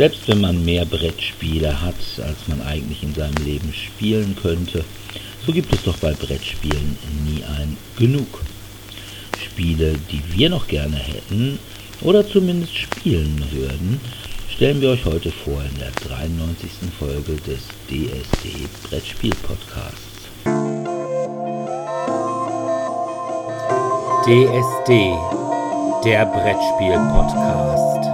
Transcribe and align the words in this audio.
Selbst 0.00 0.28
wenn 0.28 0.40
man 0.40 0.64
mehr 0.64 0.86
Brettspiele 0.86 1.82
hat, 1.82 1.94
als 2.22 2.48
man 2.48 2.62
eigentlich 2.62 3.02
in 3.02 3.12
seinem 3.12 3.36
Leben 3.44 3.70
spielen 3.74 4.34
könnte, 4.34 4.82
so 5.44 5.52
gibt 5.52 5.70
es 5.74 5.82
doch 5.82 5.98
bei 5.98 6.14
Brettspielen 6.14 6.96
nie 7.26 7.44
ein 7.44 7.76
Genug. 7.98 8.40
Spiele, 9.44 9.92
die 10.10 10.22
wir 10.32 10.48
noch 10.48 10.66
gerne 10.68 10.96
hätten 10.96 11.58
oder 12.00 12.26
zumindest 12.26 12.74
spielen 12.78 13.44
würden, 13.52 14.00
stellen 14.48 14.80
wir 14.80 14.88
euch 14.88 15.04
heute 15.04 15.30
vor 15.30 15.62
in 15.70 15.78
der 15.78 15.90
93. 16.08 16.70
Folge 16.98 17.36
des 17.46 17.60
DSD 17.90 18.68
Brettspiel 18.88 19.34
Podcasts. 19.42 20.30
DSD, 24.24 25.12
der 26.06 26.24
Brettspiel 26.24 26.94
Podcast. 27.12 28.09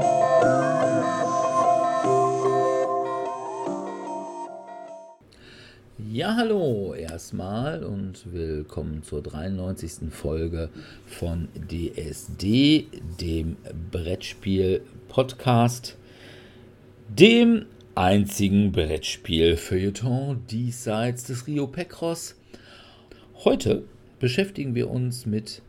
Ja, 6.27 6.35
hallo 6.35 6.93
erstmal 6.93 7.85
und 7.85 8.33
willkommen 8.33 9.05
zur 9.05 9.23
93. 9.23 10.11
Folge 10.11 10.71
von 11.07 11.47
DSD, 11.71 12.89
dem 13.21 13.57
Brettspiel-Podcast, 13.93 15.97
dem 17.09 17.66
einzigen 17.95 18.73
Brettspiel-Feuilleton 18.73 20.43
diesseits 20.51 21.23
des 21.23 21.47
Rio 21.47 21.69
Pecros. 21.69 22.35
Heute 23.45 23.85
beschäftigen 24.19 24.74
wir 24.74 24.91
uns 24.91 25.27
mit 25.27 25.63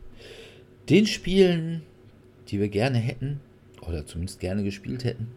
den 0.88 1.06
Spielen, 1.06 1.82
die 2.48 2.58
wir 2.58 2.68
gerne 2.68 2.98
hätten 2.98 3.38
oder 3.86 4.06
zumindest 4.06 4.40
gerne 4.40 4.64
gespielt 4.64 5.04
hätten, 5.04 5.28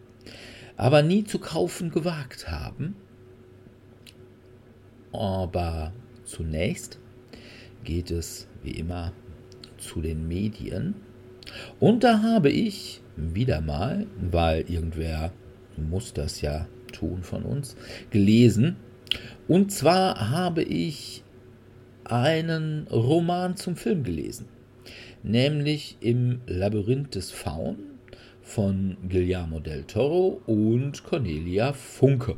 aber 0.76 1.02
nie 1.02 1.22
zu 1.22 1.38
kaufen 1.38 1.92
gewagt 1.92 2.50
haben 2.50 2.96
aber 5.12 5.92
zunächst 6.24 6.98
geht 7.84 8.10
es 8.10 8.48
wie 8.62 8.72
immer 8.72 9.12
zu 9.78 10.00
den 10.00 10.28
Medien. 10.28 10.94
Und 11.80 12.04
da 12.04 12.22
habe 12.22 12.50
ich 12.50 13.02
wieder 13.16 13.60
mal, 13.60 14.06
weil 14.20 14.62
irgendwer 14.70 15.32
muss 15.76 16.12
das 16.12 16.40
ja 16.40 16.66
tun 16.92 17.22
von 17.22 17.42
uns, 17.42 17.76
gelesen. 18.10 18.76
Und 19.48 19.72
zwar 19.72 20.30
habe 20.30 20.62
ich 20.62 21.22
einen 22.04 22.86
Roman 22.88 23.56
zum 23.56 23.76
Film 23.76 24.02
gelesen, 24.04 24.46
nämlich 25.22 25.96
im 26.00 26.40
Labyrinth 26.46 27.14
des 27.14 27.30
Faun 27.30 27.78
von 28.42 28.96
Guillermo 29.08 29.60
del 29.60 29.84
Toro 29.84 30.42
und 30.46 31.04
Cornelia 31.04 31.72
Funke. 31.72 32.36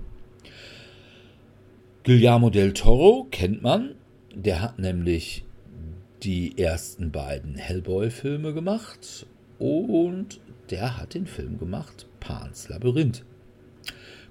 Guillermo 2.06 2.50
del 2.50 2.74
Toro 2.74 3.28
kennt 3.30 3.62
man. 3.62 3.94
Der 4.34 4.60
hat 4.60 4.78
nämlich 4.78 5.42
die 6.22 6.58
ersten 6.58 7.10
beiden 7.10 7.54
Hellboy-Filme 7.56 8.52
gemacht 8.52 9.26
und 9.58 10.38
der 10.68 10.98
hat 10.98 11.14
den 11.14 11.24
Film 11.24 11.58
gemacht 11.58 12.06
Pans 12.20 12.68
Labyrinth. 12.68 13.24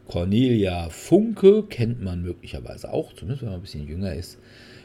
Cornelia 0.08 0.90
Funke 0.90 1.64
kennt 1.64 2.00
man 2.00 2.22
möglicherweise 2.22 2.94
auch, 2.94 3.12
zumindest 3.14 3.42
wenn 3.42 3.50
man 3.50 3.58
ein 3.58 3.64
bisschen 3.64 3.88
jünger 3.88 4.14
ist, 4.14 4.38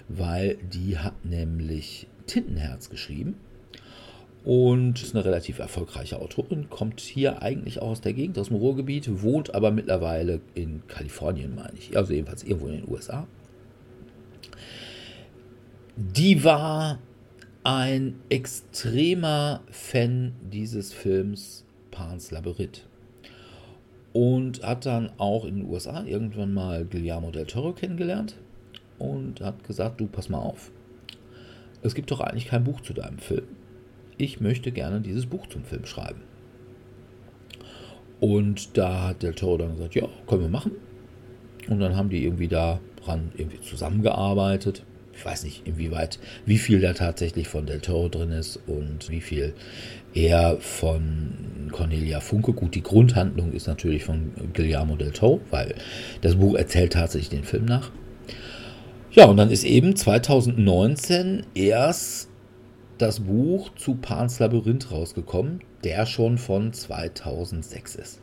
weil 0.08 0.56
die 0.72 0.96
hat 0.96 1.26
nämlich 1.26 2.06
Tintenherz 2.26 2.88
geschrieben 2.88 3.36
und 4.48 5.02
ist 5.02 5.14
eine 5.14 5.26
relativ 5.26 5.58
erfolgreiche 5.58 6.18
Autorin, 6.18 6.70
kommt 6.70 7.00
hier 7.00 7.42
eigentlich 7.42 7.82
auch 7.82 7.90
aus 7.90 8.00
der 8.00 8.14
Gegend, 8.14 8.38
aus 8.38 8.48
dem 8.48 8.56
Ruhrgebiet, 8.56 9.20
wohnt 9.20 9.54
aber 9.54 9.70
mittlerweile 9.70 10.40
in 10.54 10.80
Kalifornien, 10.88 11.54
meine 11.54 11.74
ich, 11.78 11.94
also 11.98 12.14
jedenfalls 12.14 12.44
irgendwo 12.44 12.68
in 12.68 12.80
den 12.80 12.88
USA. 12.88 13.26
Die 15.96 16.44
war 16.44 16.98
ein 17.62 18.14
extremer 18.30 19.60
Fan 19.70 20.32
dieses 20.50 20.94
Films 20.94 21.66
Pan's 21.90 22.30
Labyrinth. 22.30 22.86
Und 24.14 24.62
hat 24.62 24.86
dann 24.86 25.10
auch 25.18 25.44
in 25.44 25.56
den 25.56 25.68
USA 25.68 26.04
irgendwann 26.04 26.54
mal 26.54 26.86
Guillermo 26.86 27.30
del 27.30 27.44
Toro 27.44 27.74
kennengelernt 27.74 28.34
und 28.98 29.42
hat 29.42 29.62
gesagt, 29.64 30.00
du 30.00 30.06
pass 30.06 30.30
mal 30.30 30.38
auf, 30.38 30.70
es 31.82 31.94
gibt 31.94 32.10
doch 32.10 32.20
eigentlich 32.20 32.46
kein 32.46 32.64
Buch 32.64 32.80
zu 32.80 32.94
deinem 32.94 33.18
Film 33.18 33.57
ich 34.18 34.40
möchte 34.40 34.72
gerne 34.72 35.00
dieses 35.00 35.26
Buch 35.26 35.46
zum 35.46 35.64
Film 35.64 35.86
schreiben. 35.86 36.20
Und 38.20 38.76
da 38.76 39.08
hat 39.08 39.22
Del 39.22 39.34
Toro 39.34 39.58
dann 39.58 39.76
gesagt, 39.76 39.94
ja, 39.94 40.08
können 40.26 40.42
wir 40.42 40.48
machen. 40.48 40.72
Und 41.68 41.80
dann 41.80 41.96
haben 41.96 42.10
die 42.10 42.24
irgendwie 42.24 42.48
daran 42.48 43.32
irgendwie 43.36 43.60
zusammengearbeitet. 43.60 44.82
Ich 45.14 45.24
weiß 45.24 45.44
nicht, 45.44 45.66
inwieweit, 45.66 46.18
wie 46.46 46.58
viel 46.58 46.80
da 46.80 46.92
tatsächlich 46.92 47.48
von 47.48 47.66
Del 47.66 47.80
Toro 47.80 48.08
drin 48.08 48.30
ist 48.30 48.60
und 48.66 49.08
wie 49.08 49.20
viel 49.20 49.54
eher 50.14 50.56
von 50.58 51.68
Cornelia 51.70 52.20
Funke. 52.20 52.52
Gut, 52.52 52.74
die 52.74 52.82
Grundhandlung 52.82 53.52
ist 53.52 53.66
natürlich 53.66 54.04
von 54.04 54.32
Guillermo 54.54 54.96
del 54.96 55.12
Toro, 55.12 55.40
weil 55.50 55.74
das 56.22 56.36
Buch 56.36 56.54
erzählt 56.54 56.94
tatsächlich 56.94 57.30
den 57.30 57.44
Film 57.44 57.66
nach. 57.66 57.90
Ja, 59.12 59.26
und 59.26 59.36
dann 59.36 59.50
ist 59.50 59.64
eben 59.64 59.96
2019 59.96 61.46
erst 61.54 62.27
das 62.98 63.20
Buch 63.20 63.74
zu 63.76 63.94
Pans 63.94 64.38
Labyrinth 64.38 64.90
rausgekommen, 64.90 65.60
der 65.84 66.06
schon 66.06 66.38
von 66.38 66.72
2006 66.72 67.94
ist. 67.94 68.20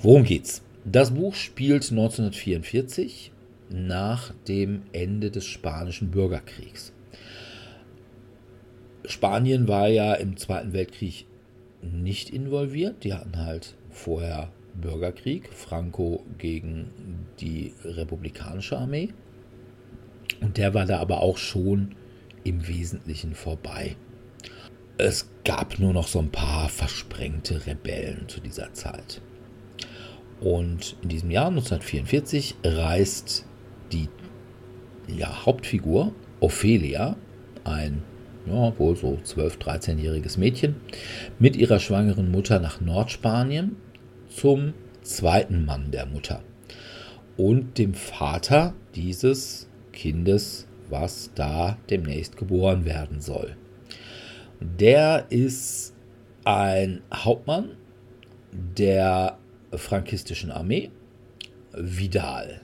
Worum 0.00 0.24
geht's? 0.24 0.62
Das 0.84 1.10
Buch 1.12 1.34
spielt 1.34 1.90
1944 1.90 3.32
nach 3.70 4.32
dem 4.48 4.82
Ende 4.92 5.30
des 5.30 5.44
Spanischen 5.44 6.10
Bürgerkriegs. 6.10 6.92
Spanien 9.04 9.68
war 9.68 9.88
ja 9.88 10.14
im 10.14 10.36
Zweiten 10.36 10.72
Weltkrieg 10.72 11.26
nicht 11.82 12.30
involviert. 12.30 13.04
Die 13.04 13.14
hatten 13.14 13.36
halt 13.38 13.74
vorher 13.90 14.50
Bürgerkrieg, 14.74 15.48
Franco 15.52 16.24
gegen 16.38 16.90
die 17.40 17.72
republikanische 17.84 18.78
Armee. 18.78 19.10
Und 20.40 20.56
der 20.56 20.74
war 20.74 20.86
da 20.86 20.98
aber 20.98 21.20
auch 21.20 21.36
schon 21.36 21.94
im 22.48 22.66
Wesentlichen 22.66 23.34
vorbei. 23.34 23.96
Es 24.96 25.30
gab 25.44 25.78
nur 25.78 25.92
noch 25.92 26.08
so 26.08 26.18
ein 26.18 26.30
paar 26.30 26.68
versprengte 26.68 27.66
Rebellen 27.66 28.28
zu 28.28 28.40
dieser 28.40 28.72
Zeit. 28.72 29.20
Und 30.40 30.96
in 31.02 31.08
diesem 31.08 31.30
Jahr 31.30 31.48
1944 31.48 32.56
reist 32.64 33.44
die 33.92 34.08
ja, 35.08 35.46
Hauptfigur 35.46 36.12
Ophelia, 36.40 37.16
ein 37.64 38.02
ja, 38.46 38.78
wohl 38.78 38.96
so 38.96 39.18
12-, 39.24 39.58
13-jähriges 39.58 40.38
Mädchen, 40.38 40.76
mit 41.38 41.56
ihrer 41.56 41.80
schwangeren 41.80 42.30
Mutter 42.30 42.60
nach 42.60 42.80
Nordspanien 42.80 43.76
zum 44.28 44.74
zweiten 45.02 45.64
Mann 45.64 45.90
der 45.90 46.06
Mutter 46.06 46.42
und 47.36 47.78
dem 47.78 47.94
Vater 47.94 48.74
dieses 48.94 49.68
Kindes 49.92 50.67
was 50.90 51.30
da 51.34 51.78
demnächst 51.90 52.36
geboren 52.36 52.84
werden 52.84 53.20
soll. 53.20 53.56
Der 54.60 55.26
ist 55.30 55.94
ein 56.44 57.02
Hauptmann 57.12 57.76
der 58.52 59.38
frankistischen 59.72 60.50
Armee, 60.50 60.90
Vidal. 61.72 62.60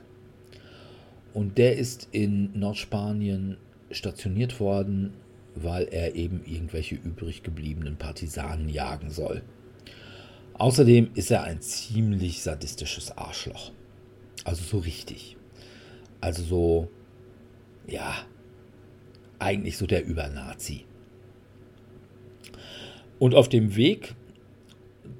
Und 1.33 1.59
der 1.59 1.77
ist 1.77 2.09
in 2.13 2.59
Nordspanien 2.59 3.57
stationiert 3.91 4.61
worden, 4.61 5.15
weil 5.55 5.85
er 5.85 6.15
eben 6.15 6.43
irgendwelche 6.45 6.95
übrig 6.97 7.43
gebliebenen 7.43 7.97
Partisanen 7.97 8.69
jagen 8.69 9.11
soll. 9.11 9.43
Außerdem 10.55 11.11
ist 11.15 11.31
er 11.31 11.45
ein 11.45 11.61
ziemlich 11.61 12.43
sadistisches 12.43 13.17
Arschloch. 13.17 13.73
Also 14.45 14.63
so 14.63 14.79
richtig. 14.79 15.37
Also 16.21 16.43
so 16.43 16.91
ja, 17.87 18.15
eigentlich 19.39 19.77
so 19.77 19.87
der 19.87 20.05
Übernazi. 20.05 20.85
Und 23.19 23.35
auf 23.35 23.49
dem 23.49 23.77
Weg 23.77 24.15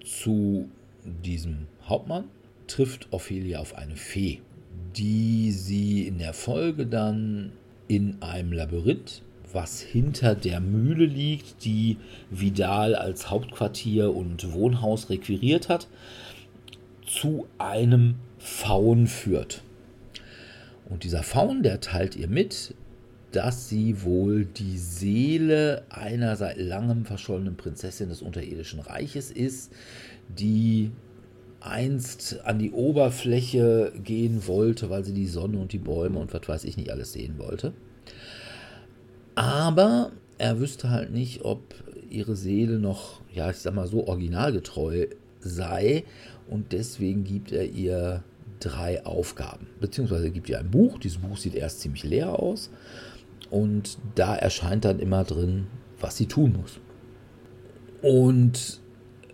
zu 0.05 0.69
diesem 1.05 1.67
Hauptmann 1.87 2.25
trifft 2.67 3.13
Ophelia 3.13 3.61
auf 3.61 3.77
eine 3.77 3.97
Fee, 3.97 4.41
die 4.97 5.53
sie 5.53 6.07
in 6.07 6.19
der 6.19 6.33
Folge 6.33 6.87
dann 6.87 7.53
in 7.89 8.23
einem 8.23 8.53
Labyrinth, 8.53 9.23
was 9.53 9.81
hinter 9.81 10.35
der 10.35 10.61
Mühle 10.61 11.05
liegt, 11.05 11.65
die 11.65 11.99
Vidal 12.31 12.95
als 12.95 13.31
Hauptquartier 13.31 14.15
und 14.15 14.53
Wohnhaus 14.53 15.11
requiriert 15.11 15.69
hat, 15.69 15.87
zu 17.07 17.47
einem 17.59 18.17
Faun 18.39 19.07
führt. 19.07 19.63
Und 20.89 21.05
dieser 21.05 21.23
Faun, 21.23 21.63
der 21.63 21.81
teilt 21.81 22.17
ihr 22.17 22.29
mit, 22.29 22.75
dass 23.33 23.69
sie 23.69 24.03
wohl 24.03 24.45
die 24.45 24.79
Seele 24.79 25.85
einer 25.91 26.37
seit 26.37 26.57
langem 26.57 27.05
verschollenen 27.05 27.57
Prinzessin 27.57 28.09
des 28.09 28.23
unterirdischen 28.23 28.81
Reiches 28.81 29.31
ist, 29.31 29.73
die 30.29 30.93
einst 31.61 32.45
an 32.45 32.59
die 32.59 32.71
Oberfläche 32.71 33.93
gehen 34.05 34.47
wollte, 34.47 34.91
weil 34.91 35.05
sie 35.05 35.15
die 35.15 35.27
Sonne 35.27 35.59
und 35.59 35.73
die 35.73 35.79
Bäume 35.79 36.19
und 36.19 36.33
was 36.33 36.47
weiß 36.47 36.65
ich 36.65 36.77
nicht 36.77 36.91
alles 36.91 37.13
sehen 37.13 37.39
wollte. 37.39 37.73
Aber 39.35 40.13
er 40.39 40.61
wüsste 40.61 40.91
halt 40.91 41.13
nicht, 41.13 41.45
ob 41.45 41.63
ihre 42.11 42.37
Seele 42.37 42.79
noch, 42.79 43.21
ja, 43.33 43.51
ich 43.51 43.57
sag 43.57 43.75
mal 43.75 43.89
so, 43.89 44.07
originalgetreu 44.07 45.07
sei. 45.41 46.05
Und 46.49 46.73
deswegen 46.73 47.25
gibt 47.25 47.51
er 47.51 47.65
ihr 47.65 48.23
drei 48.65 49.05
Aufgaben. 49.05 49.67
Beziehungsweise 49.81 50.31
gibt 50.31 50.49
ihr 50.49 50.59
ein 50.59 50.71
Buch. 50.71 50.99
Dieses 50.99 51.19
Buch 51.19 51.37
sieht 51.37 51.55
erst 51.55 51.81
ziemlich 51.81 52.05
leer 52.05 52.39
aus. 52.39 52.71
Und 53.51 53.99
da 54.15 54.35
erscheint 54.35 54.85
dann 54.85 54.99
immer 54.99 55.25
drin, 55.25 55.67
was 56.01 56.17
sie 56.17 56.27
tun 56.27 56.55
muss. 56.61 56.81
Und 58.03 58.81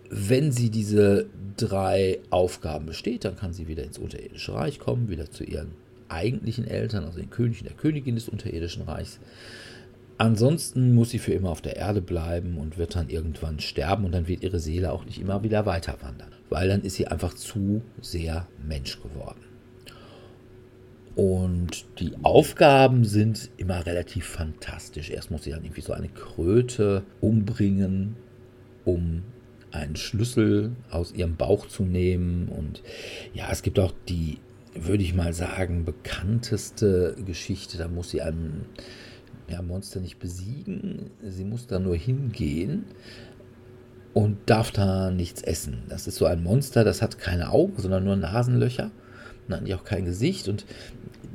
wenn 0.09 0.51
sie 0.51 0.69
diese 0.69 1.27
drei 1.57 2.19
Aufgaben 2.29 2.85
besteht, 2.85 3.25
dann 3.25 3.35
kann 3.35 3.53
sie 3.53 3.67
wieder 3.67 3.83
ins 3.83 3.97
unterirdische 3.97 4.53
Reich 4.53 4.79
kommen, 4.79 5.09
wieder 5.09 5.29
zu 5.31 5.43
ihren 5.43 5.71
eigentlichen 6.09 6.67
Eltern, 6.67 7.05
also 7.05 7.19
den 7.19 7.29
König 7.29 7.61
und 7.61 7.69
der 7.69 7.77
Königin 7.77 8.15
des 8.15 8.29
unterirdischen 8.29 8.83
Reichs. 8.83 9.19
Ansonsten 10.17 10.93
muss 10.93 11.09
sie 11.09 11.19
für 11.19 11.33
immer 11.33 11.49
auf 11.49 11.61
der 11.61 11.77
Erde 11.77 12.01
bleiben 12.01 12.57
und 12.57 12.77
wird 12.77 12.95
dann 12.95 13.09
irgendwann 13.09 13.59
sterben 13.59 14.05
und 14.05 14.11
dann 14.11 14.27
wird 14.27 14.43
ihre 14.43 14.59
Seele 14.59 14.91
auch 14.91 15.05
nicht 15.05 15.19
immer 15.19 15.43
wieder 15.43 15.65
weiter 15.65 15.97
wandern, 16.01 16.31
weil 16.51 16.67
dann 16.67 16.81
ist 16.81 16.95
sie 16.95 17.07
einfach 17.07 17.33
zu 17.33 17.81
sehr 18.01 18.47
Mensch 18.61 19.01
geworden. 19.01 19.39
Und 21.15 21.85
die 21.99 22.13
Aufgaben 22.23 23.05
sind 23.05 23.49
immer 23.57 23.85
relativ 23.85 24.25
fantastisch. 24.25 25.09
Erst 25.09 25.31
muss 25.31 25.43
sie 25.43 25.51
dann 25.51 25.63
irgendwie 25.63 25.81
so 25.81 25.93
eine 25.93 26.09
Kröte 26.09 27.03
umbringen, 27.21 28.15
um 28.85 29.23
einen 29.71 29.95
Schlüssel 29.95 30.71
aus 30.89 31.13
ihrem 31.13 31.35
Bauch 31.37 31.67
zu 31.67 31.83
nehmen. 31.83 32.49
Und 32.49 32.83
ja, 33.33 33.49
es 33.51 33.61
gibt 33.61 33.79
auch 33.79 33.93
die, 34.09 34.37
würde 34.73 35.03
ich 35.03 35.13
mal 35.13 35.33
sagen, 35.33 35.85
bekannteste 35.85 37.15
Geschichte. 37.25 37.77
Da 37.77 37.87
muss 37.87 38.11
sie 38.11 38.21
ein 38.21 38.65
ja, 39.49 39.61
Monster 39.61 39.99
nicht 40.01 40.19
besiegen. 40.19 41.11
Sie 41.21 41.45
muss 41.45 41.67
da 41.67 41.79
nur 41.79 41.95
hingehen 41.95 42.85
und 44.13 44.37
darf 44.45 44.71
da 44.71 45.11
nichts 45.11 45.41
essen. 45.41 45.83
Das 45.89 46.07
ist 46.07 46.15
so 46.15 46.25
ein 46.25 46.43
Monster, 46.43 46.83
das 46.83 47.01
hat 47.01 47.17
keine 47.17 47.51
Augen, 47.51 47.73
sondern 47.77 48.03
nur 48.03 48.15
Nasenlöcher 48.15 48.91
und 49.47 49.53
eigentlich 49.53 49.75
auch 49.75 49.83
kein 49.83 50.05
Gesicht. 50.05 50.47
Und 50.47 50.65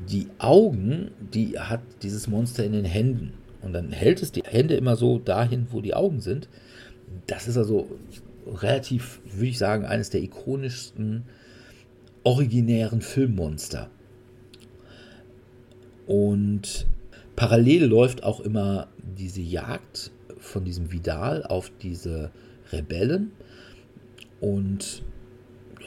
die 0.08 0.28
Augen, 0.38 1.11
die 1.32 1.58
hat 1.58 1.81
dieses 2.02 2.28
Monster 2.28 2.64
in 2.64 2.73
den 2.73 2.84
Händen. 2.84 3.32
Und 3.62 3.73
dann 3.73 3.90
hält 3.93 4.23
es 4.23 4.31
die 4.32 4.43
Hände 4.43 4.75
immer 4.76 4.96
so 4.96 5.19
dahin, 5.19 5.67
wo 5.70 5.81
die 5.81 5.94
Augen 5.94 6.20
sind. 6.20 6.49
Das 7.26 7.49
ist 7.49 7.56
also 7.56 7.88
relativ, 8.46 9.20
würde 9.25 9.49
ich 9.49 9.58
sagen, 9.58 9.84
eines 9.84 10.11
der 10.11 10.23
ikonischsten 10.23 11.25
originären 12.23 13.00
Filmmonster. 13.00 13.88
Und 16.06 16.87
parallel 17.34 17.87
läuft 17.87 18.23
auch 18.23 18.40
immer 18.40 18.88
diese 19.19 19.40
Jagd 19.40 20.12
von 20.38 20.64
diesem 20.64 20.93
Vidal 20.93 21.43
auf 21.44 21.73
diese 21.82 22.31
Rebellen 22.72 23.32
und 24.40 25.02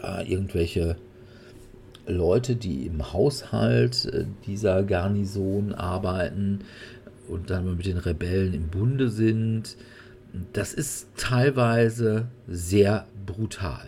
ja, 0.02 0.22
irgendwelche 0.22 0.96
Leute, 2.08 2.56
die 2.56 2.88
im 2.88 3.14
Haushalt 3.14 4.06
äh, 4.06 4.26
dieser 4.48 4.84
Garnison 4.84 5.74
arbeiten 5.74 6.62
und 7.28 7.50
dann 7.50 7.76
mit 7.76 7.86
den 7.86 7.98
Rebellen 7.98 8.54
im 8.54 8.68
Bunde 8.70 9.10
sind 9.10 9.78
das 10.54 10.74
ist 10.74 11.08
teilweise 11.18 12.28
sehr 12.48 13.08
brutal. 13.26 13.88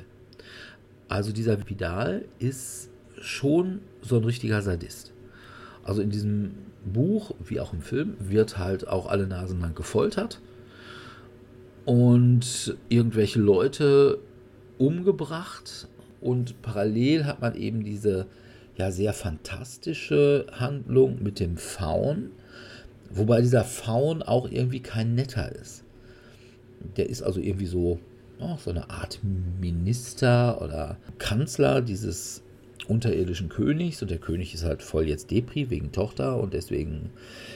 Also 1.07 1.31
dieser 1.31 1.69
Vidal 1.69 2.25
ist 2.39 2.89
schon 3.19 3.81
so 4.01 4.17
ein 4.17 4.23
richtiger 4.23 4.61
Sadist. 4.61 5.11
Also 5.83 6.01
in 6.01 6.09
diesem 6.09 6.53
Buch, 6.85 7.35
wie 7.43 7.59
auch 7.59 7.73
im 7.73 7.81
Film, 7.81 8.15
wird 8.19 8.57
halt 8.57 8.87
auch 8.87 9.07
alle 9.07 9.27
Nasen 9.27 9.59
lang 9.59 9.75
gefoltert 9.75 10.39
und 11.85 12.77
irgendwelche 12.89 13.39
Leute 13.39 14.19
umgebracht 14.77 15.87
und 16.21 16.61
parallel 16.61 17.25
hat 17.25 17.41
man 17.41 17.55
eben 17.55 17.83
diese 17.83 18.27
ja 18.77 18.91
sehr 18.91 19.13
fantastische 19.13 20.45
Handlung 20.51 21.21
mit 21.21 21.39
dem 21.39 21.57
Faun, 21.57 22.31
wobei 23.09 23.41
dieser 23.41 23.63
Faun 23.63 24.21
auch 24.21 24.49
irgendwie 24.49 24.79
kein 24.79 25.15
netter 25.15 25.51
ist. 25.51 25.83
Der 26.97 27.09
ist 27.09 27.21
also 27.21 27.39
irgendwie 27.39 27.67
so, 27.67 27.99
oh, 28.39 28.57
so 28.57 28.71
eine 28.71 28.89
Art 28.89 29.19
Minister 29.59 30.61
oder 30.61 30.97
Kanzler 31.17 31.81
dieses 31.81 32.41
unterirdischen 32.87 33.49
Königs 33.49 34.01
und 34.01 34.09
der 34.09 34.17
König 34.17 34.53
ist 34.53 34.63
halt 34.63 34.81
voll 34.81 35.07
jetzt 35.07 35.29
Depri 35.29 35.69
wegen 35.69 35.91
Tochter 35.91 36.39
und 36.39 36.53
deswegen 36.53 37.11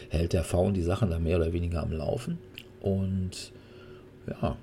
hält 0.10 0.34
der 0.34 0.44
Faun 0.44 0.74
die 0.74 0.84
Sachen 0.84 1.10
da 1.10 1.20
mehr 1.20 1.38
oder 1.38 1.54
weniger 1.54 1.82
am 1.82 1.92
Laufen. 1.92 2.38
Und 2.82 3.52
ja, 4.28 4.58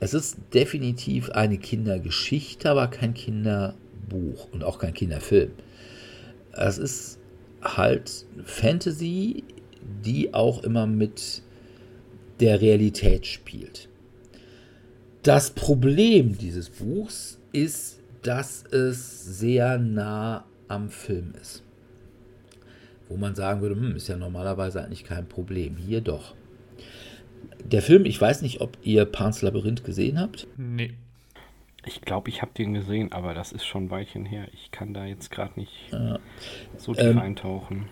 es 0.00 0.14
ist 0.14 0.38
definitiv 0.52 1.30
eine 1.30 1.58
Kindergeschichte, 1.58 2.70
aber 2.70 2.88
kein 2.88 3.14
Kinderbuch 3.14 4.48
und 4.52 4.64
auch 4.64 4.78
kein 4.78 4.94
Kinderfilm. 4.94 5.52
Es 6.52 6.78
ist 6.78 7.18
halt 7.62 8.26
Fantasy, 8.44 9.44
die 10.04 10.34
auch 10.34 10.64
immer 10.64 10.86
mit 10.86 11.42
der 12.40 12.60
Realität 12.60 13.26
spielt. 13.26 13.88
Das 15.22 15.50
Problem 15.50 16.36
dieses 16.36 16.68
Buchs 16.68 17.38
ist, 17.52 18.00
dass 18.22 18.64
es 18.72 19.38
sehr 19.38 19.78
nah 19.78 20.44
am 20.66 20.90
Film 20.90 21.34
ist. 21.40 21.62
Wo 23.08 23.16
man 23.16 23.36
sagen 23.36 23.60
würde, 23.60 23.76
hm, 23.76 23.94
ist 23.94 24.08
ja 24.08 24.16
normalerweise 24.16 24.82
eigentlich 24.82 25.04
kein 25.04 25.28
Problem. 25.28 25.76
Hier 25.76 26.00
doch. 26.00 26.34
Der 27.64 27.82
Film, 27.82 28.04
ich 28.04 28.20
weiß 28.20 28.42
nicht, 28.42 28.60
ob 28.60 28.76
ihr 28.82 29.04
Pans 29.04 29.42
Labyrinth 29.42 29.84
gesehen 29.84 30.18
habt. 30.18 30.46
Nee. 30.56 30.94
Ich 31.84 32.00
glaube, 32.02 32.28
ich 32.28 32.42
habe 32.42 32.52
den 32.56 32.74
gesehen, 32.74 33.12
aber 33.12 33.34
das 33.34 33.52
ist 33.52 33.64
schon 33.64 33.84
ein 33.84 33.90
Weilchen 33.90 34.24
her. 34.24 34.46
Ich 34.52 34.70
kann 34.70 34.94
da 34.94 35.04
jetzt 35.04 35.30
gerade 35.30 35.58
nicht 35.58 35.72
ja. 35.90 36.18
so 36.76 36.94
tief 36.94 37.04
ähm, 37.04 37.18
eintauchen. 37.18 37.86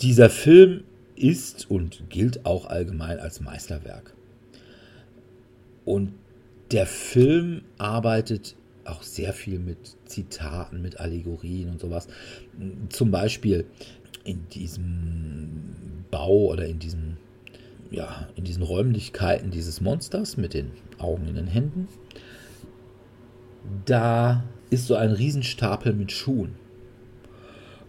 Dieser 0.00 0.30
Film 0.30 0.84
ist 1.16 1.70
und 1.70 2.08
gilt 2.08 2.46
auch 2.46 2.66
allgemein 2.66 3.18
als 3.18 3.40
Meisterwerk. 3.40 4.14
Und 5.84 6.12
der 6.70 6.86
Film 6.86 7.62
arbeitet 7.78 8.54
auch 8.84 9.02
sehr 9.02 9.32
viel 9.32 9.58
mit 9.58 9.96
Zitaten, 10.06 10.82
mit 10.82 11.00
Allegorien 11.00 11.70
und 11.70 11.80
sowas. 11.80 12.08
Zum 12.88 13.10
Beispiel 13.10 13.66
in 14.24 14.48
diesem 14.50 16.04
Bau 16.10 16.46
oder 16.46 16.66
in 16.66 16.78
diesen, 16.78 17.16
ja, 17.90 18.28
in 18.36 18.44
diesen 18.44 18.62
Räumlichkeiten 18.62 19.50
dieses 19.50 19.80
Monsters 19.80 20.36
mit 20.36 20.54
den 20.54 20.70
Augen 20.98 21.26
in 21.26 21.34
den 21.34 21.46
Händen. 21.46 21.88
Da 23.84 24.44
ist 24.70 24.86
so 24.86 24.94
ein 24.94 25.10
Riesenstapel 25.10 25.92
mit 25.92 26.12
Schuhen. 26.12 26.54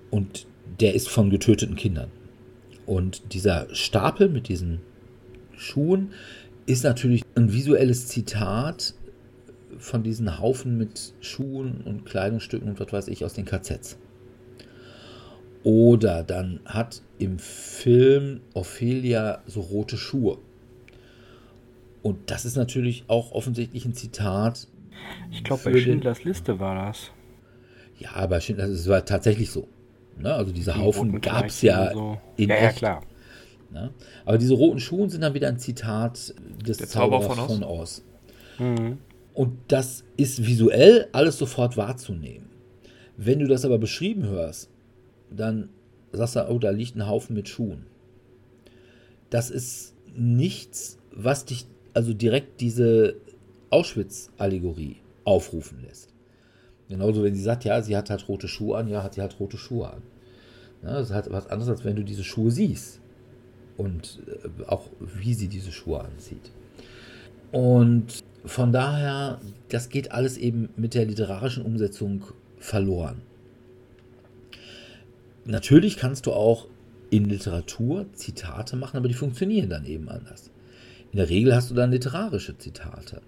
Und 0.10 0.48
der 0.80 0.96
ist 0.96 1.10
von 1.10 1.30
getöteten 1.30 1.76
Kindern. 1.76 2.12
Und 2.86 3.34
dieser 3.34 3.74
Stapel 3.74 4.28
mit 4.28 4.48
diesen 4.48 4.80
Schuhen 5.56 6.12
ist 6.66 6.84
natürlich 6.84 7.24
ein 7.36 7.54
visuelles 7.54 8.08
Zitat 8.08 8.96
von 9.78 10.04
diesen 10.04 10.40
Haufen 10.40 10.78
mit 10.78 11.14
Schuhen 11.22 11.82
und 11.86 12.06
Kleidungsstücken 12.06 12.70
und 12.70 12.80
was 12.80 12.92
weiß 12.92 13.08
ich 13.08 13.24
aus 13.24 13.34
den 13.34 13.46
KZs. 13.46 13.98
Oder 15.64 16.24
dann 16.24 16.60
hat 16.66 17.02
im 17.22 17.38
Film 17.38 18.42
Ophelia 18.56 19.44
so 19.46 19.62
rote 19.62 19.96
Schuhe. 19.96 20.40
Und 22.02 22.32
das 22.32 22.46
ist 22.46 22.56
natürlich 22.56 23.04
auch 23.08 23.32
offensichtlich 23.32 23.86
ein 23.86 23.94
Zitat. 23.94 24.68
Ich 25.32 25.44
glaube, 25.44 25.62
bei 25.66 25.78
Schindlers 25.78 26.24
Liste 26.24 26.60
war 26.60 26.88
das. 26.88 27.12
Ja, 28.00 28.26
bei 28.26 28.40
Schindlers 28.40 28.72
Liste 28.72 28.90
war 28.90 29.06
tatsächlich 29.06 29.52
so. 29.52 29.68
Ne? 30.18 30.34
Also 30.34 30.52
diese 30.52 30.74
die 30.74 30.80
Haufen 30.80 31.22
gab 31.22 31.46
es 31.46 31.62
ja 31.62 31.94
so. 31.94 32.20
in 32.38 32.50
ja, 32.50 32.56
echt. 32.56 32.64
Ja, 32.64 32.72
klar. 32.72 33.02
Ne? 33.70 33.92
Aber 34.26 34.40
diese 34.40 34.56
roten 34.56 34.80
Schuhe 34.80 35.08
sind 35.08 35.22
dann 35.22 35.36
wieder 35.36 35.48
ein 35.48 35.60
Zitat 35.60 36.34
des 36.66 36.78
Der 36.78 36.88
Zauberers 36.88 37.28
Zauber 37.28 37.48
von, 37.48 37.60
von 37.60 37.64
Oz. 37.64 38.04
Mhm. 38.58 38.98
Und 39.36 39.60
das 39.68 40.04
ist 40.18 40.44
visuell 40.46 41.08
alles 41.12 41.38
sofort 41.38 41.78
wahrzunehmen. 41.78 42.50
Wenn 43.16 43.38
du 43.38 43.48
das 43.48 43.64
aber 43.64 43.78
beschrieben 43.78 44.24
hörst, 44.24 44.72
dann 45.30 45.70
sagst 46.12 46.36
du, 46.36 46.50
oh, 46.50 46.60
da 46.60 46.70
liegt 46.72 46.96
ein 46.96 47.08
Haufen 47.08 47.36
mit 47.36 47.48
Schuhen. 47.48 47.86
Das 49.30 49.50
ist 49.50 49.96
nichts, 50.16 50.98
was 51.12 51.46
dich 51.46 51.66
also 51.94 52.14
direkt 52.14 52.62
diese 52.62 53.16
Auschwitz-Allegorie 53.70 54.98
aufrufen 55.24 55.82
lässt. 55.82 56.14
Genauso, 56.90 57.24
wenn 57.24 57.36
sie 57.36 57.42
sagt, 57.42 57.64
ja, 57.64 57.82
sie 57.82 57.96
hat 57.96 58.10
halt 58.10 58.28
rote 58.28 58.48
Schuhe 58.48 58.78
an, 58.78 58.88
ja, 58.88 59.04
hat 59.04 59.14
sie 59.14 59.22
halt 59.22 59.40
rote 59.40 59.58
Schuhe 59.58 59.90
an. 59.90 60.02
Ja, 60.84 60.94
das 60.94 61.10
ist 61.10 61.14
halt 61.14 61.32
was 61.32 61.48
anderes, 61.48 61.70
als 61.70 61.86
wenn 61.86 61.96
du 61.96 62.04
diese 62.04 62.24
Schuhe 62.24 62.52
siehst. 62.52 63.00
Und 63.78 64.20
äh, 64.28 64.66
auch 64.66 64.90
wie 65.00 65.34
sie 65.34 65.48
diese 65.48 65.72
Schuhe 65.72 66.02
anzieht. 66.02 66.52
Und 67.52 68.24
von 68.46 68.74
daher, 68.74 69.40
das 69.70 69.90
geht 69.90 70.12
alles 70.12 70.38
eben 70.38 70.70
mit 70.76 70.94
der 70.94 71.06
literarischen 71.06 71.64
Umsetzung 71.64 72.26
verloren. 72.58 73.22
Natürlich 75.52 75.98
kannst 75.98 76.28
du 76.28 76.32
auch 76.32 76.70
in 77.10 77.26
Literatur 77.26 78.06
Zitate 78.14 78.78
machen, 78.78 78.96
aber 78.96 79.10
die 79.10 79.14
funktionieren 79.14 79.70
dann 79.70 79.86
eben 79.86 80.08
anders. 80.08 80.50
In 81.12 81.18
der 81.18 81.28
Regel 81.28 81.54
hast 81.54 81.70
du 81.70 81.76
dann 81.76 81.92
literarische 81.92 82.58
Zitate. 82.58 83.22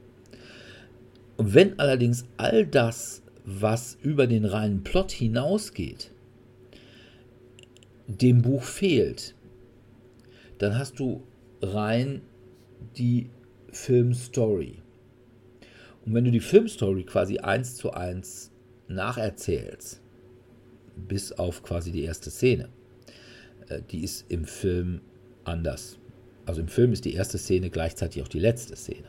Und 1.36 1.54
wenn 1.54 1.78
allerdings 1.80 2.24
all 2.38 2.66
das, 2.66 3.24
was 3.44 3.98
über 4.02 4.26
den 4.26 4.46
reinen 4.46 4.84
Plot 4.84 5.12
hinausgeht, 5.12 6.12
dem 8.08 8.42
Buch 8.42 8.64
fehlt, 8.64 9.36
dann 10.60 10.78
hast 10.78 11.00
du 11.00 11.24
rein 11.62 12.22
die 12.96 13.30
Filmstory. 13.70 14.78
Und 16.06 16.14
wenn 16.14 16.24
du 16.24 16.32
die 16.32 16.40
Filmstory 16.40 17.04
quasi 17.04 17.40
eins 17.40 17.76
zu 17.76 17.92
eins 17.92 18.50
nacherzählst, 18.88 20.03
bis 20.96 21.32
auf 21.32 21.64
quasi 21.64 21.92
die 21.92 22.04
erste 22.04 22.30
Szene, 22.30 22.70
äh, 23.70 23.82
die 23.92 24.04
ist 24.04 24.26
im 24.30 24.46
Film 24.46 25.02
anders. 25.44 25.98
Also 26.46 26.62
im 26.62 26.68
Film 26.68 26.94
ist 26.94 27.06
die 27.06 27.14
erste 27.14 27.38
Szene 27.38 27.70
gleichzeitig 27.70 28.22
auch 28.22 28.28
die 28.28 28.40
letzte 28.40 28.76
Szene. 28.76 29.08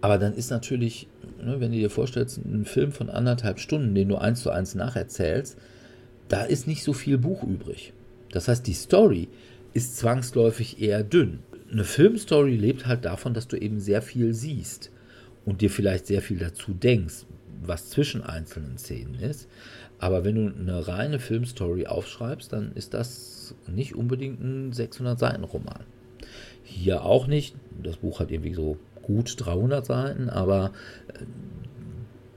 Aber 0.00 0.18
dann 0.18 0.34
ist 0.34 0.50
natürlich, 0.50 1.08
ne, 1.42 1.60
wenn 1.60 1.72
du 1.72 1.78
dir 1.78 1.90
vorstellst, 1.90 2.38
ein 2.38 2.64
Film 2.64 2.92
von 2.92 3.10
anderthalb 3.10 3.58
Stunden, 3.58 3.94
den 3.94 4.08
du 4.08 4.16
eins 4.16 4.42
zu 4.42 4.50
eins 4.50 4.74
nacherzählst, 4.74 5.56
da 6.28 6.42
ist 6.42 6.66
nicht 6.66 6.82
so 6.82 6.92
viel 6.92 7.18
Buch 7.18 7.42
übrig. 7.44 7.92
Das 8.30 8.48
heißt, 8.48 8.66
die 8.66 8.74
Story 8.74 9.28
ist 9.72 9.96
zwangsläufig 9.96 10.80
eher 10.80 11.02
dünn. 11.02 11.40
Eine 11.70 11.84
Filmstory 11.84 12.56
lebt 12.56 12.86
halt 12.86 13.04
davon, 13.04 13.34
dass 13.34 13.48
du 13.48 13.56
eben 13.56 13.80
sehr 13.80 14.02
viel 14.02 14.34
siehst 14.34 14.90
und 15.44 15.60
dir 15.60 15.70
vielleicht 15.70 16.06
sehr 16.06 16.22
viel 16.22 16.38
dazu 16.38 16.72
denkst, 16.72 17.26
was 17.64 17.90
zwischen 17.90 18.22
einzelnen 18.22 18.78
Szenen 18.78 19.14
ist. 19.14 19.48
Aber 19.98 20.24
wenn 20.24 20.34
du 20.34 20.54
eine 20.54 20.86
reine 20.88 21.18
Filmstory 21.18 21.86
aufschreibst, 21.86 22.52
dann 22.52 22.72
ist 22.74 22.94
das 22.94 23.54
nicht 23.66 23.94
unbedingt 23.94 24.40
ein 24.40 24.72
600-Seiten-Roman. 24.72 25.84
Hier 26.62 27.04
auch 27.04 27.26
nicht. 27.26 27.54
Das 27.82 27.96
Buch 27.96 28.20
hat 28.20 28.30
irgendwie 28.30 28.54
so 28.54 28.78
gut 29.02 29.34
300 29.38 29.86
Seiten, 29.86 30.28
aber 30.28 30.72
äh, 31.08 31.24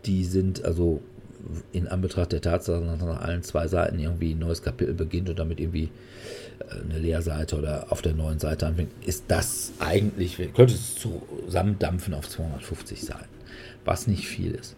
die 0.06 0.24
sind 0.24 0.64
also 0.64 1.02
in 1.72 1.88
Anbetracht 1.88 2.32
der 2.32 2.42
Tatsache, 2.42 2.84
dass 2.84 3.00
nach 3.00 3.22
allen 3.22 3.44
zwei 3.44 3.68
Seiten 3.68 4.00
irgendwie 4.00 4.34
ein 4.34 4.40
neues 4.40 4.62
Kapitel 4.62 4.94
beginnt 4.94 5.30
und 5.30 5.40
damit 5.40 5.60
irgendwie 5.60 5.90
äh, 6.60 6.84
eine 6.84 7.00
Leerseite 7.00 7.58
oder 7.58 7.92
auf 7.92 8.02
der 8.02 8.14
neuen 8.14 8.40
Seite 8.40 8.68
anfängt, 8.68 8.92
ist 9.06 9.26
das 9.28 9.74
eigentlich, 9.80 10.38
könnte 10.38 10.76
es 10.76 10.96
zusammendampfen 10.96 12.14
auf 12.14 12.30
250 12.30 13.02
Seiten, 13.02 13.30
was 13.86 14.08
nicht 14.08 14.28
viel 14.28 14.52
ist. 14.52 14.76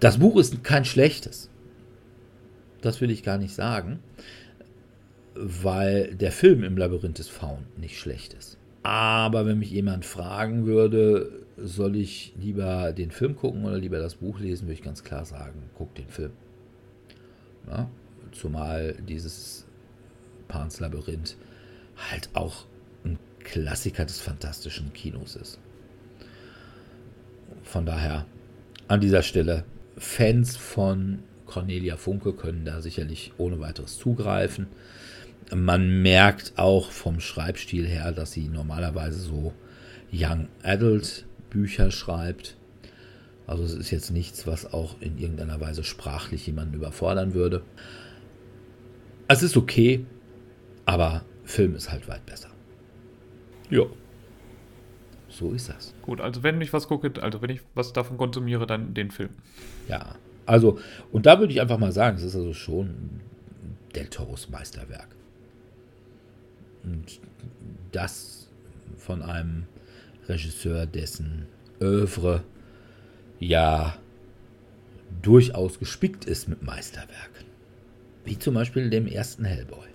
Das 0.00 0.18
Buch 0.18 0.36
ist 0.36 0.62
kein 0.62 0.84
schlechtes. 0.84 1.50
Das 2.80 3.00
will 3.00 3.10
ich 3.10 3.24
gar 3.24 3.38
nicht 3.38 3.54
sagen, 3.54 3.98
weil 5.34 6.14
der 6.14 6.30
Film 6.30 6.62
im 6.62 6.76
Labyrinth 6.76 7.18
des 7.18 7.28
Faun 7.28 7.66
nicht 7.76 7.98
schlecht 7.98 8.34
ist. 8.34 8.58
Aber 8.84 9.44
wenn 9.44 9.58
mich 9.58 9.70
jemand 9.70 10.04
fragen 10.04 10.66
würde, 10.66 11.44
soll 11.56 11.96
ich 11.96 12.32
lieber 12.40 12.92
den 12.92 13.10
Film 13.10 13.34
gucken 13.34 13.64
oder 13.64 13.78
lieber 13.78 13.98
das 13.98 14.16
Buch 14.16 14.38
lesen, 14.38 14.66
würde 14.66 14.74
ich 14.74 14.82
ganz 14.82 15.02
klar 15.02 15.24
sagen, 15.24 15.64
guck 15.76 15.94
den 15.96 16.08
Film. 16.08 16.30
Ja, 17.68 17.90
zumal 18.32 18.94
dieses 19.06 19.66
Pans 20.46 20.78
Labyrinth 20.78 21.36
halt 22.10 22.30
auch 22.34 22.66
ein 23.04 23.18
Klassiker 23.40 24.04
des 24.04 24.20
fantastischen 24.20 24.92
Kinos 24.92 25.34
ist. 25.34 25.58
Von 27.64 27.84
daher 27.84 28.24
an 28.86 29.00
dieser 29.00 29.22
Stelle 29.22 29.64
Fans 29.98 30.56
von 30.56 31.20
Cornelia 31.46 31.96
Funke 31.96 32.32
können 32.32 32.64
da 32.64 32.80
sicherlich 32.80 33.32
ohne 33.38 33.60
weiteres 33.60 33.98
zugreifen. 33.98 34.66
Man 35.54 36.02
merkt 36.02 36.52
auch 36.56 36.90
vom 36.90 37.20
Schreibstil 37.20 37.86
her, 37.86 38.12
dass 38.12 38.32
sie 38.32 38.48
normalerweise 38.48 39.18
so 39.18 39.54
Young 40.12 40.48
Adult 40.62 41.24
Bücher 41.50 41.90
schreibt. 41.90 42.56
Also 43.46 43.64
es 43.64 43.72
ist 43.72 43.90
jetzt 43.90 44.10
nichts, 44.10 44.46
was 44.46 44.72
auch 44.72 45.00
in 45.00 45.16
irgendeiner 45.16 45.58
Weise 45.60 45.82
sprachlich 45.84 46.46
jemanden 46.46 46.74
überfordern 46.74 47.32
würde. 47.32 47.62
Es 49.26 49.42
ist 49.42 49.56
okay, 49.56 50.04
aber 50.84 51.24
Film 51.44 51.74
ist 51.74 51.90
halt 51.90 52.08
weit 52.08 52.26
besser. 52.26 52.50
Ja. 53.70 53.84
So 55.30 55.52
ist 55.52 55.68
das. 55.70 55.94
Gut, 56.02 56.20
also 56.20 56.42
wenn 56.42 56.60
ich 56.60 56.72
was 56.72 56.88
gucke, 56.88 57.10
also 57.22 57.40
wenn 57.40 57.50
ich 57.50 57.60
was 57.74 57.92
davon 57.92 58.18
konsumiere, 58.18 58.66
dann 58.66 58.92
den 58.92 59.10
Film. 59.10 59.30
Ja, 59.88 60.16
also, 60.46 60.78
und 61.12 61.26
da 61.26 61.38
würde 61.40 61.52
ich 61.52 61.60
einfach 61.60 61.78
mal 61.78 61.92
sagen, 61.92 62.16
es 62.16 62.22
ist 62.22 62.36
also 62.36 62.52
schon 62.52 63.20
Del 63.94 64.06
Toros 64.06 64.48
Meisterwerk. 64.48 65.08
Und 66.84 67.20
das 67.92 68.48
von 68.96 69.22
einem 69.22 69.66
Regisseur, 70.28 70.86
dessen 70.86 71.46
Övre 71.80 72.44
ja 73.40 73.96
durchaus 75.22 75.78
gespickt 75.78 76.24
ist 76.24 76.48
mit 76.48 76.62
Meisterwerken. 76.62 77.46
Wie 78.24 78.38
zum 78.38 78.54
Beispiel 78.54 78.90
dem 78.90 79.06
ersten 79.06 79.44
Hellboy. 79.44 79.86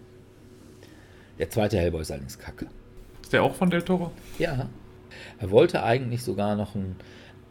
Der 1.40 1.50
zweite 1.50 1.78
Hellboy 1.78 2.02
ist 2.02 2.12
allerdings 2.12 2.38
kacke. 2.38 2.68
Ist 3.22 3.34
der 3.34 3.44
auch 3.44 3.56
von 3.56 3.70
Del 3.70 3.82
Toro? 3.82 4.12
Ja. 4.40 4.70
Er 5.40 5.52
wollte 5.52 5.84
eigentlich 5.84 6.24
sogar 6.24 6.56
noch 6.56 6.76
ein. 6.76 6.96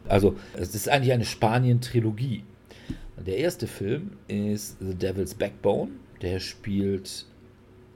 Also, 0.07 0.35
es 0.53 0.75
ist 0.75 0.89
eigentlich 0.89 1.13
eine 1.13 1.25
Spanien-Trilogie. 1.25 2.43
Der 3.25 3.37
erste 3.37 3.67
Film 3.67 4.11
ist 4.27 4.77
The 4.79 4.95
Devil's 4.95 5.33
Backbone. 5.35 5.91
Der 6.21 6.39
spielt 6.39 7.25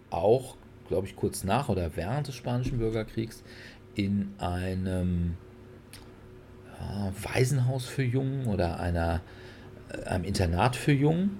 auch, 0.09 0.55
glaube 0.87 1.07
ich, 1.07 1.15
kurz 1.15 1.43
nach 1.43 1.69
oder 1.69 1.95
während 1.95 2.27
des 2.27 2.35
Spanischen 2.35 2.77
Bürgerkriegs 2.77 3.43
in 3.95 4.33
einem 4.37 5.35
ja, 6.79 7.11
Waisenhaus 7.23 7.85
für 7.85 8.03
Jungen 8.03 8.45
oder 8.47 8.79
einer, 8.79 9.21
äh, 9.89 10.03
einem 10.07 10.23
Internat 10.23 10.75
für 10.75 10.93
Jungen. 10.93 11.39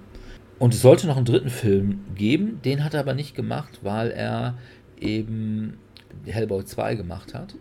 Und 0.58 0.74
es 0.74 0.82
sollte 0.82 1.06
noch 1.06 1.16
einen 1.16 1.24
dritten 1.24 1.50
Film 1.50 2.00
geben, 2.16 2.60
den 2.64 2.82
hat 2.82 2.94
er 2.94 3.00
aber 3.00 3.14
nicht 3.14 3.34
gemacht, 3.34 3.78
weil 3.82 4.10
er 4.10 4.58
eben 5.00 5.78
Hellboy 6.26 6.64
2 6.64 6.96
gemacht 6.96 7.32
hat. 7.32 7.54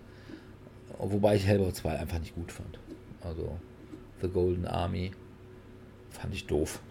Wobei 0.97 1.35
ich 1.35 1.45
Hellboy 1.45 1.71
2 1.71 1.99
einfach 1.99 2.19
nicht 2.19 2.33
gut 2.33 2.51
fand. 2.51 2.79
Also 3.21 3.57
The 4.21 4.29
Golden 4.29 4.65
Army 4.65 5.11
fand 6.09 6.33
ich 6.33 6.47
doof. 6.47 6.81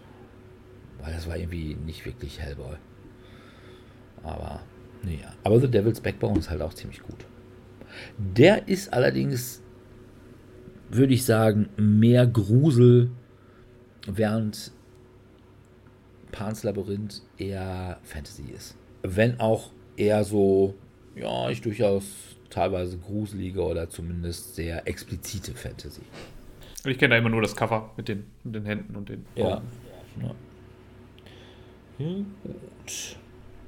Weil 1.00 1.12
das 1.12 1.28
war 1.28 1.36
irgendwie 1.36 1.74
nicht 1.74 2.04
wirklich 2.06 2.40
Hellboy. 2.40 2.76
Aber, 4.22 4.60
naja. 5.02 5.32
Aber 5.44 5.60
The 5.60 5.70
Devil's 5.70 6.00
Backbone 6.00 6.38
ist 6.38 6.50
halt 6.50 6.62
auch 6.62 6.74
ziemlich 6.74 7.02
gut. 7.02 7.26
Der 8.18 8.68
ist 8.68 8.92
allerdings, 8.92 9.62
würde 10.90 11.14
ich 11.14 11.24
sagen, 11.24 11.68
mehr 11.76 12.26
Grusel, 12.26 13.10
während 14.06 14.72
Pans 16.32 16.62
Labyrinth 16.62 17.22
eher 17.38 17.98
Fantasy 18.02 18.50
ist. 18.54 18.76
Wenn 19.02 19.40
auch 19.40 19.70
eher 19.96 20.24
so, 20.24 20.74
ja, 21.14 21.48
ich 21.50 21.60
durchaus 21.60 22.35
teilweise 22.50 22.98
gruselige 22.98 23.62
oder 23.62 23.88
zumindest 23.88 24.54
sehr 24.54 24.86
explizite 24.86 25.54
Fantasy. 25.54 26.02
Ich 26.84 26.98
kenne 26.98 27.14
da 27.14 27.18
immer 27.18 27.30
nur 27.30 27.42
das 27.42 27.56
Cover 27.56 27.90
mit 27.96 28.08
den, 28.08 28.26
mit 28.44 28.54
den 28.54 28.64
Händen 28.64 28.96
und 28.96 29.08
den 29.08 29.26
Ja. 29.34 29.62
ja. 30.22 30.34
Gut. 31.98 33.16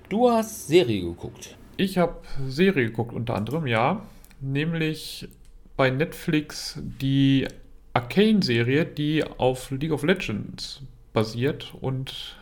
Du 0.09 0.31
hast 0.31 0.69
Serie 0.69 1.03
geguckt. 1.03 1.57
Ich 1.77 1.99
habe 1.99 2.17
Serie 2.47 2.87
geguckt, 2.87 3.13
unter 3.13 3.35
anderem, 3.35 3.67
ja 3.67 4.03
nämlich 4.41 5.29
bei 5.77 5.91
Netflix 5.91 6.79
die 7.01 7.47
Arcane-Serie, 7.93 8.85
die 8.85 9.25
auf 9.25 9.71
League 9.71 9.93
of 9.93 10.03
Legends 10.03 10.83
basiert 11.13 11.75
und 11.81 12.37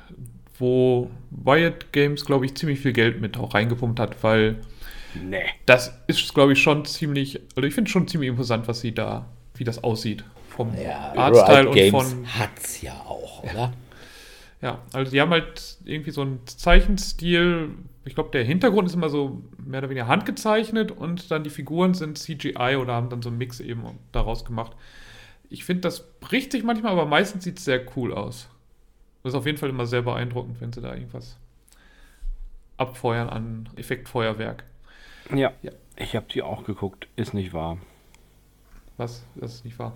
wo 0.58 1.10
Riot 1.46 1.92
Games, 1.92 2.24
glaube 2.24 2.46
ich, 2.46 2.54
ziemlich 2.54 2.80
viel 2.80 2.92
Geld 2.92 3.20
mit 3.20 3.36
auch 3.36 3.54
reingepumpt 3.54 4.00
hat, 4.00 4.22
weil 4.22 4.56
nee. 5.24 5.44
das 5.66 5.92
ist, 6.06 6.34
glaube 6.34 6.52
ich, 6.52 6.62
schon 6.62 6.84
ziemlich, 6.84 7.40
also 7.54 7.66
ich 7.66 7.74
finde 7.74 7.90
schon 7.90 8.08
ziemlich 8.08 8.28
imposant, 8.28 8.68
was 8.68 8.80
sie 8.80 8.92
da, 8.92 9.26
wie 9.54 9.64
das 9.64 9.82
aussieht. 9.82 10.24
Vom 10.48 10.72
ja, 10.74 11.12
Artstyle 11.16 11.68
und 11.68 11.90
von. 11.90 12.26
Hat's 12.38 12.80
ja 12.82 12.94
auch, 12.94 13.42
oder? 13.44 13.72
Ja, 14.62 14.82
also 14.92 15.10
die 15.10 15.20
haben 15.20 15.30
halt 15.30 15.76
irgendwie 15.84 16.10
so 16.10 16.22
einen 16.22 16.40
Zeichenstil, 16.46 17.70
ich 18.04 18.14
glaube, 18.14 18.30
der 18.30 18.42
Hintergrund 18.44 18.88
ist 18.88 18.94
immer 18.94 19.10
so 19.10 19.42
mehr 19.58 19.80
oder 19.80 19.90
weniger 19.90 20.08
handgezeichnet 20.08 20.90
und 20.90 21.30
dann 21.30 21.44
die 21.44 21.50
Figuren 21.50 21.92
sind 21.92 22.18
CGI 22.18 22.76
oder 22.76 22.94
haben 22.94 23.10
dann 23.10 23.22
so 23.22 23.28
einen 23.28 23.38
Mix 23.38 23.60
eben 23.60 23.84
daraus 24.12 24.44
gemacht. 24.44 24.72
Ich 25.50 25.64
finde, 25.64 25.82
das 25.82 26.18
bricht 26.20 26.52
sich 26.52 26.64
manchmal, 26.64 26.92
aber 26.92 27.06
meistens 27.06 27.44
sieht 27.44 27.58
es 27.58 27.64
sehr 27.64 27.84
cool 27.96 28.14
aus. 28.14 28.48
Das 29.22 29.32
ist 29.32 29.38
auf 29.38 29.46
jeden 29.46 29.58
Fall 29.58 29.68
immer 29.68 29.86
sehr 29.86 30.02
beeindruckend, 30.02 30.60
wenn 30.60 30.72
sie 30.72 30.80
da 30.80 30.94
irgendwas 30.94 31.36
abfeuern 32.76 33.28
an 33.28 33.68
Effektfeuerwerk. 33.76 34.64
Ja. 35.34 35.52
ja. 35.62 35.72
Ich 35.96 36.14
habe 36.14 36.26
die 36.32 36.42
auch 36.42 36.64
geguckt, 36.64 37.08
ist 37.16 37.34
nicht 37.34 37.52
wahr. 37.52 37.78
Was? 38.96 39.24
Das 39.34 39.54
ist 39.54 39.64
nicht 39.64 39.78
wahr. 39.78 39.94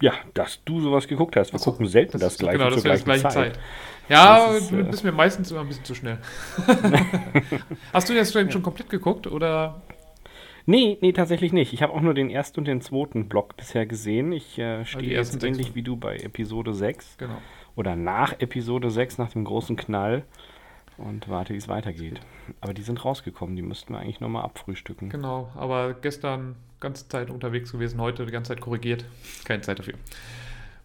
Ja, 0.00 0.12
dass 0.34 0.62
du 0.64 0.80
sowas 0.80 1.08
geguckt 1.08 1.36
hast. 1.36 1.52
Wir 1.52 1.58
so, 1.58 1.70
gucken 1.70 1.86
selten 1.86 2.18
das, 2.18 2.34
das 2.34 2.38
gleiche 2.38 2.58
genau, 2.58 2.70
das 2.70 2.82
zur 2.82 2.94
gleichen 2.94 3.22
Zeit. 3.22 3.32
Zeit. 3.32 3.58
Ja, 4.08 4.52
ist, 4.52 4.70
du 4.70 4.84
bist 4.84 5.02
äh, 5.02 5.06
mir 5.06 5.12
meistens 5.12 5.50
immer 5.50 5.60
ein 5.60 5.68
bisschen 5.68 5.84
zu 5.84 5.94
schnell. 5.94 6.18
hast 7.92 8.08
du 8.08 8.14
das 8.14 8.32
schon 8.32 8.48
ja. 8.48 8.60
komplett 8.60 8.90
geguckt 8.90 9.26
oder? 9.26 9.80
Nee, 10.66 10.98
nee, 11.00 11.12
tatsächlich 11.12 11.52
nicht. 11.52 11.72
Ich 11.72 11.82
habe 11.82 11.92
auch 11.92 12.00
nur 12.00 12.12
den 12.12 12.28
ersten 12.28 12.60
und 12.60 12.66
den 12.66 12.80
zweiten 12.80 13.28
Block 13.28 13.56
bisher 13.56 13.86
gesehen. 13.86 14.32
Ich 14.32 14.58
äh, 14.58 14.84
stehe 14.84 15.12
jetzt 15.12 15.42
ähnlich 15.42 15.74
wie 15.74 15.82
du 15.82 15.96
bei 15.96 16.16
Episode 16.16 16.74
6. 16.74 17.16
Genau. 17.18 17.38
Oder 17.74 17.96
nach 17.96 18.34
Episode 18.40 18.90
6, 18.90 19.18
nach 19.18 19.30
dem 19.30 19.44
großen 19.44 19.76
Knall 19.76 20.24
und 20.98 21.28
warte, 21.28 21.52
wie 21.52 21.58
es 21.58 21.68
weitergeht. 21.68 22.20
Aber 22.60 22.74
die 22.74 22.82
sind 22.82 23.04
rausgekommen, 23.04 23.56
die 23.56 23.62
müssten 23.62 23.92
wir 23.92 24.00
eigentlich 24.00 24.20
nochmal 24.20 24.44
abfrühstücken. 24.44 25.10
Genau, 25.10 25.50
aber 25.54 25.94
gestern 25.94 26.56
ganze 26.80 27.08
Zeit 27.08 27.30
unterwegs 27.30 27.72
gewesen, 27.72 28.00
heute 28.00 28.24
die 28.26 28.32
ganze 28.32 28.50
Zeit 28.54 28.60
korrigiert. 28.60 29.04
Keine 29.44 29.62
Zeit 29.62 29.78
dafür. 29.78 29.94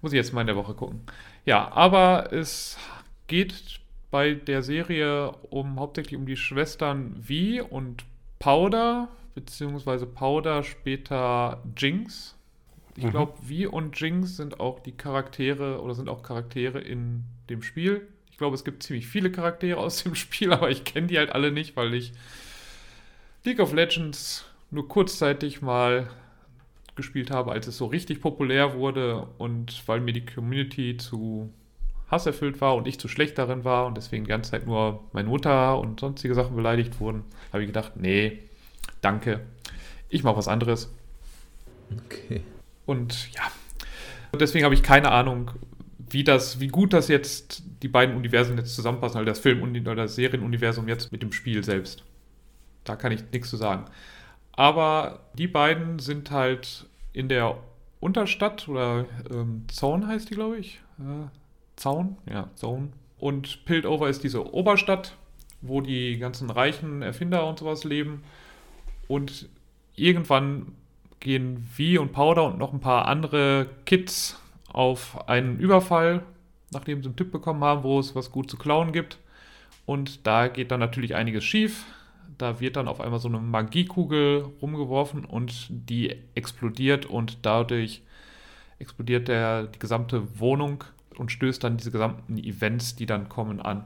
Muss 0.01 0.13
ich 0.13 0.17
jetzt 0.17 0.33
mal 0.33 0.41
in 0.41 0.47
der 0.47 0.55
Woche 0.55 0.73
gucken. 0.73 1.01
Ja, 1.45 1.71
aber 1.71 2.33
es 2.33 2.77
geht 3.27 3.79
bei 4.09 4.33
der 4.33 4.61
Serie 4.63 5.31
um 5.49 5.79
hauptsächlich 5.79 6.17
um 6.17 6.25
die 6.25 6.37
Schwestern 6.37 7.15
Vi 7.17 7.61
und 7.61 8.03
Powder, 8.39 9.07
beziehungsweise 9.35 10.05
Powder 10.05 10.63
später 10.63 11.61
Jinx. 11.77 12.35
Ich 12.97 13.05
mhm. 13.05 13.11
glaube, 13.11 13.33
Vi 13.41 13.67
und 13.67 13.97
Jinx 13.99 14.35
sind 14.35 14.59
auch 14.59 14.79
die 14.79 14.91
Charaktere 14.91 15.81
oder 15.81 15.95
sind 15.95 16.09
auch 16.09 16.23
Charaktere 16.23 16.79
in 16.79 17.23
dem 17.49 17.61
Spiel 17.61 18.07
glaube, 18.41 18.55
es 18.55 18.63
gibt 18.63 18.81
ziemlich 18.81 19.07
viele 19.07 19.31
Charaktere 19.31 19.79
aus 19.79 20.03
dem 20.03 20.15
Spiel, 20.15 20.51
aber 20.51 20.69
ich 20.71 20.83
kenne 20.83 21.07
die 21.07 21.17
halt 21.17 21.31
alle 21.31 21.51
nicht, 21.51 21.77
weil 21.77 21.93
ich 21.93 22.11
League 23.45 23.59
of 23.59 23.71
Legends 23.71 24.45
nur 24.71 24.87
kurzzeitig 24.87 25.61
mal 25.61 26.09
gespielt 26.95 27.31
habe, 27.31 27.51
als 27.51 27.67
es 27.67 27.77
so 27.77 27.85
richtig 27.85 28.19
populär 28.19 28.73
wurde 28.73 29.27
und 29.37 29.87
weil 29.87 30.01
mir 30.01 30.13
die 30.13 30.25
Community 30.25 30.97
zu 30.97 31.53
hasserfüllt 32.09 32.59
war 32.61 32.75
und 32.75 32.87
ich 32.87 32.99
zu 32.99 33.07
schlecht 33.07 33.37
darin 33.37 33.63
war 33.63 33.85
und 33.85 33.95
deswegen 33.95 34.25
die 34.25 34.29
ganze 34.29 34.51
Zeit 34.51 34.65
nur 34.65 35.03
meine 35.13 35.29
Mutter 35.29 35.79
und 35.79 35.99
sonstige 35.99 36.35
Sachen 36.35 36.55
beleidigt 36.55 36.99
wurden, 36.99 37.23
habe 37.53 37.63
ich 37.63 37.67
gedacht, 37.67 37.93
nee, 37.95 38.39
danke, 39.01 39.41
ich 40.09 40.23
mache 40.23 40.37
was 40.37 40.47
anderes. 40.47 40.93
Okay. 42.05 42.41
Und 42.85 43.31
ja, 43.33 43.43
deswegen 44.37 44.65
habe 44.65 44.75
ich 44.75 44.83
keine 44.83 45.11
Ahnung, 45.11 45.51
wie 46.13 46.23
das, 46.23 46.59
wie 46.59 46.67
gut 46.67 46.93
das 46.93 47.07
jetzt 47.07 47.63
die 47.81 47.87
beiden 47.87 48.15
Universen 48.15 48.57
jetzt 48.57 48.75
zusammenpassen, 48.75 49.17
also 49.17 49.25
das 49.25 49.39
Film- 49.39 49.61
oder 49.63 49.95
das 49.95 50.15
Serienuniversum 50.15 50.87
jetzt 50.87 51.11
mit 51.11 51.21
dem 51.21 51.31
Spiel 51.31 51.63
selbst. 51.63 52.03
Da 52.83 52.95
kann 52.95 53.11
ich 53.11 53.23
nichts 53.31 53.49
zu 53.49 53.57
sagen. 53.57 53.85
Aber 54.53 55.21
die 55.37 55.47
beiden 55.47 55.99
sind 55.99 56.31
halt 56.31 56.85
in 57.13 57.29
der 57.29 57.57
Unterstadt 57.99 58.67
oder 58.67 59.05
ähm, 59.31 59.65
Zone 59.69 60.07
heißt 60.07 60.29
die, 60.29 60.35
glaube 60.35 60.57
ich. 60.57 60.81
Äh, 60.99 61.27
Zaun, 61.75 62.17
ja, 62.29 62.49
Zone. 62.55 62.89
Und 63.19 63.65
Piltover 63.65 64.09
ist 64.09 64.23
diese 64.23 64.53
Oberstadt, 64.53 65.15
wo 65.61 65.81
die 65.81 66.17
ganzen 66.17 66.49
reichen 66.49 67.01
Erfinder 67.03 67.47
und 67.47 67.59
sowas 67.59 67.83
leben. 67.83 68.23
Und 69.07 69.47
irgendwann 69.95 70.73
gehen 71.19 71.69
Vi 71.75 71.99
und 71.99 72.11
Powder 72.11 72.45
und 72.45 72.57
noch 72.57 72.73
ein 72.73 72.79
paar 72.79 73.07
andere 73.07 73.69
Kids 73.85 74.40
auf 74.73 75.27
einen 75.27 75.59
Überfall, 75.59 76.23
nachdem 76.71 77.01
sie 77.01 77.09
einen 77.09 77.15
Tipp 77.15 77.31
bekommen 77.31 77.63
haben, 77.63 77.83
wo 77.83 77.99
es 77.99 78.15
was 78.15 78.31
gut 78.31 78.49
zu 78.49 78.57
klauen 78.57 78.91
gibt. 78.91 79.19
Und 79.85 80.25
da 80.25 80.47
geht 80.47 80.71
dann 80.71 80.79
natürlich 80.79 81.15
einiges 81.15 81.43
schief. 81.43 81.85
Da 82.37 82.59
wird 82.59 82.75
dann 82.75 82.87
auf 82.87 83.01
einmal 83.01 83.19
so 83.19 83.27
eine 83.27 83.39
Magiekugel 83.39 84.45
rumgeworfen 84.61 85.25
und 85.25 85.67
die 85.69 86.15
explodiert 86.33 87.05
und 87.05 87.45
dadurch 87.45 88.01
explodiert 88.79 89.27
der, 89.27 89.63
die 89.63 89.79
gesamte 89.79 90.39
Wohnung 90.39 90.83
und 91.17 91.31
stößt 91.31 91.63
dann 91.63 91.77
diese 91.77 91.91
gesamten 91.91 92.37
Events, 92.37 92.95
die 92.95 93.05
dann 93.05 93.29
kommen, 93.29 93.59
an. 93.59 93.83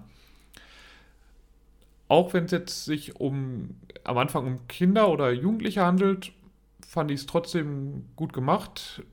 Auch 2.07 2.33
wenn 2.33 2.45
es 2.45 2.51
jetzt 2.51 2.85
sich 2.85 3.19
um 3.19 3.75
am 4.03 4.17
Anfang 4.19 4.45
um 4.45 4.67
Kinder 4.67 5.09
oder 5.09 5.31
Jugendliche 5.31 5.83
handelt, 5.83 6.31
fand 6.87 7.09
ich 7.09 7.21
es 7.21 7.25
trotzdem 7.25 8.05
gut 8.15 8.31
gemacht 8.31 9.03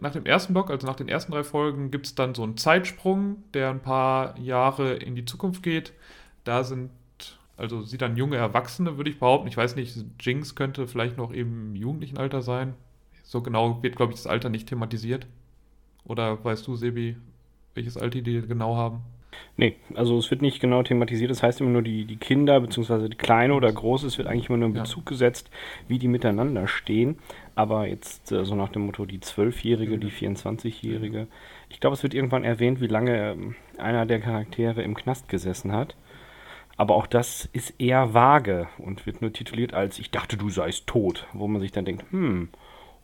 nach 0.00 0.12
dem 0.12 0.26
ersten 0.26 0.52
Block, 0.52 0.70
also 0.70 0.86
nach 0.86 0.96
den 0.96 1.08
ersten 1.08 1.32
drei 1.32 1.44
Folgen, 1.44 1.90
gibt 1.90 2.06
es 2.06 2.14
dann 2.14 2.34
so 2.34 2.42
einen 2.42 2.56
Zeitsprung, 2.56 3.42
der 3.52 3.70
ein 3.70 3.80
paar 3.80 4.38
Jahre 4.38 4.94
in 4.94 5.14
die 5.14 5.24
Zukunft 5.24 5.62
geht. 5.62 5.92
Da 6.42 6.64
sind, 6.64 6.90
also 7.56 7.82
sie 7.82 7.98
dann 7.98 8.16
junge 8.16 8.36
Erwachsene, 8.36 8.96
würde 8.96 9.10
ich 9.10 9.18
behaupten. 9.18 9.48
Ich 9.48 9.56
weiß 9.56 9.76
nicht, 9.76 9.96
Jinx 10.20 10.54
könnte 10.54 10.86
vielleicht 10.86 11.16
noch 11.16 11.32
im 11.32 11.76
jugendlichen 11.76 12.18
Alter 12.18 12.42
sein. 12.42 12.74
So 13.22 13.40
genau 13.40 13.82
wird, 13.82 13.96
glaube 13.96 14.12
ich, 14.12 14.18
das 14.18 14.26
Alter 14.26 14.48
nicht 14.48 14.68
thematisiert. 14.68 15.26
Oder 16.04 16.44
weißt 16.44 16.66
du, 16.66 16.76
Sebi, 16.76 17.16
welches 17.74 17.96
Alter 17.96 18.20
die 18.20 18.42
genau 18.42 18.76
haben? 18.76 19.00
Nee, 19.56 19.76
also 19.94 20.18
es 20.18 20.30
wird 20.30 20.42
nicht 20.42 20.60
genau 20.60 20.82
thematisiert. 20.82 21.30
Das 21.30 21.42
heißt 21.42 21.60
immer 21.60 21.70
nur 21.70 21.82
die, 21.82 22.04
die 22.04 22.16
Kinder, 22.16 22.60
beziehungsweise 22.60 23.08
die 23.08 23.16
Kleine 23.16 23.54
oder 23.54 23.72
Große, 23.72 24.06
es 24.06 24.18
wird 24.18 24.28
eigentlich 24.28 24.48
immer 24.48 24.58
nur 24.58 24.68
in 24.68 24.74
Bezug 24.74 25.04
ja. 25.06 25.10
gesetzt, 25.10 25.50
wie 25.88 25.98
die 25.98 26.08
miteinander 26.08 26.66
stehen. 26.66 27.18
Aber 27.54 27.86
jetzt 27.86 28.32
äh, 28.32 28.44
so 28.44 28.54
nach 28.54 28.70
dem 28.70 28.86
Motto 28.86 29.06
die 29.06 29.20
Zwölfjährige, 29.20 29.98
die 29.98 30.10
24-Jährige. 30.10 31.22
Mhm. 31.22 31.28
Ich 31.68 31.80
glaube, 31.80 31.94
es 31.94 32.02
wird 32.02 32.14
irgendwann 32.14 32.44
erwähnt, 32.44 32.80
wie 32.80 32.86
lange 32.86 33.32
ähm, 33.32 33.56
einer 33.78 34.06
der 34.06 34.20
Charaktere 34.20 34.82
im 34.82 34.94
Knast 34.94 35.28
gesessen 35.28 35.72
hat. 35.72 35.96
Aber 36.76 36.96
auch 36.96 37.06
das 37.06 37.48
ist 37.52 37.74
eher 37.78 38.14
vage 38.14 38.68
und 38.78 39.06
wird 39.06 39.22
nur 39.22 39.32
tituliert 39.32 39.74
als 39.74 39.98
Ich 39.98 40.10
dachte, 40.10 40.36
du 40.36 40.50
seist 40.50 40.86
tot. 40.86 41.26
Wo 41.32 41.46
man 41.46 41.60
sich 41.60 41.70
dann 41.70 41.84
denkt, 41.84 42.04
hm, 42.10 42.48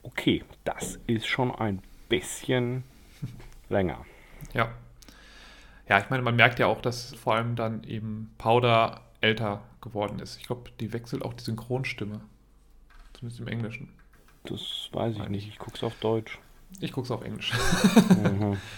okay, 0.03 0.43
das 0.65 0.99
ist 1.07 1.27
schon 1.27 1.55
ein 1.55 1.81
bisschen 2.09 2.83
länger. 3.69 4.05
Ja. 4.53 4.73
Ja, 5.89 5.99
ich 5.99 6.11
meine, 6.11 6.23
man 6.23 6.37
merkt 6.37 6.59
ja 6.59 6.67
auch, 6.67 6.81
dass 6.81 7.15
vor 7.15 7.35
allem 7.35 7.57
dann 7.57 7.85
eben 7.85 8.33
Powder 8.39 9.03
älter 9.21 9.63
geworden 9.81 10.19
ist. 10.21 10.39
Ich 10.39 10.47
glaube, 10.47 10.71
die 10.79 10.93
wechselt 10.93 11.25
auch 11.25 11.35
die 11.35 11.45
Synchronstimme. 11.45 12.21
Zumindest 13.13 13.41
im 13.41 13.49
Englischen. 13.49 13.89
Das 14.45 14.89
weiß 14.93 15.17
ich 15.17 15.29
nicht. 15.29 15.49
Ich 15.49 15.59
gucke 15.59 15.77
es 15.77 15.83
auf 15.83 15.95
Deutsch. 16.01 16.39
Ich 16.81 16.93
gucke 16.93 17.05
es 17.05 17.11
auf 17.11 17.23
Englisch. 17.23 17.53
mhm. 18.09 18.57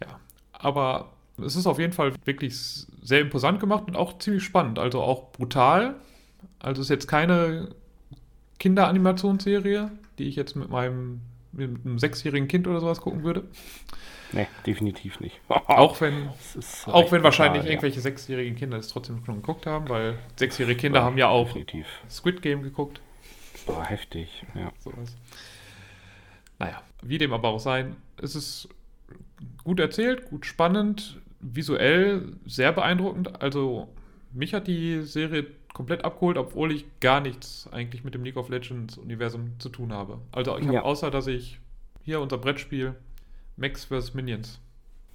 Ja, 0.00 0.20
aber 0.52 1.10
es 1.44 1.56
ist 1.56 1.66
auf 1.66 1.80
jeden 1.80 1.92
Fall 1.92 2.12
wirklich 2.24 2.54
sehr 3.02 3.20
imposant 3.20 3.58
gemacht 3.58 3.84
und 3.88 3.96
auch 3.96 4.18
ziemlich 4.18 4.44
spannend. 4.44 4.78
Also 4.78 5.00
auch 5.00 5.32
brutal. 5.32 5.96
Also 6.60 6.80
es 6.80 6.86
ist 6.86 6.90
jetzt 6.90 7.08
keine 7.08 7.74
Kinderanimationsserie, 8.60 9.90
die 10.18 10.28
ich 10.28 10.36
jetzt 10.36 10.54
mit 10.54 10.68
meinem 10.70 11.20
mit 11.50 11.84
einem 11.84 11.98
sechsjährigen 11.98 12.46
Kind 12.46 12.68
oder 12.68 12.80
sowas 12.80 13.00
gucken 13.00 13.24
würde. 13.24 13.44
Nee, 14.32 14.46
definitiv 14.66 15.20
nicht. 15.20 15.40
auch 15.48 16.00
wenn, 16.00 16.28
auch 16.86 17.10
wenn 17.10 17.22
wahrscheinlich 17.22 17.62
brutal, 17.62 17.70
irgendwelche 17.70 17.96
ja. 17.96 18.02
sechsjährigen 18.02 18.56
Kinder 18.56 18.76
es 18.76 18.88
trotzdem 18.88 19.24
schon 19.24 19.36
geguckt 19.36 19.66
haben, 19.66 19.88
weil 19.88 20.18
sechsjährige 20.36 20.78
Kinder 20.78 21.00
ja, 21.00 21.04
haben 21.04 21.16
ja 21.16 21.28
auch 21.28 21.46
definitiv. 21.46 21.86
Squid 22.10 22.42
Game 22.42 22.62
geguckt. 22.62 23.00
Boah, 23.68 23.84
heftig, 23.84 24.44
ja. 24.54 24.72
Sowas. 24.78 25.16
Naja, 26.58 26.82
wie 27.02 27.18
dem 27.18 27.32
aber 27.32 27.48
auch 27.48 27.60
sein, 27.60 27.96
es 28.20 28.34
ist 28.34 28.68
gut 29.62 29.78
erzählt, 29.78 30.28
gut 30.28 30.46
spannend, 30.46 31.20
visuell 31.40 32.32
sehr 32.46 32.72
beeindruckend. 32.72 33.40
Also 33.40 33.88
mich 34.32 34.54
hat 34.54 34.66
die 34.66 35.02
Serie 35.02 35.46
komplett 35.72 36.04
abgeholt, 36.04 36.38
obwohl 36.38 36.72
ich 36.72 36.86
gar 37.00 37.20
nichts 37.20 37.68
eigentlich 37.70 38.02
mit 38.02 38.14
dem 38.14 38.24
League 38.24 38.36
of 38.36 38.48
Legends 38.48 38.98
Universum 38.98 39.52
zu 39.58 39.68
tun 39.68 39.92
habe. 39.92 40.18
Also 40.32 40.56
ich 40.58 40.64
habe 40.64 40.74
ja. 40.74 40.82
außer, 40.82 41.10
dass 41.10 41.26
ich 41.26 41.60
hier 42.02 42.20
unser 42.20 42.38
Brettspiel 42.38 42.94
Max 43.56 43.84
vs. 43.84 44.14
Minions 44.14 44.60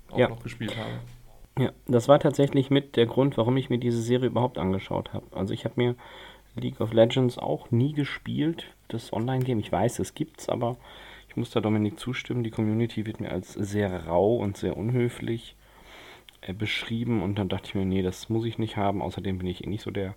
auch 0.10 0.20
ja. 0.20 0.30
noch 0.30 0.42
gespielt 0.42 0.78
habe. 0.78 1.00
Ja, 1.58 1.72
das 1.88 2.08
war 2.08 2.20
tatsächlich 2.20 2.70
mit 2.70 2.96
der 2.96 3.06
Grund, 3.06 3.38
warum 3.38 3.58
ich 3.58 3.70
mir 3.70 3.78
diese 3.78 4.02
Serie 4.02 4.28
überhaupt 4.28 4.58
angeschaut 4.58 5.14
habe. 5.14 5.26
Also 5.32 5.54
ich 5.54 5.66
habe 5.66 5.76
mir 5.78 5.96
League 6.56 6.82
of 6.82 6.94
Legends 6.94 7.38
auch 7.38 7.70
nie 7.72 7.94
gespielt, 7.94 8.66
das 8.88 9.14
Online-Game. 9.14 9.60
Ich 9.60 9.72
weiß, 9.72 10.00
es 10.00 10.14
gibt's, 10.14 10.50
aber 10.50 10.78
ich 11.30 11.36
muss 11.36 11.52
da 11.52 11.62
Dominik 11.62 12.00
zustimmen. 12.00 12.44
Die 12.44 12.52
Community 12.52 13.06
wird 13.06 13.20
mir 13.20 13.32
als 13.32 13.54
sehr 13.54 14.06
rau 14.06 14.36
und 14.36 14.58
sehr 14.58 14.78
unhöflich 14.78 15.56
äh, 16.42 16.54
beschrieben 16.54 17.24
und 17.24 17.40
dann 17.40 17.50
dachte 17.50 17.70
ich 17.70 17.76
mir, 17.76 17.86
nee, 17.86 18.02
das 18.02 18.30
muss 18.30 18.46
ich 18.46 18.58
nicht 18.58 18.78
haben. 18.78 19.02
Außerdem 19.02 19.40
bin 19.40 19.48
ich 19.48 19.64
eh 19.64 19.70
nicht 19.70 19.84
so 19.84 19.92
der 19.92 20.16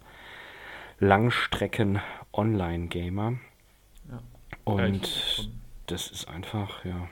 Langstrecken-Online-Gamer. 0.99 3.35
Ja. 4.11 4.23
Und 4.65 5.51
das 5.87 6.11
ist 6.11 6.29
einfach, 6.29 6.85
ja. 6.85 7.09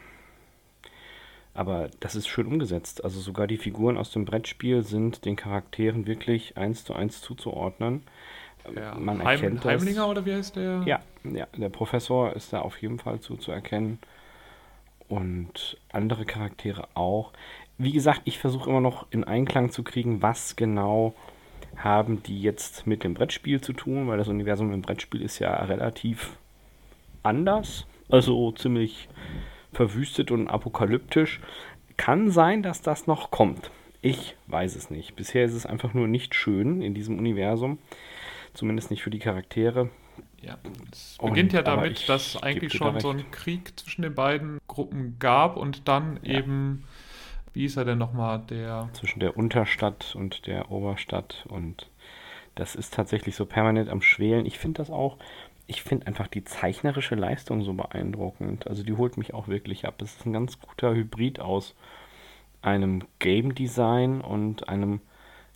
Aber 1.55 1.89
das 2.01 2.17
ist 2.17 2.27
schön 2.27 2.47
umgesetzt. 2.47 3.05
Also 3.05 3.21
sogar 3.21 3.47
die 3.47 3.59
Figuren 3.59 3.97
aus 3.97 4.11
dem 4.11 4.25
Brettspiel 4.25 4.83
sind 4.83 5.25
den 5.25 5.37
Charakteren 5.37 6.07
wirklich 6.07 6.57
eins 6.57 6.85
zu 6.85 6.95
eins 6.95 7.21
zuzuordnen. 7.21 8.03
Ja. 8.75 8.95
Man 8.95 9.19
Heim, 9.25 9.43
erkennt 9.43 9.65
das. 9.65 9.73
Heimlinger 9.73 10.09
oder 10.09 10.25
wie 10.25 10.35
heißt 10.35 10.57
der? 10.57 10.83
Ja, 10.87 11.01
ja, 11.25 11.47
der 11.57 11.69
Professor 11.69 12.35
ist 12.35 12.53
da 12.53 12.61
auf 12.61 12.81
jeden 12.81 12.99
Fall 12.99 13.21
zuzuerkennen. 13.21 13.99
Und 15.09 15.77
andere 15.93 16.25
Charaktere 16.25 16.89
auch. 16.95 17.33
Wie 17.77 17.93
gesagt, 17.93 18.23
ich 18.25 18.39
versuche 18.39 18.71
immer 18.71 18.81
noch 18.81 19.07
in 19.11 19.25
Einklang 19.25 19.71
zu 19.71 19.83
kriegen, 19.83 20.23
was 20.23 20.57
genau 20.57 21.15
haben 21.77 22.23
die 22.23 22.41
jetzt 22.41 22.87
mit 22.87 23.05
dem 23.05 23.15
Brettspiel 23.15 23.61
zu 23.61 23.73
tun, 23.73 24.09
weil 24.09 24.19
das 24.19 24.29
Universum 24.29 24.73
im 24.73 24.83
Brettspiel 24.83 25.23
ist 25.23 25.41
ja 25.41 25.53
relativ 25.65 26.37
anders, 27.23 27.87
also 28.09 28.53
ziemlich 28.53 29.09
verwüstet 29.73 30.31
und 30.31 30.49
apokalyptisch. 30.49 31.41
Kann 31.97 32.31
sein, 32.31 32.63
dass 32.63 32.81
das 32.81 33.07
noch 33.07 33.31
kommt. 33.31 33.71
Ich 34.03 34.37
weiß 34.49 34.77
es 34.77 34.91
nicht. 34.91 35.17
Bisher 35.17 35.45
ist 35.45 35.55
es 35.55 35.67
einfach 35.67 35.95
nur 35.95 36.07
nicht 36.07 36.35
schön 36.35 36.83
in 36.83 36.95
diesem 36.95 37.19
Universum. 37.19 37.79
Zumindest 38.55 38.91
nicht 38.91 39.03
für 39.03 39.11
die 39.11 39.19
Charaktere. 39.19 39.91
Ja, 40.41 40.59
es 40.93 41.19
beginnt 41.21 41.53
und, 41.53 41.57
ja 41.57 41.63
damit, 41.63 42.09
dass 42.09 42.43
eigentlich 42.43 42.73
schon 42.73 43.01
so 43.01 43.11
ein 43.11 43.31
Krieg 43.31 43.79
zwischen 43.79 44.03
den 44.03 44.15
beiden 44.15 44.59
Gruppen 44.69 45.17
gab 45.19 45.57
und 45.57 45.89
dann 45.89 46.21
ja. 46.23 46.39
eben, 46.39 46.85
wie 47.53 47.65
ist 47.65 47.77
er 47.77 47.85
denn 47.85 47.99
nochmal, 47.99 48.43
der. 48.49 48.91
Zwischen 48.93 49.21
der 49.21 49.37
Unterstadt 49.37 50.15
und 50.15 50.47
der 50.47 50.71
Oberstadt 50.71 51.47
und 51.49 51.89
das 52.55 52.75
ist 52.75 52.95
tatsächlich 52.95 53.35
so 53.35 53.47
permanent 53.47 53.89
am 53.89 54.03
Schwelen. 54.03 54.47
Ich 54.47 54.59
finde 54.59 54.79
das 54.79 54.91
auch, 54.91 55.17
ich 55.67 55.83
finde 55.83 56.07
einfach 56.07 56.29
die 56.29 56.45
zeichnerische 56.45 57.15
Leistung 57.15 57.63
so 57.63 57.73
beeindruckend. 57.73 58.67
Also 58.69 58.83
die 58.83 58.93
holt 58.93 59.17
mich 59.17 59.35
auch 59.35 59.49
wirklich 59.49 59.87
ab. 59.87 60.01
Es 60.03 60.17
ist 60.17 60.27
ein 60.27 60.33
ganz 60.33 60.61
guter 60.61 60.95
Hybrid 60.95 61.41
aus 61.41 61.75
einem 62.63 63.03
Game 63.19 63.55
Design 63.55 64.21
und 64.21 64.69
einem, 64.69 65.01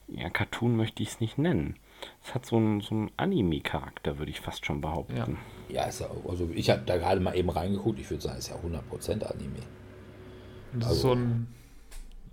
ja, 0.09 0.31
Cartoon 0.31 0.77
möchte 0.77 1.03
ich 1.03 1.11
es 1.11 1.21
nicht 1.21 1.39
nennen. 1.39 1.77
Es 2.25 2.35
hat 2.35 2.47
so 2.47 2.57
einen, 2.57 2.81
so 2.81 2.95
einen 2.95 3.11
Anime-Charakter, 3.17 4.19
würde 4.19 4.31
ich 4.31 4.41
fast 4.41 4.67
schon 4.67 4.81
behaupten. 4.81 5.39
Ja, 5.69 5.83
ja 5.83 5.83
also 5.83 6.51
ich 6.55 6.71
habe 6.71 6.83
da 6.87 6.97
gerade 6.97 7.21
mal 7.21 7.37
eben 7.37 7.51
reingeguckt, 7.51 7.99
ich 7.99 8.11
würde 8.11 8.23
sagen, 8.23 8.39
es 8.39 8.49
ist 8.49 8.55
ja 8.55 8.57
100% 8.57 9.25
Anime. 9.25 9.61
Das 10.75 10.89
also, 10.89 10.95
ist 10.95 11.03
so 11.03 11.13
ein, 11.13 11.49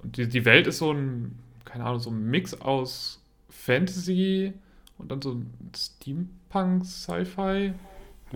die, 0.03 0.27
die 0.27 0.45
Welt 0.45 0.67
ist 0.67 0.79
so 0.79 0.91
ein, 0.91 1.39
keine 1.63 1.85
Ahnung, 1.85 1.99
so 1.99 2.09
ein 2.09 2.29
Mix 2.29 2.59
aus 2.61 3.21
Fantasy 3.49 4.53
und 4.97 5.11
dann 5.11 5.21
so 5.21 5.31
ein 5.31 5.51
Steampunk-Sci-Fi-Ding. 5.75 7.73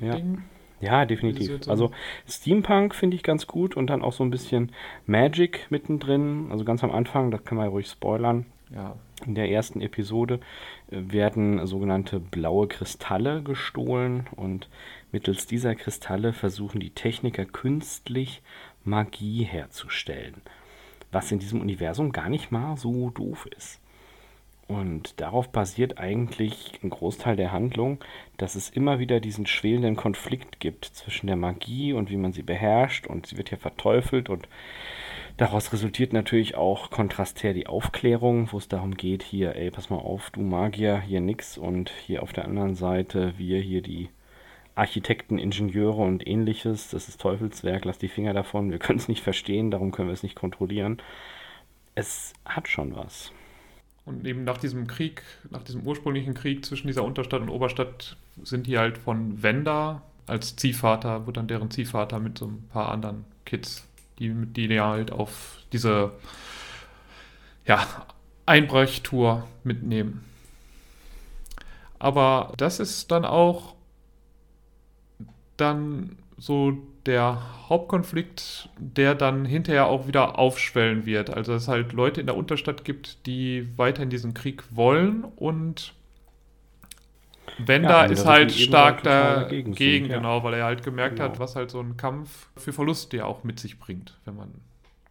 Ja. 0.02 0.42
Ja, 0.82 1.06
definitiv. 1.06 1.68
Also 1.68 1.92
Steampunk 2.28 2.96
finde 2.96 3.18
ich 3.18 3.24
ganz 3.24 3.48
gut 3.48 3.76
und 3.76 3.88
dann 3.88 4.02
auch 4.02 4.14
so 4.14 4.24
ein 4.24 4.30
bisschen 4.30 4.72
Magic 5.06 5.68
mittendrin. 5.70 6.48
Also 6.52 6.64
ganz 6.64 6.84
am 6.84 6.92
Anfang, 6.92 7.32
das 7.32 7.44
kann 7.44 7.58
man 7.58 7.66
ja 7.66 7.72
ruhig 7.72 7.88
spoilern. 7.88 8.46
Ja. 8.74 8.96
In 9.26 9.36
der 9.36 9.50
ersten 9.50 9.82
Episode 9.82 10.40
äh, 10.92 10.98
werden 11.12 11.66
sogenannte 11.66 12.20
blaue 12.20 12.68
Kristalle 12.68 13.42
gestohlen 13.42 14.28
und 14.36 14.70
mittels 15.12 15.48
dieser 15.48 15.76
Kristalle 15.76 16.34
versuchen 16.34 16.80
die 16.80 16.92
Techniker 16.92 17.46
künstlich 17.46 18.42
Magie 18.84 19.44
herzustellen. 19.44 20.42
Was 21.12 21.32
in 21.32 21.40
diesem 21.40 21.62
Universum 21.62 22.12
gar 22.12 22.30
nicht 22.30 22.52
mal 22.52 22.78
so 22.78 23.10
doof 23.10 23.48
ist. 23.58 23.80
Und 24.68 25.20
darauf 25.20 25.50
basiert 25.50 25.98
eigentlich 25.98 26.80
ein 26.84 26.92
Großteil 26.92 27.36
der 27.36 27.52
Handlung, 27.52 27.98
dass 28.38 28.54
es 28.54 28.70
immer 28.70 29.00
wieder 29.00 29.20
diesen 29.20 29.48
schwelenden 29.48 29.96
Konflikt 29.96 30.60
gibt 30.60 30.86
zwischen 30.86 31.26
der 31.26 31.38
Magie 31.38 31.94
und 31.94 32.12
wie 32.12 32.18
man 32.18 32.34
sie 32.34 32.44
beherrscht 32.44 33.08
und 33.08 33.26
sie 33.26 33.38
wird 33.38 33.50
ja 33.50 33.58
verteufelt 33.58 34.30
und 34.30 34.48
daraus 35.40 35.72
resultiert 35.72 36.12
natürlich 36.12 36.56
auch 36.56 36.90
kontrastär 36.90 37.54
die 37.54 37.68
Aufklärung, 37.68 38.52
wo 38.52 38.58
es 38.58 38.68
darum 38.68 38.96
geht, 38.96 39.24
hier, 39.24 39.56
ey, 39.56 39.72
pass 39.72 39.90
mal 39.90 39.98
auf, 39.98 40.30
du 40.32 40.42
Magier, 40.42 41.00
hier 41.00 41.22
nix 41.22 41.58
und 41.58 41.90
hier 42.06 42.24
auf 42.24 42.34
der 42.34 42.46
anderen 42.46 42.76
Seite 42.76 43.34
wir 43.38 43.60
hier 43.60 43.82
die 43.82 44.10
Architekten, 44.76 45.38
Ingenieure 45.38 46.02
und 46.02 46.28
ähnliches, 46.28 46.90
das 46.90 47.08
ist 47.08 47.22
Teufelswerk, 47.22 47.86
lass 47.86 47.98
die 47.98 48.10
Finger 48.10 48.34
davon, 48.34 48.70
wir 48.70 48.80
können 48.80 49.00
es 49.00 49.08
nicht 49.08 49.24
verstehen, 49.24 49.72
darum 49.72 49.92
können 49.92 50.10
wir 50.10 50.14
es 50.14 50.24
nicht 50.24 50.36
kontrollieren. 50.36 51.02
Es 51.96 52.34
hat 52.46 52.68
schon 52.68 52.96
was. 52.96 53.32
Und 54.06 54.26
eben 54.26 54.44
nach 54.44 54.58
diesem 54.58 54.88
Krieg, 54.88 55.24
nach 55.50 55.64
diesem 55.64 55.86
ursprünglichen 55.86 56.34
Krieg 56.34 56.66
zwischen 56.66 56.88
dieser 56.88 57.04
Unterstadt 57.04 57.42
und 57.42 57.50
Oberstadt 57.50 58.18
sind 58.44 58.68
die 58.68 58.78
halt 58.78 58.98
von 58.98 59.42
Wenda 59.42 60.02
als 60.26 60.56
Ziehvater, 60.56 61.28
wird 61.28 61.38
dann 61.38 61.48
deren 61.48 61.72
Ziehvater 61.72 62.20
mit 62.20 62.38
so 62.38 62.48
ein 62.48 62.68
paar 62.72 62.92
anderen 62.92 63.26
Kids, 63.46 63.89
die, 64.20 64.34
die 64.46 64.66
ja 64.68 64.90
halt 64.90 65.12
auf 65.12 65.58
diese 65.72 66.12
ja, 67.66 67.86
Einbrechtour 68.46 69.48
mitnehmen. 69.64 70.26
Aber 72.00 72.54
das 72.58 72.80
ist 72.80 73.12
dann 73.12 73.26
auch 73.26 73.76
dann 75.58 76.18
so 76.38 76.78
der 77.06 77.42
Hauptkonflikt, 77.68 78.70
der 78.78 79.16
dann 79.16 79.46
hinterher 79.46 79.88
auch 79.88 80.08
wieder 80.08 80.40
aufschwellen 80.40 81.06
wird. 81.06 81.30
Also 81.30 81.54
dass 81.54 81.64
es 81.64 81.68
halt 81.68 81.94
Leute 81.94 82.22
in 82.22 82.28
der 82.28 82.38
Unterstadt 82.38 82.86
gibt, 82.86 83.26
die 83.26 83.68
weiterhin 83.78 84.10
diesen 84.10 84.34
Krieg 84.34 84.64
wollen 84.72 85.24
und 85.24 85.94
Wender 87.58 87.90
ja, 87.90 88.04
ist 88.06 88.26
halt 88.26 88.52
stark 88.52 89.04
dagegen, 89.04 89.72
dagegen 89.72 90.06
ja. 90.08 90.18
genau, 90.18 90.44
weil 90.44 90.56
er 90.56 90.66
halt 90.66 90.84
gemerkt 90.84 91.18
genau. 91.18 91.30
hat, 91.30 91.40
was 91.40 91.56
halt 91.56 91.72
so 91.72 91.80
ein 91.80 91.98
Kampf 91.98 92.50
für 92.56 92.74
Verluste 92.74 93.18
ja 93.18 93.26
auch 93.26 93.44
mit 93.44 93.60
sich 93.60 93.80
bringt, 93.80 94.18
wenn 94.26 94.36
man 94.36 94.54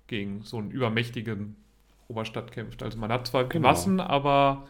gegen 0.06 0.42
so 0.42 0.58
einen 0.58 0.70
übermächtigen 0.70 1.56
Oberstadt 2.08 2.52
kämpft. 2.52 2.82
Also 2.82 2.98
man 2.98 3.12
hat 3.12 3.26
zwar 3.26 3.44
genau. 3.44 3.68
Massen, 3.68 4.00
aber 4.00 4.66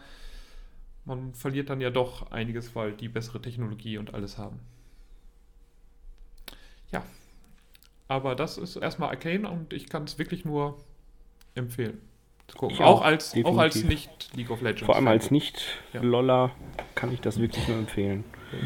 man 1.05 1.33
verliert 1.35 1.71
dann 1.71 1.81
ja 1.81 1.91
doch 1.91 2.31
einiges, 2.33 2.75
weil 2.75 2.93
die 2.93 3.09
bessere 3.09 3.41
Technologie 3.41 3.99
und 3.99 4.15
alles 4.15 4.37
haben. 4.39 4.61
Ja. 6.91 7.03
Aber 8.09 8.35
das 8.35 8.59
ist 8.59 8.77
erstmal 8.77 9.11
Arcane 9.11 9.49
und 9.49 9.73
ich 9.73 9.89
kann 9.89 10.05
es 10.05 10.19
wirklich 10.19 10.45
nur 10.45 10.79
empfehlen. 11.55 12.01
Auch, 12.57 12.81
auch, 12.81 13.03
als, 13.03 13.35
auch 13.45 13.59
als 13.59 13.85
nicht 13.85 14.31
League 14.35 14.51
of 14.51 14.63
Legends. 14.63 14.83
Vor 14.85 14.97
allem 14.97 15.09
als 15.09 15.31
Nicht-Loller 15.31 16.51
ja. 16.51 16.85
kann 16.95 17.13
ich 17.13 17.21
das 17.21 17.39
wirklich 17.39 17.67
nur 17.69 17.79
empfehlen. 17.79 18.25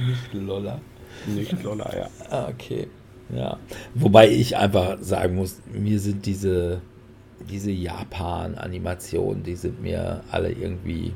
Nicht-Loller. 0.09 0.81
Nicht-Loller, 1.27 1.97
ja. 1.97 2.09
Ah, 2.31 2.49
okay. 2.49 2.89
Ja. 3.35 3.59
Wobei 3.95 4.31
ich 4.31 4.57
einfach 4.57 4.99
sagen 5.01 5.37
muss, 5.37 5.61
mir 5.73 5.99
sind 5.99 6.27
diese, 6.27 6.81
diese 7.51 7.71
Japan-Animationen, 7.71 9.43
die 9.43 9.57
sind 9.57 9.83
mir 9.83 10.23
alle 10.31 10.53
irgendwie, 10.53 11.13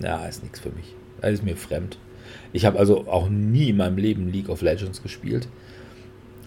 ja, 0.00 0.24
ist 0.26 0.42
nichts 0.42 0.60
für 0.60 0.70
mich. 0.70 0.94
Das 1.20 1.32
ist 1.32 1.44
mir 1.44 1.56
fremd. 1.56 1.98
Ich 2.52 2.64
habe 2.64 2.78
also 2.78 3.08
auch 3.08 3.28
nie 3.28 3.70
in 3.70 3.76
meinem 3.76 3.96
Leben 3.96 4.30
League 4.30 4.48
of 4.48 4.62
Legends 4.62 5.02
gespielt. 5.02 5.48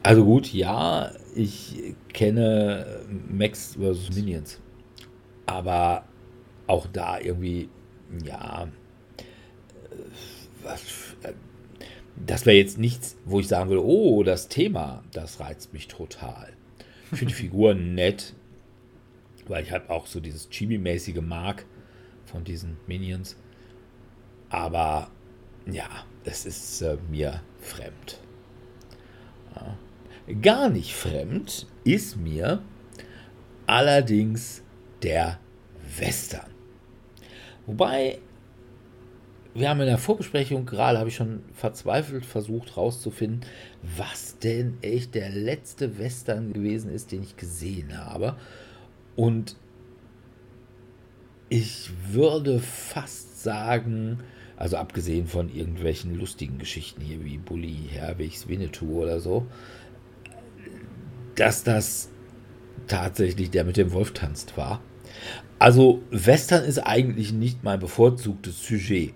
Also 0.04 0.24
gut, 0.26 0.52
ja, 0.54 1.12
ich 1.36 1.93
kenne 2.13 3.02
Max 3.30 3.76
vs. 3.76 4.15
Minions. 4.15 4.61
Aber 5.45 6.06
auch 6.67 6.88
da 6.88 7.19
irgendwie, 7.19 7.69
ja, 8.23 8.67
was, 10.63 10.82
das 12.25 12.45
wäre 12.45 12.58
jetzt 12.58 12.77
nichts, 12.77 13.17
wo 13.25 13.39
ich 13.39 13.47
sagen 13.47 13.69
würde, 13.69 13.86
oh, 13.86 14.23
das 14.23 14.47
Thema, 14.47 15.04
das 15.12 15.39
reizt 15.39 15.73
mich 15.73 15.88
total. 15.88 16.54
Ich 17.12 17.19
finde 17.19 17.34
die 17.34 17.41
Figuren 17.41 17.95
nett, 17.95 18.34
weil 19.47 19.63
ich 19.63 19.71
halt 19.71 19.89
auch 19.89 20.08
so 20.08 20.19
dieses 20.19 20.49
Chibi-mäßige 20.49 21.21
mag 21.21 21.65
von 22.25 22.43
diesen 22.43 22.77
Minions. 22.88 23.36
Aber 24.49 25.10
ja, 25.65 25.88
es 26.23 26.45
ist 26.45 26.82
äh, 26.82 26.97
mir 27.10 27.41
fremd. 27.60 28.19
Ja. 29.56 29.77
Gar 30.41 30.69
nicht 30.69 30.93
fremd 30.93 31.67
ist 31.84 32.17
mir 32.17 32.62
allerdings 33.65 34.63
der 35.03 35.39
Western. 35.97 36.49
Wobei, 37.65 38.19
wir 39.53 39.69
haben 39.69 39.81
in 39.81 39.87
der 39.87 39.97
Vorbesprechung 39.97 40.65
gerade, 40.65 40.97
habe 40.97 41.09
ich 41.09 41.15
schon 41.15 41.43
verzweifelt 41.53 42.25
versucht 42.25 42.75
herauszufinden, 42.75 43.41
was 43.97 44.39
denn 44.39 44.77
echt 44.81 45.15
der 45.15 45.29
letzte 45.29 45.97
Western 45.99 46.53
gewesen 46.53 46.91
ist, 46.91 47.11
den 47.11 47.23
ich 47.23 47.37
gesehen 47.37 47.97
habe. 47.97 48.35
Und 49.15 49.55
ich 51.49 51.91
würde 52.09 52.59
fast 52.59 53.43
sagen, 53.43 54.19
also 54.55 54.77
abgesehen 54.77 55.27
von 55.27 55.53
irgendwelchen 55.53 56.17
lustigen 56.17 56.59
Geschichten 56.59 57.01
hier 57.01 57.25
wie 57.25 57.37
Bully, 57.37 57.89
Herwigs, 57.91 58.47
Winnetou 58.47 59.01
oder 59.01 59.19
so, 59.19 59.47
dass 61.35 61.63
das 61.63 62.09
tatsächlich 62.87 63.49
der 63.49 63.63
mit 63.63 63.77
dem 63.77 63.91
Wolf 63.91 64.13
tanzt 64.13 64.55
war. 64.57 64.81
Also 65.60 66.01
Western 66.10 66.63
ist 66.63 66.79
eigentlich 66.79 67.34
nicht 67.34 67.63
mein 67.63 67.79
bevorzugtes 67.79 68.65
Sujet. 68.65 69.13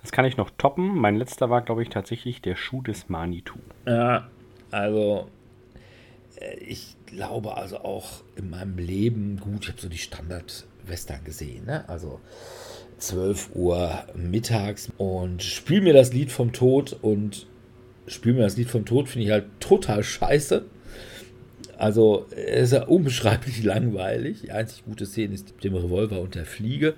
Das 0.00 0.12
kann 0.12 0.24
ich 0.24 0.36
noch 0.36 0.50
toppen. 0.56 0.96
Mein 0.96 1.16
letzter 1.16 1.50
war, 1.50 1.62
glaube 1.62 1.82
ich, 1.82 1.88
tatsächlich 1.88 2.42
der 2.42 2.56
Schuh 2.56 2.82
des 2.82 3.08
Manitou. 3.08 3.58
Ja, 3.86 4.28
also 4.70 5.28
äh, 6.40 6.58
ich 6.58 6.96
glaube 7.06 7.56
also 7.56 7.78
auch 7.78 8.22
in 8.36 8.50
meinem 8.50 8.76
Leben, 8.76 9.38
gut, 9.40 9.64
ich 9.64 9.68
habe 9.68 9.80
so 9.80 9.88
die 9.88 9.98
Standard-Western 9.98 11.24
gesehen, 11.24 11.66
ne? 11.66 11.88
also 11.88 12.20
12 12.98 13.50
Uhr 13.54 14.04
mittags 14.14 14.90
und 14.98 15.42
spiel 15.42 15.80
mir 15.80 15.92
das 15.92 16.12
Lied 16.12 16.32
vom 16.32 16.52
Tod 16.52 16.96
und 17.02 17.46
spiel 18.06 18.34
mir 18.34 18.42
das 18.42 18.56
Lied 18.56 18.70
vom 18.70 18.84
Tod 18.84 19.08
finde 19.08 19.26
ich 19.26 19.32
halt 19.32 19.46
total 19.60 20.02
scheiße. 20.02 20.64
Also, 21.78 22.26
es 22.30 22.72
ist 22.72 22.88
unbeschreiblich 22.88 23.62
langweilig. 23.64 24.42
Die 24.42 24.52
einzig 24.52 24.84
gute 24.84 25.06
Szene 25.06 25.34
ist 25.34 25.54
mit 25.54 25.64
dem 25.64 25.74
Revolver 25.74 26.20
und 26.20 26.34
der 26.34 26.46
Fliege. 26.46 26.94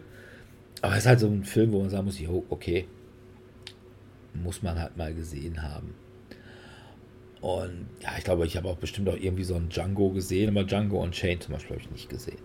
aber 0.83 0.93
es 0.93 1.01
ist 1.01 1.07
halt 1.07 1.21
so 1.21 1.29
ein 1.29 1.45
Film, 1.45 1.73
wo 1.73 1.81
man 1.81 1.91
sagen 1.91 2.05
muss, 2.05 2.19
jo, 2.19 2.45
okay, 2.51 2.87
muss 4.35 4.63
man 4.63 4.79
halt 4.79 4.97
mal 4.97 5.15
gesehen 5.15 5.63
haben. 5.63 5.95
Und 7.41 7.87
ja, 8.03 8.11
ich 8.19 8.25
glaube, 8.25 8.47
ich 8.47 8.57
habe 8.57 8.69
auch 8.69 8.77
bestimmt 8.77 9.09
auch 9.09 9.17
irgendwie 9.17 9.45
so 9.45 9.55
einen 9.55 9.69
Django 9.69 10.11
gesehen, 10.11 10.51
aber 10.51 10.65
Django 10.65 11.03
und 11.03 11.13
Chain 11.13 11.41
zum 11.41 11.55
Beispiel 11.55 11.77
habe 11.77 11.85
ich 11.85 11.91
nicht 11.91 12.09
gesehen. 12.09 12.39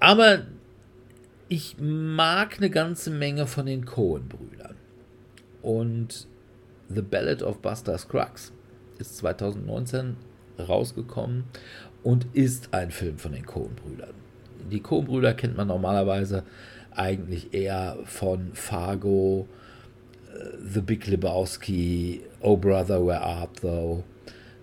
Aber 0.00 0.46
ich 1.48 1.76
mag 1.78 2.56
eine 2.56 2.70
ganze 2.70 3.10
Menge 3.10 3.46
von 3.46 3.66
den 3.66 3.84
Cohen-Brüdern. 3.84 4.76
Und 5.62 6.26
The 6.88 7.02
Ballad 7.02 7.42
of 7.42 7.60
Buster 7.60 7.96
Scruggs 7.98 8.52
ist 8.98 9.16
2019 9.18 10.16
rausgekommen 10.58 11.44
und 12.02 12.26
ist 12.32 12.72
ein 12.72 12.90
Film 12.90 13.18
von 13.18 13.32
den 13.32 13.44
Coen-Brüdern. 13.44 14.14
Die 14.70 14.80
Coen-Brüder 14.80 15.34
kennt 15.34 15.56
man 15.56 15.68
normalerweise 15.68 16.44
eigentlich 16.92 17.52
eher 17.52 17.98
von 18.04 18.50
Fargo, 18.54 19.46
äh, 20.32 20.56
The 20.72 20.80
Big 20.80 21.06
Lebowski, 21.06 22.22
Oh 22.40 22.56
Brother, 22.56 23.04
Where 23.06 23.20
Art 23.20 23.60
Thou, 23.60 24.02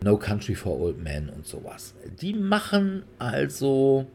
No 0.03 0.17
Country 0.17 0.55
for 0.55 0.79
Old 0.79 1.01
Men 1.01 1.29
und 1.29 1.45
sowas. 1.45 1.93
Die 2.21 2.33
machen 2.33 3.03
also 3.19 4.07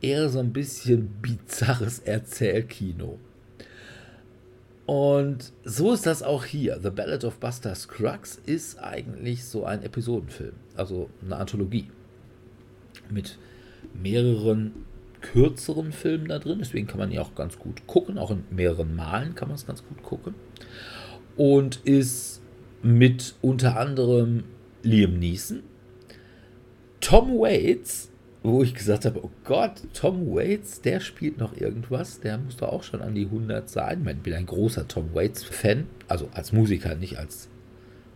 eher 0.00 0.28
so 0.28 0.38
ein 0.38 0.52
bisschen 0.52 1.08
bizarres 1.22 2.00
Erzählkino. 2.00 3.18
Und 4.86 5.52
so 5.64 5.92
ist 5.92 6.06
das 6.06 6.22
auch 6.22 6.44
hier. 6.44 6.78
The 6.82 6.90
Ballad 6.90 7.24
of 7.24 7.38
Buster 7.38 7.74
Scruggs 7.74 8.40
ist 8.44 8.78
eigentlich 8.78 9.44
so 9.44 9.64
ein 9.64 9.82
Episodenfilm, 9.82 10.54
also 10.76 11.08
eine 11.24 11.36
Anthologie 11.36 11.90
mit 13.10 13.38
mehreren 13.94 14.72
kürzeren 15.20 15.92
Filmen 15.92 16.28
da 16.28 16.38
drin. 16.38 16.58
Deswegen 16.58 16.86
kann 16.86 16.98
man 16.98 17.10
die 17.10 17.18
auch 17.18 17.34
ganz 17.34 17.58
gut 17.58 17.86
gucken. 17.86 18.18
Auch 18.18 18.30
in 18.30 18.44
mehreren 18.50 18.94
Malen 18.94 19.34
kann 19.34 19.48
man 19.48 19.54
es 19.54 19.66
ganz 19.66 19.82
gut 19.86 20.02
gucken. 20.02 20.34
Und 21.36 21.76
ist 21.84 22.42
mit 22.82 23.34
unter 23.40 23.78
anderem 23.78 24.44
Liam 24.82 25.18
Neeson, 25.18 25.62
Tom 27.00 27.38
Waits, 27.38 28.10
wo 28.44 28.62
ich 28.62 28.74
gesagt 28.74 29.06
habe, 29.06 29.24
oh 29.24 29.30
Gott, 29.44 29.80
Tom 29.94 30.34
Waits, 30.34 30.82
der 30.82 31.00
spielt 31.00 31.38
noch 31.38 31.56
irgendwas, 31.56 32.20
der 32.20 32.36
muss 32.36 32.58
doch 32.58 32.68
auch 32.68 32.82
schon 32.82 33.00
an 33.00 33.14
die 33.14 33.24
100 33.24 33.70
sein. 33.70 34.06
Ich 34.06 34.22
bin 34.22 34.34
ein 34.34 34.44
großer 34.44 34.86
Tom 34.86 35.14
Waits-Fan, 35.14 35.86
also 36.08 36.28
als 36.34 36.52
Musiker, 36.52 36.94
nicht 36.94 37.18
als 37.18 37.48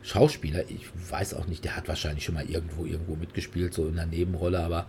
Schauspieler. 0.02 0.64
Ich 0.68 0.86
weiß 1.10 1.32
auch 1.32 1.46
nicht, 1.46 1.64
der 1.64 1.76
hat 1.76 1.88
wahrscheinlich 1.88 2.24
schon 2.24 2.34
mal 2.34 2.44
irgendwo 2.44 2.84
irgendwo 2.84 3.16
mitgespielt, 3.16 3.72
so 3.72 3.88
in 3.88 3.98
einer 3.98 4.06
Nebenrolle, 4.06 4.60
aber 4.60 4.86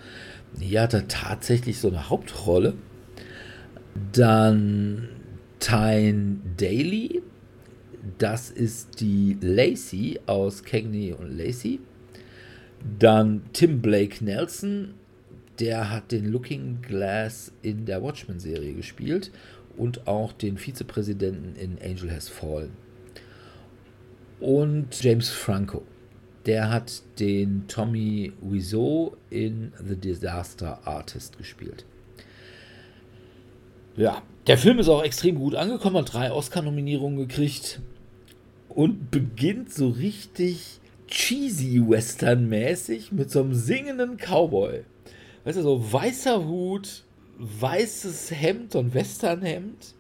hier 0.60 0.82
hat 0.82 0.94
er 0.94 1.08
tatsächlich 1.08 1.80
so 1.80 1.88
eine 1.88 2.10
Hauptrolle. 2.10 2.74
Dann 4.12 5.08
Tyne 5.62 6.42
Daly, 6.58 7.22
das 8.18 8.50
ist 8.50 9.00
die 9.00 9.38
Lacey 9.40 10.20
aus 10.26 10.66
Cagney 10.66 11.14
und 11.14 11.38
Lacey. 11.38 11.80
Dann 13.00 13.42
Tim 13.54 13.82
Blake 13.82 14.24
Nelson, 14.24 14.96
der 15.60 15.90
hat 15.90 16.12
den 16.12 16.26
Looking 16.26 16.82
Glass 16.82 17.52
in 17.62 17.86
der 17.86 18.02
Watchmen-Serie 18.02 18.74
gespielt 18.74 19.32
und 19.78 20.08
auch 20.08 20.34
den 20.34 20.58
Vizepräsidenten 20.58 21.56
in 21.56 21.78
Angel 21.82 22.12
Has 22.12 22.30
Fallen. 22.30 22.72
Und 24.40 25.02
James 25.02 25.30
Franco, 25.30 25.84
der 26.46 26.70
hat 26.70 27.02
den 27.20 27.68
Tommy 27.68 28.32
Wiseau 28.42 29.18
in 29.30 29.74
The 29.86 29.96
Disaster 29.96 30.80
Artist 30.88 31.38
gespielt. 31.38 31.86
Ja, 33.98 34.22
der 34.48 34.58
Film 34.58 34.80
ist 34.80 34.88
auch 34.88 35.04
extrem 35.04 35.36
gut 35.36 35.56
angekommen, 35.56 35.98
hat 35.98 36.14
drei 36.14 36.32
Oscar-Nominierungen 36.32 37.28
gekriegt 37.28 37.82
und 38.70 39.12
beginnt 39.12 39.74
so 39.74 39.90
richtig 39.90 40.80
cheesy 41.08 41.84
Western-mäßig 41.86 43.12
mit 43.12 43.30
so 43.30 43.42
einem 43.42 43.54
singenden 43.54 44.18
Cowboy 44.18 44.84
weißt 45.44 45.58
du, 45.58 45.62
so 45.64 45.94
weißer 45.94 46.46
Hut, 46.46 47.04
weißes 47.38 48.32
Hemd 48.32 48.76
und 48.76 48.94
Westernhemd 48.94 49.96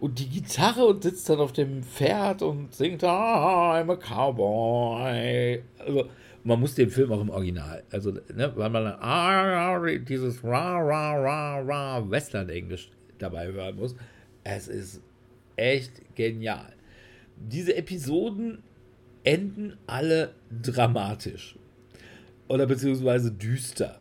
und 0.00 0.18
die 0.18 0.28
Gitarre 0.28 0.86
und 0.86 1.02
sitzt 1.02 1.28
dann 1.28 1.40
auf 1.40 1.52
dem 1.52 1.82
Pferd 1.82 2.42
und 2.42 2.74
singt 2.74 3.04
ah, 3.04 3.74
I'm 3.74 3.92
a 3.92 3.96
Cowboy. 3.96 5.62
Also, 5.78 6.08
man 6.42 6.58
muss 6.58 6.74
den 6.74 6.88
Film 6.88 7.12
auch 7.12 7.20
im 7.20 7.28
Original, 7.28 7.82
also, 7.90 8.12
ne, 8.12 8.52
weil 8.56 8.70
man 8.70 8.84
dann 8.84 8.98
ah, 9.00 9.78
dieses 9.98 10.42
ra, 10.42 10.78
ra, 10.78 11.16
ra, 11.16 11.60
ra 11.60 12.10
Western-Englisch 12.10 12.90
dabei 13.18 13.48
hören 13.48 13.76
muss. 13.76 13.94
Es 14.42 14.68
ist 14.68 15.02
echt 15.56 16.14
genial. 16.14 16.72
Diese 17.36 17.76
Episoden 17.76 18.62
enden 19.22 19.76
alle 19.86 20.34
dramatisch 20.62 21.56
oder 22.48 22.66
beziehungsweise 22.66 23.30
düster. 23.30 24.00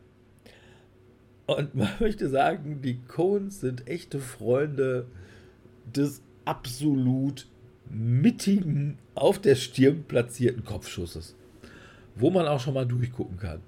Und 1.58 1.74
man 1.76 1.90
möchte 2.00 2.30
sagen, 2.30 2.82
die 2.84 3.00
Coens 3.08 3.62
sind 3.62 3.88
echte 3.88 4.20
Freunde 4.20 5.08
des 5.96 6.22
absolut 6.46 7.48
mittigen, 7.90 8.98
auf 9.16 9.40
der 9.40 9.56
Stirn 9.56 10.04
platzierten 10.08 10.64
Kopfschusses. 10.64 11.36
Wo 12.16 12.30
man 12.30 12.48
auch 12.48 12.60
schon 12.60 12.76
mal 12.76 12.86
durchgucken 12.86 13.38
kann. 13.38 13.62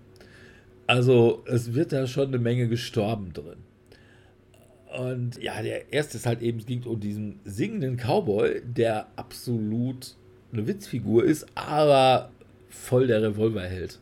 Also, 0.86 1.44
es 1.46 1.74
wird 1.74 1.92
da 1.92 2.06
schon 2.06 2.28
eine 2.28 2.38
Menge 2.40 2.68
gestorben 2.68 3.34
drin. 3.34 3.58
Und 4.98 5.42
ja, 5.42 5.62
der 5.62 5.94
erste 5.94 6.18
ist 6.18 6.26
halt 6.26 6.42
eben, 6.42 6.60
es 6.60 6.66
ging 6.66 6.84
um 6.84 7.00
diesen 7.00 7.40
singenden 7.46 7.98
Cowboy, 7.98 8.62
der 8.62 9.08
absolut 9.16 10.16
eine 10.52 10.68
Witzfigur 10.68 11.24
ist, 11.24 11.46
aber 11.56 12.30
voll 12.70 13.08
der 13.08 13.22
Revolver 13.24 13.62
hält. 13.62 14.00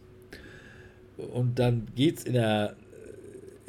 Und 1.17 1.59
dann 1.59 1.87
geht 1.95 2.17
es 2.17 2.23
in 2.23 2.33
der 2.33 2.75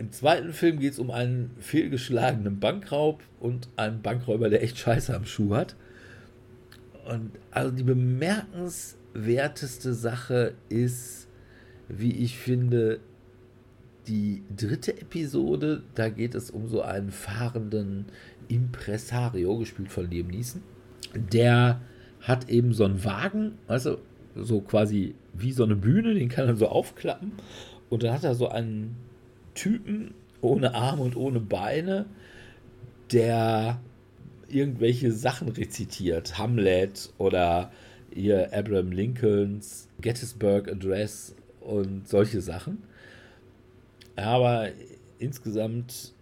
im 0.00 0.10
zweiten 0.12 0.52
Film 0.54 0.78
geht 0.78 0.94
es 0.94 0.98
um 0.98 1.10
einen 1.10 1.50
fehlgeschlagenen 1.58 2.58
Bankraub 2.58 3.22
und 3.38 3.68
einen 3.76 4.00
Bankräuber, 4.00 4.48
der 4.48 4.62
echt 4.62 4.78
Scheiße 4.78 5.14
am 5.14 5.26
Schuh 5.26 5.54
hat. 5.54 5.76
Und 7.06 7.32
also 7.50 7.70
die 7.70 7.82
bemerkenswerteste 7.82 9.92
Sache 9.92 10.54
ist, 10.70 11.28
wie 11.88 12.12
ich 12.12 12.38
finde, 12.38 13.00
die 14.06 14.42
dritte 14.56 14.98
Episode. 14.98 15.82
Da 15.94 16.08
geht 16.08 16.34
es 16.34 16.50
um 16.50 16.66
so 16.66 16.80
einen 16.80 17.10
fahrenden 17.10 18.06
Impresario, 18.48 19.58
gespielt 19.58 19.92
von 19.92 20.10
Liam 20.10 20.28
Neeson. 20.28 20.62
Der 21.14 21.82
hat 22.22 22.48
eben 22.48 22.72
so 22.72 22.86
einen 22.86 23.04
Wagen, 23.04 23.58
also 23.68 23.98
so 24.34 24.62
quasi 24.62 25.14
wie 25.34 25.52
so 25.52 25.64
eine 25.64 25.76
Bühne, 25.76 26.14
den 26.14 26.30
kann 26.30 26.48
er 26.48 26.56
so 26.56 26.68
aufklappen. 26.68 27.32
Und 27.90 28.02
dann 28.02 28.14
hat 28.14 28.24
er 28.24 28.34
so 28.34 28.48
einen 28.48 28.96
Typen 29.54 30.14
ohne 30.40 30.74
Arme 30.74 31.02
und 31.02 31.16
ohne 31.16 31.40
Beine, 31.40 32.06
der 33.12 33.80
irgendwelche 34.48 35.12
Sachen 35.12 35.48
rezitiert. 35.48 36.38
Hamlet 36.38 37.12
oder 37.18 37.70
ihr 38.14 38.52
Abraham 38.52 38.92
Lincolns 38.92 39.88
Gettysburg 40.00 40.68
Address 40.68 41.34
und 41.60 42.08
solche 42.08 42.40
Sachen. 42.40 42.82
Aber 44.16 44.68
insgesamt 45.18 46.12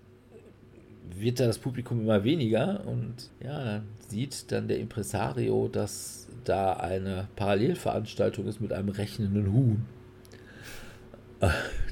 wird 1.17 1.41
da 1.41 1.47
das 1.47 1.59
Publikum 1.59 2.01
immer 2.01 2.23
weniger 2.25 2.87
und 2.87 3.31
ja, 3.43 3.83
sieht 4.09 4.53
dann 4.53 4.69
der 4.69 4.79
Impresario, 4.79 5.69
dass 5.69 6.29
da 6.45 6.75
eine 6.75 7.29
Parallelveranstaltung 7.37 8.47
ist 8.47 8.61
mit 8.61 8.73
einem 8.73 8.91
rechnenden 8.91 9.53
Huhn. 9.53 9.87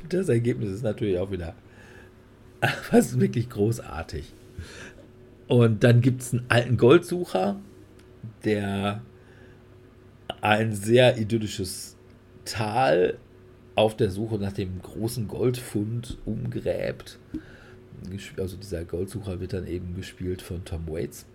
Das 0.09 0.29
Ergebnis 0.29 0.71
ist 0.71 0.83
natürlich 0.83 1.19
auch 1.19 1.31
wieder 1.31 1.55
was 2.91 3.19
wirklich 3.21 3.49
großartig. 3.49 4.33
Und 5.49 5.85
dann 5.85 6.01
gibt 6.01 6.23
es 6.23 6.33
einen 6.33 6.47
alten 6.49 6.77
Goldsucher, 6.77 7.61
der 8.45 9.03
ein 10.41 10.73
sehr 10.73 11.19
idyllisches 11.19 11.97
Tal 12.45 13.19
auf 13.75 13.97
der 13.97 14.11
Suche 14.11 14.39
nach 14.39 14.53
dem 14.53 14.81
großen 14.81 15.29
Goldfund 15.29 16.19
umgräbt. 16.25 17.19
Also 18.39 18.57
dieser 18.57 18.85
Goldsucher 18.85 19.41
wird 19.41 19.53
dann 19.53 19.67
eben 19.67 19.95
gespielt 19.95 20.43
von 20.43 20.65
Tom 20.65 20.89
Waits. 20.89 21.27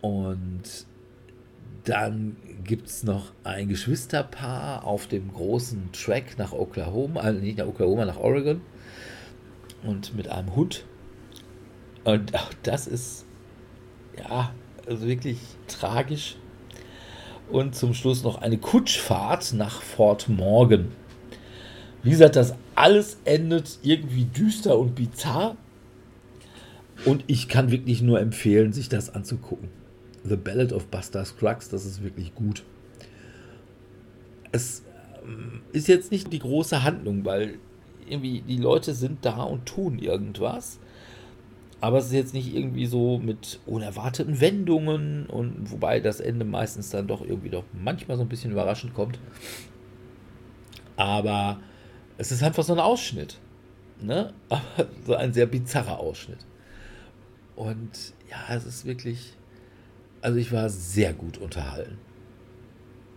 Und 0.00 0.86
dann 1.84 2.36
gibt 2.64 2.88
es 2.88 3.04
noch 3.04 3.32
ein 3.44 3.68
Geschwisterpaar 3.68 4.84
auf 4.84 5.06
dem 5.06 5.32
großen 5.32 5.90
Track 5.92 6.38
nach 6.38 6.52
Oklahoma, 6.52 7.20
also 7.20 7.40
nicht 7.40 7.58
nach 7.58 7.66
Oklahoma, 7.66 8.06
nach 8.06 8.18
Oregon. 8.18 8.62
Und 9.84 10.16
mit 10.16 10.28
einem 10.28 10.56
Hund. 10.56 10.84
Und 12.04 12.34
auch 12.34 12.50
das 12.62 12.86
ist, 12.86 13.26
ja, 14.18 14.52
also 14.86 15.06
wirklich 15.06 15.38
tragisch. 15.68 16.36
Und 17.50 17.74
zum 17.74 17.92
Schluss 17.92 18.22
noch 18.22 18.40
eine 18.40 18.56
Kutschfahrt 18.56 19.52
nach 19.52 19.82
Fort 19.82 20.30
Morgan. 20.30 20.92
Wie 22.02 22.10
gesagt, 22.10 22.36
das 22.36 22.54
alles 22.74 23.18
endet 23.26 23.78
irgendwie 23.82 24.24
düster 24.24 24.78
und 24.78 24.94
bizarr. 24.94 25.56
Und 27.04 27.24
ich 27.26 27.48
kann 27.48 27.70
wirklich 27.70 28.00
nur 28.00 28.20
empfehlen, 28.20 28.72
sich 28.72 28.88
das 28.88 29.10
anzugucken. 29.10 29.68
The 30.24 30.36
Ballad 30.36 30.72
of 30.72 30.86
Buster 30.86 31.24
Scruggs, 31.24 31.68
das 31.68 31.84
ist 31.84 32.02
wirklich 32.02 32.34
gut. 32.34 32.62
Es 34.52 34.82
ähm, 35.24 35.62
ist 35.72 35.88
jetzt 35.88 36.10
nicht 36.10 36.32
die 36.32 36.38
große 36.38 36.82
Handlung, 36.82 37.24
weil 37.24 37.58
irgendwie 38.08 38.40
die 38.40 38.58
Leute 38.58 38.94
sind 38.94 39.24
da 39.24 39.42
und 39.42 39.66
tun 39.66 39.98
irgendwas. 39.98 40.78
Aber 41.80 41.98
es 41.98 42.06
ist 42.06 42.12
jetzt 42.12 42.34
nicht 42.34 42.54
irgendwie 42.54 42.86
so 42.86 43.18
mit 43.18 43.60
unerwarteten 43.66 44.40
Wendungen 44.40 45.26
und 45.26 45.70
wobei 45.70 46.00
das 46.00 46.20
Ende 46.20 46.46
meistens 46.46 46.88
dann 46.90 47.06
doch 47.06 47.20
irgendwie 47.20 47.50
doch 47.50 47.64
manchmal 47.72 48.16
so 48.16 48.22
ein 48.22 48.28
bisschen 48.28 48.52
überraschend 48.52 48.94
kommt. 48.94 49.18
Aber 50.96 51.60
es 52.16 52.32
ist 52.32 52.42
einfach 52.42 52.62
so 52.62 52.72
ein 52.72 52.80
Ausschnitt. 52.80 53.38
Ne? 54.00 54.32
Aber 54.48 54.62
so 55.06 55.14
ein 55.14 55.34
sehr 55.34 55.46
bizarrer 55.46 55.98
Ausschnitt. 55.98 56.38
Und 57.56 58.14
ja, 58.30 58.54
es 58.54 58.64
ist 58.64 58.84
wirklich. 58.84 59.34
Also 60.24 60.38
ich 60.38 60.52
war 60.52 60.70
sehr 60.70 61.12
gut 61.12 61.36
unterhalten. 61.36 61.98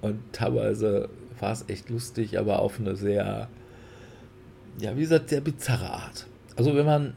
Und 0.02 0.20
teilweise 0.34 1.08
war 1.40 1.54
es 1.54 1.64
echt 1.70 1.90
lustig, 1.90 2.38
aber 2.38 2.60
auf 2.60 2.82
eine 2.82 2.98
sehr, 2.98 3.48
ja, 4.78 4.94
wie 4.98 5.02
gesagt, 5.02 5.30
sehr 5.30 5.40
bizarre 5.40 5.90
Art. 5.90 6.28
Also 6.58 6.76
wenn 6.76 6.86
man 6.86 7.14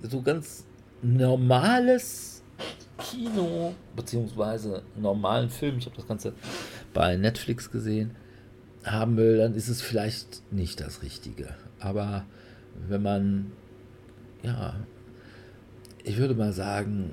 so 0.00 0.22
ganz 0.22 0.64
normales 1.02 2.42
Kino, 2.96 3.74
beziehungsweise 3.94 4.82
normalen 4.96 5.50
Film, 5.50 5.76
ich 5.76 5.84
habe 5.84 5.96
das 5.96 6.08
Ganze 6.08 6.32
bei 6.94 7.14
Netflix 7.16 7.70
gesehen, 7.70 8.12
haben 8.82 9.18
will, 9.18 9.36
dann 9.36 9.54
ist 9.54 9.68
es 9.68 9.82
vielleicht 9.82 10.50
nicht 10.50 10.80
das 10.80 11.02
Richtige. 11.02 11.54
Aber 11.80 12.24
wenn 12.88 13.02
man, 13.02 13.52
ja, 14.42 14.74
ich 16.02 16.16
würde 16.16 16.34
mal 16.34 16.54
sagen, 16.54 17.12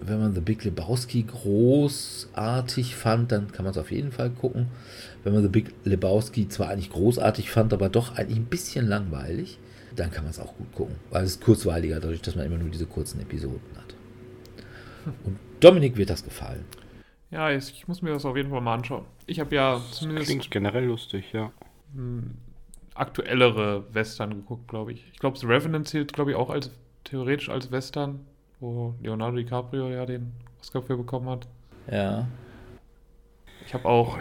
wenn 0.00 0.20
man 0.20 0.34
The 0.34 0.40
Big 0.40 0.64
Lebowski 0.64 1.24
großartig 1.24 2.94
fand, 2.94 3.32
dann 3.32 3.50
kann 3.50 3.64
man 3.64 3.72
es 3.72 3.78
auf 3.78 3.90
jeden 3.90 4.12
Fall 4.12 4.30
gucken. 4.30 4.68
Wenn 5.24 5.34
man 5.34 5.42
The 5.42 5.48
Big 5.48 5.74
Lebowski 5.84 6.48
zwar 6.48 6.68
eigentlich 6.68 6.90
großartig 6.90 7.50
fand, 7.50 7.72
aber 7.72 7.88
doch 7.88 8.16
eigentlich 8.16 8.38
ein 8.38 8.46
bisschen 8.46 8.86
langweilig, 8.86 9.58
dann 9.96 10.10
kann 10.10 10.24
man 10.24 10.30
es 10.30 10.38
auch 10.38 10.56
gut 10.56 10.72
gucken. 10.72 10.96
Weil 11.10 11.24
es 11.24 11.32
ist 11.32 11.44
kurzweiliger, 11.44 12.00
dadurch, 12.00 12.22
dass 12.22 12.36
man 12.36 12.46
immer 12.46 12.58
nur 12.58 12.70
diese 12.70 12.86
kurzen 12.86 13.20
Episoden 13.20 13.60
hat. 13.76 13.94
Und 15.24 15.38
Dominik 15.60 15.96
wird 15.96 16.10
das 16.10 16.24
gefallen. 16.24 16.64
Ja, 17.30 17.50
ich 17.50 17.86
muss 17.88 18.00
mir 18.00 18.10
das 18.10 18.24
auf 18.24 18.36
jeden 18.36 18.50
Fall 18.50 18.60
mal 18.60 18.74
anschauen. 18.74 19.04
Ich 19.26 19.40
habe 19.40 19.54
ja 19.54 19.74
das 19.74 19.92
zumindest. 19.92 20.28
Klingt 20.28 20.50
generell 20.50 20.84
lustig, 20.84 21.32
ja. 21.32 21.52
Hm, 21.94 22.34
aktuellere 22.94 23.84
Western 23.92 24.30
geguckt, 24.30 24.68
glaube 24.68 24.92
ich. 24.92 25.04
Ich 25.12 25.18
glaube, 25.18 25.38
The 25.38 25.46
Revenant 25.46 25.88
zählt, 25.88 26.12
glaube 26.12 26.30
ich, 26.30 26.36
auch 26.36 26.50
als 26.50 26.70
theoretisch 27.04 27.48
als 27.48 27.70
Western, 27.70 28.20
wo 28.60 28.94
Leonardo 29.02 29.36
DiCaprio 29.36 29.88
ja 29.90 30.06
den 30.06 30.32
Oscar 30.60 30.82
für 30.82 30.96
bekommen 30.96 31.28
hat. 31.28 31.46
Ja. 31.90 32.26
Ich 33.66 33.74
habe 33.74 33.84
auch, 33.86 34.16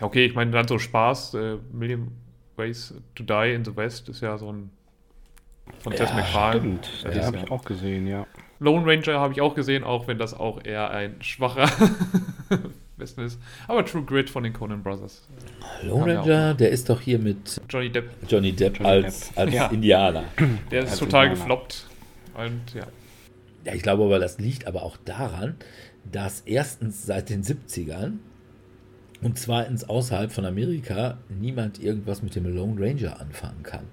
oh, 0.00 0.04
okay, 0.04 0.26
ich 0.26 0.34
meine 0.34 0.50
dann 0.50 0.68
so 0.68 0.78
Spaß, 0.78 1.34
äh, 1.34 1.56
Million 1.72 2.12
Ways 2.56 2.94
to 3.14 3.24
Die 3.24 3.54
in 3.54 3.64
the 3.64 3.74
West 3.76 4.08
ist 4.08 4.20
ja 4.20 4.36
so 4.38 4.52
ein 4.52 4.70
von 5.78 5.92
Tess 5.92 6.10
ja, 6.10 6.16
McFarlane. 6.16 6.58
Stimmt, 6.82 7.04
das 7.04 7.16
ja, 7.16 7.24
habe 7.24 7.36
ich 7.38 7.50
auch 7.50 7.64
gesehen, 7.64 8.06
ja. 8.06 8.26
Lone 8.58 8.86
Ranger 8.86 9.18
habe 9.18 9.32
ich 9.32 9.40
auch 9.40 9.54
gesehen, 9.54 9.82
auch 9.82 10.06
wenn 10.06 10.18
das 10.18 10.34
auch 10.34 10.64
eher 10.64 10.90
ein 10.90 11.20
schwacher 11.20 11.68
Westen 12.96 13.22
ist. 13.22 13.40
Aber 13.66 13.84
True 13.84 14.04
Grit 14.04 14.30
von 14.30 14.44
den 14.44 14.52
Conan 14.52 14.82
Brothers. 14.82 15.26
Lone 15.82 16.18
Ranger, 16.18 16.54
der 16.54 16.70
ist 16.70 16.88
doch 16.88 17.00
hier 17.00 17.18
mit 17.18 17.60
Johnny 17.68 17.90
Depp. 17.90 18.10
Johnny 18.28 18.52
Depp 18.52 18.78
Johnny 18.78 19.02
Depp. 19.02 19.06
als, 19.06 19.36
als 19.36 19.52
ja. 19.52 19.66
Indianer. 19.66 20.24
Der 20.70 20.84
ist 20.84 20.90
als 20.90 20.98
total 21.00 21.26
Indianer. 21.26 21.40
gefloppt. 21.40 21.86
Und 22.34 22.74
ja. 22.74 22.86
Ja, 23.64 23.74
ich 23.74 23.82
glaube 23.82 24.04
aber, 24.04 24.18
das 24.18 24.38
liegt 24.38 24.66
aber 24.66 24.82
auch 24.82 24.96
daran, 25.04 25.56
dass 26.10 26.40
erstens 26.40 27.06
seit 27.06 27.30
den 27.30 27.42
70ern 27.42 28.18
und 29.22 29.38
zweitens 29.38 29.84
außerhalb 29.88 30.32
von 30.32 30.44
Amerika 30.44 31.18
niemand 31.28 31.80
irgendwas 31.80 32.22
mit 32.22 32.34
dem 32.34 32.52
Lone 32.52 32.80
Ranger 32.80 33.20
anfangen 33.20 33.62
kann. 33.62 33.84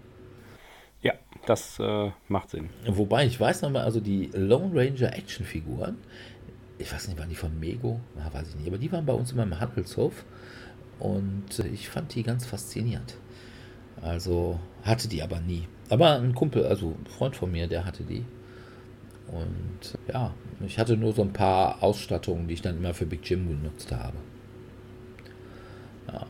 Ja, 1.02 1.14
das 1.46 1.80
äh, 1.80 2.12
macht 2.28 2.50
Sinn. 2.50 2.70
Wobei, 2.88 3.26
ich 3.26 3.40
weiß 3.40 3.62
noch 3.62 3.70
mal, 3.70 3.84
also 3.84 4.00
die 4.00 4.32
Lone 4.34 4.72
Ranger 4.74 5.16
Actionfiguren, 5.16 5.98
ich 6.80 6.92
weiß 6.92 7.08
nicht, 7.08 7.20
waren 7.20 7.30
die 7.30 7.36
von 7.36 7.60
Mego? 7.60 8.00
Na, 8.16 8.34
weiß 8.34 8.50
ich 8.50 8.56
nicht, 8.56 8.68
aber 8.68 8.78
die 8.78 8.92
waren 8.92 9.06
bei 9.06 9.14
uns 9.14 9.32
immer 9.32 9.44
im 9.44 9.60
Handelshof 9.60 10.26
und 10.98 11.60
ich 11.72 11.90
fand 11.90 12.16
die 12.16 12.24
ganz 12.24 12.46
faszinierend. 12.46 13.16
Also 14.02 14.60
hatte 14.84 15.08
die 15.08 15.22
aber 15.22 15.40
nie. 15.42 15.68
Aber 15.90 16.20
ein 16.20 16.34
Kumpel, 16.34 16.66
also 16.66 16.96
ein 16.98 17.06
Freund 17.06 17.36
von 17.36 17.52
mir, 17.52 17.68
der 17.68 17.86
hatte 17.86 18.04
die. 18.04 18.26
Und 19.32 19.98
ja, 20.08 20.34
ich 20.66 20.80
hatte 20.80 20.98
nur 20.98 21.14
so 21.14 21.22
ein 21.22 21.34
paar 21.34 21.84
Ausstattungen, 21.84 22.48
die 22.48 22.56
ich 22.56 22.62
dann 22.62 22.78
immer 22.78 22.94
für 22.94 23.06
Big 23.06 23.30
Jim 23.30 23.48
genutzt 23.48 23.92
habe. 23.92 24.18
Ja. 26.08 26.26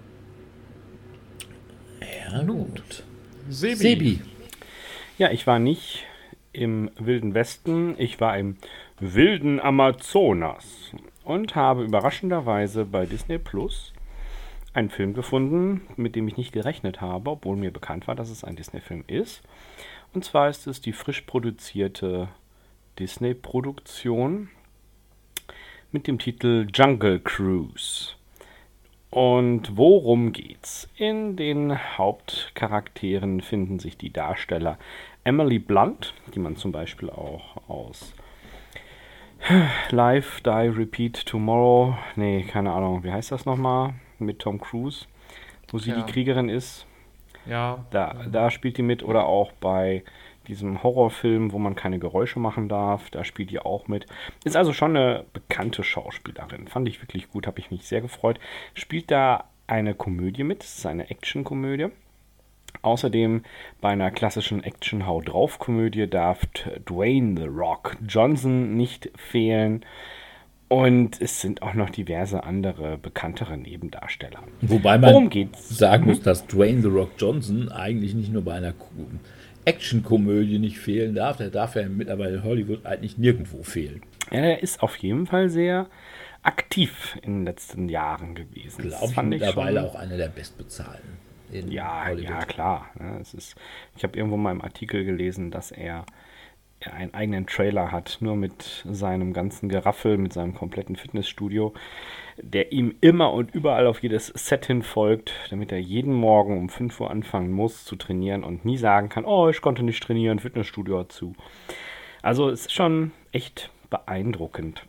Ja, 2.31 2.43
gut. 2.43 3.03
Sebi. 3.49 3.75
Sebi. 3.75 4.21
Ja, 5.17 5.31
ich 5.31 5.47
war 5.47 5.59
nicht 5.59 6.05
im 6.53 6.89
Wilden 6.97 7.33
Westen, 7.33 7.95
ich 7.97 8.19
war 8.19 8.38
im 8.38 8.57
wilden 8.99 9.59
Amazonas 9.59 10.91
und 11.23 11.55
habe 11.55 11.83
überraschenderweise 11.83 12.85
bei 12.85 13.05
Disney 13.05 13.38
Plus 13.38 13.93
einen 14.73 14.89
Film 14.89 15.13
gefunden, 15.13 15.81
mit 15.95 16.15
dem 16.15 16.27
ich 16.27 16.38
nicht 16.38 16.51
gerechnet 16.51 17.01
habe, 17.01 17.31
obwohl 17.31 17.55
mir 17.55 17.71
bekannt 17.71 18.07
war, 18.07 18.15
dass 18.15 18.29
es 18.29 18.43
ein 18.43 18.55
Disney-Film 18.55 19.03
ist. 19.07 19.41
Und 20.13 20.23
zwar 20.23 20.49
ist 20.49 20.67
es 20.67 20.81
die 20.81 20.93
frisch 20.93 21.21
produzierte 21.21 22.29
Disney-Produktion 22.99 24.49
mit 25.91 26.05
dem 26.07 26.19
Titel 26.19 26.67
Jungle 26.73 27.19
Cruise. 27.21 28.12
Und 29.09 29.77
worum 29.77 30.33
geht's? 30.33 30.89
In 30.97 31.35
den 31.35 31.97
Hauptcharakteren 31.97 33.41
finden 33.41 33.79
sich 33.79 33.97
die 33.97 34.12
Darsteller 34.12 34.77
Emily 35.23 35.59
Blunt, 35.59 36.13
die 36.35 36.39
man 36.39 36.57
zum 36.57 36.71
Beispiel 36.71 37.09
auch 37.09 37.69
aus 37.69 38.13
Live, 39.89 40.41
Die, 40.41 40.49
Repeat, 40.49 41.25
Tomorrow, 41.25 41.97
nee, 42.17 42.43
keine 42.43 42.73
Ahnung, 42.73 43.03
wie 43.03 43.12
heißt 43.12 43.31
das 43.31 43.45
nochmal? 43.45 43.93
Mit 44.19 44.39
Tom 44.39 44.59
Cruise, 44.59 45.05
wo 45.69 45.79
sie 45.79 45.91
ja. 45.91 46.01
die 46.01 46.12
Kriegerin 46.12 46.49
ist. 46.49 46.85
Ja. 47.45 47.85
Da, 47.91 48.25
da 48.29 48.51
spielt 48.51 48.77
die 48.77 48.83
mit 48.83 49.01
oder 49.01 49.25
auch 49.25 49.53
bei 49.53 50.03
diesem 50.49 50.83
Horrorfilm, 50.83 51.51
wo 51.53 51.59
man 51.59 51.75
keine 51.75 51.99
Geräusche 51.99 52.39
machen 52.39 52.67
darf. 52.67 53.09
Da 53.09 53.23
spielt 53.23 53.51
die 53.51 53.59
auch 53.59 53.88
mit. 53.88 54.05
Ist 54.43 54.57
also 54.57 54.73
schon 54.73 54.97
eine 54.97 55.25
bekannte 55.31 55.83
Schauspielerin. 55.83 56.67
Fand 56.67 56.88
ich 56.88 57.01
wirklich 57.01 57.29
gut, 57.29 57.47
habe 57.47 57.59
ich 57.59 57.71
mich 57.71 57.88
sehr 57.88 58.01
gefreut. 58.01 58.39
Spielt 58.73 59.12
da 59.12 59.45
eine 59.67 59.93
Komödie 59.93 60.43
mit. 60.43 60.63
Es 60.63 60.79
ist 60.79 60.85
eine 60.85 61.09
Actionkomödie. 61.09 61.88
Außerdem 62.81 63.43
bei 63.81 63.89
einer 63.89 64.12
klassischen 64.12 64.63
Action-Hau 64.63 65.21
drauf-Komödie 65.21 66.07
darf 66.07 66.41
Dwayne 66.88 67.39
The 67.39 67.47
Rock 67.47 67.97
Johnson 68.07 68.75
nicht 68.75 69.12
fehlen. 69.15 69.85
Und 70.69 71.19
es 71.19 71.41
sind 71.41 71.63
auch 71.63 71.73
noch 71.73 71.89
diverse 71.89 72.43
andere 72.43 72.99
bekanntere 72.99 73.57
Nebendarsteller. 73.57 74.43
Wobei 74.62 74.99
man 74.99 75.31
sagen 75.53 76.05
muss, 76.05 76.21
dass 76.21 76.45
Dwayne 76.45 76.83
The 76.83 76.89
Rock 76.89 77.12
Johnson 77.17 77.71
eigentlich 77.71 78.13
nicht 78.13 78.31
nur 78.31 78.43
bei 78.43 78.53
einer 78.53 78.73
Actionkomödie 79.69 80.60
nicht 80.60 80.79
fehlen 80.79 81.15
darf. 81.15 81.38
Der 81.38 81.49
darf 81.49 81.75
ja 81.75 81.88
mittlerweile 81.88 82.38
in 82.38 82.43
Hollywood 82.43 82.86
eigentlich 82.86 83.17
nirgendwo 83.17 83.63
fehlen. 83.63 84.01
Ja, 84.32 84.39
er 84.39 84.63
ist 84.63 84.82
auf 84.82 84.95
jeden 84.97 85.25
Fall 85.27 85.49
sehr 85.49 85.88
aktiv 86.43 87.17
in 87.21 87.39
den 87.39 87.45
letzten 87.45 87.89
Jahren 87.89 88.36
gewesen. 88.36 88.89
Glaube 88.89 89.12
ich 89.12 89.21
mittlerweile 89.21 89.84
auch 89.84 89.95
einer 89.95 90.17
der 90.17 90.29
bestbezahlten. 90.29 91.17
In 91.51 91.71
ja, 91.71 92.05
Hollywood. 92.08 92.29
ja, 92.29 92.45
klar. 92.45 92.89
es 93.21 93.34
ist, 93.34 93.55
ich 93.95 94.03
habe 94.03 94.17
irgendwo 94.17 94.38
mal 94.38 94.51
im 94.51 94.62
Artikel 94.62 95.03
gelesen, 95.03 95.49
dass 95.49 95.71
er 95.71 96.05
einen 96.87 97.13
eigenen 97.13 97.45
Trailer 97.45 97.91
hat, 97.91 98.17
nur 98.21 98.35
mit 98.35 98.85
seinem 98.89 99.33
ganzen 99.33 99.69
Geraffel, 99.69 100.17
mit 100.17 100.33
seinem 100.33 100.55
kompletten 100.55 100.95
Fitnessstudio, 100.95 101.73
der 102.38 102.71
ihm 102.71 102.95
immer 103.01 103.34
und 103.34 103.53
überall 103.53 103.86
auf 103.86 104.01
jedes 104.01 104.27
Set 104.27 104.65
hin 104.65 104.84
folgt, 104.84 105.34
damit 105.49 105.71
er 105.71 105.80
jeden 105.80 106.13
Morgen 106.13 106.57
um 106.57 106.69
5 106.69 106.99
Uhr 107.01 107.11
anfangen 107.11 107.51
muss 107.51 107.84
zu 107.84 107.95
trainieren 107.95 108.43
und 108.43 108.63
nie 108.65 108.77
sagen 108.77 109.09
kann, 109.09 109.25
oh, 109.25 109.49
ich 109.49 109.61
konnte 109.61 109.84
nicht 109.84 110.01
trainieren, 110.01 110.39
Fitnessstudio 110.39 110.99
hat 110.99 111.11
zu. 111.11 111.34
Also 112.21 112.49
es 112.49 112.61
ist 112.61 112.73
schon 112.73 113.11
echt 113.32 113.69
beeindruckend, 113.89 114.86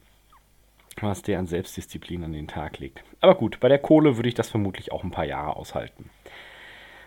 was 1.01 1.23
der 1.23 1.39
an 1.39 1.47
Selbstdisziplin 1.47 2.25
an 2.25 2.33
den 2.33 2.49
Tag 2.49 2.79
legt. 2.79 3.03
Aber 3.21 3.35
gut, 3.35 3.59
bei 3.61 3.69
der 3.69 3.79
Kohle 3.79 4.17
würde 4.17 4.29
ich 4.29 4.35
das 4.35 4.49
vermutlich 4.49 4.93
auch 4.93 5.05
ein 5.05 5.11
paar 5.11 5.25
Jahre 5.25 5.57
aushalten. 5.57 6.11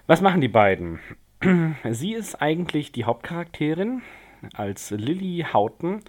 Was 0.07 0.21
machen 0.21 0.41
die 0.41 0.49
beiden? 0.49 0.99
Sie 1.89 2.13
ist 2.13 2.41
eigentlich 2.41 2.91
die 2.91 3.05
Hauptcharakterin, 3.05 4.01
als 4.53 4.91
Lily 4.91 5.45
Houghton 5.51 6.01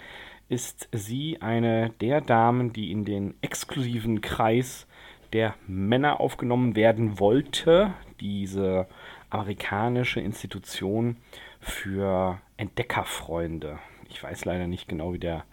ist 0.48 0.88
sie 0.92 1.40
eine 1.40 1.90
der 2.00 2.20
Damen, 2.20 2.72
die 2.72 2.90
in 2.90 3.04
den 3.04 3.34
exklusiven 3.40 4.20
Kreis 4.20 4.86
der 5.32 5.54
Männer 5.66 6.20
aufgenommen 6.20 6.76
werden 6.76 7.18
wollte. 7.18 7.92
Diese 8.20 8.86
amerikanische 9.30 10.20
Institution 10.20 11.16
für 11.60 12.40
Entdeckerfreunde. 12.56 13.78
Ich 14.08 14.22
weiß 14.22 14.44
leider 14.44 14.66
nicht 14.66 14.86
genau, 14.86 15.12
wie 15.12 15.18
der, 15.18 15.44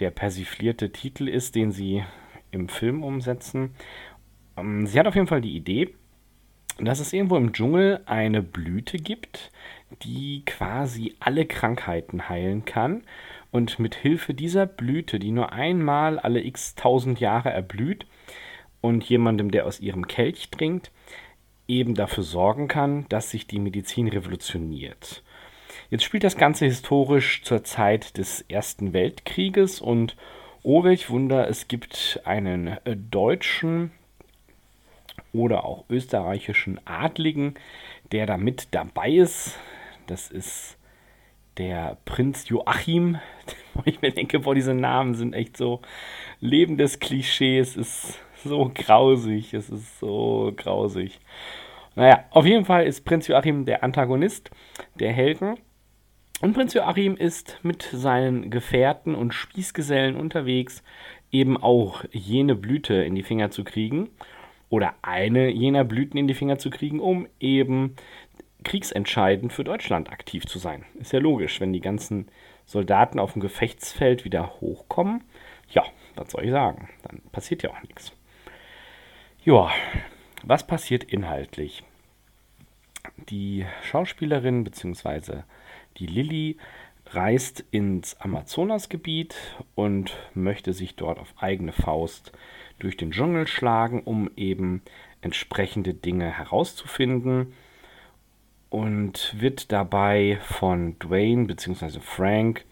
der 0.00 0.10
persiflierte 0.10 0.92
Titel 0.92 1.28
ist, 1.28 1.54
den 1.54 1.72
sie 1.72 2.04
im 2.50 2.68
Film 2.68 3.02
umsetzen. 3.02 3.74
Ähm, 4.56 4.86
sie 4.86 4.98
hat 4.98 5.06
auf 5.06 5.14
jeden 5.14 5.26
Fall 5.26 5.40
die 5.40 5.56
Idee, 5.56 5.94
dass 6.78 7.00
es 7.00 7.12
irgendwo 7.12 7.36
im 7.36 7.52
Dschungel 7.52 8.02
eine 8.04 8.42
Blüte 8.42 8.98
gibt, 8.98 9.50
die 10.02 10.42
quasi 10.44 11.14
alle 11.20 11.46
Krankheiten 11.46 12.28
heilen 12.28 12.64
kann. 12.64 13.02
Und 13.50 13.78
mit 13.78 13.94
Hilfe 13.94 14.34
dieser 14.34 14.66
Blüte, 14.66 15.18
die 15.18 15.30
nur 15.30 15.52
einmal 15.52 16.18
alle 16.18 16.42
x 16.42 16.74
tausend 16.74 17.20
Jahre 17.20 17.50
erblüht 17.50 18.06
und 18.80 19.04
jemandem, 19.04 19.50
der 19.50 19.66
aus 19.66 19.80
ihrem 19.80 20.06
Kelch 20.06 20.50
trinkt, 20.50 20.90
eben 21.68 21.94
dafür 21.94 22.22
sorgen 22.22 22.68
kann, 22.68 23.06
dass 23.08 23.30
sich 23.30 23.46
die 23.46 23.58
Medizin 23.58 24.08
revolutioniert. 24.08 25.22
Jetzt 25.90 26.04
spielt 26.04 26.24
das 26.24 26.36
Ganze 26.36 26.64
historisch 26.64 27.42
zur 27.42 27.64
Zeit 27.64 28.18
des 28.18 28.42
Ersten 28.42 28.92
Weltkrieges 28.92 29.80
und 29.80 30.16
oh 30.62 30.84
welch 30.84 31.10
Wunder, 31.10 31.48
es 31.48 31.68
gibt 31.68 32.20
einen 32.24 32.68
äh, 32.84 32.96
deutschen 32.96 33.92
oder 35.32 35.64
auch 35.64 35.84
österreichischen 35.88 36.80
Adligen, 36.86 37.54
der 38.12 38.26
da 38.26 38.36
mit 38.36 38.68
dabei 38.72 39.10
ist. 39.10 39.56
Das 40.06 40.30
ist 40.30 40.78
der 41.58 41.98
Prinz 42.04 42.48
Joachim, 42.48 43.18
wo 43.74 43.82
ich 43.84 44.02
mir 44.02 44.12
denke, 44.12 44.40
boah, 44.40 44.54
diese 44.54 44.74
Namen 44.74 45.14
sind 45.14 45.34
echt 45.34 45.56
so 45.56 45.80
lebendes 46.40 46.98
Klischee. 47.00 47.58
Es 47.58 47.76
ist 47.76 48.18
so 48.44 48.70
grausig, 48.74 49.54
es 49.54 49.68
ist 49.70 49.98
so 49.98 50.52
grausig. 50.56 51.18
Naja, 51.94 52.24
auf 52.30 52.44
jeden 52.44 52.64
Fall 52.64 52.86
ist 52.86 53.04
Prinz 53.04 53.26
Joachim 53.26 53.64
der 53.64 53.82
Antagonist 53.82 54.50
der 54.96 55.12
Helden. 55.12 55.56
Und 56.42 56.52
Prinz 56.52 56.74
Joachim 56.74 57.16
ist 57.16 57.58
mit 57.62 57.82
seinen 57.82 58.50
Gefährten 58.50 59.14
und 59.14 59.32
Spießgesellen 59.32 60.16
unterwegs, 60.16 60.82
eben 61.32 61.56
auch 61.56 62.04
jene 62.12 62.54
Blüte 62.54 62.94
in 62.94 63.14
die 63.14 63.22
Finger 63.22 63.50
zu 63.50 63.64
kriegen 63.64 64.10
oder 64.68 64.94
eine 65.02 65.48
jener 65.48 65.84
Blüten 65.84 66.18
in 66.18 66.28
die 66.28 66.34
Finger 66.34 66.58
zu 66.58 66.70
kriegen, 66.70 67.00
um 67.00 67.26
eben 67.40 67.96
kriegsentscheidend 68.66 69.52
für 69.52 69.62
Deutschland 69.62 70.10
aktiv 70.10 70.44
zu 70.44 70.58
sein. 70.58 70.84
Ist 70.98 71.12
ja 71.12 71.20
logisch, 71.20 71.60
wenn 71.60 71.72
die 71.72 71.80
ganzen 71.80 72.26
Soldaten 72.64 73.20
auf 73.20 73.34
dem 73.34 73.40
Gefechtsfeld 73.40 74.24
wieder 74.24 74.60
hochkommen. 74.60 75.22
Ja, 75.70 75.84
was 76.16 76.32
soll 76.32 76.44
ich 76.44 76.50
sagen? 76.50 76.88
Dann 77.04 77.22
passiert 77.30 77.62
ja 77.62 77.70
auch 77.70 77.80
nichts. 77.82 78.10
Ja, 79.44 79.70
was 80.42 80.66
passiert 80.66 81.04
inhaltlich? 81.04 81.84
Die 83.28 83.64
Schauspielerin 83.84 84.64
bzw. 84.64 85.42
die 85.98 86.06
Lilly 86.06 86.56
reist 87.10 87.64
ins 87.70 88.20
Amazonasgebiet 88.20 89.36
und 89.76 90.16
möchte 90.34 90.72
sich 90.72 90.96
dort 90.96 91.20
auf 91.20 91.32
eigene 91.36 91.70
Faust 91.70 92.32
durch 92.80 92.96
den 92.96 93.12
Dschungel 93.12 93.46
schlagen, 93.46 94.02
um 94.02 94.28
eben 94.34 94.82
entsprechende 95.20 95.94
Dinge 95.94 96.36
herauszufinden 96.36 97.54
und 98.70 99.34
wird 99.38 99.72
dabei 99.72 100.38
von 100.42 100.98
Dwayne 100.98 101.46
bzw. 101.46 102.00
Frank 102.00 102.64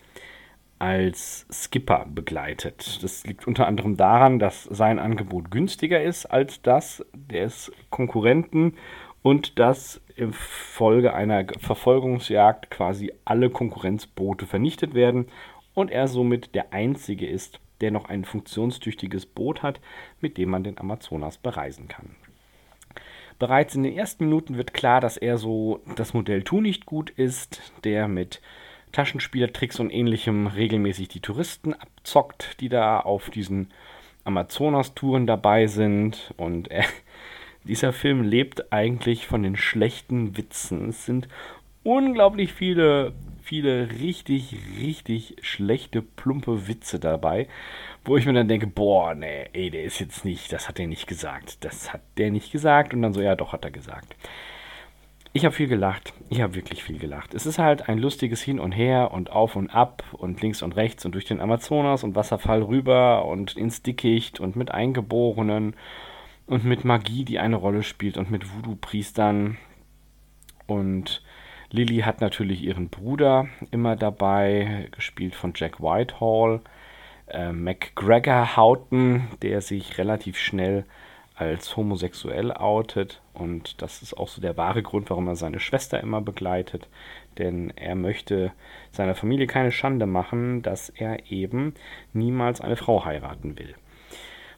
als 0.78 1.47
Skipper 1.51 2.07
begleitet. 2.12 3.03
Das 3.03 3.24
liegt 3.26 3.47
unter 3.47 3.66
anderem 3.66 3.97
daran, 3.97 4.38
dass 4.38 4.64
sein 4.64 4.99
Angebot 4.99 5.51
günstiger 5.51 6.03
ist 6.03 6.26
als 6.26 6.61
das 6.62 7.05
des 7.14 7.72
Konkurrenten 7.90 8.74
und 9.22 9.59
dass 9.59 10.03
infolge 10.16 11.14
einer 11.14 11.47
Verfolgungsjagd 11.59 12.70
quasi 12.70 13.12
alle 13.24 13.49
Konkurrenzboote 13.49 14.47
vernichtet 14.47 14.95
werden 14.95 15.26
und 15.72 15.90
er 15.90 16.09
somit 16.09 16.55
der 16.55 16.72
einzige 16.72 17.26
ist, 17.26 17.61
der 17.80 17.90
noch 17.90 18.09
ein 18.09 18.24
funktionstüchtiges 18.24 19.26
Boot 19.26 19.62
hat, 19.62 19.80
mit 20.20 20.36
dem 20.36 20.51
man 20.51 20.64
den 20.64 20.78
Amazonas 20.78 21.38
bereisen 21.38 21.88
kann. 21.88 22.16
Bereits 23.39 23.74
in 23.74 23.82
den 23.82 23.97
ersten 23.97 24.24
Minuten 24.24 24.57
wird 24.57 24.74
klar, 24.74 25.01
dass 25.01 25.16
er 25.16 25.39
so 25.39 25.80
das 25.97 26.14
Modell 26.14 26.43
Tu 26.43 26.61
nicht 26.61 26.87
gut 26.87 27.11
ist, 27.11 27.61
der 27.85 28.09
mit 28.09 28.41
Taschenspielertricks 28.93 29.80
und 29.80 29.91
ähnlichem 29.91 30.47
regelmäßig 30.47 31.09
die 31.09 31.20
Touristen 31.20 31.74
abzockt, 31.74 32.61
die 32.61 32.68
da 32.68 33.01
auf 33.01 33.30
diesen 33.30 33.70
Amazonas-Touren 34.24 35.26
dabei 35.26 35.66
sind. 35.66 36.32
Und 36.37 36.70
er, 36.70 36.85
dieser 37.64 37.93
Film 37.93 38.22
lebt 38.22 38.72
eigentlich 38.72 39.26
von 39.26 39.43
den 39.43 39.57
schlechten 39.57 40.37
Witzen. 40.37 40.91
Es 40.91 41.07
sind 41.07 41.28
unglaublich 41.82 42.53
viele 42.53 43.12
viele 43.45 43.91
richtig, 44.01 44.57
richtig 44.80 45.37
schlechte, 45.43 46.01
plumpe 46.01 46.66
Witze 46.66 46.99
dabei, 46.99 47.47
wo 48.05 48.16
ich 48.16 48.26
mir 48.26 48.32
dann 48.32 48.48
denke, 48.48 48.66
boah, 48.66 49.14
nee, 49.14 49.48
ey, 49.52 49.70
der 49.70 49.84
ist 49.84 49.98
jetzt 49.98 50.24
nicht, 50.24 50.52
das 50.52 50.68
hat 50.68 50.78
er 50.78 50.86
nicht 50.86 51.07
gesagt, 51.07 51.64
das 51.64 51.92
hat 51.92 52.02
der 52.18 52.30
nicht 52.30 52.52
gesagt 52.52 52.92
und 52.92 53.02
dann 53.02 53.12
so, 53.12 53.20
ja, 53.20 53.34
doch, 53.34 53.52
hat 53.52 53.64
er 53.64 53.70
gesagt. 53.70 54.16
Ich 55.32 55.44
habe 55.44 55.55
viel 55.55 55.66
gelacht, 55.66 56.12
ich 56.30 56.40
habe 56.40 56.55
wirklich 56.55 56.84
viel 56.84 56.98
gelacht. 56.98 57.34
Es 57.34 57.44
ist 57.44 57.59
halt 57.59 57.88
ein 57.88 57.98
lustiges 57.98 58.40
Hin 58.40 58.61
und 58.61 58.70
Her 58.70 59.11
und 59.11 59.32
auf 59.32 59.57
und 59.57 59.68
ab 59.74 60.05
und 60.12 60.40
links 60.42 60.62
und 60.62 60.76
rechts 60.76 61.05
und 61.05 61.12
durch 61.12 61.24
den 61.24 61.40
Amazonas 61.40 62.05
und 62.05 62.14
Wasserfall 62.14 62.62
rüber 62.62 63.24
und 63.24 63.57
ins 63.57 63.82
Dickicht 63.82 64.38
und 64.38 64.55
mit 64.55 64.70
Eingeborenen 64.70 65.74
und 66.46 66.64
mit 66.64 66.84
Magie, 66.84 67.24
die 67.24 67.40
eine 67.40 67.57
Rolle 67.57 67.82
spielt 67.82 68.16
und 68.16 68.30
mit 68.30 68.55
Voodoo-Priestern 68.55 69.57
und 70.66 71.22
Lily 71.70 71.98
hat 71.98 72.20
natürlich 72.20 72.62
ihren 72.62 72.88
Bruder 72.88 73.48
immer 73.72 73.96
dabei, 73.96 74.88
gespielt 74.92 75.34
von 75.34 75.52
Jack 75.57 75.80
Whitehall. 75.80 76.61
Äh, 77.29 77.53
McGregor 77.53 78.57
Houghton, 78.57 79.29
der 79.43 79.61
sich 79.61 79.99
relativ 79.99 80.39
schnell 80.39 80.85
als 81.35 81.77
homosexuell 81.77 82.53
outet. 82.53 83.20
Und 83.33 83.83
das 83.83 84.03
ist 84.03 84.14
auch 84.16 84.29
so 84.29 84.41
der 84.41 84.57
wahre 84.57 84.83
Grund, 84.83 85.11
warum 85.11 85.27
er 85.27 85.37
seine 85.37 85.61
Schwester 85.61 86.01
immer 86.01 86.20
begleitet. 86.20 86.89
Denn 87.39 87.72
er 87.77 87.95
möchte 87.97 88.53
seiner 88.93 89.14
Familie 89.14 89.47
keine 89.47 89.72
Schande 89.72 90.07
machen, 90.07 90.62
dass 90.62 90.91
er 90.91 91.31
eben 91.31 91.75
niemals 92.12 92.61
eine 92.61 92.77
Frau 92.77 93.05
heiraten 93.05 93.59
will. 93.59 93.75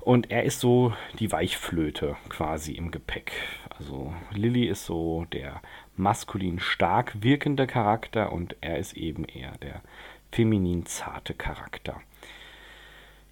Und 0.00 0.30
er 0.30 0.44
ist 0.44 0.60
so 0.60 0.92
die 1.18 1.32
Weichflöte 1.32 2.16
quasi 2.28 2.72
im 2.72 2.92
Gepäck. 2.92 3.32
Also 3.76 4.14
Lilly 4.30 4.66
ist 4.66 4.86
so 4.86 5.26
der 5.32 5.60
maskulin 5.96 6.60
stark 6.60 7.22
wirkende 7.22 7.66
Charakter 7.66 8.30
und 8.30 8.54
er 8.60 8.78
ist 8.78 8.92
eben 8.92 9.24
eher 9.24 9.52
der 9.58 9.82
feminin 10.30 10.86
zarte 10.86 11.34
Charakter. 11.34 12.00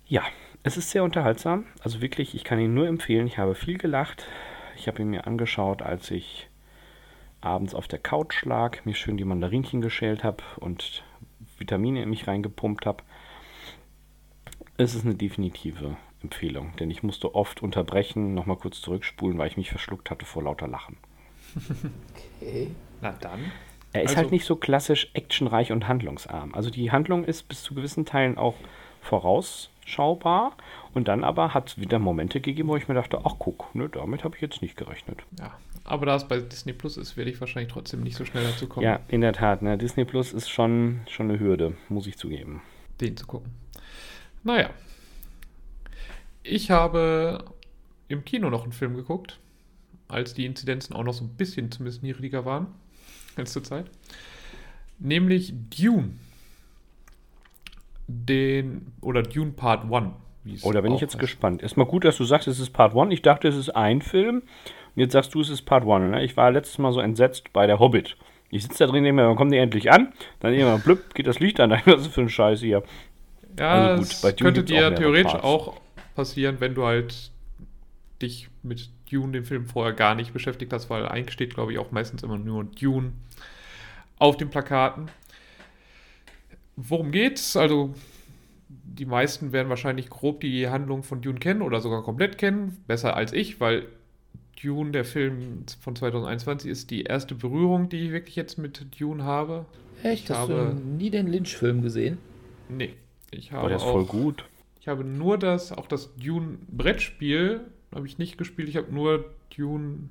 Ja, 0.07 0.23
es 0.63 0.77
ist 0.77 0.91
sehr 0.91 1.05
unterhaltsam. 1.05 1.67
Also 1.83 2.01
wirklich, 2.01 2.35
ich 2.35 2.45
kann 2.45 2.59
ihn 2.59 2.75
nur 2.75 2.87
empfehlen. 2.87 3.27
Ich 3.27 3.39
habe 3.39 3.55
viel 3.55 3.79
gelacht. 3.79 4.27
Ich 4.77 4.89
habe 4.89 5.03
ihn 5.03 5.09
mir 5.09 5.27
angeschaut, 5.27 5.83
als 5.83 6.11
ich 6.11 6.49
abends 7.41 7.75
auf 7.75 7.89
der 7.89 7.99
Couch 7.99 8.45
lag, 8.45 8.85
mir 8.85 8.95
schön 8.95 9.17
die 9.17 9.25
Mandarinchen 9.25 9.81
geschält 9.81 10.25
habe 10.25 10.43
und 10.57 11.05
Vitamine 11.59 12.03
in 12.03 12.11
mich 12.11 12.27
reingepumpt 12.27 12.87
habe. 12.87 13.05
Es 14.77 14.95
ist 14.95 15.05
eine 15.05 15.15
definitive 15.15 15.97
Empfehlung, 16.23 16.75
denn 16.81 16.91
ich 16.91 17.03
musste 17.03 17.35
oft 17.35 17.63
unterbrechen, 17.63 18.35
nochmal 18.35 18.57
kurz 18.57 18.81
zurückspulen, 18.81 19.39
weil 19.39 19.49
ich 19.49 19.57
mich 19.57 19.69
verschluckt 19.69 20.11
hatte 20.11 20.25
vor 20.25 20.43
lauter 20.43 20.67
Lachen. 20.67 20.97
Okay. 22.41 22.71
Na 23.01 23.13
dann. 23.13 23.53
Er 23.93 24.03
ist 24.03 24.09
halt 24.09 24.09
also, 24.09 24.17
halt 24.17 24.33
nicht 24.33 24.45
so 24.45 24.57
klassisch 24.57 25.11
actionreich 25.13 25.71
und 25.71 25.87
handlungsarm. 25.87 26.55
Also 26.55 26.71
die 26.71 26.91
Handlung 26.91 27.25
ist 27.25 27.49
bis 27.49 27.63
zu 27.63 27.75
gewissen 27.75 28.07
Teilen 28.07 28.39
auch 28.39 28.57
vorausschaubar 29.85 30.57
und 30.93 31.09
dann 31.09 31.25
aber 31.25 31.55
hat 31.55 31.69
es 31.69 31.79
wieder 31.79 31.99
Momente 31.99 32.41
gegeben, 32.41 32.69
wo 32.69 32.77
ich 32.77 32.89
mir 32.89 32.95
dachte, 32.95 33.21
ach 33.25 33.35
guck, 33.39 33.75
ne, 33.75 33.89
damit 33.89 34.25
habe 34.25 34.37
ich 34.37 34.43
jetzt 34.43 34.63
nicht 34.63 34.77
gerechnet. 34.77 35.23
Ja, 35.39 35.57
aber 35.85 36.07
da 36.07 36.17
es 36.17 36.27
bei 36.27 36.41
Disney 36.41 36.73
Plus 36.73 36.97
ist, 36.97 37.17
werde 37.17 37.31
ich 37.31 37.41
wahrscheinlich 37.41 37.73
trotzdem 37.73 38.03
nicht 38.03 38.17
so 38.17 38.25
schnell 38.25 38.45
dazu 38.45 38.67
kommen. 38.67 38.85
Ja, 38.85 39.01
in 39.09 39.21
der 39.21 39.33
Tat, 39.33 39.63
ne, 39.63 39.79
Disney 39.79 40.05
Plus 40.05 40.33
ist 40.33 40.49
schon, 40.49 41.01
schon 41.09 41.31
eine 41.31 41.41
Hürde, 41.41 41.77
muss 41.89 42.07
ich 42.07 42.17
zugeben. 42.17 42.63
Den 43.01 43.17
zu 43.17 43.27
gucken. 43.27 43.53
Naja. 44.43 44.71
Ich 46.43 46.71
habe 46.71 47.45
im 48.09 48.25
Kino 48.25 48.51
noch 48.51 48.65
einen 48.65 48.73
Film 48.73 48.97
geguckt 48.97 49.39
als 50.07 50.35
die 50.35 50.45
Inzidenzen 50.45 50.95
auch 50.95 51.03
noch 51.03 51.15
so 51.15 51.25
ein 51.25 51.31
bisschen 51.31 51.71
zumindest 51.73 52.03
niedriger 52.03 52.45
waren 52.45 52.67
letzte 53.37 53.63
Zeit. 53.63 53.87
Nämlich 54.99 55.55
Dune. 55.71 56.11
Den, 58.07 58.93
oder 59.01 59.23
Dune 59.23 59.53
Part 59.53 59.91
1. 59.91 60.63
Oh, 60.63 60.73
da 60.73 60.81
bin 60.83 60.93
ich 60.93 61.01
jetzt 61.01 61.15
heißt. 61.15 61.21
gespannt. 61.21 61.63
Erstmal 61.63 61.87
gut, 61.87 62.05
dass 62.05 62.17
du 62.17 62.25
sagst, 62.25 62.49
es 62.49 62.61
ist 62.61 62.71
Part 62.71 62.95
1. 62.95 63.13
Ich 63.13 63.23
dachte, 63.23 63.49
es 63.49 63.57
ist 63.57 63.71
ein 63.71 64.03
Film. 64.03 64.37
Und 64.37 65.01
jetzt 65.01 65.13
sagst 65.13 65.35
du, 65.35 65.41
es 65.41 65.49
ist 65.49 65.63
Part 65.63 65.87
1. 65.87 66.11
Ne? 66.11 66.25
Ich 66.25 66.37
war 66.37 66.51
letztes 66.51 66.79
Mal 66.79 66.93
so 66.93 67.01
entsetzt 67.01 67.53
bei 67.53 67.67
der 67.67 67.79
Hobbit. 67.79 68.17
Ich 68.51 68.63
sitze 68.63 68.85
da 68.85 68.91
drin, 68.91 69.05
denke 69.05 69.21
mir, 69.21 69.29
wann 69.29 69.37
kommen 69.37 69.51
die 69.51 69.59
endlich 69.59 69.91
an? 69.91 70.13
Dann 70.41 70.53
irgendwann 70.53 70.83
blüpp, 70.83 71.15
geht 71.15 71.27
das 71.27 71.41
Licht 71.41 71.59
an. 71.61 71.71
Was 71.87 72.03
ist 72.03 72.15
für 72.15 72.21
ein 72.21 72.29
Scheiß 72.29 72.61
hier? 72.61 72.83
Ja, 73.59 73.89
also 73.89 74.03
gut, 74.03 74.41
Dune 74.41 74.53
könnte 74.53 74.65
dir 74.65 74.89
auch 74.89 74.95
theoretisch 74.95 75.33
Parts. 75.33 75.45
auch 75.45 75.81
passieren, 76.15 76.57
wenn 76.61 76.75
du 76.75 76.85
halt 76.85 77.31
dich 78.21 78.49
mit 78.63 78.91
Dune, 79.11 79.33
den 79.33 79.45
Film, 79.45 79.67
vorher 79.67 79.93
gar 79.93 80.15
nicht 80.15 80.33
beschäftigt 80.33 80.73
hast, 80.73 80.91
weil 80.91 81.07
eigentlich 81.07 81.33
steht, 81.33 81.55
glaube 81.55 81.73
ich, 81.73 81.79
auch 81.79 81.91
meistens 81.91 82.23
immer 82.23 82.39
nur 82.39 82.65
Dune 82.65 83.13
auf 84.19 84.37
den 84.37 84.51
Plakaten. 84.51 85.09
Worum 86.77 87.11
geht's? 87.13 87.57
Also, 87.57 87.95
die 88.69 89.07
meisten 89.07 89.53
werden 89.53 89.69
wahrscheinlich 89.69 90.09
grob 90.11 90.41
die 90.41 90.69
Handlung 90.69 91.03
von 91.03 91.21
Dune 91.21 91.39
kennen 91.39 91.63
oder 91.63 91.81
sogar 91.81 92.03
komplett 92.03 92.39
kennen. 92.39 92.79
Besser 92.87 93.17
als 93.17 93.33
ich, 93.33 93.61
weil 93.61 93.87
Dune, 94.63 94.93
der 94.93 95.05
Film 95.05 95.65
von 95.81 95.97
2021, 95.97 96.71
ist 96.71 96.91
die 96.91 97.03
erste 97.03 97.35
Berührung, 97.35 97.89
die 97.89 98.07
ich 98.07 98.13
wirklich 98.13 98.37
jetzt 98.37 98.57
mit 98.59 98.87
Dune 99.01 99.25
habe. 99.25 99.67
Echt? 100.03 100.25
Ich 100.25 100.31
Hast 100.31 100.49
habe- 100.51 100.75
du 100.77 100.81
nie 100.97 101.11
den 101.11 101.27
Lynch-Film 101.27 101.83
gesehen? 101.83 102.19
Nee, 102.69 102.95
ich 103.31 103.51
habe 103.53 103.61
Aber 103.61 103.69
der 103.69 103.77
ist 103.79 103.83
auch, 103.85 103.93
voll 103.93 104.07
gut. 104.07 104.45
Ich 104.81 104.89
habe 104.89 105.03
nur 105.05 105.39
das, 105.39 105.73
auch 105.73 105.87
das 105.87 106.15
Dune 106.17 106.59
Brettspiel 106.69 107.61
habe 107.95 108.07
ich 108.07 108.19
nicht 108.19 108.37
gespielt. 108.39 108.69
Ich 108.69 108.77
habe 108.77 108.93
nur 108.93 109.25
Dune 109.57 110.09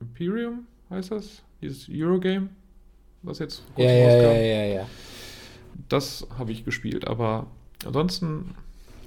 Imperium, 0.00 0.66
heißt 0.90 1.10
das? 1.10 1.42
Dieses 1.62 1.88
Eurogame, 1.90 2.48
was 3.22 3.38
jetzt 3.38 3.62
kurz 3.74 3.88
rauskam. 3.88 4.36
ja, 4.36 4.64
ja. 4.66 4.86
Das 5.88 6.26
habe 6.38 6.52
ich 6.52 6.64
gespielt, 6.64 7.06
aber 7.06 7.46
ansonsten 7.84 8.54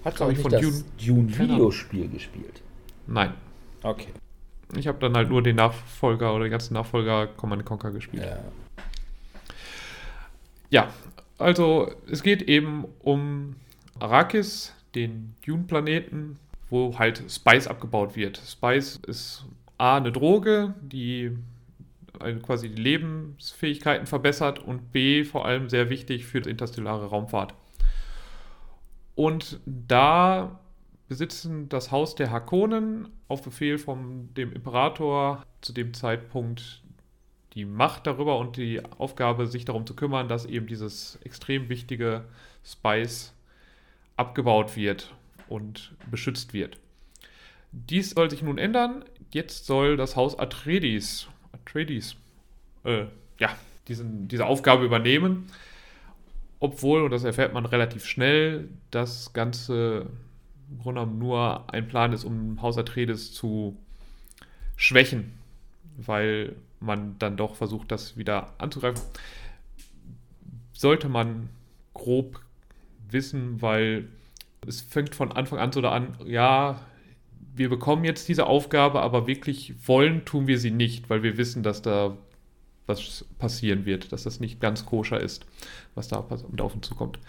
Hat 0.05 0.21
auch 0.21 0.29
ich 0.29 0.37
nicht 0.37 0.41
von 0.41 0.51
das 0.51 0.61
Dune- 0.61 0.83
Dune-Videospiel 1.05 2.07
gespielt. 2.09 2.61
nein. 3.07 3.33
Okay. 3.83 4.09
Ich 4.75 4.85
habe 4.87 4.97
dann 4.99 5.15
halt 5.15 5.29
nur 5.29 5.41
den 5.41 5.55
Nachfolger 5.55 6.33
oder 6.35 6.43
den 6.45 6.51
ganzen 6.51 6.73
Nachfolger 6.73 7.27
Command 7.27 7.63
Conquer 7.63 7.91
gespielt. 7.91 8.23
Ja. 8.25 8.37
Ja, 10.69 10.89
also 11.37 11.91
es 12.11 12.21
geht 12.23 12.41
eben 12.43 12.85
um 12.99 13.55
Arrakis, 13.99 14.73
den 14.95 15.35
Dune-Planeten, 15.45 16.37
wo 16.69 16.97
halt 16.99 17.23
Spice 17.29 17.67
abgebaut 17.67 18.15
wird. 18.15 18.41
Spice 18.45 18.99
ist 19.07 19.45
A, 19.77 19.97
eine 19.97 20.11
Droge, 20.11 20.73
die 20.81 21.31
also 22.19 22.39
quasi 22.39 22.69
die 22.69 22.81
Lebensfähigkeiten 22.81 24.07
verbessert 24.07 24.59
und 24.59 24.91
B, 24.91 25.23
vor 25.23 25.45
allem 25.45 25.69
sehr 25.69 25.89
wichtig 25.89 26.25
für 26.25 26.41
die 26.41 26.49
interstellare 26.49 27.07
Raumfahrt. 27.07 27.53
Und 29.15 29.59
da 29.65 30.59
besitzen 31.07 31.69
das 31.69 31.91
Haus 31.91 32.15
der 32.15 32.31
Hakonen 32.31 33.07
auf 33.27 33.43
Befehl 33.43 33.77
von 33.77 34.33
dem 34.35 34.53
Imperator 34.53 35.43
zu 35.61 35.73
dem 35.73 35.93
Zeitpunkt 35.93 36.83
die 37.53 37.65
Macht 37.65 38.05
darüber 38.05 38.37
und 38.37 38.57
die 38.57 38.83
Aufgabe, 38.99 39.47
sich 39.47 39.65
darum 39.65 39.87
zu 39.87 39.95
kümmern, 39.95 40.27
dass 40.27 40.45
eben 40.45 40.67
dieses 40.67 41.17
extrem 41.23 41.69
wichtige 41.69 42.25
Spice 42.63 43.33
abgebaut 44.15 44.75
wird 44.75 45.15
und 45.49 45.95
beschützt 46.11 46.53
wird. 46.53 46.77
Dies 47.71 48.11
soll 48.11 48.29
sich 48.29 48.43
nun 48.43 48.57
ändern. 48.57 49.03
Jetzt 49.31 49.65
soll 49.65 49.97
das 49.97 50.15
Haus 50.15 50.37
Atreides, 50.37 51.27
Atreides 51.67 52.15
äh, 52.83 53.05
ja, 53.39 53.49
diesen, 53.87 54.27
diese 54.27 54.45
Aufgabe 54.45 54.85
übernehmen. 54.85 55.47
Obwohl, 56.59 57.03
und 57.03 57.11
das 57.11 57.23
erfährt 57.23 57.53
man 57.53 57.65
relativ 57.65 58.05
schnell, 58.05 58.69
das 58.89 59.33
Ganze 59.33 60.07
im 60.69 60.79
Grunde 60.79 61.01
genommen 61.01 61.19
nur 61.19 61.71
ein 61.71 61.87
Plan 61.87 62.13
ist, 62.13 62.23
um 62.23 62.61
Haus 62.61 62.77
Atreides 62.77 63.31
zu 63.33 63.77
schwächen, 64.75 65.33
weil 65.97 66.55
man 66.79 67.17
dann 67.19 67.37
doch 67.37 67.55
versucht, 67.55 67.91
das 67.91 68.17
wieder 68.17 68.53
anzugreifen. 68.57 69.01
Sollte 70.73 71.09
man 71.09 71.49
grob 71.93 72.41
wissen, 73.09 73.61
weil 73.61 74.07
es 74.65 74.81
fängt 74.81 75.15
von 75.15 75.31
Anfang 75.31 75.59
an 75.59 75.71
so 75.71 75.81
da 75.81 75.91
an, 75.91 76.17
ja, 76.25 76.81
wir 77.57 77.69
bekommen 77.69 78.03
jetzt 78.03 78.27
diese 78.27 78.47
Aufgabe, 78.47 79.01
aber 79.01 79.27
wirklich 79.27 79.73
wollen 79.87 80.25
tun 80.25 80.47
wir 80.47 80.59
sie 80.59 80.71
nicht, 80.71 81.09
weil 81.09 81.23
wir 81.23 81.37
wissen, 81.37 81.63
dass 81.63 81.81
da 81.81 82.17
was 82.85 83.25
passieren 83.37 83.85
wird, 83.85 84.11
dass 84.11 84.23
das 84.23 84.39
nicht 84.39 84.59
ganz 84.61 84.85
koscher 84.85 85.19
ist, 85.19 85.45
was 85.93 86.07
da 86.07 86.17
auf 86.17 86.75
uns 86.75 86.87
zukommt. 86.87 87.19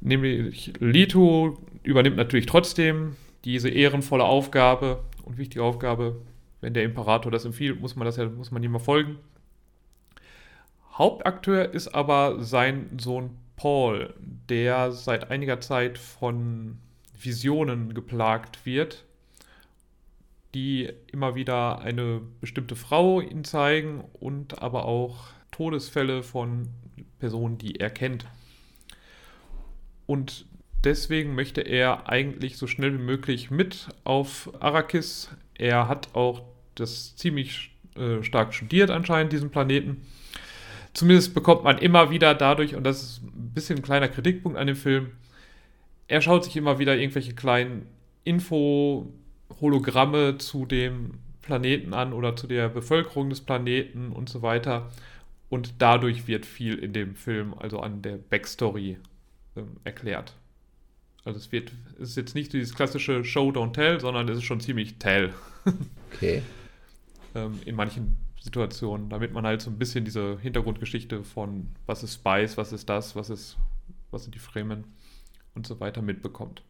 Nämlich 0.00 0.72
Lito 0.80 1.58
übernimmt 1.82 2.16
natürlich 2.16 2.46
trotzdem 2.46 3.16
diese 3.44 3.68
ehrenvolle 3.68 4.24
Aufgabe 4.24 5.02
und 5.24 5.38
wichtige 5.38 5.64
Aufgabe. 5.64 6.20
Wenn 6.60 6.74
der 6.74 6.84
Imperator 6.84 7.30
das 7.30 7.44
empfiehlt, 7.44 7.80
muss 7.80 7.96
man 7.96 8.06
das 8.06 8.16
ja, 8.16 8.26
muss 8.26 8.50
man 8.50 8.62
ihm 8.62 8.72
mal 8.72 8.78
folgen. 8.78 9.18
Hauptakteur 10.92 11.74
ist 11.74 11.88
aber 11.88 12.42
sein 12.42 12.90
Sohn 12.98 13.30
Paul, 13.56 14.14
der 14.48 14.92
seit 14.92 15.30
einiger 15.30 15.60
Zeit 15.60 15.98
von 15.98 16.78
Visionen 17.18 17.94
geplagt 17.94 18.64
wird, 18.64 19.04
die 20.54 20.88
immer 21.12 21.34
wieder 21.34 21.80
eine 21.80 22.20
bestimmte 22.40 22.76
Frau 22.76 23.20
ihm 23.20 23.44
zeigen 23.44 24.04
und 24.12 24.62
aber 24.62 24.86
auch 24.86 25.26
Todesfälle 25.50 26.22
von 26.22 26.68
Personen, 27.18 27.58
die 27.58 27.76
er 27.76 27.90
kennt. 27.90 28.26
Und 30.06 30.46
deswegen 30.84 31.34
möchte 31.34 31.60
er 31.60 32.08
eigentlich 32.08 32.56
so 32.56 32.66
schnell 32.66 32.94
wie 32.94 33.02
möglich 33.02 33.50
mit 33.50 33.88
auf 34.04 34.50
Arrakis. 34.60 35.30
Er 35.54 35.88
hat 35.88 36.14
auch 36.14 36.42
das 36.74 37.16
ziemlich 37.16 37.74
äh, 37.96 38.22
stark 38.22 38.54
studiert 38.54 38.90
anscheinend, 38.90 39.32
diesen 39.32 39.50
Planeten. 39.50 40.06
Zumindest 40.92 41.34
bekommt 41.34 41.64
man 41.64 41.78
immer 41.78 42.10
wieder 42.10 42.34
dadurch, 42.34 42.76
und 42.76 42.84
das 42.84 43.02
ist 43.02 43.22
ein 43.22 43.52
bisschen 43.54 43.78
ein 43.78 43.82
kleiner 43.82 44.08
Kritikpunkt 44.08 44.58
an 44.58 44.68
dem 44.68 44.76
Film, 44.76 45.10
er 46.06 46.20
schaut 46.20 46.44
sich 46.44 46.56
immer 46.56 46.78
wieder 46.78 46.96
irgendwelche 46.96 47.34
kleinen 47.34 47.86
Info-Hologramme 49.54 50.38
zu 50.38 50.66
dem 50.66 51.18
Planeten 51.42 51.94
an 51.94 52.12
oder 52.12 52.36
zu 52.36 52.46
der 52.46 52.68
Bevölkerung 52.68 53.30
des 53.30 53.40
Planeten 53.40 54.12
und 54.12 54.28
so 54.28 54.42
weiter. 54.42 54.90
Und 55.48 55.74
dadurch 55.78 56.26
wird 56.26 56.46
viel 56.46 56.78
in 56.78 56.92
dem 56.92 57.14
Film, 57.14 57.54
also 57.54 57.80
an 57.80 58.02
der 58.02 58.16
Backstory, 58.16 58.98
ähm, 59.56 59.76
erklärt. 59.84 60.34
Also 61.24 61.38
es 61.38 61.52
wird, 61.52 61.72
es 62.00 62.10
ist 62.10 62.16
jetzt 62.16 62.34
nicht 62.34 62.52
dieses 62.52 62.74
klassische 62.74 63.24
Show, 63.24 63.50
don't 63.50 63.72
tell, 63.72 64.00
sondern 64.00 64.28
es 64.28 64.38
ist 64.38 64.44
schon 64.44 64.60
ziemlich 64.60 64.96
tell 64.98 65.32
Okay. 66.12 66.42
ähm, 67.34 67.60
in 67.64 67.76
manchen 67.76 68.16
Situationen, 68.40 69.08
damit 69.08 69.32
man 69.32 69.46
halt 69.46 69.62
so 69.62 69.70
ein 69.70 69.78
bisschen 69.78 70.04
diese 70.04 70.38
Hintergrundgeschichte 70.38 71.24
von 71.24 71.68
was 71.86 72.02
ist 72.02 72.14
Spice, 72.14 72.56
was 72.56 72.72
ist 72.72 72.88
das, 72.88 73.16
was 73.16 73.30
ist, 73.30 73.56
was 74.10 74.24
sind 74.24 74.34
die 74.34 74.38
Fremen 74.38 74.84
und 75.54 75.66
so 75.66 75.80
weiter 75.80 76.02
mitbekommt. 76.02 76.62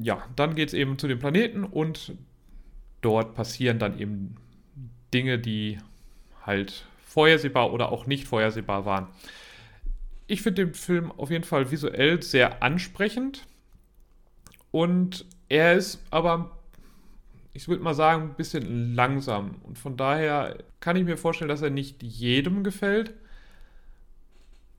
Ja, 0.00 0.26
dann 0.36 0.54
geht 0.54 0.68
es 0.68 0.74
eben 0.74 0.98
zu 0.98 1.08
dem 1.08 1.18
Planeten 1.18 1.64
und 1.64 2.14
dort 3.00 3.34
passieren 3.34 3.78
dann 3.78 3.98
eben 3.98 4.36
Dinge, 5.12 5.38
die 5.38 5.78
halt 6.46 6.86
vorhersehbar 7.04 7.72
oder 7.72 7.92
auch 7.92 8.06
nicht 8.06 8.26
vorhersehbar 8.26 8.84
waren. 8.84 9.08
Ich 10.26 10.42
finde 10.42 10.64
den 10.64 10.74
Film 10.74 11.12
auf 11.12 11.30
jeden 11.30 11.44
Fall 11.44 11.70
visuell 11.70 12.22
sehr 12.22 12.62
ansprechend 12.62 13.46
und 14.70 15.26
er 15.48 15.74
ist 15.74 16.02
aber 16.10 16.52
ich 17.54 17.68
würde 17.68 17.82
mal 17.82 17.94
sagen, 17.94 18.30
ein 18.30 18.34
bisschen 18.34 18.94
langsam. 18.94 19.56
Und 19.62 19.78
von 19.78 19.96
daher 19.96 20.56
kann 20.80 20.96
ich 20.96 21.04
mir 21.04 21.16
vorstellen, 21.16 21.48
dass 21.48 21.62
er 21.62 21.70
nicht 21.70 22.02
jedem 22.02 22.64
gefällt, 22.64 23.14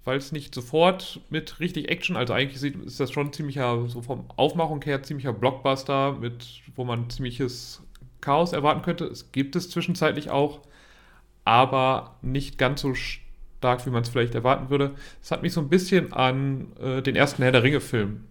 weil 0.06 0.18
es 0.18 0.32
nicht 0.32 0.54
sofort 0.54 1.22
mit 1.30 1.60
richtig 1.60 1.90
Action, 1.90 2.18
also 2.18 2.34
eigentlich 2.34 2.62
ist 2.64 3.00
das 3.00 3.12
schon 3.12 3.32
ziemlicher, 3.32 3.88
so 3.88 4.02
vom 4.02 4.26
Aufmachung 4.36 4.82
her, 4.82 5.04
ziemlicher 5.04 5.34
Blockbuster, 5.34 6.14
mit, 6.14 6.62
wo 6.76 6.84
man 6.84 7.10
ziemliches 7.10 7.82
Chaos 8.22 8.54
erwarten 8.54 8.82
könnte. 8.82 9.06
Es 9.06 9.32
gibt 9.32 9.56
es 9.56 9.70
zwischenzeitlich 9.70 10.30
auch, 10.30 10.62
aber 11.46 12.18
nicht 12.22 12.58
ganz 12.58 12.82
so 12.82 12.94
stark, 12.96 13.86
wie 13.86 13.92
man 13.92 14.04
es 14.04 14.10
vielleicht 14.10 14.36
erwarten 14.36 14.70
würde. 14.70 14.96
Es 15.22 15.32
hat 15.32 15.42
mich 15.42 15.54
so 15.54 15.62
ein 15.62 15.70
bisschen 15.70 16.12
an 16.14 16.68
äh, 16.82 17.02
den 17.02 17.16
ersten 17.16 17.44
Herr 17.44 17.52
der 17.52 17.64
Ringe-Film 17.64 18.26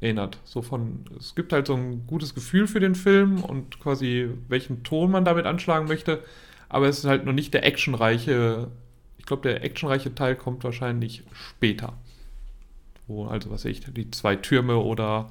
erinnert. 0.00 0.38
So 0.44 0.62
von, 0.62 1.04
es 1.18 1.34
gibt 1.34 1.52
halt 1.52 1.66
so 1.66 1.74
ein 1.74 2.06
gutes 2.06 2.34
Gefühl 2.34 2.66
für 2.66 2.80
den 2.80 2.94
Film 2.94 3.42
und 3.42 3.78
quasi 3.80 4.30
welchen 4.48 4.82
Ton 4.82 5.10
man 5.10 5.24
damit 5.24 5.44
anschlagen 5.44 5.86
möchte, 5.86 6.22
aber 6.70 6.88
es 6.88 7.00
ist 7.00 7.04
halt 7.04 7.26
noch 7.26 7.32
nicht 7.32 7.52
der 7.52 7.66
actionreiche, 7.66 8.68
ich 8.68 8.89
glaube, 9.30 9.48
der 9.48 9.62
actionreiche 9.62 10.14
Teil 10.14 10.34
kommt 10.34 10.64
wahrscheinlich 10.64 11.22
später. 11.32 11.94
Wo, 13.06 13.26
also 13.26 13.50
was 13.50 13.64
ich, 13.64 13.80
die 13.80 14.10
zwei 14.10 14.34
Türme 14.36 14.76
oder 14.76 15.30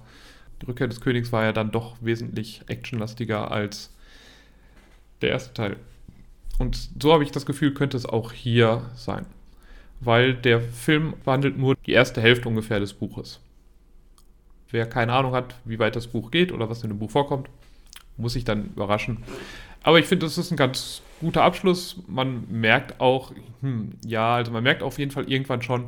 die 0.62 0.68
Rückkehr 0.68 0.88
des 0.88 1.02
Königs 1.02 1.32
war 1.34 1.44
ja 1.44 1.52
dann 1.52 1.72
doch 1.72 1.98
wesentlich 2.00 2.62
actionlastiger 2.68 3.52
als 3.52 3.94
der 5.22 5.32
erste 5.32 5.54
Teil. 5.54 5.76
Und 6.60 6.90
so 7.02 7.14
habe 7.14 7.24
ich 7.24 7.32
das 7.32 7.46
Gefühl, 7.46 7.74
könnte 7.74 7.98
es 7.98 8.06
auch 8.06 8.32
hier 8.32 8.90
sein. 8.96 9.26
Weil 10.00 10.34
der 10.34 10.62
Film 10.62 11.14
behandelt 11.26 11.58
nur 11.58 11.76
die 11.86 11.92
erste 11.92 12.22
Hälfte 12.22 12.48
ungefähr 12.48 12.80
des 12.80 12.94
Buches. 12.94 13.42
Wer 14.72 14.86
keine 14.86 15.12
Ahnung 15.12 15.34
hat, 15.34 15.56
wie 15.66 15.80
weit 15.80 15.98
das 15.98 16.08
Buch 16.08 16.32
geht 16.32 16.54
oder 16.54 16.70
was 16.70 16.84
in 16.84 16.90
dem 16.90 17.00
Buch 17.00 17.12
vorkommt, 17.12 17.50
muss 18.20 18.34
sich 18.34 18.44
dann 18.44 18.66
überraschen. 18.66 19.18
Aber 19.82 20.00
ich 20.00 20.06
finde, 20.06 20.26
das 20.26 20.38
ist 20.38 20.52
ein 20.52 20.58
ganz 20.58 21.02
guter 21.20 21.44
Abschluss. 21.44 22.02
Man 22.08 22.46
merkt 22.50 23.00
auch, 23.00 23.32
hm, 23.62 23.92
ja, 24.06 24.36
also 24.36 24.52
man 24.52 24.64
merkt 24.64 24.84
auf 24.84 25.00
jeden 25.00 25.12
Fall 25.12 25.30
irgendwann 25.32 25.62
schon, 25.62 25.88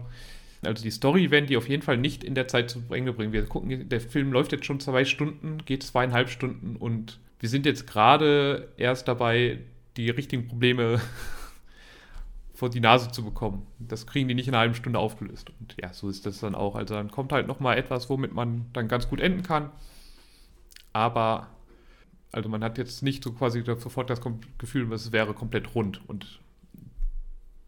also 0.64 0.84
die 0.84 0.92
Story 0.92 1.32
werden 1.32 1.48
die 1.48 1.58
auf 1.58 1.68
jeden 1.68 1.82
Fall 1.82 1.98
nicht 1.98 2.24
in 2.24 2.36
der 2.36 2.48
Zeit 2.48 2.70
zu 2.70 2.82
Ende 2.90 3.14
bringen. 3.14 3.34
Wir 3.34 3.46
gucken, 3.46 3.90
der 3.90 4.02
Film 4.02 4.32
läuft 4.32 4.52
jetzt 4.52 4.66
schon 4.66 4.80
zwei 4.80 5.06
Stunden, 5.06 5.60
geht 5.66 5.84
zweieinhalb 5.84 6.30
Stunden 6.30 6.76
und 6.76 7.20
wir 7.40 7.50
sind 7.50 7.66
jetzt 7.66 7.88
gerade 7.88 8.70
erst 8.78 9.08
dabei, 9.08 9.60
die 9.98 10.10
richtigen 10.10 10.48
Probleme 10.48 11.02
vor 12.54 12.70
die 12.70 12.80
Nase 12.80 13.12
zu 13.12 13.26
bekommen. 13.26 13.66
Das 13.80 14.06
kriegen 14.06 14.28
die 14.28 14.36
nicht 14.36 14.48
in 14.48 14.54
einer 14.54 14.62
halben 14.62 14.76
Stunde 14.76 15.00
aufgelöst. 15.00 15.52
Und 15.60 15.76
ja, 15.82 15.92
so 15.92 16.08
ist 16.08 16.28
das 16.28 16.40
dann 16.40 16.54
auch. 16.54 16.76
Also 16.76 16.94
dann 16.94 17.10
kommt 17.10 17.32
halt 17.32 17.48
nochmal 17.48 17.78
etwas, 17.80 18.10
womit 18.10 18.34
man 18.34 18.68
dann 18.74 18.88
ganz 18.88 19.10
gut 19.10 19.20
enden 19.20 19.42
kann. 19.42 19.72
Aber, 20.94 21.48
also 22.32 22.50
man 22.50 22.64
hat 22.64 22.78
jetzt 22.78 23.04
nicht 23.04 23.24
so 23.24 23.32
quasi 23.34 23.64
sofort 23.64 24.10
das 24.10 24.22
Gefühl, 24.58 24.92
es 24.94 25.12
wäre 25.12 25.34
komplett 25.34 25.76
rund. 25.76 26.02
Und 26.08 26.40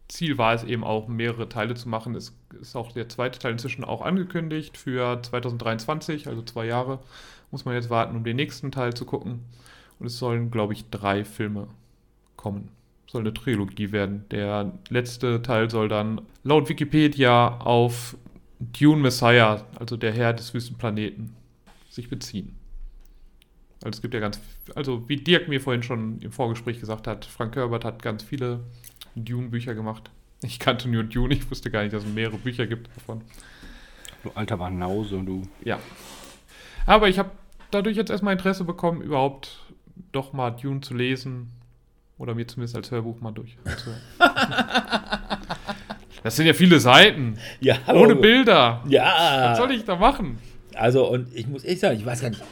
Ziel 0.08 0.38
war 0.38 0.54
es 0.54 0.64
eben 0.64 0.84
auch, 0.84 1.08
mehrere 1.08 1.48
Teile 1.48 1.74
zu 1.74 1.88
machen. 1.88 2.14
Es 2.14 2.36
ist 2.60 2.76
auch 2.76 2.92
der 2.92 3.08
zweite 3.08 3.38
Teil 3.38 3.52
inzwischen 3.52 3.84
auch 3.84 4.02
angekündigt 4.02 4.76
für 4.76 5.20
2023, 5.22 6.28
also 6.28 6.42
zwei 6.42 6.66
Jahre. 6.66 7.00
Muss 7.50 7.64
man 7.64 7.74
jetzt 7.74 7.90
warten, 7.90 8.16
um 8.16 8.24
den 8.24 8.36
nächsten 8.36 8.72
Teil 8.72 8.94
zu 8.94 9.04
gucken. 9.04 9.40
Und 9.98 10.06
es 10.06 10.18
sollen, 10.18 10.50
glaube 10.50 10.72
ich, 10.72 10.88
drei 10.90 11.24
Filme 11.24 11.68
kommen. 12.36 12.68
Soll 13.06 13.20
eine 13.20 13.34
Trilogie 13.34 13.92
werden. 13.92 14.24
Der 14.30 14.72
letzte 14.88 15.42
Teil 15.42 15.70
soll 15.70 15.88
dann 15.88 16.20
laut 16.42 16.68
Wikipedia 16.68 17.58
auf 17.58 18.16
Dune 18.60 19.02
Messiah, 19.02 19.66
also 19.78 19.96
der 19.96 20.12
Herr 20.12 20.32
des 20.32 20.52
Wüstenplaneten, 20.54 21.34
sich 21.90 22.08
beziehen. 22.08 22.56
Also 23.84 23.98
es 23.98 24.02
gibt 24.02 24.14
ja 24.14 24.20
ganz, 24.20 24.40
also 24.74 25.06
wie 25.08 25.16
Dirk 25.16 25.46
mir 25.46 25.60
vorhin 25.60 25.82
schon 25.82 26.18
im 26.22 26.32
Vorgespräch 26.32 26.80
gesagt 26.80 27.06
hat, 27.06 27.26
Frank 27.26 27.54
Herbert 27.54 27.84
hat 27.84 28.02
ganz 28.02 28.22
viele 28.22 28.60
Dune-Bücher 29.14 29.74
gemacht. 29.74 30.10
Ich 30.42 30.58
kannte 30.58 30.88
nur 30.88 31.04
Dune, 31.04 31.34
ich 31.34 31.50
wusste 31.50 31.70
gar 31.70 31.82
nicht, 31.82 31.92
dass 31.92 32.02
es 32.02 32.12
mehrere 32.12 32.38
Bücher 32.38 32.66
gibt 32.66 32.88
davon. 32.96 33.20
Du 34.22 34.30
alter 34.34 34.56
Banause, 34.56 35.22
du. 35.22 35.42
Ja. 35.62 35.78
Aber 36.86 37.10
ich 37.10 37.18
habe 37.18 37.30
dadurch 37.70 37.96
jetzt 37.96 38.10
erstmal 38.10 38.32
Interesse 38.32 38.64
bekommen, 38.64 39.02
überhaupt 39.02 39.60
doch 40.12 40.32
mal 40.32 40.50
Dune 40.50 40.80
zu 40.80 40.94
lesen. 40.94 41.50
Oder 42.16 42.34
mir 42.34 42.46
zumindest 42.46 42.76
als 42.76 42.90
Hörbuch 42.90 43.20
mal 43.20 43.32
durch. 43.32 43.58
das 46.22 46.36
sind 46.36 46.46
ja 46.46 46.54
viele 46.54 46.80
Seiten. 46.80 47.38
Ja, 47.60 47.76
Ohne 47.88 48.16
Bilder. 48.16 48.82
Ja. 48.88 49.50
Was 49.50 49.58
soll 49.58 49.72
ich 49.72 49.84
da 49.84 49.96
machen? 49.96 50.38
Also, 50.74 51.10
und 51.10 51.34
ich 51.34 51.46
muss 51.48 51.64
echt 51.64 51.80
sagen, 51.80 51.98
ich 51.98 52.06
weiß 52.06 52.22
gar 52.22 52.30
nicht, 52.30 52.42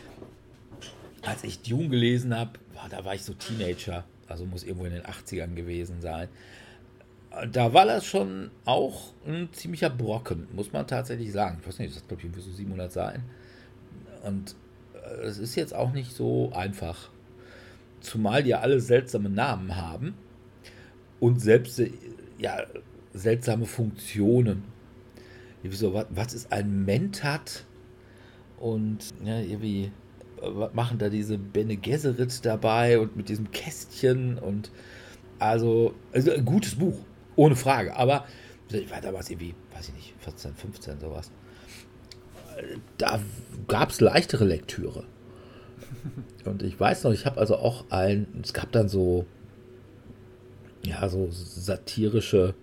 als 1.23 1.45
ich 1.45 1.63
Dune 1.63 1.89
gelesen 1.89 2.37
habe, 2.37 2.53
da 2.91 3.05
war 3.05 3.15
ich 3.15 3.23
so 3.23 3.35
Teenager. 3.35 4.05
Also 4.29 4.45
muss 4.45 4.65
irgendwo 4.65 4.87
in 4.87 4.93
den 4.93 5.03
80ern 5.03 5.55
gewesen 5.55 6.01
sein. 6.01 6.29
Da 7.51 7.73
war 7.73 7.87
das 7.87 8.05
schon 8.05 8.51
auch 8.65 9.13
ein 9.27 9.49
ziemlicher 9.53 9.91
Brocken, 9.91 10.49
muss 10.53 10.73
man 10.73 10.87
tatsächlich 10.87 11.33
sagen. 11.33 11.59
Ich 11.61 11.67
weiß 11.67 11.79
nicht, 11.79 11.95
das 11.95 12.07
glaube 12.07 12.21
ich 12.21 12.27
irgendwie 12.27 12.43
so 12.43 12.51
700 12.51 12.93
Seiten. 12.93 13.23
Und 14.23 14.55
äh, 14.95 15.23
es 15.23 15.39
ist 15.39 15.55
jetzt 15.55 15.75
auch 15.75 15.93
nicht 15.93 16.13
so 16.13 16.53
einfach. 16.55 17.11
Zumal 18.01 18.43
die 18.43 18.55
alle 18.55 18.81
seltsame 18.81 19.31
Namen 19.31 19.77
haben 19.77 20.15
und 21.21 21.41
selbst 21.41 21.81
ja, 22.39 22.65
seltsame 23.15 23.67
Funktionen. 23.67 24.65
So, 25.71 25.95
was, 25.95 26.07
was 26.11 26.35
ist 26.35 26.53
ein 26.53 26.85
Mentat? 26.85 27.65
Und 28.59 29.11
ja, 29.25 29.41
irgendwie 29.41 29.93
machen 30.73 30.99
da 30.99 31.09
diese 31.09 31.39
Bene 31.39 31.77
Gesserit 31.77 32.45
dabei 32.45 32.99
und 32.99 33.17
mit 33.17 33.29
diesem 33.29 33.51
Kästchen 33.51 34.39
und 34.39 34.71
also, 35.39 35.95
also 36.13 36.31
ein 36.33 36.45
gutes 36.45 36.77
Buch, 36.77 36.99
ohne 37.37 37.57
Frage. 37.57 37.97
Aber 37.97 38.25
ich 38.71 38.91
war 38.91 39.01
damals 39.01 39.31
irgendwie, 39.31 39.55
weiß 39.75 39.89
ich 39.89 39.95
nicht, 39.95 40.15
14, 40.21 40.55
15 40.55 41.01
sowas. 41.01 41.31
Da 42.99 43.21
gab 43.67 43.91
es 43.91 44.01
leichtere 44.01 44.45
Lektüre. 44.45 45.05
Und 46.45 46.63
ich 46.63 46.79
weiß 46.79 47.05
noch, 47.05 47.13
ich 47.13 47.27
habe 47.27 47.41
also 47.41 47.57
auch 47.57 47.85
ein, 47.91 48.27
es 48.43 48.53
gab 48.53 48.73
dann 48.73 48.89
so, 48.89 49.27
ja, 50.85 51.09
so 51.09 51.29
satirische, 51.31 52.55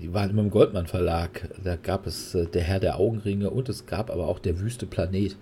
die 0.00 0.12
waren 0.12 0.30
immer 0.30 0.42
im 0.42 0.50
Goldmann 0.50 0.86
Verlag. 0.86 1.48
Da 1.62 1.76
gab 1.76 2.06
es 2.06 2.34
äh, 2.34 2.46
Der 2.46 2.62
Herr 2.62 2.80
der 2.80 2.98
Augenringe 2.98 3.50
und 3.50 3.68
es 3.68 3.86
gab 3.86 4.10
aber 4.10 4.28
auch 4.28 4.38
Der 4.38 4.58
wüste 4.58 4.86
Planet. 4.86 5.36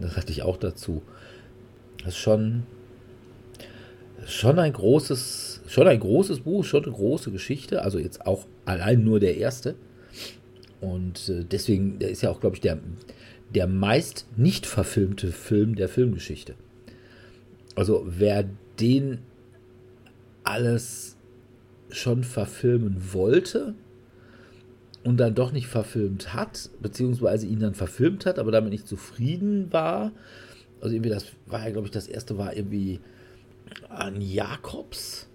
Das 0.00 0.16
hatte 0.16 0.32
ich 0.32 0.42
auch 0.42 0.56
dazu. 0.56 1.02
Das 1.98 2.08
ist 2.08 2.18
schon, 2.18 2.64
schon 4.26 4.58
ein 4.58 4.72
großes, 4.72 5.62
schon 5.66 5.86
ein 5.86 6.00
großes 6.00 6.40
Buch, 6.40 6.64
schon 6.64 6.84
eine 6.84 6.92
große 6.92 7.30
Geschichte. 7.30 7.82
Also 7.82 7.98
jetzt 7.98 8.26
auch 8.26 8.46
allein 8.64 9.04
nur 9.04 9.20
der 9.20 9.36
erste. 9.36 9.74
Und 10.80 11.28
äh, 11.28 11.44
deswegen, 11.44 11.98
der 11.98 12.10
ist 12.10 12.22
ja 12.22 12.30
auch, 12.30 12.40
glaube 12.40 12.56
ich, 12.56 12.60
der, 12.60 12.78
der 13.54 13.66
meist 13.66 14.26
nicht 14.36 14.66
verfilmte 14.66 15.32
Film 15.32 15.74
der 15.74 15.88
Filmgeschichte. 15.88 16.54
Also 17.74 18.04
wer 18.06 18.44
den 18.80 19.18
alles 20.44 21.16
schon 21.90 22.24
verfilmen 22.24 23.12
wollte, 23.12 23.74
und 25.04 25.18
dann 25.18 25.34
doch 25.34 25.52
nicht 25.52 25.66
verfilmt 25.66 26.34
hat, 26.34 26.70
beziehungsweise 26.80 27.46
ihn 27.46 27.60
dann 27.60 27.74
verfilmt 27.74 28.26
hat, 28.26 28.38
aber 28.38 28.52
damit 28.52 28.70
nicht 28.72 28.86
zufrieden 28.86 29.72
war. 29.72 30.12
Also 30.80 30.94
irgendwie 30.94 31.10
das 31.10 31.26
war 31.46 31.64
ja, 31.64 31.70
glaube 31.72 31.86
ich, 31.86 31.92
das 31.92 32.06
erste 32.06 32.38
war 32.38 32.54
irgendwie 32.56 33.00
an 33.88 34.20
Jakobs. 34.20 35.28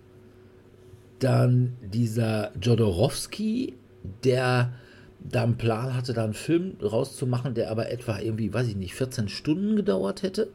Dann 1.20 1.78
dieser 1.82 2.52
Jodorowski, 2.60 3.74
der 4.24 4.74
da 5.20 5.44
einen 5.44 5.58
Plan 5.58 5.96
hatte, 5.96 6.14
da 6.14 6.24
einen 6.24 6.34
Film 6.34 6.76
rauszumachen, 6.82 7.54
der 7.56 7.72
aber 7.72 7.90
etwa 7.90 8.20
irgendwie, 8.20 8.54
weiß 8.54 8.68
ich 8.68 8.76
nicht, 8.76 8.94
14 8.94 9.30
Stunden 9.30 9.76
gedauert 9.76 10.22
hätte. 10.24 10.50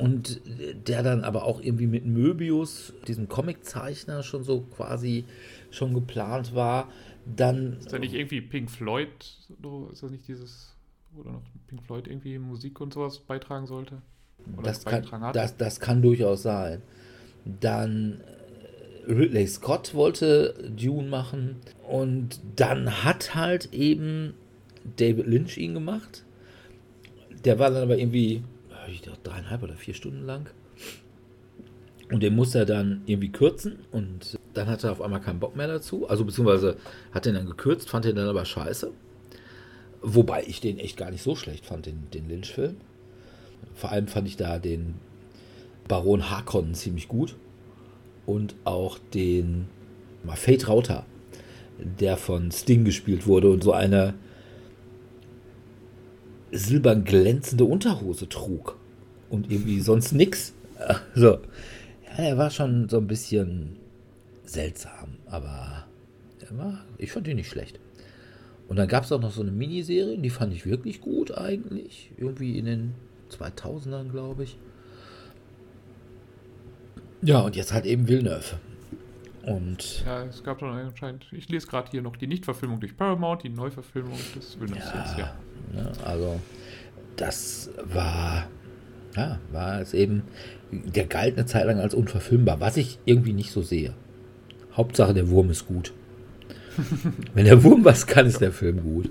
Und 0.00 0.40
der 0.88 1.02
dann 1.02 1.24
aber 1.24 1.44
auch 1.44 1.60
irgendwie 1.60 1.86
mit 1.86 2.04
Möbius, 2.04 2.92
diesem 3.06 3.28
Comiczeichner, 3.28 4.22
schon 4.22 4.42
so 4.42 4.62
quasi 4.62 5.24
schon 5.70 5.94
geplant 5.94 6.54
war. 6.54 6.88
Dann. 7.26 7.78
Ist 7.78 7.92
da 7.92 7.98
nicht 7.98 8.14
irgendwie 8.14 8.40
Pink 8.40 8.70
Floyd? 8.70 9.08
Ist 9.92 10.02
das 10.02 10.10
nicht 10.10 10.28
dieses. 10.28 10.74
Oder 11.16 11.32
noch 11.32 11.42
Pink 11.68 11.82
Floyd 11.84 12.08
irgendwie 12.08 12.38
Musik 12.38 12.80
und 12.80 12.92
sowas 12.92 13.20
beitragen 13.20 13.66
sollte? 13.66 14.02
Oder 14.56 14.62
das, 14.62 14.84
kann, 14.84 15.32
das, 15.32 15.56
das 15.56 15.80
kann 15.80 16.02
durchaus 16.02 16.42
sein. 16.42 16.82
Dann 17.44 18.20
äh, 19.06 19.12
Ridley 19.12 19.46
Scott 19.46 19.94
wollte 19.94 20.54
Dune 20.76 21.08
machen 21.08 21.56
und 21.88 22.40
dann 22.56 23.04
hat 23.04 23.34
halt 23.34 23.72
eben 23.72 24.34
David 24.96 25.26
Lynch 25.26 25.56
ihn 25.56 25.72
gemacht. 25.72 26.24
Der 27.44 27.58
war 27.58 27.70
dann 27.70 27.84
aber 27.84 27.96
irgendwie 27.96 28.42
ich 28.90 29.02
dachte, 29.02 29.20
dreieinhalb 29.22 29.62
oder 29.62 29.74
vier 29.74 29.94
Stunden 29.94 30.24
lang. 30.24 30.48
Und 32.10 32.22
den 32.22 32.34
muss 32.34 32.54
er 32.54 32.66
dann 32.66 33.02
irgendwie 33.06 33.30
kürzen 33.30 33.78
und 33.90 34.38
dann 34.54 34.68
hat 34.68 34.84
er 34.84 34.92
auf 34.92 35.02
einmal 35.02 35.20
keinen 35.20 35.40
Bock 35.40 35.56
mehr 35.56 35.66
dazu. 35.66 36.08
Also 36.08 36.24
beziehungsweise 36.24 36.76
hat 37.12 37.26
er 37.26 37.32
dann 37.32 37.46
gekürzt, 37.46 37.90
fand 37.90 38.04
den 38.04 38.16
dann 38.16 38.28
aber 38.28 38.44
scheiße. 38.44 38.90
Wobei 40.02 40.44
ich 40.46 40.60
den 40.60 40.78
echt 40.78 40.96
gar 40.96 41.10
nicht 41.10 41.22
so 41.22 41.34
schlecht 41.34 41.66
fand, 41.66 41.86
den, 41.86 42.08
den 42.12 42.28
Lynch-Film. 42.28 42.76
Vor 43.74 43.90
allem 43.90 44.06
fand 44.06 44.28
ich 44.28 44.36
da 44.36 44.58
den 44.58 44.94
Baron 45.88 46.30
Harkonnen 46.30 46.74
ziemlich 46.74 47.08
gut. 47.08 47.36
Und 48.26 48.54
auch 48.64 48.98
den 49.12 49.66
Fate 50.26 50.68
Rauter, 50.68 51.04
der 51.78 52.16
von 52.16 52.50
Sting 52.50 52.84
gespielt 52.84 53.26
wurde 53.26 53.50
und 53.50 53.62
so 53.62 53.72
eine 53.72 54.14
silbern 56.52 57.04
glänzende 57.04 57.64
Unterhose 57.64 58.28
trug. 58.28 58.76
Und 59.28 59.50
irgendwie 59.50 59.80
sonst 59.80 60.12
nix. 60.12 60.54
Also, 61.14 61.38
ja, 62.18 62.24
er 62.24 62.38
war 62.38 62.50
schon 62.50 62.88
so 62.88 62.98
ein 62.98 63.06
bisschen 63.06 63.76
seltsam, 64.54 65.18
aber 65.26 65.84
war, 66.50 66.84
ich 66.98 67.12
fand 67.12 67.28
ihn 67.28 67.36
nicht 67.36 67.50
schlecht. 67.50 67.80
Und 68.68 68.76
dann 68.76 68.88
gab 68.88 69.04
es 69.04 69.12
auch 69.12 69.20
noch 69.20 69.30
so 69.30 69.42
eine 69.42 69.50
Miniserie, 69.50 70.16
die 70.18 70.30
fand 70.30 70.52
ich 70.54 70.64
wirklich 70.66 71.00
gut 71.00 71.36
eigentlich. 71.36 72.10
Irgendwie 72.16 72.58
in 72.58 72.64
den 72.64 72.94
2000ern, 73.30 74.10
glaube 74.10 74.44
ich. 74.44 74.56
Ja, 77.22 77.40
und 77.40 77.56
jetzt 77.56 77.72
halt 77.72 77.84
eben 77.84 78.08
Villeneuve. 78.08 78.58
Und 79.42 80.04
ja, 80.06 80.24
es 80.24 80.42
gab 80.42 80.58
dann 80.60 80.70
anscheinend, 80.70 81.26
ich 81.32 81.48
lese 81.50 81.66
gerade 81.66 81.90
hier 81.90 82.00
noch 82.00 82.16
die 82.16 82.26
Nichtverfilmung 82.26 82.80
durch 82.80 82.96
Paramount, 82.96 83.42
die 83.42 83.50
Neuverfilmung 83.50 84.18
des 84.34 84.58
Villeneuve. 84.58 84.82
Ja, 84.94 85.16
ja. 85.18 85.36
ja, 85.76 85.92
also 86.04 86.40
das 87.16 87.70
war, 87.84 88.48
ja, 89.14 89.38
war 89.52 89.80
es 89.80 89.92
eben, 89.92 90.22
der 90.70 91.04
galt 91.04 91.36
eine 91.36 91.44
Zeit 91.44 91.66
lang 91.66 91.78
als 91.78 91.94
unverfilmbar, 91.94 92.60
was 92.60 92.78
ich 92.78 92.98
irgendwie 93.04 93.34
nicht 93.34 93.52
so 93.52 93.60
sehe. 93.60 93.92
Hauptsache, 94.76 95.14
der 95.14 95.28
Wurm 95.30 95.50
ist 95.50 95.66
gut. 95.66 95.92
Wenn 97.34 97.44
der 97.44 97.62
Wurm 97.62 97.84
was 97.84 98.06
kann, 98.06 98.26
ist 98.26 98.40
der 98.40 98.52
Film 98.52 98.82
gut. 98.82 99.10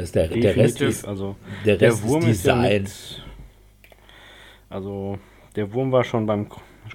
Ist 0.00 0.14
der, 0.14 0.28
der, 0.28 0.56
Rest 0.56 0.80
ist, 0.80 1.04
also 1.04 1.34
der 1.64 1.80
Rest 1.80 2.02
der 2.02 2.08
Wurm 2.08 2.22
ist 2.22 2.44
Design. 2.44 2.84
Ist 2.84 3.18
ja 3.18 3.24
mit, 3.24 3.34
also 4.70 5.18
der 5.56 5.72
Wurm 5.72 5.90
war 5.90 6.04
schon 6.04 6.26
beim 6.26 6.48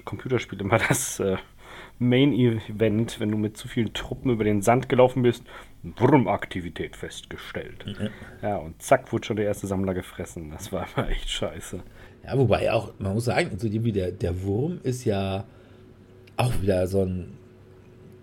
Computerspiel 0.04 0.60
immer 0.60 0.78
das 0.88 1.20
äh, 1.20 1.36
Main 1.98 2.32
Event, 2.32 3.20
wenn 3.20 3.30
du 3.30 3.36
mit 3.36 3.58
zu 3.58 3.68
vielen 3.68 3.92
Truppen 3.92 4.30
über 4.30 4.44
den 4.44 4.62
Sand 4.62 4.88
gelaufen 4.88 5.22
bist, 5.22 5.44
Wurmaktivität 5.82 6.96
festgestellt. 6.96 7.84
Mhm. 7.86 8.08
Ja, 8.42 8.56
und 8.56 8.80
zack, 8.80 9.12
wurde 9.12 9.26
schon 9.26 9.36
der 9.36 9.44
erste 9.44 9.66
Sammler 9.66 9.92
gefressen. 9.92 10.50
Das 10.50 10.72
war 10.72 10.86
aber 10.94 11.10
echt 11.10 11.28
scheiße. 11.28 11.82
Ja, 12.24 12.38
wobei 12.38 12.72
auch, 12.72 12.92
man 12.98 13.14
muss 13.14 13.26
sagen, 13.26 13.50
also 13.52 13.68
der, 13.68 14.12
der 14.12 14.42
Wurm 14.42 14.80
ist 14.82 15.04
ja 15.04 15.44
auch 16.36 16.62
wieder 16.62 16.86
so 16.86 17.02
ein 17.02 17.36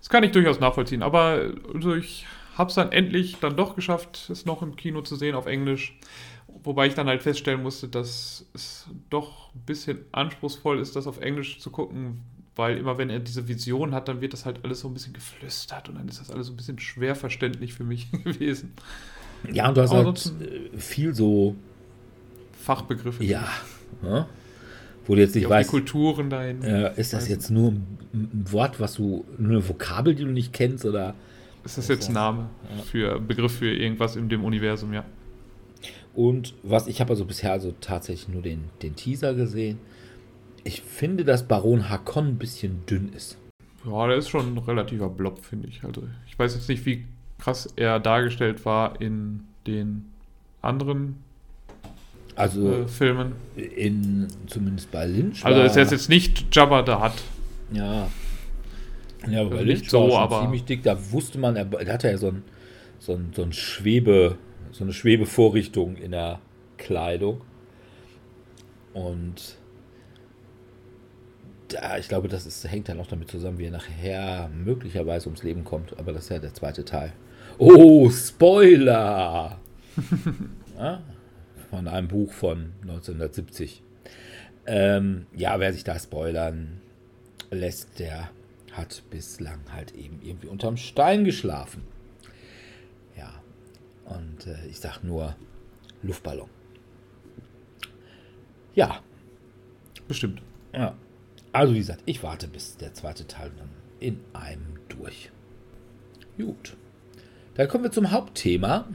Das 0.01 0.09
kann 0.09 0.25
ich 0.25 0.33
durchaus 0.33 0.59
nachvollziehen, 0.61 1.03
aber 1.03 1.51
also 1.75 1.95
es 2.59 2.75
dann 2.75 2.93
endlich 2.93 3.37
dann 3.41 3.57
doch 3.57 3.77
geschafft, 3.77 4.29
es 4.31 4.47
noch 4.47 4.63
im 4.63 4.77
Kino 4.77 5.03
zu 5.03 5.17
sehen 5.17 5.35
auf 5.35 5.47
Englisch. 5.47 5.99
Wobei 6.63 6.87
ich 6.89 6.95
dann 6.95 7.07
halt 7.07 7.23
feststellen 7.23 7.63
musste, 7.63 7.89
dass 7.89 8.45
es 8.55 8.89
doch 9.09 9.55
ein 9.55 9.63
bisschen 9.67 10.01
anspruchsvoll 10.13 10.81
ist, 10.81 10.97
das 10.97 11.07
auf 11.07 11.21
Englisch 11.21 11.59
zu 11.61 11.71
gucken, 11.71 12.21
weil 12.57 12.77
immer 12.77 12.99
wenn 12.99 13.09
er 13.09 13.21
diese 13.21 13.49
Vision 13.49 13.95
hat, 13.95 14.09
dann 14.09 14.21
wird 14.21 14.33
das 14.33 14.45
halt 14.45 14.65
alles 14.65 14.81
so 14.81 14.89
ein 14.89 14.95
bisschen 14.95 15.13
geflüstert 15.13 15.89
und 15.89 15.95
dann 15.97 16.09
ist 16.09 16.21
das 16.21 16.31
alles 16.31 16.49
so 16.49 16.53
ein 16.53 16.57
bisschen 16.57 16.79
schwer 16.79 17.15
verständlich 17.15 17.73
für 17.73 17.85
mich 17.85 18.11
gewesen. 18.25 18.73
ja, 19.51 19.69
und 19.69 19.77
du 19.77 19.83
hast 19.83 19.93
halt 19.93 20.33
äh, 20.41 20.77
viel 20.77 21.15
so, 21.15 21.55
Fachbegriffe. 22.61 23.25
ja, 23.25 23.49
ne? 24.03 24.27
wo 25.07 25.15
du 25.15 25.23
jetzt 25.23 25.35
nicht 25.35 25.47
die 25.47 25.51
weißt, 25.51 25.71
Kulturen 25.71 26.31
dahin. 26.31 26.63
äh, 26.63 26.93
ist 27.01 27.13
das 27.13 27.29
jetzt 27.29 27.51
nur 27.51 27.71
ein, 27.71 27.99
ein 28.13 28.45
Wort, 28.53 28.79
was 28.81 28.95
du, 28.95 29.25
nur 29.39 29.53
eine 29.53 29.69
Vokabel, 29.69 30.15
die 30.15 30.25
du 30.25 30.31
nicht 30.31 30.53
kennst, 30.53 30.85
oder 30.85 31.15
Ist 31.65 31.79
das 31.79 31.89
jetzt 31.89 32.09
ein 32.09 32.15
Name 32.15 32.49
für 32.91 33.19
Begriff 33.21 33.59
für 33.59 33.73
irgendwas 33.73 34.17
in 34.17 34.29
dem 34.29 34.45
Universum, 34.45 34.93
ja. 34.93 35.05
Und 36.15 36.55
was 36.63 36.87
ich 36.87 37.01
habe 37.01 37.11
also 37.11 37.25
bisher 37.25 37.53
also 37.53 37.73
tatsächlich 37.81 38.29
nur 38.29 38.43
den, 38.43 38.65
den 38.83 38.97
Teaser 38.97 39.35
gesehen. 39.35 39.79
Ich 40.65 40.83
finde, 40.83 41.25
dass 41.25 41.47
Baron 41.47 41.89
Hakon 41.89 42.29
ein 42.29 42.39
bisschen 42.39 42.85
dünn 42.87 43.13
ist. 43.15 43.39
Ja, 43.87 44.07
der 44.07 44.17
ist 44.17 44.29
schon 44.29 44.55
ein 44.55 44.59
relativer 44.59 45.09
Blob, 45.09 45.43
finde 45.45 45.69
ich. 45.69 45.83
Also 45.85 46.03
ich 46.29 46.39
weiß 46.39 46.55
jetzt 46.55 46.69
nicht, 46.69 46.85
wie 46.85 47.07
krass 47.39 47.73
er 47.77 47.99
dargestellt 48.01 48.65
war 48.67 49.01
in 49.01 49.45
den 49.67 50.05
anderen 50.61 51.17
Also 52.37 52.83
äh, 52.83 52.89
Filmen. 52.89 53.33
in 53.57 54.29
zumindest 54.47 54.91
bei 54.91 55.07
Lynch. 55.07 55.45
Also 55.45 55.63
ist 55.63 55.77
jetzt, 55.77 55.93
jetzt 55.93 56.09
nicht 56.11 56.55
Jabba 56.55 56.85
the 56.85 57.03
Hutt. 57.03 57.23
ja. 57.73 58.09
Ja, 59.29 59.41
aber 59.43 59.51
bei 59.51 59.57
Also 59.57 59.67
Lynch 59.69 59.81
nicht 59.83 59.93
war 59.93 60.01
so, 60.01 60.07
er 60.07 60.11
schon 60.13 60.21
aber- 60.23 60.41
ziemlich 60.43 60.65
dick. 60.65 60.83
Da 60.83 61.13
wusste 61.13 61.39
man, 61.39 61.57
er, 61.57 61.71
er 61.73 61.93
hatte 61.93 62.09
ja 62.09 62.17
so 62.17 62.29
ein, 62.29 62.43
so 62.99 63.15
ein, 63.15 63.33
so 63.35 63.43
ein 63.43 63.53
Schwebe, 63.53 64.37
so 64.73 64.85
eine 64.85 64.93
Schwebevorrichtung 64.93 65.97
in 65.97 66.13
der 66.13 66.41
Kleidung. 66.79 67.43
Und 68.95 69.57
da, 71.69 71.99
ich 71.99 72.09
glaube, 72.09 72.29
das 72.29 72.47
ist, 72.47 72.69
hängt 72.71 72.89
dann 72.89 72.99
auch 72.99 73.07
damit 73.07 73.31
zusammen, 73.31 73.59
wie 73.59 73.67
er 73.67 73.71
nachher 73.71 74.49
möglicherweise 74.49 75.27
ums 75.29 75.43
Leben 75.43 75.65
kommt. 75.65 75.99
Aber 75.99 76.13
das 76.13 76.25
ist 76.25 76.29
ja 76.31 76.39
der 76.39 76.55
zweite 76.55 76.85
Teil. 76.85 77.13
Oh, 77.59 78.09
Spoiler! 78.11 79.59
ja, 80.79 81.03
von 81.69 81.87
einem 81.89 82.09
Buch 82.09 82.33
von 82.33 82.73
1970. 82.83 83.83
Ähm, 84.67 85.27
ja, 85.37 85.59
wer 85.61 85.73
sich 85.73 85.85
da 85.85 85.99
spoilern 85.99 86.81
lässt, 87.51 87.99
der 87.99 88.31
hat 88.81 89.03
bislang 89.11 89.61
halt 89.73 89.95
eben 89.95 90.21
irgendwie 90.23 90.49
unterm 90.49 90.77
Stein 90.77 91.25
geschlafen. 91.25 91.83
Ja, 93.17 93.33
und 94.07 94.47
äh, 94.47 94.67
ich 94.69 94.81
sag 94.81 95.03
nur 95.05 95.37
Luftballon. 96.03 96.49
Ja, 98.75 99.03
Bestimmt. 100.11 100.43
ja. 100.73 100.97
Also 101.53 101.73
wie 101.73 101.79
gesagt, 101.79 102.03
ich 102.05 102.21
warte 102.25 102.49
bis 102.49 102.77
der 102.77 102.95
zweite 102.95 103.29
Teil 103.29 103.53
dann 103.57 103.69
in 104.01 104.19
einem 104.33 104.81
durch. 104.89 105.31
Gut. 106.37 106.77
Dann 107.55 107.69
kommen 107.69 107.85
wir 107.85 107.93
zum 107.93 108.11
Hauptthema. 108.11 108.89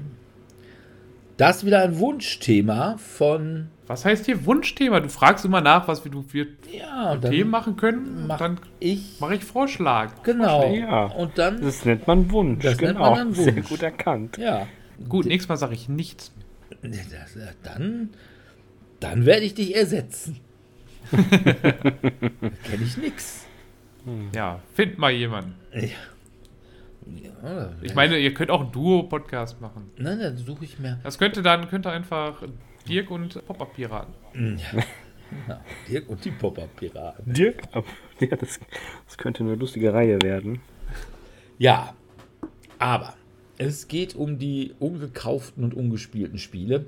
Das 1.38 1.58
ist 1.58 1.66
wieder 1.66 1.82
ein 1.84 2.00
Wunschthema 2.00 2.98
von 2.98 3.70
Was 3.88 4.04
heißt 4.04 4.26
hier 4.26 4.46
Wunschthema? 4.46 5.00
Du 5.00 5.10
fragst 5.10 5.46
immer 5.46 5.62
nach, 5.62 5.88
was 5.88 6.04
wir, 6.06 6.12
wir 6.34 6.48
ja, 6.72 7.16
dann 7.18 7.32
Themen 7.32 7.52
machen 7.52 7.76
können. 7.76 8.26
mach 8.28 8.38
dann 8.40 8.60
ich 8.80 9.20
mache 9.20 9.36
ich 9.36 9.44
Vorschlag. 9.44 10.24
genau. 10.24 10.74
Ja. 10.74 11.06
Und 11.06 11.38
dann 11.38 11.62
Das 11.62 11.86
nennt 11.86 12.08
man 12.08 12.32
Wunsch. 12.32 12.64
Das 12.64 12.80
nennt 12.82 12.94
genau. 12.98 13.12
man 13.12 13.20
dann 13.20 13.34
Sehr 13.34 13.56
Wunsch. 13.56 13.70
gut 13.70 13.84
erkannt. 13.84 14.38
ja, 14.38 14.68
Gut, 15.10 15.26
nächstes 15.26 15.50
Mal 15.50 15.58
sage 15.58 15.74
ich 15.76 15.88
nichts. 15.90 16.32
das, 16.82 17.36
äh, 17.36 17.52
dann 17.64 18.10
dann 19.00 19.26
werde 19.26 19.46
ich 19.46 19.54
dich 19.54 19.76
ersetzen. 19.76 20.40
Kenne 21.12 22.84
ich 22.84 22.98
nix. 22.98 23.46
Ja, 24.34 24.60
find 24.74 24.98
mal 24.98 25.12
jemanden. 25.12 25.56
Ja, 27.44 27.70
Ich 27.82 27.94
meine, 27.94 28.18
ihr 28.18 28.34
könnt 28.34 28.50
auch 28.50 28.62
einen 28.62 28.72
Duo-Podcast 28.72 29.62
machen. 29.62 29.92
nein, 29.98 30.20
dann 30.20 30.38
suche 30.38 30.66
ich 30.66 30.80
mir 30.80 31.00
Das 31.04 31.18
könnte 31.20 31.42
dann 31.44 31.68
könnte 31.70 31.92
einfach 31.92 32.42
Dirk 32.88 33.12
und 33.12 33.46
Pop-Up-Piraten. 33.46 34.14
ja, 35.48 35.62
Dirk 35.90 36.10
und 36.10 36.24
die 36.24 36.32
Pop-Up-Piraten. 36.32 37.34
Dirk, 37.34 37.64
ja, 38.20 38.36
das, 38.36 38.60
das 39.06 39.18
könnte 39.18 39.44
eine 39.44 39.56
lustige 39.56 39.94
Reihe 39.94 40.22
werden. 40.22 40.60
Ja, 41.58 41.96
aber 42.80 43.16
es 43.58 43.88
geht 43.88 44.16
um 44.16 44.38
die 44.38 44.74
ungekauften 44.80 45.64
und 45.64 45.74
ungespielten 45.74 46.38
Spiele. 46.38 46.86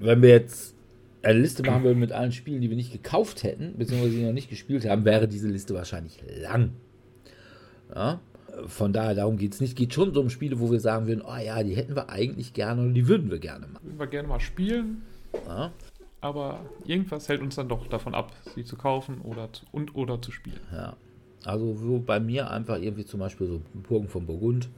Wenn 0.00 0.22
wir 0.22 0.30
jetzt 0.30 0.74
eine 1.22 1.38
Liste 1.38 1.62
machen 1.62 1.84
würden 1.84 1.98
mit 1.98 2.12
allen 2.12 2.32
Spielen, 2.32 2.60
die 2.60 2.68
wir 2.68 2.76
nicht 2.76 2.92
gekauft 2.92 3.42
hätten, 3.42 3.74
beziehungsweise 3.78 4.16
die 4.16 4.24
noch 4.24 4.32
nicht 4.32 4.50
gespielt 4.50 4.88
haben, 4.88 5.04
wäre 5.04 5.28
diese 5.28 5.48
Liste 5.48 5.74
wahrscheinlich 5.74 6.18
lang. 6.40 6.72
Ja, 7.94 8.20
von 8.66 8.92
daher, 8.92 9.14
darum 9.14 9.36
geht 9.36 9.54
es 9.54 9.60
nicht. 9.60 9.76
Geht 9.76 9.94
schon 9.94 10.12
so 10.14 10.20
um 10.20 10.30
Spiele, 10.30 10.60
wo 10.60 10.70
wir 10.70 10.80
sagen 10.80 11.06
würden, 11.06 11.22
oh 11.26 11.36
ja, 11.36 11.62
die 11.62 11.74
hätten 11.74 11.94
wir 11.96 12.08
eigentlich 12.10 12.52
gerne 12.52 12.82
oder 12.82 12.92
die 12.92 13.08
würden 13.08 13.30
wir 13.30 13.38
gerne 13.38 13.66
machen. 13.66 13.84
Würden 13.86 13.98
wir 13.98 14.06
gerne 14.06 14.28
mal 14.28 14.40
spielen, 14.40 15.02
Ja, 15.46 15.72
aber 16.20 16.60
irgendwas 16.86 17.28
hält 17.28 17.42
uns 17.42 17.56
dann 17.56 17.68
doch 17.68 17.86
davon 17.88 18.14
ab, 18.14 18.32
sie 18.54 18.64
zu 18.64 18.76
kaufen 18.76 19.20
oder 19.22 19.52
zu, 19.52 19.64
und 19.72 19.94
oder 19.94 20.20
zu 20.22 20.30
spielen. 20.32 20.60
ja. 20.72 20.96
Also 21.44 21.76
wo 21.82 21.98
bei 21.98 22.20
mir 22.20 22.50
einfach 22.50 22.78
irgendwie 22.80 23.04
zum 23.04 23.20
Beispiel 23.20 23.46
so 23.46 23.60
Burgen 23.74 24.08
von 24.08 24.24
Burgund, 24.24 24.70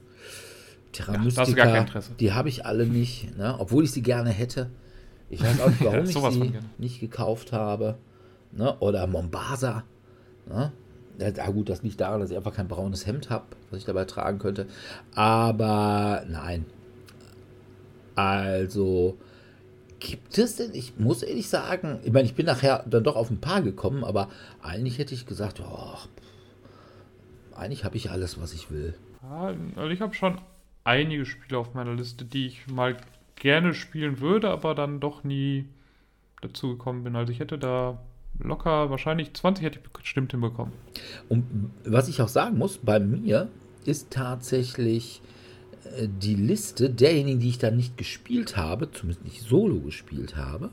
Terra 0.91 1.13
Ja, 1.13 1.19
da 1.19 1.23
hast 1.23 1.35
du 1.37 1.41
Mystica, 1.41 1.63
gar 1.63 1.73
kein 1.73 1.81
Interesse. 1.87 2.11
die 2.19 2.33
habe 2.33 2.49
ich 2.49 2.65
alle 2.65 2.85
nicht, 2.85 3.37
ne? 3.37 3.55
obwohl 3.57 3.85
ich 3.85 3.91
sie 3.91 4.01
gerne 4.01 4.31
hätte. 4.31 4.69
Ich 5.29 5.41
weiß 5.41 5.61
auch 5.61 5.69
nicht, 5.69 5.79
warum 5.85 5.95
Ja, 5.95 6.03
ich 6.03 6.33
sie 6.33 6.53
nicht 6.77 6.99
gekauft 6.99 7.53
habe. 7.53 7.97
Ne? 8.51 8.75
Oder 8.79 9.07
Mombasa. 9.07 9.83
Ne? 10.49 10.73
Ja, 11.19 11.47
gut, 11.49 11.69
das 11.69 11.81
liegt 11.81 11.99
daran, 11.99 12.19
dass 12.19 12.29
ich 12.29 12.37
einfach 12.37 12.53
kein 12.53 12.67
braunes 12.67 13.07
Hemd 13.07 13.29
habe, 13.29 13.45
was 13.69 13.79
ich 13.79 13.85
dabei 13.85 14.05
tragen 14.05 14.37
könnte. 14.37 14.67
Aber 15.15 16.23
nein. 16.27 16.65
Also, 18.15 19.17
gibt 19.99 20.37
es 20.37 20.55
denn, 20.57 20.73
ich 20.73 20.97
muss 20.99 21.23
ehrlich 21.23 21.49
sagen, 21.49 21.99
ich 22.03 22.11
meine, 22.11 22.25
ich 22.25 22.35
bin 22.35 22.45
nachher 22.45 22.83
dann 22.87 23.03
doch 23.03 23.15
auf 23.15 23.29
ein 23.29 23.41
paar 23.41 23.61
gekommen, 23.61 24.03
aber 24.03 24.29
eigentlich 24.61 24.99
hätte 24.99 25.13
ich 25.13 25.25
gesagt, 25.25 25.61
oh, 25.61 25.97
eigentlich 27.55 27.83
habe 27.83 27.97
ich 27.97 28.11
alles, 28.11 28.39
was 28.39 28.53
ich 28.53 28.69
will. 28.69 28.93
Also 29.75 29.89
ich 29.89 30.01
habe 30.01 30.13
schon 30.13 30.39
einige 30.83 31.25
Spiele 31.25 31.59
auf 31.59 31.73
meiner 31.73 31.95
Liste, 31.95 32.25
die 32.25 32.47
ich 32.47 32.67
mal 32.67 32.95
gerne 33.35 33.73
spielen 33.73 34.19
würde, 34.19 34.49
aber 34.49 34.75
dann 34.75 34.99
doch 34.99 35.23
nie 35.23 35.65
dazu 36.41 36.69
gekommen 36.69 37.03
bin. 37.03 37.15
Also 37.15 37.31
ich 37.31 37.39
hätte 37.39 37.57
da 37.57 37.97
locker, 38.39 38.89
wahrscheinlich 38.89 39.33
20 39.33 39.65
hätte 39.65 39.79
ich 39.79 39.89
bestimmt 39.91 40.31
hinbekommen. 40.31 40.73
Und 41.29 41.45
was 41.85 42.07
ich 42.07 42.21
auch 42.21 42.27
sagen 42.27 42.57
muss, 42.57 42.77
bei 42.77 42.99
mir 42.99 43.49
ist 43.85 44.11
tatsächlich 44.11 45.21
äh, 45.97 46.07
die 46.07 46.35
Liste 46.35 46.89
derjenigen, 46.89 47.39
die 47.39 47.49
ich 47.49 47.57
dann 47.57 47.77
nicht 47.77 47.97
gespielt 47.97 48.57
habe, 48.57 48.91
zumindest 48.91 49.25
nicht 49.25 49.41
solo 49.41 49.79
gespielt 49.79 50.35
habe, 50.35 50.69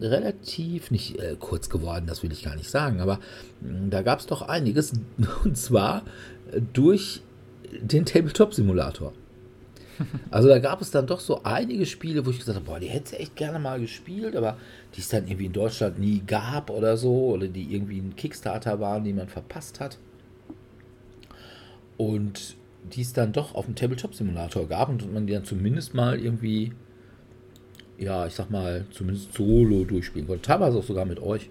relativ 0.00 0.90
nicht 0.90 1.18
äh, 1.18 1.36
kurz 1.38 1.68
geworden, 1.68 2.06
das 2.06 2.22
will 2.22 2.32
ich 2.32 2.42
gar 2.42 2.56
nicht 2.56 2.70
sagen, 2.70 3.00
aber 3.00 3.20
mh, 3.60 3.88
da 3.90 4.02
gab 4.02 4.20
es 4.20 4.26
doch 4.26 4.42
einiges 4.42 4.92
und 5.44 5.56
zwar 5.56 6.04
äh, 6.52 6.60
durch 6.72 7.22
den 7.80 8.04
Tabletop-Simulator. 8.04 9.12
Also 10.30 10.48
da 10.48 10.58
gab 10.58 10.80
es 10.80 10.90
dann 10.90 11.06
doch 11.06 11.20
so 11.20 11.42
einige 11.42 11.86
Spiele, 11.86 12.24
wo 12.24 12.30
ich 12.30 12.38
gesagt 12.38 12.56
habe, 12.56 12.66
boah, 12.66 12.80
die 12.80 12.88
hätte 12.88 13.14
ich 13.14 13.20
echt 13.20 13.36
gerne 13.36 13.58
mal 13.58 13.80
gespielt, 13.80 14.36
aber 14.36 14.56
die 14.94 15.00
es 15.00 15.08
dann 15.08 15.26
irgendwie 15.26 15.46
in 15.46 15.52
Deutschland 15.52 15.98
nie 15.98 16.22
gab 16.26 16.70
oder 16.70 16.96
so, 16.96 17.30
oder 17.30 17.48
die 17.48 17.74
irgendwie 17.74 17.98
ein 17.98 18.16
Kickstarter 18.16 18.80
waren, 18.80 19.04
die 19.04 19.12
man 19.12 19.28
verpasst 19.28 19.80
hat. 19.80 19.98
Und 21.96 22.56
die 22.94 23.02
es 23.02 23.12
dann 23.12 23.32
doch 23.32 23.54
auf 23.54 23.66
dem 23.66 23.74
Tabletop-Simulator 23.74 24.66
gab 24.66 24.88
und 24.88 25.12
man 25.12 25.26
die 25.26 25.34
dann 25.34 25.44
zumindest 25.44 25.94
mal 25.94 26.18
irgendwie, 26.18 26.72
ja, 27.98 28.26
ich 28.26 28.34
sag 28.34 28.50
mal, 28.50 28.86
zumindest 28.90 29.34
solo 29.34 29.84
durchspielen 29.84 30.26
konnte. 30.26 30.42
Teilweise 30.42 30.78
auch 30.78 30.84
sogar 30.84 31.04
mit 31.04 31.20
euch. 31.20 31.50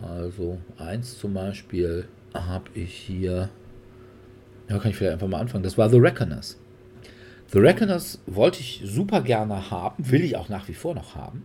Also 0.00 0.58
eins 0.76 1.18
zum 1.18 1.34
Beispiel 1.34 2.06
habe 2.32 2.70
ich 2.74 2.94
hier, 2.94 3.48
ja, 4.68 4.78
kann 4.78 4.90
ich 4.90 4.96
vielleicht 4.96 5.14
einfach 5.14 5.26
mal 5.26 5.40
anfangen. 5.40 5.64
Das 5.64 5.76
war 5.76 5.90
The 5.90 5.98
Reckoners. 5.98 6.56
The 7.50 7.60
Reckoners 7.60 8.20
wollte 8.26 8.60
ich 8.60 8.82
super 8.84 9.22
gerne 9.22 9.70
haben, 9.70 10.10
will 10.10 10.22
ich 10.22 10.36
auch 10.36 10.50
nach 10.50 10.68
wie 10.68 10.74
vor 10.74 10.94
noch 10.94 11.14
haben, 11.14 11.44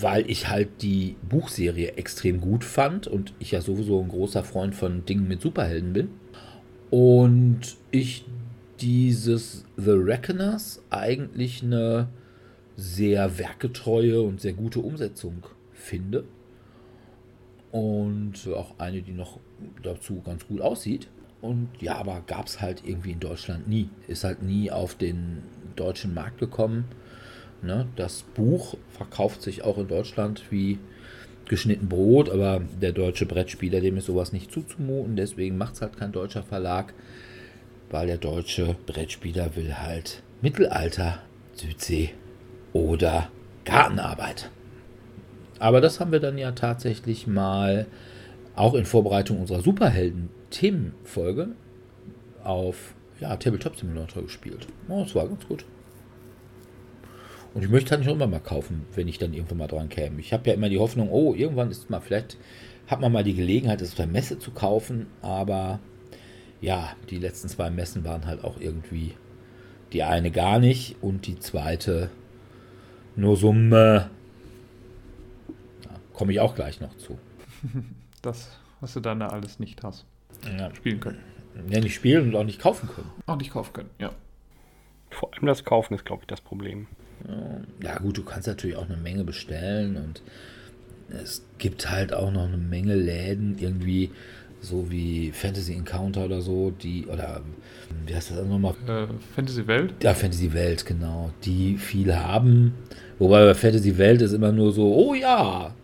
weil 0.00 0.30
ich 0.30 0.48
halt 0.48 0.80
die 0.80 1.16
Buchserie 1.28 1.92
extrem 1.96 2.40
gut 2.40 2.64
fand 2.64 3.06
und 3.06 3.34
ich 3.38 3.50
ja 3.50 3.60
sowieso 3.60 4.00
ein 4.00 4.08
großer 4.08 4.44
Freund 4.44 4.74
von 4.74 5.04
Dingen 5.04 5.28
mit 5.28 5.42
Superhelden 5.42 5.92
bin. 5.92 6.10
Und 6.90 7.76
ich 7.90 8.24
dieses 8.80 9.66
The 9.76 9.90
Reckoners 9.90 10.82
eigentlich 10.88 11.62
eine 11.62 12.08
sehr 12.76 13.38
werketreue 13.38 14.22
und 14.22 14.40
sehr 14.40 14.54
gute 14.54 14.80
Umsetzung 14.80 15.46
finde. 15.74 16.24
Und 17.70 18.48
auch 18.54 18.78
eine, 18.78 19.02
die 19.02 19.12
noch 19.12 19.38
dazu 19.82 20.22
ganz 20.22 20.46
gut 20.46 20.62
aussieht. 20.62 21.08
Und 21.42 21.68
ja, 21.80 21.96
aber 21.96 22.22
gab 22.26 22.46
es 22.46 22.60
halt 22.60 22.82
irgendwie 22.86 23.10
in 23.10 23.20
Deutschland 23.20 23.68
nie. 23.68 23.90
Ist 24.06 24.24
halt 24.24 24.42
nie 24.42 24.70
auf 24.70 24.94
den 24.94 25.42
deutschen 25.74 26.14
Markt 26.14 26.38
gekommen. 26.38 26.84
Ne? 27.62 27.86
Das 27.96 28.22
Buch 28.22 28.76
verkauft 28.90 29.42
sich 29.42 29.62
auch 29.64 29.76
in 29.76 29.88
Deutschland 29.88 30.44
wie 30.50 30.78
geschnitten 31.48 31.88
Brot, 31.88 32.30
aber 32.30 32.62
der 32.80 32.92
deutsche 32.92 33.26
Brettspieler, 33.26 33.80
dem 33.80 33.96
ist 33.96 34.06
sowas 34.06 34.32
nicht 34.32 34.52
zuzumuten. 34.52 35.16
Deswegen 35.16 35.58
macht 35.58 35.74
es 35.74 35.82
halt 35.82 35.96
kein 35.96 36.12
deutscher 36.12 36.44
Verlag, 36.44 36.94
weil 37.90 38.06
der 38.06 38.18
deutsche 38.18 38.76
Brettspieler 38.86 39.56
will 39.56 39.74
halt 39.74 40.22
Mittelalter, 40.42 41.22
Südsee 41.54 42.10
oder 42.72 43.30
Gartenarbeit. 43.64 44.48
Aber 45.58 45.80
das 45.80 45.98
haben 45.98 46.12
wir 46.12 46.20
dann 46.20 46.38
ja 46.38 46.52
tatsächlich 46.52 47.26
mal 47.26 47.86
auch 48.54 48.74
in 48.74 48.84
Vorbereitung 48.84 49.40
unserer 49.40 49.60
Superhelden-Themenfolge 50.52 51.48
auf 52.44 52.94
ja, 53.20 53.36
Tabletop 53.36 53.76
Simulator 53.76 54.22
gespielt. 54.22 54.66
Oh, 54.88 55.02
das 55.02 55.14
war 55.14 55.28
ganz 55.28 55.46
gut. 55.46 55.64
Und 57.54 57.62
ich 57.62 57.70
möchte 57.70 57.90
halt 57.90 58.00
nicht 58.00 58.10
immer 58.10 58.26
mal 58.26 58.40
kaufen, 58.40 58.86
wenn 58.94 59.08
ich 59.08 59.18
dann 59.18 59.34
irgendwann 59.34 59.58
mal 59.58 59.66
dran 59.66 59.88
käme. 59.88 60.20
Ich 60.20 60.32
habe 60.32 60.48
ja 60.48 60.54
immer 60.54 60.68
die 60.68 60.78
Hoffnung, 60.78 61.10
oh, 61.10 61.34
irgendwann 61.34 61.70
ist 61.70 61.90
mal, 61.90 62.00
vielleicht 62.00 62.38
hat 62.86 63.00
man 63.00 63.12
mal 63.12 63.24
die 63.24 63.34
Gelegenheit, 63.34 63.80
es 63.80 63.90
auf 63.90 63.96
der 63.96 64.06
Messe 64.06 64.38
zu 64.38 64.50
kaufen, 64.52 65.06
aber 65.20 65.78
ja, 66.60 66.96
die 67.10 67.18
letzten 67.18 67.48
zwei 67.48 67.70
Messen 67.70 68.04
waren 68.04 68.26
halt 68.26 68.42
auch 68.42 68.58
irgendwie 68.58 69.14
die 69.92 70.02
eine 70.02 70.30
gar 70.30 70.58
nicht 70.58 70.96
und 71.02 71.26
die 71.26 71.38
zweite 71.38 72.10
nur 73.14 73.36
so, 73.36 73.52
äh, 73.52 74.00
komme 76.14 76.32
ich 76.32 76.40
auch 76.40 76.54
gleich 76.54 76.80
noch 76.80 76.96
zu. 76.96 77.18
Das, 78.22 78.56
was 78.80 78.92
du 78.92 79.00
dann 79.00 79.18
da 79.18 79.26
alles 79.26 79.58
nicht 79.58 79.82
hast. 79.82 80.06
Ja. 80.58 80.74
Spielen 80.74 81.00
können. 81.00 81.18
Ja, 81.68 81.80
nicht 81.80 81.94
spielen 81.94 82.28
und 82.28 82.36
auch 82.36 82.44
nicht 82.44 82.60
kaufen 82.60 82.88
können. 82.88 83.10
Auch 83.26 83.36
nicht 83.36 83.52
kaufen 83.52 83.72
können, 83.72 83.90
ja. 83.98 84.10
Vor 85.10 85.32
allem 85.34 85.46
das 85.46 85.64
Kaufen 85.64 85.94
ist, 85.94 86.04
glaube 86.04 86.22
ich, 86.22 86.26
das 86.26 86.40
Problem. 86.40 86.86
Ja, 87.82 87.98
gut, 87.98 88.18
du 88.18 88.24
kannst 88.24 88.48
natürlich 88.48 88.76
auch 88.76 88.88
eine 88.88 88.96
Menge 88.96 89.24
bestellen 89.24 89.96
und 89.96 90.22
es 91.10 91.44
gibt 91.58 91.90
halt 91.90 92.12
auch 92.12 92.32
noch 92.32 92.46
eine 92.46 92.56
Menge 92.56 92.94
Läden, 92.94 93.58
irgendwie 93.58 94.10
so 94.60 94.90
wie 94.90 95.30
Fantasy 95.32 95.74
Encounter 95.74 96.24
oder 96.24 96.40
so, 96.40 96.70
die, 96.70 97.06
oder 97.06 97.42
wie 98.06 98.14
heißt 98.14 98.30
das 98.30 98.46
nochmal? 98.46 98.74
Äh, 98.86 99.06
Fantasy 99.34 99.66
Welt? 99.66 99.94
Ja, 100.02 100.14
Fantasy 100.14 100.52
Welt, 100.52 100.86
genau, 100.86 101.30
die 101.44 101.76
viel 101.76 102.14
haben. 102.14 102.74
Wobei 103.18 103.44
bei 103.44 103.54
Fantasy 103.54 103.98
Welt 103.98 104.22
ist 104.22 104.32
immer 104.32 104.52
nur 104.52 104.72
so, 104.72 104.94
oh 104.94 105.14
ja, 105.14 105.74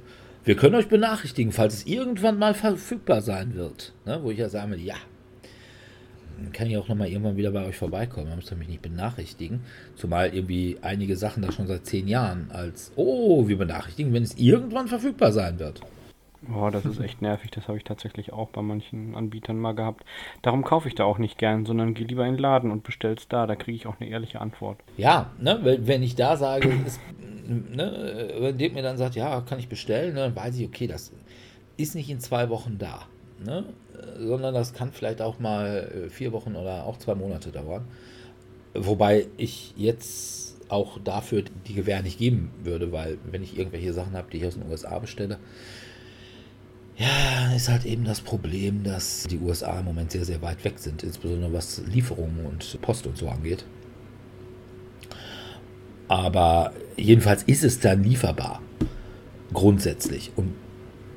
wir 0.49 0.57
können 0.57 0.77
euch 0.77 0.89
benachrichtigen, 0.89 1.53
falls 1.53 1.75
es 1.75 1.87
irgendwann 1.87 2.39
mal 2.39 2.55
verfügbar 2.55 3.21
sein 3.21 3.55
wird. 3.55 3.93
Ne? 4.07 4.19
Wo 4.23 4.31
ich 4.31 4.39
ja 4.39 4.49
sage, 4.49 4.77
ja, 4.77 4.95
dann 6.39 6.53
kann 6.53 6.69
ich 6.69 6.79
auch 6.79 6.89
nochmal 6.89 7.09
irgendwann 7.09 7.37
wieder 7.37 7.51
bei 7.51 7.67
euch 7.67 7.77
vorbeikommen. 7.77 8.29
Man 8.31 8.39
muss 8.39 8.51
mich 8.53 8.67
nicht 8.67 8.81
benachrichtigen. 8.81 9.61
Zumal 9.95 10.35
irgendwie 10.35 10.79
einige 10.81 11.17
Sachen 11.17 11.43
da 11.43 11.53
schon 11.53 11.67
seit 11.67 11.85
zehn 11.85 12.09
Jahren 12.09 12.51
als, 12.51 12.93
oh, 12.97 13.47
wir 13.47 13.59
benachrichtigen, 13.59 14.15
wenn 14.15 14.23
es 14.23 14.39
irgendwann 14.39 14.89
verfügbar 14.89 15.33
sein 15.33 15.59
wird. 15.59 15.83
Boah, 16.43 16.71
das 16.71 16.85
ist 16.85 17.01
echt 17.01 17.21
nervig. 17.21 17.51
Das 17.51 17.67
habe 17.67 17.79
ich 17.79 17.85
tatsächlich 17.85 18.33
auch 18.33 18.49
bei 18.51 18.63
manchen 18.63 19.15
Anbietern 19.15 19.59
mal 19.59 19.73
gehabt. 19.73 20.05
Darum 20.43 20.63
kaufe 20.63 20.89
ich 20.89 20.95
da 20.95 21.05
auch 21.05 21.19
nicht 21.19 21.37
gern, 21.37 21.67
sondern 21.67 21.95
gehe 21.95 22.07
lieber 22.07 22.25
in 22.27 22.35
den 22.35 22.41
Laden 22.41 22.71
und 22.71 22.85
bestell's 22.85 23.27
da. 23.29 23.47
Da 23.47 23.57
kriege 23.57 23.77
ich 23.77 23.87
auch 23.87 24.01
eine 24.01 24.09
ehrliche 24.09 24.41
Antwort. 24.41 24.79
Ja, 24.97 25.31
ne, 25.41 25.59
wenn, 25.81 26.03
ich 26.03 26.15
da 26.15 26.37
sage, 26.37 26.69
ist, 26.87 27.01
ne, 27.49 28.35
wenn 28.39 28.57
dem 28.57 28.75
mir 28.75 28.83
dann 28.83 28.99
sagt, 28.99 29.17
ja, 29.17 29.41
kann 29.41 29.59
ich 29.59 29.69
bestellen, 29.69 30.15
ne, 30.15 30.21
dann 30.21 30.37
weiß 30.37 30.57
ich, 30.59 30.67
okay, 30.67 30.87
das 30.87 31.13
ist 31.77 31.95
nicht 31.95 32.11
in 32.11 32.21
zwei 32.21 32.49
Wochen 32.51 32.79
da. 32.79 33.07
Ne? 33.45 33.65
Sondern 34.19 34.55
das 34.55 34.75
kann 34.75 34.93
vielleicht 34.93 35.21
auch 35.21 35.41
mal 35.41 36.07
äh, 36.07 36.09
vier 36.09 36.33
Wochen 36.33 36.55
oder 36.55 36.85
auch 36.85 36.99
zwei 36.99 37.15
Monate 37.15 37.51
dauern. 37.51 37.85
Wobei 38.75 39.27
ich 39.37 39.75
jetzt 39.77 40.57
auch 40.69 40.99
dafür 41.03 41.43
die 41.67 41.75
Gewähr 41.75 42.03
nicht 42.03 42.19
geben 42.19 42.51
würde, 42.63 42.93
weil 42.93 43.19
wenn 43.31 43.43
ich 43.43 43.59
irgendwelche 43.59 43.93
Sachen 43.93 44.13
habe, 44.13 44.31
die 44.31 44.39
ich 44.39 44.47
aus 44.47 44.55
den 44.55 44.71
USA 44.71 44.99
bestelle, 44.99 45.39
ja, 46.99 47.55
ist 47.55 47.69
halt 47.69 47.85
eben 47.85 48.05
das 48.05 48.21
Problem, 48.21 48.83
dass 48.83 49.25
die 49.31 49.39
USA 49.39 49.79
im 49.79 49.85
Moment 49.85 50.11
sehr, 50.11 50.25
sehr 50.25 50.43
weit 50.43 50.65
weg 50.65 50.75
sind, 50.79 51.05
insbesondere 51.05 51.53
was 51.53 51.81
Lieferungen 51.87 52.45
und 52.45 52.81
Post 52.83 53.07
und 53.07 53.17
so 53.17 53.29
angeht. 53.29 53.65
Aber 56.09 56.73
jedenfalls 56.97 57.45
ist 57.45 57.63
es 57.63 57.79
dann 57.81 58.03
lieferbar. 58.03 58.63
Grundsätzlich. 59.53 60.33
Und 60.37 60.55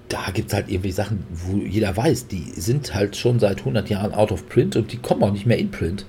da 0.10 0.30
gibt 0.32 0.50
es 0.50 0.54
halt 0.54 0.70
irgendwie 0.70 0.92
Sachen, 0.92 1.26
wo 1.32 1.58
jeder 1.58 1.96
weiß, 1.96 2.28
die 2.28 2.52
sind 2.56 2.94
halt 2.94 3.16
schon 3.16 3.40
seit 3.40 3.60
100 3.60 3.90
Jahren 3.90 4.14
out 4.14 4.32
of 4.32 4.48
print 4.50 4.76
und 4.76 4.92
die 4.92 4.98
kommen 4.98 5.24
auch 5.24 5.32
nicht 5.32 5.46
mehr 5.46 5.58
in 5.58 5.72
print. 5.72 6.06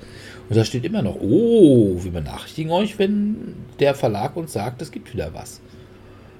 Und 0.48 0.56
da 0.56 0.64
steht 0.64 0.84
immer 0.84 1.02
noch, 1.02 1.16
oh, 1.20 2.02
wir 2.02 2.10
benachrichtigen 2.10 2.72
euch, 2.72 2.98
wenn 2.98 3.54
der 3.78 3.94
Verlag 3.94 4.36
uns 4.36 4.52
sagt, 4.52 4.82
es 4.82 4.90
gibt 4.90 5.12
wieder 5.14 5.32
was. 5.32 5.60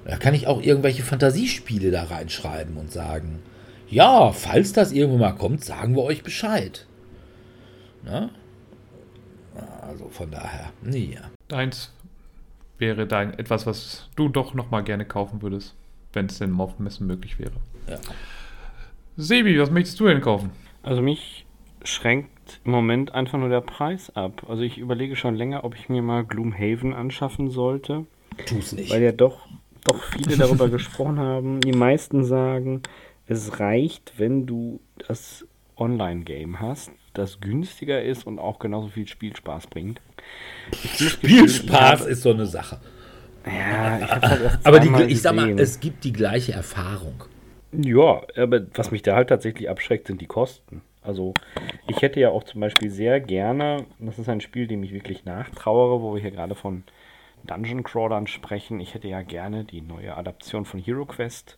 Da 0.05 0.17
kann 0.17 0.33
ich 0.33 0.47
auch 0.47 0.61
irgendwelche 0.61 1.03
Fantasiespiele 1.03 1.91
da 1.91 2.03
reinschreiben 2.03 2.77
und 2.77 2.91
sagen, 2.91 3.41
ja, 3.89 4.31
falls 4.31 4.73
das 4.73 4.91
irgendwo 4.91 5.17
mal 5.17 5.33
kommt, 5.33 5.63
sagen 5.63 5.95
wir 5.95 6.03
euch 6.03 6.23
Bescheid. 6.23 6.87
Na? 8.03 8.29
Also 9.81 10.09
von 10.09 10.31
daher, 10.31 10.71
nee. 10.81 11.17
Deins 11.47 11.93
wäre 12.77 13.05
dein 13.05 13.37
etwas, 13.37 13.65
was 13.65 14.09
du 14.15 14.29
doch 14.29 14.53
noch 14.53 14.71
mal 14.71 14.81
gerne 14.81 15.05
kaufen 15.05 15.41
würdest, 15.41 15.75
wenn 16.11 16.25
es 16.25 16.39
denn 16.39 16.59
auf 16.59 16.79
Messen 16.79 17.07
möglich 17.07 17.39
wäre. 17.39 17.53
Ja. 17.87 17.99
Sebi, 19.15 19.59
was 19.59 19.69
möchtest 19.69 19.99
du 19.99 20.07
denn 20.07 20.21
kaufen? 20.21 20.51
Also 20.81 21.01
mich 21.01 21.45
schränkt 21.83 22.59
im 22.65 22.71
Moment 22.71 23.13
einfach 23.13 23.37
nur 23.37 23.49
der 23.49 23.61
Preis 23.61 24.09
ab. 24.15 24.45
Also 24.49 24.63
ich 24.63 24.77
überlege 24.77 25.15
schon 25.15 25.35
länger, 25.35 25.63
ob 25.63 25.75
ich 25.75 25.87
mir 25.87 26.01
mal 26.01 26.25
Gloomhaven 26.25 26.93
anschaffen 26.93 27.51
sollte. 27.51 28.05
Tu's 28.47 28.71
nicht. 28.71 28.91
Weil 28.91 29.03
ja 29.03 29.11
doch, 29.11 29.47
doch 29.83 30.01
viele 30.03 30.37
darüber 30.37 30.69
gesprochen 30.69 31.19
haben. 31.19 31.61
Die 31.61 31.71
meisten 31.71 32.23
sagen, 32.23 32.81
es 33.27 33.59
reicht, 33.59 34.13
wenn 34.17 34.45
du 34.45 34.79
das 35.07 35.45
Online-Game 35.77 36.59
hast, 36.59 36.91
das 37.13 37.39
günstiger 37.39 38.01
ist 38.01 38.25
und 38.25 38.39
auch 38.39 38.59
genauso 38.59 38.89
viel 38.89 39.07
Spielspaß 39.07 39.67
bringt. 39.67 40.01
Gestehen, 40.71 41.09
Spielspaß 41.09 42.05
ist 42.05 42.21
so 42.21 42.31
eine 42.31 42.45
Sache. 42.45 42.79
Ja, 43.45 43.99
ich 43.99 44.11
hab's 44.11 44.29
halt 44.29 44.41
erst 44.41 44.65
Aber 44.65 44.79
die, 44.79 44.89
ich 45.11 45.21
sag 45.21 45.35
mal, 45.35 45.59
es 45.59 45.79
gibt 45.79 46.03
die 46.03 46.13
gleiche 46.13 46.53
Erfahrung. 46.53 47.25
Ja, 47.71 48.21
aber 48.37 48.61
was 48.73 48.91
mich 48.91 49.01
da 49.01 49.15
halt 49.15 49.29
tatsächlich 49.29 49.69
abschreckt, 49.69 50.07
sind 50.07 50.21
die 50.21 50.27
Kosten. 50.27 50.81
Also 51.01 51.33
ich 51.87 52.01
hätte 52.01 52.19
ja 52.19 52.29
auch 52.29 52.43
zum 52.43 52.61
Beispiel 52.61 52.89
sehr 52.89 53.19
gerne, 53.19 53.85
das 53.99 54.19
ist 54.19 54.29
ein 54.29 54.41
Spiel, 54.41 54.67
dem 54.67 54.83
ich 54.83 54.93
wirklich 54.93 55.25
nachtrauere, 55.25 56.01
wo 56.01 56.13
wir 56.13 56.21
hier 56.21 56.31
gerade 56.31 56.55
von 56.55 56.83
Dungeon 57.43 57.83
Crawlern 57.83 58.27
sprechen. 58.27 58.79
Ich 58.79 58.93
hätte 58.93 59.07
ja 59.07 59.21
gerne 59.21 59.63
die 59.63 59.81
neue 59.81 60.15
Adaption 60.15 60.65
von 60.65 60.79
Hero 60.79 61.05
Quest 61.05 61.57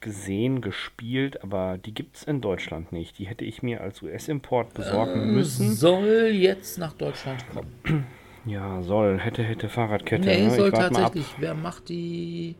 gesehen, 0.00 0.60
gespielt, 0.60 1.42
aber 1.42 1.78
die 1.78 1.94
gibt 1.94 2.16
es 2.16 2.24
in 2.24 2.40
Deutschland 2.40 2.92
nicht. 2.92 3.18
Die 3.18 3.26
hätte 3.26 3.44
ich 3.44 3.62
mir 3.62 3.80
als 3.80 4.02
US-Import 4.02 4.74
besorgen 4.74 5.22
Äh, 5.22 5.26
müssen. 5.26 5.72
Soll 5.72 6.30
jetzt 6.32 6.78
nach 6.78 6.92
Deutschland 6.92 7.44
kommen. 7.50 8.04
Ja, 8.44 8.82
soll. 8.82 9.18
Hätte, 9.18 9.42
hätte 9.42 9.70
Fahrradkette. 9.70 10.26
Nee, 10.26 10.44
ne? 10.44 10.50
soll 10.50 10.70
tatsächlich. 10.70 11.26
Wer 11.38 11.54
macht 11.54 11.88
die? 11.88 12.56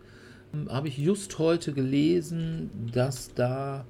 Habe 0.69 0.89
ich 0.89 0.97
just 0.97 1.39
heute 1.39 1.73
gelesen, 1.75 2.71
dass 2.93 3.35
da 3.35 3.85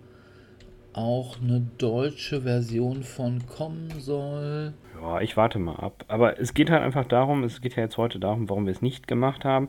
auch 0.93 1.41
eine 1.41 1.61
deutsche 1.79 2.43
Version 2.43 3.05
von 3.05 3.47
kommen 3.47 3.93
soll. 4.01 4.73
Ja, 5.01 5.20
ich 5.20 5.36
warte 5.36 5.59
mal 5.59 5.76
ab. 5.76 6.05
Aber 6.09 6.38
es 6.38 6.55
geht 6.55 6.70
halt 6.70 6.82
einfach 6.82 7.05
darum, 7.05 7.45
es 7.45 7.61
geht 7.61 7.76
ja 7.76 7.82
jetzt 7.82 7.99
heute 7.99 8.18
darum, 8.18 8.49
warum 8.49 8.66
wir 8.66 8.72
es 8.72 8.82
nicht 8.82 9.09
gemacht 9.09 9.45
haben. 9.45 9.68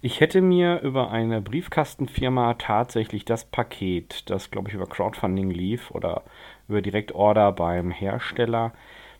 Ich 0.00 0.20
hätte 0.20 0.40
mir 0.40 0.80
über 0.80 1.10
eine 1.10 1.40
Briefkastenfirma 1.40 2.54
tatsächlich 2.54 3.24
das 3.24 3.44
Paket, 3.44 4.28
das 4.30 4.50
glaube 4.50 4.68
ich 4.68 4.74
über 4.74 4.86
Crowdfunding 4.86 5.50
lief 5.50 5.90
oder 5.92 6.22
über 6.68 6.82
Direktorder 6.82 7.52
beim 7.52 7.90
Hersteller, 7.90 8.72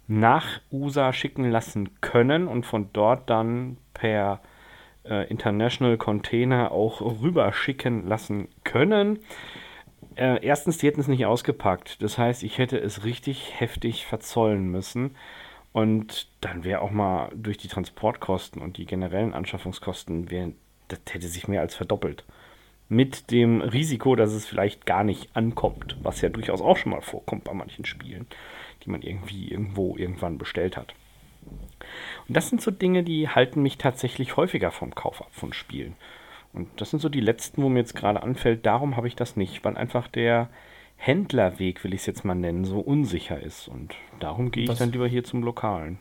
nach 0.09 0.61
USA 0.73 1.13
schicken 1.13 1.51
lassen 1.51 2.01
können 2.01 2.49
und 2.49 2.67
von 2.67 2.91
dort 2.93 3.31
dann 3.31 3.77
per 3.95 4.41
äh, 5.05 5.29
International 5.29 5.97
Container 5.97 6.73
auch 6.73 7.01
rüber 7.01 7.53
schicken 7.53 8.07
lassen 8.09 8.49
können. 8.65 9.21
Äh, 10.17 10.45
erstens, 10.45 10.79
die 10.79 10.87
hätten 10.87 11.01
es 11.01 11.09
nicht 11.09 11.27
ausgepackt. 11.27 12.03
Das 12.03 12.19
heißt, 12.19 12.43
ich 12.43 12.59
hätte 12.59 12.79
es 12.79 13.05
richtig 13.05 13.61
heftig 13.61 14.07
verzollen 14.07 14.71
müssen. 14.71 15.17
Und 15.73 16.29
dann 16.41 16.65
wäre 16.65 16.81
auch 16.81 16.91
mal 16.91 17.31
durch 17.35 17.57
die 17.57 17.69
Transportkosten 17.69 18.61
und 18.61 18.77
die 18.77 18.85
generellen 18.85 19.33
Anschaffungskosten, 19.33 20.31
wär, 20.31 20.51
das 20.89 21.01
hätte 21.11 21.29
sich 21.29 21.49
mehr 21.49 21.63
als 21.63 21.75
verdoppelt. 21.75 22.25
Mit 22.89 23.31
dem 23.31 23.63
Risiko, 23.63 24.15
dass 24.17 24.33
es 24.33 24.47
vielleicht 24.47 24.85
gar 24.85 25.03
nicht 25.03 25.35
ankommt, 25.35 25.97
was 26.03 26.21
ja 26.21 26.29
durchaus 26.29 26.61
auch 26.61 26.77
schon 26.77 26.93
mal 26.93 27.01
vorkommt 27.01 27.45
bei 27.45 27.55
manchen 27.55 27.87
Spielen, 27.87 28.27
die 28.85 28.91
man 28.91 29.01
irgendwie 29.01 29.49
irgendwo 29.49 29.97
irgendwann 29.97 30.37
bestellt 30.37 30.77
hat. 30.77 30.95
Und 32.29 32.37
das 32.37 32.51
sind 32.51 32.61
so 32.61 32.71
Dinge, 32.71 33.03
die 33.03 33.29
halten 33.29 33.63
mich 33.63 33.79
tatsächlich 33.79 34.37
häufiger 34.37 34.71
vom 34.71 34.95
Kauf 34.95 35.23
ab 35.23 35.31
von 35.33 35.55
Spielen. 35.55 35.97
Und 36.53 36.69
das 36.81 36.91
sind 36.91 37.01
so 37.01 37.09
die 37.09 37.21
letzten, 37.21 37.63
wo 37.63 37.71
mir 37.71 37.79
jetzt 37.79 37.97
gerade 37.97 38.23
anfällt, 38.23 38.67
darum 38.67 38.97
habe 38.97 39.09
ich 39.09 39.17
das 39.17 39.37
nicht, 39.37 39.65
weil 39.65 39.77
einfach 39.79 40.07
der 40.07 40.51
Händlerweg, 41.05 41.83
will 41.83 41.95
ich 41.95 42.01
es 42.03 42.07
jetzt 42.07 42.25
mal 42.25 42.37
nennen, 42.37 42.65
so 42.65 42.79
unsicher 42.79 43.41
ist. 43.41 43.67
Und 43.67 43.93
darum 44.21 44.53
gehe 44.53 44.71
ich 44.71 44.79
dann 44.79 44.93
lieber 44.93 45.09
hier 45.09 45.25
zum 45.25 45.43
Lokalen. 45.43 45.99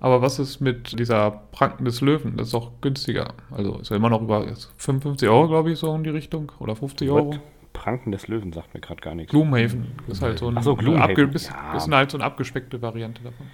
Aber 0.00 0.20
was 0.20 0.38
ist 0.38 0.60
mit 0.60 0.98
dieser 0.98 1.30
Pranken 1.30 1.86
des 1.86 2.02
Löwen? 2.02 2.36
Das 2.36 2.48
ist 2.48 2.54
auch 2.54 2.72
günstiger. 2.82 3.32
Also 3.50 3.78
ist 3.78 3.88
ja 3.90 3.96
immer 3.96 4.10
noch 4.10 4.20
über 4.20 4.46
55 4.76 5.26
Euro, 5.30 5.48
glaube 5.48 5.72
ich, 5.72 5.78
so 5.78 5.94
in 5.94 6.04
die 6.04 6.10
Richtung. 6.10 6.52
Oder 6.58 6.76
50 6.76 7.08
Euro. 7.08 7.32
What? 7.32 7.40
Pranken 7.72 8.12
des 8.12 8.28
Löwen 8.28 8.52
sagt 8.52 8.74
mir 8.74 8.80
gerade 8.80 9.00
gar 9.00 9.14
nichts. 9.14 9.30
Gloomhaven 9.30 9.94
ist 10.08 10.20
halt 10.20 10.38
so 10.38 10.48
ein 10.48 10.62
so, 10.62 10.76
abge 10.76 11.26
bis, 11.26 11.48
Ja. 11.48 11.72
bisschen 11.72 11.94
halt 11.94 12.10
so 12.10 12.18
eine 12.18 12.24
abgespeckte 12.24 12.82
Variante 12.82 13.22
davon. 13.22 13.46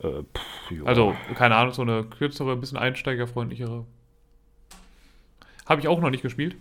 Äh, 0.00 0.24
pff. 0.24 0.86
Also, 0.86 1.14
keine 1.36 1.56
Ahnung, 1.56 1.72
so 1.72 1.82
eine 1.82 2.04
kürzere, 2.04 2.52
ein 2.52 2.60
bisschen 2.60 2.76
einsteigerfreundlichere. 2.76 3.86
Habe 5.64 5.80
ich 5.80 5.88
auch 5.88 6.00
noch 6.00 6.10
nicht 6.10 6.22
gespielt. 6.22 6.54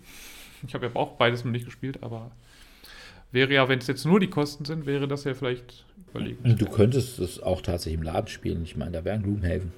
Ich 0.65 0.73
habe 0.73 0.87
ja 0.87 0.95
auch 0.95 1.17
beides 1.17 1.43
noch 1.43 1.51
nicht 1.51 1.65
gespielt, 1.65 2.01
aber 2.01 2.31
wäre 3.35 3.53
ja, 3.53 3.69
wenn 3.69 3.77
es 3.77 3.85
jetzt 3.87 4.05
nur 4.05 4.19
die 4.19 4.29
Kosten 4.29 4.65
sind, 4.65 4.87
wäre 4.87 5.07
das 5.07 5.23
ja 5.25 5.35
vielleicht 5.35 5.85
überlegen. 6.09 6.43
Und 6.43 6.59
du 6.59 6.65
könntest 6.65 7.19
es 7.19 7.39
auch 7.43 7.61
tatsächlich 7.61 7.99
im 7.99 8.03
Laden 8.03 8.27
spielen. 8.27 8.63
Ich 8.63 8.75
meine, 8.75 8.91
da 8.91 9.05
wäre 9.05 9.15
ein 9.15 9.21
Gloomhaven. 9.23 9.71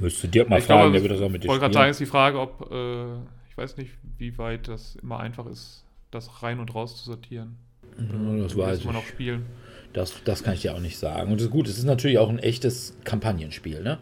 Müsstest 0.00 0.24
du 0.24 0.28
Dirk 0.28 0.48
mal 0.48 0.58
Ich 0.58 0.64
fragen, 0.64 0.80
glaube, 0.80 0.92
der 0.94 1.02
würde 1.02 1.14
das 1.14 1.22
auch 1.22 1.28
mit 1.28 1.36
Ich 1.36 1.42
dir 1.42 1.48
wollte 1.48 1.60
gerade 1.60 1.74
sagen, 1.74 1.84
spielen. 1.84 1.90
ist 1.92 2.00
die 2.00 2.06
Frage, 2.06 2.40
ob, 2.40 2.70
äh, 2.72 3.14
ich 3.48 3.56
weiß 3.56 3.76
nicht, 3.76 3.92
wie 4.18 4.36
weit 4.38 4.66
das 4.66 4.96
immer 4.96 5.20
einfach 5.20 5.46
ist, 5.46 5.84
das 6.10 6.42
rein 6.42 6.58
und 6.58 6.74
raus 6.74 6.96
zu 6.96 7.04
sortieren. 7.04 7.56
Ja, 7.98 8.42
das 8.42 8.56
weiß 8.56 8.78
das 8.78 8.84
man 8.86 8.94
noch 8.94 9.02
ich. 9.04 9.08
spielen. 9.10 9.46
Das, 9.92 10.12
das 10.24 10.42
kann 10.42 10.54
ich 10.54 10.62
dir 10.62 10.74
auch 10.74 10.80
nicht 10.80 10.98
sagen. 10.98 11.30
Und 11.30 11.38
das 11.40 11.46
ist 11.46 11.52
gut, 11.52 11.68
es 11.68 11.78
ist 11.78 11.84
natürlich 11.84 12.18
auch 12.18 12.28
ein 12.28 12.40
echtes 12.40 12.96
Kampagnenspiel. 13.04 13.82
Ne? 13.82 13.98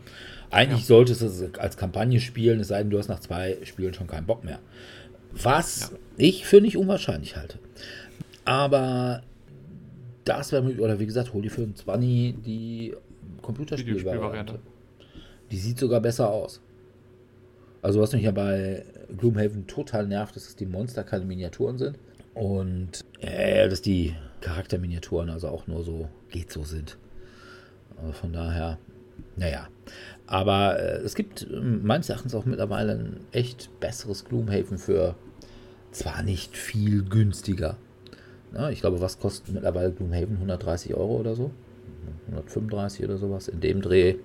Eigentlich 0.50 0.86
solltest 0.86 1.20
du 1.20 1.26
es 1.26 1.54
als 1.58 1.76
Kampagne 1.76 2.20
spielen, 2.20 2.60
es 2.60 2.68
sei 2.68 2.78
denn, 2.78 2.88
du 2.90 2.98
hast 2.98 3.08
nach 3.08 3.20
zwei 3.20 3.58
Spielen 3.64 3.92
schon 3.92 4.06
keinen 4.06 4.26
Bock 4.26 4.44
mehr. 4.44 4.60
Was 5.34 5.90
Ja. 5.92 5.98
ich 6.16 6.46
für 6.46 6.60
nicht 6.60 6.76
unwahrscheinlich 6.76 7.36
halte. 7.36 7.58
Aber 8.44 9.22
das 10.24 10.52
wäre, 10.52 10.64
oder 10.78 10.98
wie 11.00 11.06
gesagt, 11.06 11.32
hol 11.32 11.42
dir 11.42 11.50
für 11.50 11.62
einen 11.62 11.76
20 11.76 12.42
die 12.44 12.94
Computerspielvariante. 13.40 14.58
Die 15.50 15.56
sieht 15.58 15.78
sogar 15.78 16.00
besser 16.00 16.30
aus. 16.30 16.60
Also 17.82 18.00
was 18.00 18.12
mich 18.12 18.22
ja 18.22 18.30
bei 18.30 18.84
Gloomhaven 19.18 19.66
total 19.66 20.06
nervt, 20.06 20.36
ist, 20.36 20.46
dass 20.46 20.56
die 20.56 20.66
Monster 20.66 21.02
keine 21.02 21.24
Miniaturen 21.24 21.78
sind. 21.78 21.98
Und 22.34 23.04
äh, 23.20 23.68
dass 23.68 23.82
die 23.82 24.14
Charakterminiaturen 24.40 25.28
also 25.30 25.48
auch 25.48 25.66
nur 25.66 25.82
so 25.84 26.08
geht 26.30 26.52
so 26.52 26.64
sind. 26.64 26.96
Also 28.00 28.12
von 28.12 28.32
daher, 28.32 28.78
naja. 29.36 29.68
Aber 30.26 30.78
äh, 30.78 30.98
es 30.98 31.14
gibt 31.14 31.42
äh, 31.42 31.56
meines 31.60 32.08
Erachtens 32.08 32.34
auch 32.34 32.44
mittlerweile 32.44 32.92
ein 32.92 33.20
echt 33.32 33.68
besseres 33.80 34.24
Gloomhaven 34.24 34.78
für 34.78 35.14
zwar 35.90 36.22
nicht 36.22 36.56
viel 36.56 37.02
günstiger. 37.04 37.76
Na, 38.52 38.70
ich 38.70 38.80
glaube, 38.80 39.00
was 39.00 39.18
kostet 39.18 39.52
mittlerweile 39.54 39.92
Gloomhaven? 39.92 40.36
130 40.36 40.94
Euro 40.94 41.16
oder 41.16 41.34
so? 41.34 41.50
135 42.28 43.04
oder 43.04 43.16
sowas 43.18 43.48
in 43.48 43.60
dem 43.60 43.82
Dreh. 43.82 44.16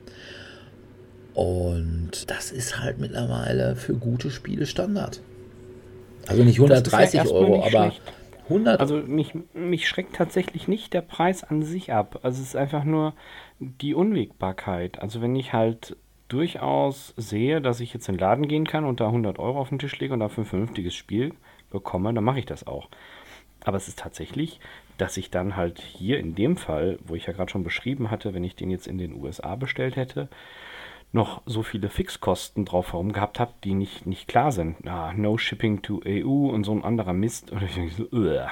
Und 1.34 2.30
das 2.30 2.52
ist 2.52 2.80
halt 2.80 3.00
mittlerweile 3.00 3.76
für 3.76 3.94
gute 3.94 4.32
Spiele 4.32 4.66
Standard. 4.66 5.22
Also 6.28 6.44
nicht 6.44 6.60
Das 6.60 6.82
ist 6.82 6.92
ja 6.92 6.98
130 6.98 7.20
erstmal 7.20 7.42
Euro, 7.42 7.58
nicht 7.58 7.76
aber 7.76 7.92
schlecht. 7.92 8.02
100 8.46 8.80
Also 8.80 8.98
mich, 8.98 9.34
mich 9.54 9.88
schreckt 9.88 10.16
tatsächlich 10.16 10.68
nicht 10.68 10.94
der 10.94 11.02
Preis 11.02 11.44
an 11.44 11.64
sich 11.64 11.92
ab. 11.94 12.20
Also 12.24 12.42
es 12.42 12.50
ist 12.50 12.56
einfach 12.56 12.86
nur 12.86 13.14
die 13.60 13.94
Unwägbarkeit. 13.94 15.00
Also 15.00 15.22
wenn 15.22 15.36
ich 15.36 15.54
halt 15.54 15.96
durchaus 16.28 17.14
sehe, 17.18 17.62
dass 17.62 17.80
ich 17.80 17.94
jetzt 17.94 18.08
in 18.10 18.16
den 18.16 18.20
Laden 18.20 18.48
gehen 18.48 18.66
kann 18.66 18.86
und 18.86 19.00
da 19.00 19.08
100 19.08 19.40
Euro 19.40 19.60
auf 19.60 19.70
den 19.70 19.80
Tisch 19.80 19.98
lege 20.00 20.14
und 20.14 20.20
dafür 20.20 20.44
ein 20.44 20.48
vernünftiges 20.48 20.94
Spiel 20.94 21.34
bekomme, 21.70 22.14
dann 22.14 22.24
mache 22.24 22.40
ich 22.40 22.46
das 22.46 22.68
auch. 22.68 22.90
Aber 23.64 23.78
es 23.78 23.88
ist 23.88 24.00
tatsächlich, 24.00 24.60
dass 24.98 25.18
ich 25.18 25.32
dann 25.32 25.56
halt 25.56 25.80
hier 25.80 26.20
in 26.20 26.36
dem 26.36 26.58
Fall, 26.58 27.00
wo 27.06 27.16
ich 27.16 27.26
ja 27.26 27.34
gerade 27.34 27.52
schon 27.52 27.64
beschrieben 27.64 28.12
hatte, 28.12 28.34
wenn 28.34 28.44
ich 28.44 28.56
den 28.56 28.70
jetzt 28.70 28.88
in 28.88 28.98
den 28.98 29.14
USA 29.14 29.56
bestellt 29.56 29.96
hätte, 29.96 30.30
noch 31.14 31.42
so 31.46 31.64
viele 31.64 31.90
Fixkosten 31.90 32.66
drauf 32.66 32.92
herum 32.92 33.14
gehabt 33.14 33.40
habe, 33.40 33.54
die 33.64 33.74
nicht, 33.74 34.06
nicht 34.06 34.28
klar 34.28 34.52
sind. 34.52 34.86
Ah, 34.88 35.14
no 35.14 35.38
shipping 35.38 35.82
to 35.82 36.02
EU 36.06 36.50
und 36.50 36.66
so 36.66 36.74
ein 36.74 36.84
anderer 36.84 37.14
Mist. 37.14 37.52
Und 37.52 37.64
ich 37.64 37.76
denke 37.76 37.94
so, 37.94 38.08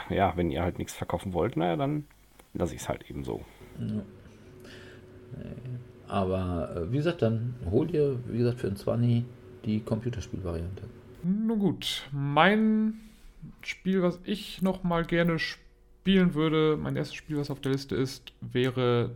ja, 0.10 0.34
wenn 0.36 0.52
ihr 0.52 0.64
halt 0.64 0.78
nichts 0.78 0.94
verkaufen 0.94 1.34
wollt, 1.34 1.58
naja, 1.58 1.76
dann 1.76 2.06
lasse 2.54 2.74
ich 2.74 2.82
es 2.82 2.90
halt 2.90 3.10
eben 3.10 3.24
so. 3.24 3.42
Aber 6.08 6.76
äh, 6.76 6.92
wie 6.92 6.98
gesagt, 6.98 7.22
dann 7.22 7.56
hol 7.70 7.88
dir, 7.88 8.18
wie 8.28 8.38
gesagt, 8.38 8.60
für 8.60 8.68
ein 8.68 8.76
20 8.76 9.24
die 9.66 9.80
Computerspielvariante. 9.80 10.84
Nun 11.24 11.60
gut, 11.60 12.04
mein 12.12 12.94
Spiel, 13.62 14.04
was 14.04 14.20
ich 14.24 14.62
noch 14.62 14.84
mal 14.84 15.04
gerne 15.06 15.40
spielen 15.40 16.36
würde, 16.36 16.78
mein 16.78 16.96
erstes 16.96 17.16
Spiel, 17.16 17.38
was 17.38 17.50
auf 17.50 17.62
der 17.62 17.72
Liste 17.72 17.96
ist, 17.96 18.32
wäre 18.42 19.12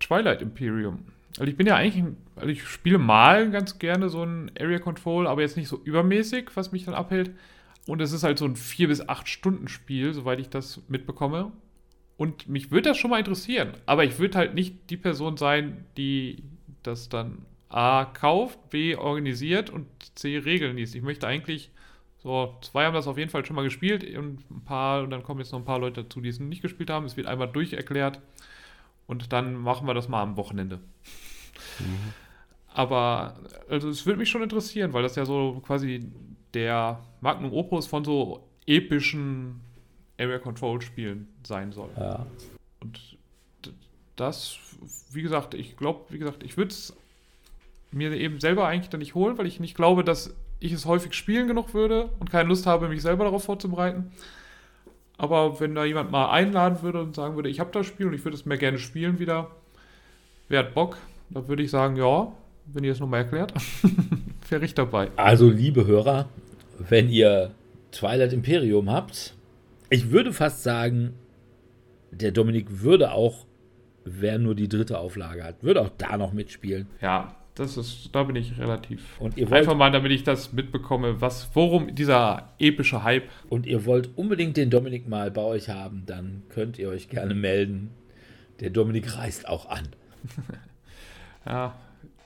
Twilight 0.00 0.42
Imperium. 0.42 1.00
Also 1.38 1.50
ich 1.50 1.56
bin 1.56 1.66
ja 1.66 1.76
eigentlich, 1.76 2.04
also 2.36 2.48
ich 2.48 2.64
spiele 2.64 2.98
mal 2.98 3.50
ganz 3.50 3.78
gerne 3.78 4.08
so 4.08 4.22
ein 4.22 4.50
Area 4.58 4.78
Control, 4.78 5.26
aber 5.26 5.40
jetzt 5.40 5.56
nicht 5.56 5.68
so 5.68 5.80
übermäßig, 5.82 6.50
was 6.54 6.70
mich 6.70 6.84
dann 6.84 6.94
abhält. 6.94 7.32
Und 7.86 8.00
es 8.00 8.12
ist 8.12 8.22
halt 8.22 8.38
so 8.38 8.44
ein 8.44 8.56
4 8.56 8.88
bis 8.88 9.08
8 9.08 9.28
Stunden 9.28 9.68
Spiel, 9.68 10.14
soweit 10.14 10.40
ich 10.40 10.48
das 10.48 10.80
mitbekomme. 10.88 11.52
Und 12.16 12.48
mich 12.48 12.70
würde 12.70 12.90
das 12.90 12.98
schon 12.98 13.10
mal 13.10 13.18
interessieren. 13.18 13.72
Aber 13.86 14.04
ich 14.04 14.18
würde 14.18 14.38
halt 14.38 14.54
nicht 14.54 14.90
die 14.90 14.96
Person 14.96 15.36
sein, 15.36 15.84
die 15.96 16.44
das 16.82 17.08
dann 17.08 17.44
A 17.68 18.04
kauft, 18.04 18.70
B 18.70 18.94
organisiert 18.94 19.70
und 19.70 19.86
C 20.14 20.38
Regeln 20.38 20.76
liest. 20.76 20.94
Ich 20.94 21.02
möchte 21.02 21.26
eigentlich, 21.26 21.70
so, 22.18 22.56
zwei 22.60 22.86
haben 22.86 22.94
das 22.94 23.08
auf 23.08 23.18
jeden 23.18 23.30
Fall 23.30 23.44
schon 23.44 23.56
mal 23.56 23.64
gespielt 23.64 24.04
und 24.16 24.48
ein 24.48 24.64
paar, 24.64 25.02
und 25.02 25.10
dann 25.10 25.24
kommen 25.24 25.40
jetzt 25.40 25.52
noch 25.52 25.58
ein 25.58 25.64
paar 25.64 25.80
Leute 25.80 26.04
dazu, 26.04 26.20
die 26.20 26.28
es 26.28 26.38
nicht 26.38 26.62
gespielt 26.62 26.88
haben. 26.88 27.04
Es 27.04 27.16
wird 27.16 27.26
einmal 27.26 27.48
durcherklärt 27.48 28.20
und 29.06 29.32
dann 29.32 29.56
machen 29.56 29.86
wir 29.86 29.94
das 29.94 30.08
mal 30.08 30.22
am 30.22 30.36
Wochenende. 30.36 30.80
Aber, 32.68 33.40
also 33.68 33.88
es 33.88 34.06
würde 34.06 34.18
mich 34.18 34.30
schon 34.30 34.42
interessieren, 34.42 34.92
weil 34.92 35.02
das 35.02 35.16
ja 35.16 35.26
so 35.26 35.60
quasi 35.66 36.12
der 36.54 37.00
Magnum 37.20 37.52
Opus 37.52 37.86
von 37.86 38.04
so 38.04 38.48
epischen 38.66 39.60
Area 40.18 40.38
Control 40.38 40.80
Spielen 40.80 41.28
sein 41.42 41.72
soll. 41.72 41.90
Ja. 41.96 42.26
Und 42.80 43.16
das, 44.16 44.58
wie 45.10 45.22
gesagt, 45.22 45.54
ich 45.54 45.76
glaube, 45.76 46.04
wie 46.10 46.18
gesagt, 46.18 46.42
ich 46.42 46.56
würde 46.56 46.70
es 46.70 46.94
mir 47.90 48.12
eben 48.12 48.40
selber 48.40 48.66
eigentlich 48.66 48.90
dann 48.90 49.00
nicht 49.00 49.14
holen, 49.14 49.38
weil 49.38 49.46
ich 49.46 49.60
nicht 49.60 49.74
glaube, 49.74 50.04
dass 50.04 50.34
ich 50.60 50.72
es 50.72 50.86
häufig 50.86 51.14
spielen 51.14 51.48
genug 51.48 51.74
würde 51.74 52.10
und 52.20 52.30
keine 52.30 52.48
Lust 52.48 52.66
habe, 52.66 52.88
mich 52.88 53.02
selber 53.02 53.24
darauf 53.24 53.44
vorzubereiten. 53.44 54.12
Aber 55.16 55.60
wenn 55.60 55.74
da 55.74 55.84
jemand 55.84 56.10
mal 56.10 56.30
einladen 56.30 56.82
würde 56.82 57.00
und 57.00 57.14
sagen 57.14 57.36
würde, 57.36 57.48
ich 57.48 57.60
habe 57.60 57.70
das 57.72 57.86
Spiel 57.86 58.06
und 58.06 58.14
ich 58.14 58.24
würde 58.24 58.36
es 58.36 58.46
mir 58.46 58.58
gerne 58.58 58.78
spielen 58.78 59.18
wieder, 59.18 59.50
wer 60.48 60.60
hat 60.60 60.74
Bock? 60.74 60.96
Da 61.30 61.46
würde 61.46 61.62
ich 61.62 61.70
sagen, 61.70 61.96
ja, 61.96 62.32
wenn 62.66 62.84
ihr 62.84 62.92
es 62.92 63.00
nochmal 63.00 63.22
erklärt, 63.22 63.52
wäre 64.48 64.64
ich 64.64 64.74
dabei. 64.74 65.10
Also, 65.16 65.48
liebe 65.48 65.86
Hörer, 65.86 66.28
wenn 66.78 67.08
ihr 67.08 67.52
Twilight 67.92 68.32
Imperium 68.32 68.90
habt, 68.90 69.34
ich 69.90 70.10
würde 70.10 70.32
fast 70.32 70.62
sagen, 70.62 71.14
der 72.10 72.32
Dominik 72.32 72.82
würde 72.82 73.12
auch, 73.12 73.46
wer 74.04 74.38
nur 74.38 74.54
die 74.54 74.68
dritte 74.68 74.98
Auflage 74.98 75.44
hat, 75.44 75.62
würde 75.62 75.80
auch 75.80 75.90
da 75.98 76.16
noch 76.16 76.32
mitspielen. 76.32 76.86
Ja, 77.00 77.34
das 77.54 77.76
ist, 77.76 78.10
da 78.12 78.24
bin 78.24 78.36
ich 78.36 78.58
relativ. 78.58 79.20
Und 79.20 79.36
ihr 79.36 79.48
wollt, 79.48 79.60
Einfach 79.60 79.76
mal, 79.76 79.90
damit 79.92 80.10
ich 80.10 80.24
das 80.24 80.52
mitbekomme, 80.52 81.20
was, 81.20 81.50
worum 81.54 81.94
dieser 81.94 82.52
epische 82.58 83.04
Hype. 83.04 83.28
und 83.48 83.66
ihr 83.66 83.86
wollt 83.86 84.10
unbedingt 84.16 84.56
den 84.56 84.70
Dominik 84.70 85.08
mal 85.08 85.30
bei 85.30 85.42
euch 85.42 85.68
haben, 85.68 86.02
dann 86.06 86.42
könnt 86.48 86.78
ihr 86.78 86.88
euch 86.88 87.08
gerne 87.08 87.34
melden. 87.34 87.90
Der 88.60 88.70
Dominik 88.70 89.16
reist 89.16 89.48
auch 89.48 89.66
an. 89.68 89.88
Ja, 91.46 91.74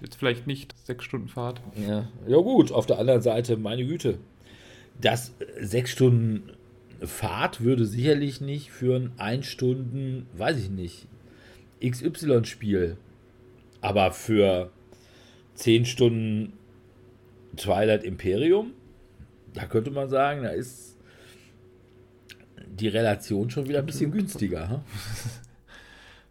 jetzt 0.01 0.15
vielleicht 0.15 0.47
nicht 0.47 0.77
sechs 0.87 1.05
Stunden 1.05 1.27
Fahrt. 1.27 1.61
Ja, 1.75 2.07
ja 2.29 2.37
gut, 2.37 2.71
auf 2.71 2.87
der 2.87 3.01
anderen 3.01 3.21
Seite, 3.21 3.57
meine 3.57 3.85
Güte. 3.85 4.19
Das 5.01 5.35
äh, 5.41 5.65
sechs 5.65 5.91
Stunden 5.91 6.53
Fahrt 7.03 7.61
würde 7.61 7.87
sicherlich 7.87 8.41
nicht 8.41 8.71
für 8.71 8.97
ein 8.97 9.13
ein 9.19 9.43
Stunden, 9.43 10.27
weiß 10.37 10.59
ich 10.59 10.71
nicht, 10.71 11.07
XY-Spiel. 11.85 12.97
Aber 13.81 14.13
für 14.13 14.71
zehn 15.55 15.85
Stunden 15.85 16.53
Twilight 17.57 18.05
Imperium, 18.05 18.73
da 19.55 19.67
könnte 19.67 19.91
man 19.91 20.09
sagen, 20.09 20.43
da 20.43 20.51
ist 20.51 20.97
die 22.67 22.89
Relation 22.89 23.51
schon 23.51 23.69
wieder 23.69 23.81
ein 23.81 23.87
bisschen 23.87 24.11
günstiger. 24.11 24.83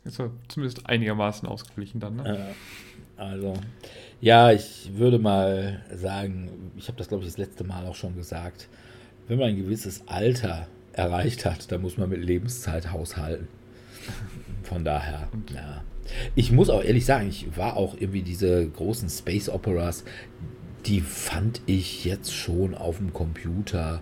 Ist 0.03 0.19
ja 0.19 0.31
zumindest 0.47 0.85
einigermaßen 0.85 1.49
ausgeglichen 1.49 1.99
dann, 1.99 2.15
ne? 2.15 2.55
Also, 3.17 3.55
ja, 4.21 4.51
ich 4.51 4.91
würde 4.93 5.19
mal 5.19 5.83
sagen, 5.93 6.71
ich 6.77 6.87
habe 6.87 6.97
das, 6.97 7.09
glaube 7.09 7.23
ich, 7.23 7.29
das 7.29 7.37
letzte 7.37 7.65
Mal 7.65 7.85
auch 7.85 7.95
schon 7.95 8.15
gesagt, 8.15 8.69
wenn 9.27 9.39
man 9.39 9.49
ein 9.49 9.57
gewisses 9.57 10.03
Alter 10.07 10.67
erreicht 10.93 11.45
hat, 11.45 11.71
dann 11.71 11.81
muss 11.81 11.97
man 11.97 12.09
mit 12.09 12.23
Lebenszeit 12.23 12.91
haushalten. 12.91 13.47
Von 14.63 14.83
daher, 14.83 15.27
ja. 15.53 15.83
Ich 16.35 16.51
muss 16.51 16.69
auch 16.69 16.83
ehrlich 16.83 17.05
sagen, 17.05 17.27
ich 17.27 17.57
war 17.57 17.75
auch 17.75 17.95
irgendwie 17.99 18.21
diese 18.21 18.67
großen 18.67 19.09
Space 19.09 19.49
Operas, 19.49 20.05
die 20.85 21.01
fand 21.01 21.61
ich 21.65 22.05
jetzt 22.05 22.33
schon 22.33 22.73
auf 22.73 22.97
dem 22.97 23.11
Computer 23.11 24.01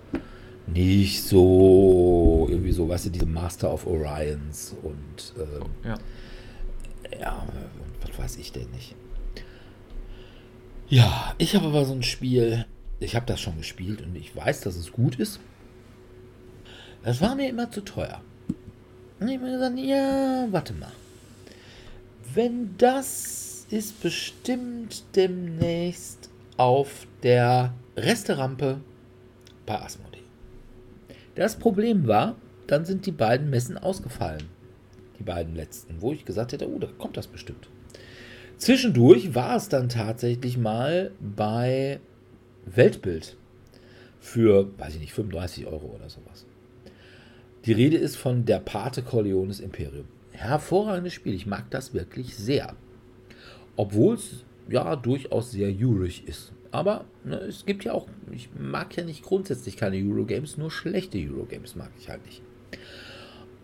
nicht 0.67 1.23
so, 1.23 2.47
irgendwie 2.49 2.71
so, 2.71 2.88
weißt 2.89 3.07
du, 3.07 3.09
diese 3.09 3.26
Master 3.26 3.73
of 3.73 3.88
Orions 3.88 4.76
und 4.84 5.34
ähm, 5.39 5.69
Ja. 5.84 5.97
ja, 7.19 7.47
was 8.05 8.17
weiß 8.19 8.38
ich 8.38 8.51
denn 8.51 8.69
nicht. 8.71 8.95
Ja, 10.88 11.34
ich 11.39 11.55
habe 11.55 11.67
aber 11.67 11.86
so 11.86 11.93
ein 11.93 12.03
Spiel, 12.03 12.65
ich 12.99 13.15
habe 13.15 13.25
das 13.25 13.41
schon 13.41 13.57
gespielt 13.57 14.01
und 14.01 14.15
ich 14.15 14.35
weiß, 14.35 14.61
dass 14.61 14.75
es 14.75 14.91
gut 14.91 15.19
ist. 15.19 15.39
Das 17.03 17.21
war 17.21 17.35
mir 17.35 17.49
immer 17.49 17.69
zu 17.69 17.81
teuer. 17.81 18.21
Und 19.19 19.27
ich 19.27 19.35
habe 19.35 19.45
mir 19.45 19.53
gesagt, 19.53 19.77
ja, 19.77 20.47
warte 20.51 20.73
mal. 20.73 20.91
Wenn 22.33 22.75
das 22.77 23.65
ist 23.69 24.01
bestimmt 24.01 25.03
demnächst 25.15 26.29
auf 26.57 27.07
der 27.23 27.73
Resterampe 27.95 28.79
bei 29.65 29.79
Asmodee. 29.79 30.19
Das 31.35 31.57
Problem 31.57 32.07
war, 32.07 32.35
dann 32.67 32.85
sind 32.85 33.05
die 33.05 33.11
beiden 33.11 33.49
Messen 33.49 33.77
ausgefallen 33.77 34.49
die 35.19 35.23
beiden 35.23 35.55
letzten, 35.55 36.01
wo 36.01 36.11
ich 36.11 36.25
gesagt 36.25 36.53
hätte, 36.53 36.69
oh, 36.69 36.79
da 36.79 36.87
kommt 36.97 37.17
das 37.17 37.27
bestimmt. 37.27 37.67
Zwischendurch 38.57 39.35
war 39.35 39.55
es 39.55 39.69
dann 39.69 39.89
tatsächlich 39.89 40.57
mal 40.57 41.11
bei 41.19 41.99
Weltbild 42.66 43.38
für, 44.20 44.70
weiß 44.78 44.95
ich 44.95 45.01
nicht, 45.01 45.13
35 45.13 45.68
Euro 45.68 45.95
oder 45.95 46.09
sowas. 46.09 46.45
Die 47.66 47.74
Rede 47.74 47.97
ist 47.97 48.16
von 48.16 48.45
der 48.45 48.59
Pate 48.59 49.01
Corleones 49.01 49.59
Imperium. 49.59 50.07
Hervorragendes 50.32 51.13
Spiel, 51.13 51.34
ich 51.34 51.45
mag 51.45 51.70
das 51.72 51.93
wirklich 51.93 52.36
sehr. 52.36 52.76
Obwohl 53.76 54.16
es 54.16 54.43
ja 54.70 54.95
durchaus 54.95 55.51
sehr 55.51 55.72
jurig 55.72 56.28
ist. 56.28 56.51
Aber 56.72 57.05
ne, 57.24 57.38
es 57.38 57.66
gibt 57.66 57.86
ja 57.86 57.93
auch, 57.93 58.07
ich 58.32 58.49
mag 58.59 58.95
ja 58.97 59.03
nicht 59.03 59.24
grundsätzlich 59.24 59.78
keine 59.78 59.97
Eurogames, 59.97 60.57
nur 60.57 60.72
schlechte 60.72 61.18
Eurogames 61.18 61.76
mag 61.76 61.89
ich 61.99 62.09
halt 62.09 62.26
nicht. 62.26 62.41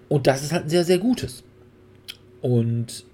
Und 0.09 0.27
das 0.27 0.43
ist 0.43 0.51
halt 0.51 0.63
ein 0.65 0.69
sehr, 0.69 0.85
sehr 0.85 0.99
gutes. 0.99 1.43
Und 2.41 3.05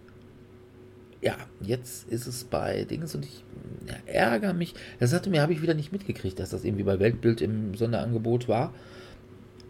ja, 1.27 1.35
jetzt 1.59 2.07
ist 2.07 2.25
es 2.25 2.45
bei 2.45 2.85
Dings 2.85 3.13
und 3.13 3.25
ich 3.25 3.43
ja, 3.85 3.95
ärgere 4.05 4.53
mich. 4.53 4.75
Das 4.97 5.13
hatte 5.13 5.29
mir, 5.29 5.41
habe 5.41 5.51
ich 5.51 5.61
wieder 5.61 5.73
nicht 5.73 5.91
mitgekriegt, 5.91 6.39
dass 6.39 6.51
das 6.51 6.63
irgendwie 6.63 6.85
bei 6.85 7.01
Weltbild 7.01 7.41
im 7.41 7.75
Sonderangebot 7.75 8.47
war. 8.47 8.73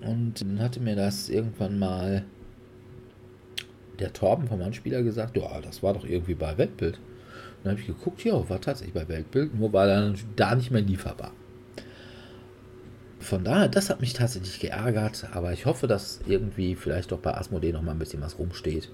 Und 0.02 0.40
dann 0.40 0.60
hatte 0.60 0.80
mir 0.80 0.96
das 0.96 1.30
irgendwann 1.30 1.80
mal 1.80 2.26
der 3.98 4.14
Torben 4.14 4.48
vom 4.48 4.62
Anspieler 4.62 5.02
gesagt, 5.02 5.36
ja, 5.36 5.60
das 5.62 5.82
war 5.82 5.96
doch 5.96 6.06
irgendwie 6.06 6.36
bei 6.36 6.56
Weltbild. 6.60 6.98
Und 6.98 7.64
dann 7.64 7.72
habe 7.72 7.82
ich 7.82 7.88
geguckt, 7.88 8.24
ja, 8.24 8.48
war 8.48 8.62
tatsächlich 8.62 8.94
bei 8.94 9.08
Weltbild, 9.08 9.58
nur 9.58 9.74
war 9.74 9.88
dann 9.88 10.16
da 10.36 10.54
nicht 10.54 10.70
mehr 10.70 10.84
lieferbar. 10.84 11.32
Von 13.20 13.44
daher, 13.44 13.68
das 13.68 13.90
hat 13.90 14.00
mich 14.00 14.14
tatsächlich 14.14 14.60
geärgert, 14.60 15.28
aber 15.34 15.52
ich 15.52 15.66
hoffe, 15.66 15.88
dass 15.88 16.22
irgendwie 16.28 16.76
vielleicht 16.76 17.12
doch 17.12 17.20
bei 17.20 17.34
Asmodee 17.34 17.72
noch 17.72 17.82
mal 17.82 17.92
ein 17.92 18.00
bisschen 18.00 18.22
was 18.22 18.38
rumsteht 18.38 18.90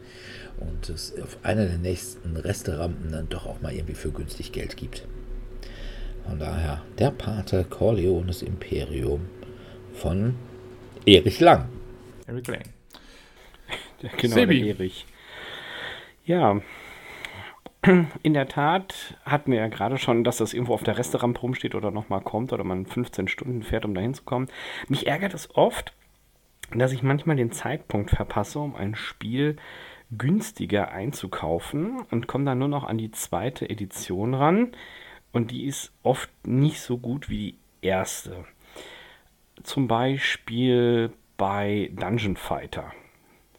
und 0.60 0.90
es 0.90 1.14
auf 1.22 1.38
einer 1.44 1.66
der 1.66 1.78
nächsten 1.78 2.36
Resterampen 2.38 3.12
dann 3.12 3.28
doch 3.30 3.46
auch 3.46 3.62
mal 3.62 3.74
irgendwie 3.74 3.96
für 3.96 4.12
günstig 4.12 4.52
Geld 4.52 4.78
gibt. 4.78 5.06
Von 6.26 6.40
daher, 6.40 6.82
der 7.00 7.12
Pate 7.12 7.66
Corleones 7.66 8.42
Imperium 8.42 9.28
von 9.94 10.36
Erich 11.06 11.42
Lang. 11.42 11.68
Eric 12.26 12.48
Lang. 12.48 12.64
Ja, 14.02 14.10
genau, 14.18 14.36
Sebi. 14.36 14.60
der 14.60 14.68
Erich. 14.76 15.06
Ja, 16.26 16.62
in 18.24 18.34
der 18.34 18.48
Tat 18.48 19.18
hatten 19.26 19.52
wir 19.52 19.60
ja 19.60 19.68
gerade 19.68 19.98
schon, 19.98 20.24
dass 20.24 20.38
das 20.38 20.54
irgendwo 20.54 20.74
auf 20.74 20.84
der 20.84 20.98
Resterampe 20.98 21.42
rumsteht 21.42 21.76
oder 21.76 21.92
nochmal 21.92 22.22
kommt 22.22 22.54
oder 22.54 22.64
man 22.64 22.86
15 22.86 23.28
Stunden 23.28 23.64
fährt, 23.64 23.86
um 23.86 23.94
da 23.94 24.02
hinzukommen. 24.02 24.50
Mich 24.88 25.08
ärgert 25.08 25.34
es 25.34 25.54
oft, 25.56 25.94
dass 26.74 26.94
ich 26.94 27.04
manchmal 27.04 27.36
den 27.36 27.52
Zeitpunkt 27.52 28.12
verpasse, 28.12 28.60
um 28.60 28.76
ein 28.76 28.96
Spiel 28.96 29.58
günstiger 30.18 30.92
einzukaufen 30.92 32.02
und 32.10 32.28
komme 32.28 32.46
dann 32.46 32.60
nur 32.60 32.68
noch 32.68 32.86
an 32.86 32.98
die 32.98 33.12
zweite 33.12 33.70
Edition 33.70 34.34
ran. 34.34 34.72
Und 35.32 35.52
die 35.52 35.66
ist 35.66 35.92
oft 36.04 36.30
nicht 36.46 36.80
so 36.80 36.98
gut 36.98 37.30
wie 37.30 37.38
die 37.82 37.88
erste. 37.88 38.46
Zum 39.64 39.88
Beispiel 39.88 41.12
bei 41.38 41.92
Dungeon 41.94 42.38
Fighter 42.38 42.94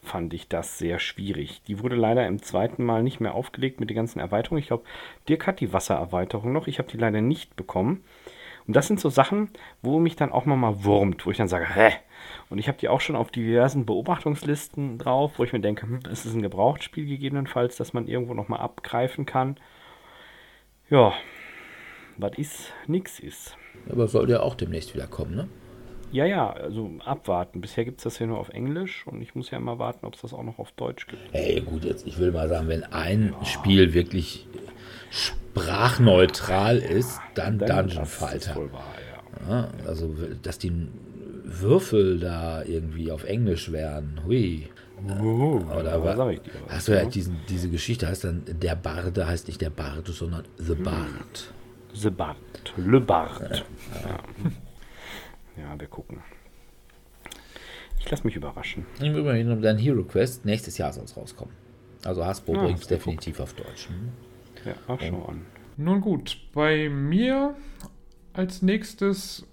fand 0.05 0.32
ich 0.35 0.48
das 0.48 0.78
sehr 0.78 0.98
schwierig. 0.98 1.62
Die 1.66 1.82
wurde 1.82 1.97
leider 1.97 2.26
im 2.26 2.43
zweiten 2.43 2.85
Mal 2.85 3.02
nicht 3.02 3.20
mehr 3.20 3.35
aufgelegt 3.35 3.81
mit 3.81 3.90
den 3.90 3.97
ganzen 3.97 4.20
Erweiterungen. 4.20 4.60
Ich 4.60 4.68
glaube, 4.68 4.85
Dirk 5.28 5.47
hat 5.47 5.60
die 5.60 5.72
Wassererweiterung 5.72 6.52
noch. 6.52 6.66
Ich 6.66 6.78
habe 6.78 6.90
die 6.90 6.97
leider 6.97 7.20
nicht 7.20 7.56
bekommen. 7.56 8.05
Und 8.66 8.74
das 8.76 8.86
sind 8.86 9.01
so 9.01 9.10
Sachen, 9.10 9.51
wo 9.82 9.98
mich 9.98 10.16
dann 10.16 10.32
auch 10.32 10.47
mal, 10.47 10.56
mal 10.56 10.85
wurmt, 10.85 11.26
wo 11.26 11.31
ich 11.31 11.36
dann 11.36 11.48
sage, 11.48 11.66
hä? 11.74 11.93
Und 12.48 12.59
ich 12.59 12.68
habe 12.68 12.78
die 12.78 12.89
auch 12.89 13.01
schon 13.01 13.16
auf 13.16 13.31
diversen 13.31 13.85
Beobachtungslisten 13.85 14.98
drauf, 14.98 15.32
wo 15.36 15.44
ich 15.44 15.52
mir 15.52 15.60
denke, 15.60 15.82
hm, 15.82 16.01
ist 16.10 16.24
es 16.24 16.35
ein 16.35 16.43
Gebrauchtspiel 16.43 17.06
gegebenenfalls, 17.06 17.76
das 17.76 17.93
man 17.93 18.06
irgendwo 18.06 18.32
nochmal 18.32 18.60
abgreifen 18.60 19.26
kann. 19.26 19.56
Ja, 20.89 21.12
was 22.16 22.39
ist, 22.39 22.72
nix 22.86 23.18
ist. 23.18 23.56
Aber 23.90 24.09
soll 24.09 24.31
ja 24.31 24.40
auch 24.40 24.55
demnächst 24.55 24.94
wieder 24.94 25.06
kommen, 25.06 25.35
ne? 25.35 25.48
Ja, 26.15 26.24
ja, 26.27 26.51
also 26.53 26.91
abwarten. 27.05 27.61
Bisher 27.61 27.85
gibt 27.85 27.99
es 27.99 28.05
das 28.05 28.19
ja 28.20 28.27
nur 28.27 28.39
auf 28.39 28.49
Englisch 28.51 29.05
und 29.07 29.20
ich 29.20 29.35
muss 29.35 29.51
ja 29.51 29.59
immer 29.59 29.78
warten, 29.81 30.07
ob 30.07 30.15
es 30.15 30.20
das 30.23 30.32
auch 30.32 30.45
noch 30.45 30.59
auf 30.61 30.70
Deutsch 30.73 31.09
gibt. 31.09 31.20
Ey, 31.32 31.61
gut, 31.61 31.85
jetzt, 31.85 32.07
ich 32.07 32.19
will 32.19 32.31
mal 32.31 32.49
sagen, 32.49 32.69
wenn 32.69 32.85
ein 32.85 33.35
Spiel 33.45 33.93
wirklich 33.95 34.47
sprachneutral 35.11 36.78
ist, 36.78 37.20
dann, 37.35 37.59
Dungeon 37.59 37.89
das 37.89 38.09
ist 38.09 38.15
Fighter. 38.15 38.57
wahr, 38.73 38.95
ja. 39.49 39.51
Ja, 39.51 39.69
also, 39.86 40.15
dass 40.43 40.59
die 40.59 40.73
Würfel 41.45 42.20
da 42.20 42.62
irgendwie 42.62 43.11
auf 43.11 43.24
Englisch 43.24 43.70
wären. 43.73 44.20
Hui. 44.24 44.69
Oder 45.07 46.03
was 46.03 46.05
wa- 46.05 46.16
sag 46.16 46.32
ich 46.32 46.41
dir? 46.41 46.53
Hast 46.69 46.89
du 46.89 46.93
ja 46.93 47.05
diesen, 47.05 47.36
diese 47.49 47.69
Geschichte, 47.69 48.07
heißt 48.09 48.24
dann, 48.24 48.45
der 48.47 48.74
Barde 48.77 49.27
heißt 49.27 49.49
nicht 49.49 49.61
der 49.61 49.70
Barde, 49.70 50.12
sondern 50.12 50.45
The 50.59 50.74
Bard. 50.77 51.53
The 51.93 52.11
Bart. 52.11 52.36
Le 52.77 53.01
Bart. 53.01 53.65
Ja. 54.05 54.19
Ja, 55.56 55.78
wir 55.78 55.86
gucken. 55.86 56.22
Ich 57.98 58.10
lasse 58.10 58.24
mich 58.24 58.36
überraschen. 58.36 58.86
Im 59.01 59.16
Übrigen 59.16 59.51
um 59.51 59.62
dein 59.62 59.78
Hero 59.78 60.02
Quest, 60.05 60.44
nächstes 60.44 60.76
Jahr 60.78 60.93
soll 60.93 61.05
es 61.05 61.16
rauskommen. 61.16 61.55
Also 62.05 62.24
Hasbro 62.24 62.55
Ah, 62.55 62.64
bringt 62.64 62.81
es 62.81 62.86
definitiv 62.86 63.40
auf 63.40 63.55
Deutsch. 63.55 63.89
Hm? 63.89 64.12
Ja, 64.66 64.74
ach 64.89 65.01
schon. 65.01 65.43
Nun 65.76 66.01
gut, 66.01 66.39
bei 66.52 66.89
mir 66.89 67.56
als 68.32 68.62
nächstes 68.62 69.47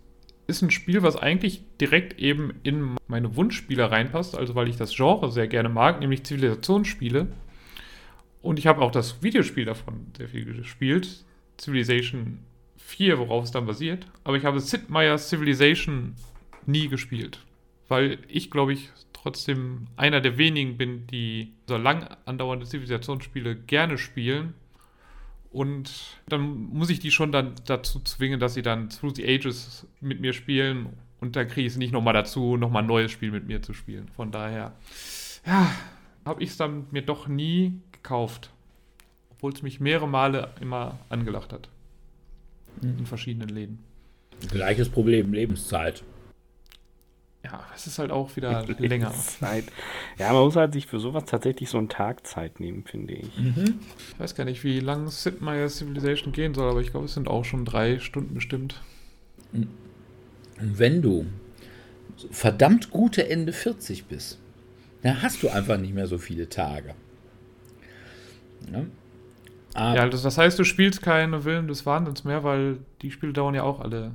ist 0.48 0.62
ein 0.62 0.72
Spiel, 0.72 1.02
was 1.02 1.16
eigentlich 1.16 1.64
direkt 1.80 2.20
eben 2.20 2.54
in 2.64 2.98
meine 3.08 3.36
Wunschspiele 3.36 3.90
reinpasst, 3.90 4.38
also 4.38 4.54
weil 4.54 4.68
ich 4.68 4.76
das 4.76 4.94
Genre 4.94 5.32
sehr 5.32 5.48
gerne 5.48 5.70
mag, 5.70 6.00
nämlich 6.00 6.26
Zivilisationsspiele. 6.26 7.28
Und 8.42 8.60
ich 8.60 8.68
habe 8.68 8.82
auch 8.82 8.92
das 8.92 9.24
Videospiel 9.24 9.66
davon 9.66 10.08
sehr 10.18 10.28
viel 10.28 10.46
gespielt, 10.46 11.24
Civilization 11.60 12.40
4, 12.92 13.20
worauf 13.20 13.44
es 13.44 13.52
dann 13.52 13.66
basiert. 13.66 14.06
Aber 14.24 14.38
ich 14.38 14.46
habe 14.46 14.60
Sid 14.60 14.90
Meier's 14.90 15.30
Civilization 15.30 16.16
nie 16.66 16.88
gespielt, 16.88 17.40
weil 17.88 18.20
ich, 18.28 18.52
glaube 18.52 18.74
ich, 18.74 18.90
trotzdem 19.14 19.88
einer 19.98 20.22
der 20.22 20.38
wenigen 20.38 20.78
bin, 20.78 21.08
die 21.08 21.54
so 21.68 21.78
lang 21.78 22.08
andauernde 22.26 22.66
Zivilisationsspiele 22.66 23.56
gerne 23.56 23.98
spielen 23.98 24.54
und 25.52 26.18
dann 26.28 26.70
muss 26.72 26.90
ich 26.90 27.00
die 27.00 27.12
schon 27.12 27.32
dann 27.32 27.56
dazu 27.66 28.00
zwingen, 28.00 28.40
dass 28.40 28.54
sie 28.54 28.62
dann 28.62 28.90
Through 28.90 29.16
the 29.16 29.28
Ages 29.28 29.86
mit 30.00 30.22
mir 30.22 30.34
spielen. 30.34 30.90
Und 31.20 31.36
dann 31.36 31.48
kriege 31.48 31.68
ich 31.68 31.74
es 31.74 31.78
nicht 31.78 31.92
nochmal 31.92 32.14
dazu, 32.14 32.58
nochmal 32.58 32.84
ein 32.84 32.88
neues 32.88 33.12
Spiel 33.12 33.32
mit 33.32 33.46
mir 33.46 33.62
zu 33.62 33.74
spielen. 33.74 34.08
Von 34.16 34.32
daher, 34.32 34.74
ja, 35.46 35.72
habe 36.26 36.42
ich 36.42 36.52
es 36.52 36.58
dann 36.58 36.88
mir 36.92 37.02
doch 37.02 37.28
nie 37.28 37.80
gekauft. 37.92 38.50
Obwohl 39.30 39.52
es 39.52 39.62
mich 39.62 39.80
mehrere 39.82 40.08
Male 40.08 40.52
immer 40.62 40.98
angelacht 41.10 41.52
hat. 41.52 41.68
In 42.82 43.06
verschiedenen 43.06 43.50
Läden. 43.50 43.80
Gleiches 44.50 44.90
Problem, 44.90 45.34
Lebenszeit 45.34 46.04
ja, 47.44 47.66
es 47.76 47.88
ist 47.88 48.00
halt 48.00 48.12
auch 48.12 48.36
wieder 48.36 48.66
länger. 48.78 49.12
Zeit. 49.12 49.66
Ja, 50.18 50.32
man 50.34 50.44
muss 50.44 50.56
halt 50.56 50.74
sich 50.74 50.88
für 50.88 51.00
sowas 51.00 51.26
tatsächlich 51.26 51.70
so 51.70 51.78
einen 51.78 51.90
Tag 51.90 52.26
Zeit 52.28 52.60
nehmen, 52.60 52.84
finde 52.86 53.14
ich. 53.14 53.38
Mhm. 53.38 53.80
Ich 54.14 54.20
weiß 54.20 54.36
gar 54.36 54.46
nicht, 54.46 54.64
wie 54.64 54.80
lang 54.80 55.10
Sid 55.10 55.42
Meier's 55.42 55.78
Civilization 55.78 56.34
gehen 56.34 56.54
soll, 56.54 56.70
aber 56.70 56.82
ich 56.82 56.92
glaube, 56.92 57.06
es 57.06 57.14
sind 57.14 57.28
auch 57.28 57.44
schon 57.44 57.66
drei 57.66 58.00
Stunden 58.00 58.36
bestimmt. 58.36 58.82
Wenn 60.60 61.02
du 61.02 61.26
verdammt 62.30 62.92
gute 62.92 63.28
Ende 63.28 63.54
40 63.54 64.06
bist, 64.06 64.40
dann 65.02 65.22
hast 65.24 65.42
du 65.42 65.50
einfach 65.50 65.78
nicht 65.80 65.96
mehr 65.96 66.08
so 66.08 66.20
viele 66.20 66.48
Tage. 66.48 66.94
Ja, 68.72 68.86
ja 69.76 70.10
das, 70.10 70.22
das 70.24 70.38
heißt, 70.38 70.60
du 70.60 70.64
spielst 70.64 71.02
keine 71.02 71.46
Willen 71.46 71.68
des 71.68 71.86
Wahnsinns 71.86 72.24
mehr, 72.24 72.44
weil 72.44 72.80
die 73.02 73.12
Spiele 73.12 73.34
dauern 73.34 73.56
ja 73.56 73.64
auch 73.64 73.80
alle 73.80 74.12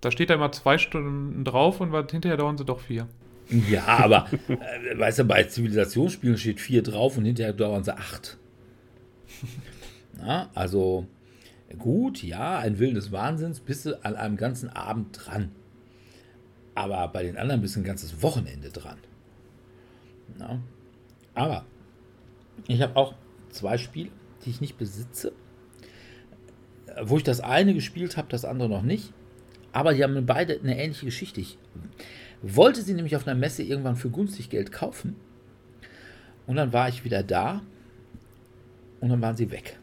da 0.00 0.10
steht 0.10 0.30
da 0.30 0.34
immer 0.34 0.52
zwei 0.52 0.78
Stunden 0.78 1.44
drauf 1.44 1.80
und 1.80 1.92
hinterher 2.10 2.36
dauern 2.36 2.56
sie 2.56 2.64
doch 2.64 2.80
vier. 2.80 3.08
Ja, 3.70 3.86
aber 3.86 4.26
äh, 4.48 4.98
weißt 4.98 5.20
du, 5.20 5.24
bei 5.24 5.42
Zivilisationsspielen 5.44 6.36
steht 6.36 6.60
vier 6.60 6.82
drauf 6.82 7.16
und 7.16 7.24
hinterher 7.24 7.52
dauern 7.52 7.82
sie 7.82 7.96
acht. 7.96 8.36
Na, 10.18 10.50
also 10.54 11.06
gut, 11.78 12.22
ja, 12.22 12.58
ein 12.58 12.78
Willen 12.78 12.94
des 12.94 13.10
Wahnsinns 13.10 13.60
bist 13.60 13.86
du 13.86 14.04
an 14.04 14.16
einem 14.16 14.36
ganzen 14.36 14.68
Abend 14.68 15.18
dran. 15.24 15.52
Aber 16.74 17.08
bei 17.08 17.22
den 17.24 17.36
anderen 17.36 17.60
bist 17.60 17.74
du 17.74 17.80
ein 17.80 17.84
ganzes 17.84 18.22
Wochenende 18.22 18.70
dran. 18.70 18.98
Na, 20.36 20.60
aber 21.34 21.64
ich 22.66 22.82
habe 22.82 22.94
auch 22.96 23.14
zwei 23.50 23.78
Spiele, 23.78 24.10
die 24.48 24.52
ich 24.52 24.60
nicht 24.62 24.78
besitze. 24.78 25.32
Wo 27.02 27.18
ich 27.18 27.22
das 27.22 27.40
eine 27.40 27.74
gespielt 27.74 28.16
habe, 28.16 28.28
das 28.30 28.46
andere 28.46 28.70
noch 28.70 28.82
nicht. 28.82 29.12
Aber 29.72 29.92
die 29.92 30.02
haben 30.02 30.24
beide 30.24 30.58
eine 30.58 30.80
ähnliche 30.82 31.04
Geschichte. 31.04 31.42
Ich 31.42 31.58
wollte 32.40 32.80
sie 32.80 32.94
nämlich 32.94 33.14
auf 33.14 33.26
einer 33.26 33.38
Messe 33.38 33.62
irgendwann 33.62 33.96
für 33.96 34.08
günstig 34.08 34.48
Geld 34.48 34.72
kaufen. 34.72 35.16
Und 36.46 36.56
dann 36.56 36.72
war 36.72 36.88
ich 36.88 37.04
wieder 37.04 37.22
da. 37.22 37.60
Und 39.00 39.10
dann 39.10 39.20
waren 39.20 39.36
sie 39.36 39.50
weg. 39.50 39.78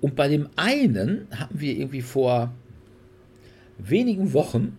Und 0.00 0.16
bei 0.16 0.26
dem 0.26 0.48
einen 0.56 1.28
hatten 1.30 1.60
wir 1.60 1.76
irgendwie 1.76 2.02
vor 2.02 2.52
wenigen 3.78 4.32
Wochen 4.32 4.76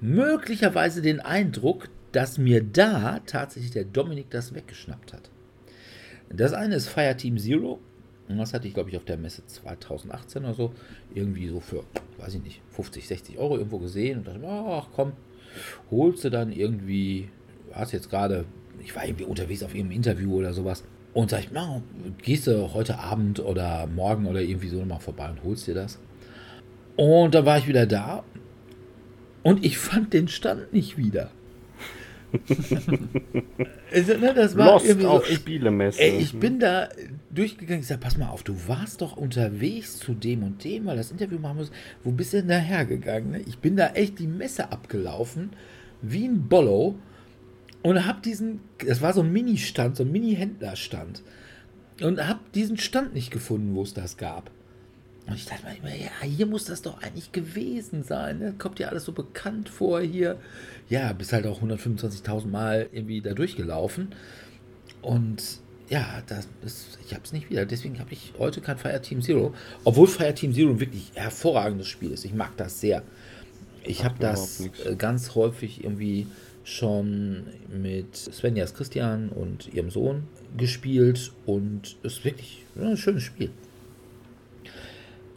möglicherweise 0.00 1.02
den 1.02 1.18
Eindruck, 1.18 1.88
dass 2.12 2.38
mir 2.38 2.62
da 2.62 3.18
tatsächlich 3.26 3.72
der 3.72 3.84
Dominik 3.84 4.30
das 4.30 4.54
weggeschnappt 4.54 5.12
hat. 5.12 5.28
Das 6.30 6.52
eine 6.52 6.76
ist 6.76 6.88
Fireteam 6.88 7.36
Zero 7.36 7.80
und 8.28 8.38
das 8.38 8.52
hatte 8.52 8.68
ich, 8.68 8.74
glaube 8.74 8.90
ich, 8.90 8.96
auf 8.96 9.04
der 9.04 9.16
Messe 9.16 9.46
2018 9.46 10.44
oder 10.44 10.54
so, 10.54 10.72
irgendwie 11.14 11.48
so 11.48 11.60
für, 11.60 11.84
weiß 12.18 12.34
ich 12.34 12.42
nicht, 12.42 12.60
50, 12.70 13.08
60 13.08 13.38
Euro 13.38 13.56
irgendwo 13.56 13.78
gesehen 13.78 14.18
und 14.18 14.26
dachte, 14.26 14.46
ach 14.46 14.88
komm, 14.94 15.12
holst 15.90 16.24
du 16.24 16.30
dann 16.30 16.52
irgendwie, 16.52 17.30
hast 17.72 17.92
jetzt 17.92 18.10
gerade, 18.10 18.44
ich 18.82 18.94
war 18.94 19.06
irgendwie 19.06 19.24
unterwegs 19.24 19.62
auf 19.62 19.74
irgendeinem 19.74 19.96
Interview 19.96 20.34
oder 20.34 20.52
sowas 20.52 20.84
und 21.14 21.30
sag 21.30 21.40
ich, 21.40 21.48
na, 21.52 21.82
gehst 22.22 22.46
du 22.46 22.74
heute 22.74 22.98
Abend 22.98 23.40
oder 23.40 23.86
morgen 23.86 24.26
oder 24.26 24.40
irgendwie 24.40 24.68
so 24.68 24.78
nochmal 24.78 25.00
vorbei 25.00 25.30
und 25.30 25.42
holst 25.42 25.66
dir 25.66 25.74
das. 25.74 25.98
Und 26.96 27.34
da 27.34 27.46
war 27.46 27.58
ich 27.58 27.66
wieder 27.66 27.86
da 27.86 28.24
und 29.42 29.64
ich 29.64 29.78
fand 29.78 30.12
den 30.12 30.28
Stand 30.28 30.72
nicht 30.72 30.98
wieder. 30.98 31.30
also, 33.92 34.14
ne, 34.18 34.34
das 34.34 34.56
war 34.56 34.72
Lost 34.72 34.86
irgendwie 34.86 35.06
auf 35.06 35.26
so, 35.26 35.34
Spielemesse. 35.34 36.00
Ey, 36.00 36.18
ich 36.18 36.38
bin 36.38 36.58
da 36.58 36.88
durchgegangen. 37.30 37.80
Ich 37.80 37.86
sag, 37.86 38.00
pass 38.00 38.18
mal 38.18 38.28
auf, 38.28 38.42
du 38.42 38.54
warst 38.66 39.00
doch 39.00 39.16
unterwegs 39.16 39.98
zu 39.98 40.14
dem 40.14 40.42
und 40.42 40.62
dem, 40.64 40.86
weil 40.86 40.96
das 40.96 41.10
Interview 41.10 41.38
machen 41.38 41.58
muss. 41.58 41.70
Wo 42.04 42.10
bist 42.10 42.32
du 42.32 42.38
denn 42.38 42.48
da 42.48 42.58
hergegangen? 42.58 43.30
Ne? 43.30 43.40
Ich 43.46 43.58
bin 43.58 43.76
da 43.76 43.88
echt 43.88 44.18
die 44.18 44.26
Messe 44.26 44.70
abgelaufen, 44.70 45.50
wie 46.02 46.26
ein 46.26 46.48
Bollo. 46.48 46.96
Und 47.82 48.06
hab 48.06 48.22
diesen, 48.22 48.60
das 48.84 49.00
war 49.00 49.12
so 49.12 49.22
ein 49.22 49.32
Mini-Stand, 49.32 49.96
so 49.96 50.02
ein 50.02 50.12
Mini-Händlerstand. 50.12 51.22
Und 52.02 52.26
hab 52.26 52.52
diesen 52.52 52.76
Stand 52.76 53.14
nicht 53.14 53.30
gefunden, 53.30 53.74
wo 53.74 53.82
es 53.82 53.94
das 53.94 54.16
gab. 54.16 54.50
Und 55.28 55.36
ich 55.36 55.44
dachte 55.44 55.64
mir 55.66 55.76
immer, 55.76 55.94
ja, 55.94 56.10
hier 56.22 56.46
muss 56.46 56.64
das 56.64 56.82
doch 56.82 57.02
eigentlich 57.02 57.32
gewesen 57.32 58.02
sein. 58.02 58.38
Ne? 58.38 58.54
Kommt 58.56 58.78
dir 58.78 58.88
alles 58.88 59.04
so 59.04 59.12
bekannt 59.12 59.68
vor 59.68 60.00
hier. 60.00 60.38
Ja, 60.88 61.12
bist 61.12 61.32
halt 61.32 61.46
auch 61.46 61.62
125.000 61.62 62.46
Mal 62.46 62.88
irgendwie 62.92 63.20
da 63.20 63.34
durchgelaufen. 63.34 64.14
Und 65.02 65.60
ja, 65.90 66.22
das 66.26 66.48
ist, 66.64 66.98
ich 67.06 67.12
habe 67.12 67.24
es 67.24 67.32
nicht 67.32 67.50
wieder. 67.50 67.66
Deswegen 67.66 67.98
habe 67.98 68.12
ich 68.12 68.32
heute 68.38 68.60
kein 68.60 68.78
Fire 68.78 69.00
Team 69.02 69.20
Zero. 69.20 69.54
Obwohl 69.84 70.06
Fire 70.06 70.34
Team 70.34 70.54
Zero 70.54 70.70
ein 70.70 70.80
wirklich 70.80 71.12
hervorragendes 71.14 71.88
Spiel 71.88 72.12
ist. 72.12 72.24
Ich 72.24 72.34
mag 72.34 72.56
das 72.56 72.80
sehr. 72.80 73.02
Ich 73.84 74.04
habe 74.04 74.16
das 74.18 74.60
äh, 74.84 74.94
ganz 74.96 75.34
häufig 75.34 75.84
irgendwie 75.84 76.26
schon 76.64 77.44
mit 77.70 78.16
Svenjas 78.16 78.74
Christian 78.74 79.30
und 79.30 79.72
ihrem 79.72 79.90
Sohn 79.90 80.24
gespielt 80.56 81.32
und 81.46 81.96
es 82.02 82.18
ist 82.18 82.24
wirklich 82.24 82.64
ein 82.78 82.96
schönes 82.96 83.22
Spiel. 83.22 83.50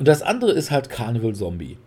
Und 0.01 0.07
das 0.07 0.23
andere 0.23 0.51
ist 0.53 0.71
halt 0.71 0.89
Carnival 0.89 1.35
Zombie. 1.35 1.77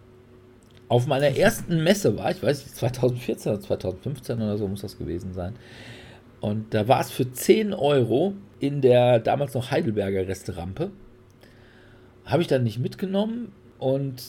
Auf 0.87 1.09
meiner 1.09 1.37
ersten 1.37 1.83
Messe 1.83 2.17
war, 2.17 2.31
ich 2.31 2.41
weiß 2.41 2.63
nicht, 2.63 2.77
2014 2.77 3.51
oder 3.51 3.61
2015 3.61 4.37
oder 4.41 4.57
so 4.57 4.69
muss 4.69 4.83
das 4.83 4.99
gewesen 4.99 5.35
sein. 5.35 5.57
Und 6.41 6.75
da 6.75 6.87
war 6.87 7.01
es 7.01 7.11
für 7.11 7.33
10 7.33 7.75
Euro 7.75 8.35
in 8.61 8.83
der 8.83 9.19
damals 9.19 9.55
noch 9.55 9.73
Heidelberger 9.73 10.29
Resterampe. 10.29 10.93
Habe 12.25 12.41
ich 12.41 12.47
dann 12.47 12.63
nicht 12.63 12.79
mitgenommen 12.79 13.51
und 13.81 14.23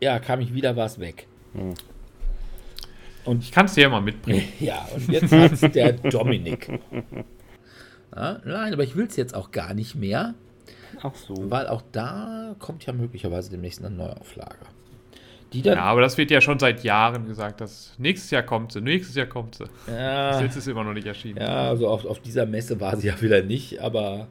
ja, 0.00 0.20
kam 0.20 0.40
ich 0.40 0.54
wieder, 0.54 0.76
war 0.76 0.86
es 0.86 1.00
weg. 1.00 1.26
Hm. 1.54 1.74
Und 3.24 3.42
ich 3.42 3.50
kann 3.50 3.66
es 3.66 3.74
dir 3.74 3.80
ja 3.80 3.88
mal 3.88 4.02
mitbringen. 4.02 4.44
ja, 4.60 4.86
und 4.94 5.08
jetzt 5.08 5.32
hat 5.32 5.50
es 5.50 5.62
der 5.72 5.94
Dominik. 5.94 6.78
Ja, 8.14 8.40
nein, 8.44 8.72
aber 8.72 8.82
ich 8.82 8.96
will 8.96 9.06
es 9.06 9.14
jetzt 9.14 9.36
auch 9.36 9.52
gar 9.52 9.72
nicht 9.72 9.94
mehr. 9.94 10.34
Ach 11.02 11.14
so. 11.14 11.34
Weil 11.50 11.68
auch 11.68 11.82
da 11.92 12.54
kommt 12.58 12.86
ja 12.86 12.92
möglicherweise 12.92 13.50
demnächst 13.50 13.84
eine 13.84 13.94
Neuauflage. 13.94 14.56
Die 15.52 15.62
dann, 15.62 15.78
ja, 15.78 15.84
aber 15.84 16.00
das 16.00 16.16
wird 16.16 16.30
ja 16.30 16.40
schon 16.40 16.60
seit 16.60 16.84
Jahren 16.84 17.26
gesagt, 17.26 17.60
dass 17.60 17.94
nächstes 17.98 18.30
Jahr 18.30 18.44
kommt 18.44 18.72
sie, 18.72 18.80
nächstes 18.80 19.16
Jahr 19.16 19.26
kommt 19.26 19.56
sie. 19.56 19.64
Ja, 19.88 20.40
jetzt 20.40 20.56
ist 20.56 20.64
sie 20.64 20.70
immer 20.70 20.84
noch 20.84 20.92
nicht 20.92 21.08
erschienen. 21.08 21.38
Ja, 21.38 21.68
also 21.68 21.88
auf, 21.88 22.04
auf 22.04 22.20
dieser 22.20 22.46
Messe 22.46 22.80
war 22.80 22.96
sie 22.96 23.08
ja 23.08 23.20
wieder 23.20 23.42
nicht, 23.42 23.80
aber 23.80 24.28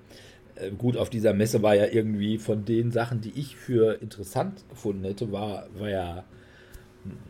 äh, 0.55 0.71
gut, 0.71 0.95
auf 0.95 1.09
dieser 1.09 1.33
Messe 1.33 1.61
war 1.61 1.75
ja 1.75 1.87
irgendwie 1.87 2.37
von 2.37 2.63
den 2.63 2.91
Sachen, 2.91 3.19
die 3.19 3.31
ich 3.35 3.57
für 3.57 4.01
interessant 4.01 4.63
gefunden 4.69 5.03
hätte, 5.03 5.29
war, 5.31 5.67
war 5.77 5.89
ja 5.89 6.23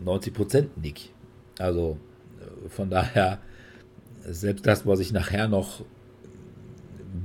90% 0.05 0.67
Nick. 0.75 1.11
Also 1.57 1.97
äh, 2.39 2.69
von 2.69 2.91
daher, 2.91 3.39
selbst 4.23 4.67
das, 4.67 4.85
was 4.85 4.99
ich 4.99 5.11
nachher 5.11 5.47
noch 5.47 5.81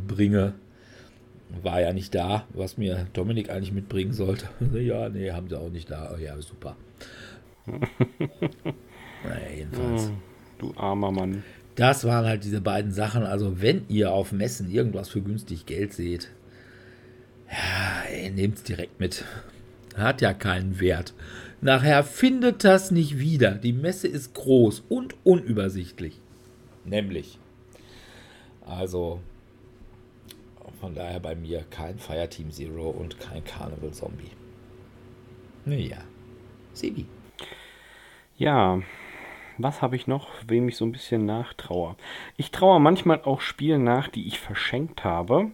bringe, 0.09 0.55
war 1.63 1.81
ja 1.81 1.93
nicht 1.93 2.15
da, 2.15 2.47
was 2.51 2.77
mir 2.79 3.07
Dominik 3.13 3.51
eigentlich 3.51 3.73
mitbringen 3.73 4.13
sollte. 4.13 4.49
ja, 4.75 5.09
nee, 5.09 5.31
haben 5.31 5.49
sie 5.49 5.59
auch 5.59 5.71
nicht 5.71 5.91
da. 5.91 6.13
Oh, 6.15 6.19
ja, 6.19 6.41
super. 6.41 6.77
naja, 7.67 9.51
jedenfalls. 9.57 10.07
Hm, 10.07 10.17
du 10.59 10.75
armer 10.77 11.11
Mann. 11.11 11.43
Das 11.77 12.05
waren 12.05 12.27
halt 12.27 12.45
diese 12.45 12.61
beiden 12.61 12.93
Sachen. 12.93 13.25
Also, 13.25 13.61
wenn 13.61 13.85
ihr 13.89 14.13
auf 14.13 14.33
Messen 14.33 14.71
irgendwas 14.71 15.09
für 15.09 15.23
günstig 15.23 15.67
Geld 15.67 15.93
seht, 15.93 16.31
ja, 17.51 18.31
nehmt 18.31 18.59
es 18.59 18.63
direkt 18.63 19.01
mit. 19.01 19.25
Hat 19.97 20.21
ja 20.21 20.35
keinen 20.35 20.81
Wert. 20.81 21.15
Nachher 21.61 22.05
findet 22.05 22.65
das 22.65 22.91
nicht 22.91 23.19
wieder. 23.19 23.53
Die 23.53 23.73
Messe 23.73 24.07
ist 24.09 24.35
groß 24.35 24.85
und 24.89 25.15
unübersichtlich. 25.25 26.21
Nämlich. 26.85 27.39
Also, 28.67 29.21
von 30.85 30.95
daher 30.95 31.19
bei 31.19 31.35
mir 31.35 31.65
kein 31.71 31.99
Fireteam 31.99 32.51
Zero 32.51 32.91
und 32.91 33.19
kein 33.19 33.43
Carnival 33.43 33.93
Zombie. 33.93 34.33
Naja. 35.65 35.97
Sebi. 36.75 37.07
Ja, 38.37 38.83
was 39.57 39.81
habe 39.81 39.97
ich 39.97 40.07
noch, 40.07 40.29
wem 40.47 40.69
ich 40.69 40.77
so 40.77 40.85
ein 40.85 40.93
bisschen 40.93 41.25
nachtraue? 41.25 41.97
Ich 42.37 42.51
traue 42.51 42.81
manchmal 42.81 43.23
auch 43.23 43.41
Spielen 43.41 43.83
nach, 43.83 44.09
die 44.09 44.27
ich 44.27 44.39
verschenkt 44.39 45.05
habe, 45.05 45.53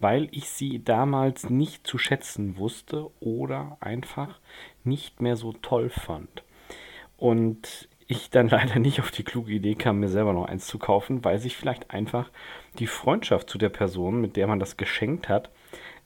weil 0.00 0.26
ich 0.32 0.48
sie 0.48 0.82
damals 0.82 1.48
nicht 1.50 1.86
zu 1.86 1.96
schätzen 1.96 2.56
wusste 2.56 3.08
oder 3.20 3.76
einfach 3.78 4.40
nicht 4.82 5.20
mehr 5.20 5.36
so 5.36 5.52
toll 5.52 5.88
fand. 5.88 6.42
Und 7.16 7.88
ich 8.08 8.28
dann 8.30 8.48
leider 8.50 8.80
nicht 8.80 8.98
auf 8.98 9.12
die 9.12 9.22
kluge 9.22 9.52
Idee 9.52 9.76
kam, 9.76 10.00
mir 10.00 10.08
selber 10.08 10.32
noch 10.32 10.46
eins 10.46 10.66
zu 10.66 10.80
kaufen, 10.80 11.24
weil 11.24 11.38
sich 11.38 11.56
vielleicht 11.56 11.92
einfach 11.92 12.28
die 12.78 12.86
Freundschaft 12.86 13.48
zu 13.48 13.58
der 13.58 13.68
Person, 13.68 14.20
mit 14.20 14.36
der 14.36 14.46
man 14.46 14.58
das 14.58 14.76
geschenkt 14.76 15.28
hat, 15.28 15.50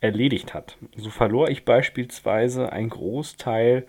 erledigt 0.01 0.55
hat. 0.55 0.77
So 0.97 1.11
verlor 1.11 1.49
ich 1.51 1.65
beispielsweise 1.65 2.73
einen 2.73 2.91
Großteil 2.91 3.87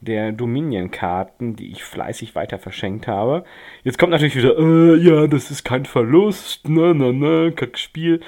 der 0.00 0.32
Dominion-Karten, 0.32 1.54
die 1.54 1.70
ich 1.70 1.84
fleißig 1.84 2.34
weiter 2.34 2.58
verschenkt 2.58 3.06
habe. 3.06 3.44
Jetzt 3.84 3.98
kommt 3.98 4.10
natürlich 4.10 4.36
wieder, 4.36 4.58
äh, 4.58 4.96
ja, 4.96 5.28
das 5.28 5.50
ist 5.50 5.62
kein 5.64 5.84
Verlust, 5.84 6.68
ne, 6.68 6.92
ne, 6.94 7.12
ne, 7.12 7.52
Kackspiel. 7.52 8.20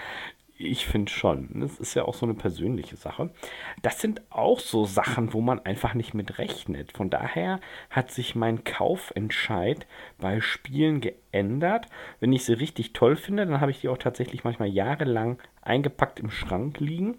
Ich 0.57 0.87
finde 0.87 1.11
schon. 1.11 1.49
Das 1.61 1.81
ist 1.81 1.95
ja 1.95 2.05
auch 2.05 2.15
so 2.15 2.27
eine 2.27 2.35
persönliche 2.35 2.95
Sache. 2.95 3.31
Das 3.83 4.01
sind 4.01 4.23
auch 4.31 4.61
so 4.61 4.85
Sachen, 4.85 5.33
wo 5.33 5.41
man 5.41 5.59
einfach 5.59 5.95
nicht 5.95 6.15
mit 6.15 6.39
rechnet. 6.39 6.93
Von 6.93 7.11
daher 7.11 7.61
hat 7.91 8.13
sich 8.13 8.37
mein 8.37 8.63
Kaufentscheid 8.63 9.87
bei 10.19 10.41
Spielen 10.41 11.01
geändert. 11.01 11.89
Wenn 12.21 12.33
ich 12.33 12.45
sie 12.45 12.53
richtig 12.53 12.93
toll 12.93 13.17
finde, 13.17 13.47
dann 13.47 13.61
habe 13.61 13.73
ich 13.73 13.81
die 13.81 13.89
auch 13.89 13.99
tatsächlich 13.99 14.45
manchmal 14.45 14.69
jahrelang 14.69 15.39
eingepackt 15.61 16.21
im 16.21 16.31
Schrank 16.31 16.79
liegen 16.79 17.17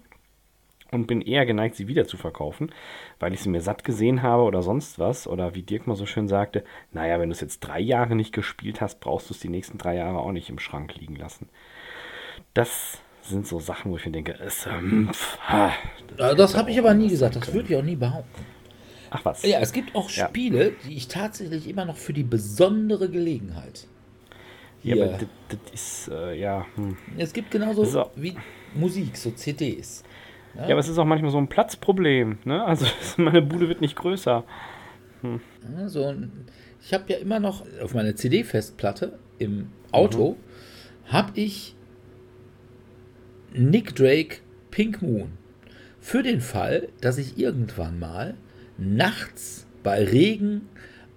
und 0.92 1.08
bin 1.08 1.20
eher 1.20 1.46
geneigt, 1.46 1.76
sie 1.76 1.90
wieder 1.90 2.08
zu 2.08 2.16
verkaufen, 2.16 2.72
weil 3.20 3.34
ich 3.34 3.42
sie 3.42 3.50
mir 3.50 3.62
satt 3.62 3.84
gesehen 3.84 4.22
habe 4.22 4.44
oder 4.44 4.62
sonst 4.62 4.98
was. 4.98 5.28
Oder 5.28 5.56
wie 5.56 5.64
Dirk 5.64 5.88
mal 5.88 5.96
so 5.96 6.06
schön 6.06 6.30
sagte, 6.30 6.64
naja, 6.94 7.20
wenn 7.20 7.30
du 7.30 7.34
es 7.34 7.42
jetzt 7.42 7.60
drei 7.60 7.82
Jahre 7.82 8.16
nicht 8.16 8.34
gespielt 8.34 8.80
hast, 8.80 9.02
brauchst 9.02 9.30
du 9.30 9.34
es 9.34 9.42
die 9.42 9.50
nächsten 9.50 9.78
drei 9.78 9.96
Jahre 9.96 10.20
auch 10.20 10.32
nicht 10.32 10.50
im 10.50 10.60
Schrank 10.60 10.96
liegen 10.96 11.18
lassen. 11.18 11.50
Das 12.54 13.02
sind 13.30 13.48
so 13.48 13.60
Sachen, 13.60 13.92
wo 13.92 13.98
ich 13.98 14.06
mir 14.06 14.12
denke, 14.12 14.34
ist, 14.34 14.68
ähm, 14.68 15.10
das, 16.18 16.36
das 16.36 16.56
habe 16.58 16.72
ich 16.72 16.80
aber 16.80 16.94
nie 16.94 17.10
gesagt, 17.10 17.36
das 17.36 17.54
würde 17.54 17.70
ich 17.70 17.76
auch 17.76 17.84
nie 17.84 17.96
behaupten. 17.96 18.46
Ach 19.10 19.24
was. 19.24 19.44
Ja, 19.44 19.60
es 19.60 19.72
gibt 19.72 19.96
auch 19.96 20.10
Ja. 20.10 20.28
Spiele, 20.28 20.74
die 20.88 20.96
ich 20.98 21.08
tatsächlich 21.08 21.68
immer 21.70 21.86
noch 21.86 21.98
für 21.98 22.14
die 22.14 22.24
besondere 22.24 23.10
Gelegenheit. 23.10 23.88
Ja, 24.84 24.96
aber 24.96 25.14
das, 25.18 25.26
das 25.50 25.74
ist, 25.74 26.08
äh, 26.10 26.34
ja. 26.40 26.66
Hm. 26.76 26.96
Es 27.18 27.34
gibt 27.34 27.50
genauso 27.52 28.02
auch- 28.02 28.12
wie 28.16 28.36
Musik, 28.76 29.18
so 29.18 29.32
CDs. 29.32 30.04
Ja, 30.56 30.64
aber 30.66 30.78
es 30.80 30.88
ist 30.88 30.98
auch 30.98 31.06
manchmal 31.06 31.32
so 31.32 31.38
ein 31.38 31.48
Platzproblem, 31.48 32.38
ne? 32.46 32.64
Also 32.64 32.86
meine 33.18 33.42
Bude 33.42 33.68
wird 33.68 33.82
nicht 33.82 33.96
größer. 33.96 34.44
Ja, 35.24 35.90
so 35.90 36.14
ich 36.82 36.94
habe 36.94 37.06
ja 37.12 37.18
immer 37.18 37.40
noch 37.40 37.66
auf 37.82 37.94
meiner 37.96 38.16
CD-Festplatte 38.16 39.18
im 39.40 39.70
Auto 39.92 40.36
habe 41.08 41.32
ich 41.40 41.75
Nick 43.58 43.96
Drake 43.96 44.38
Pink 44.72 45.02
Moon. 45.02 45.32
Für 46.02 46.22
den 46.22 46.42
Fall, 46.42 46.90
dass 47.02 47.18
ich 47.18 47.38
irgendwann 47.38 48.00
mal 48.00 48.36
nachts 48.78 49.66
bei 49.82 50.04
Regen 50.04 50.68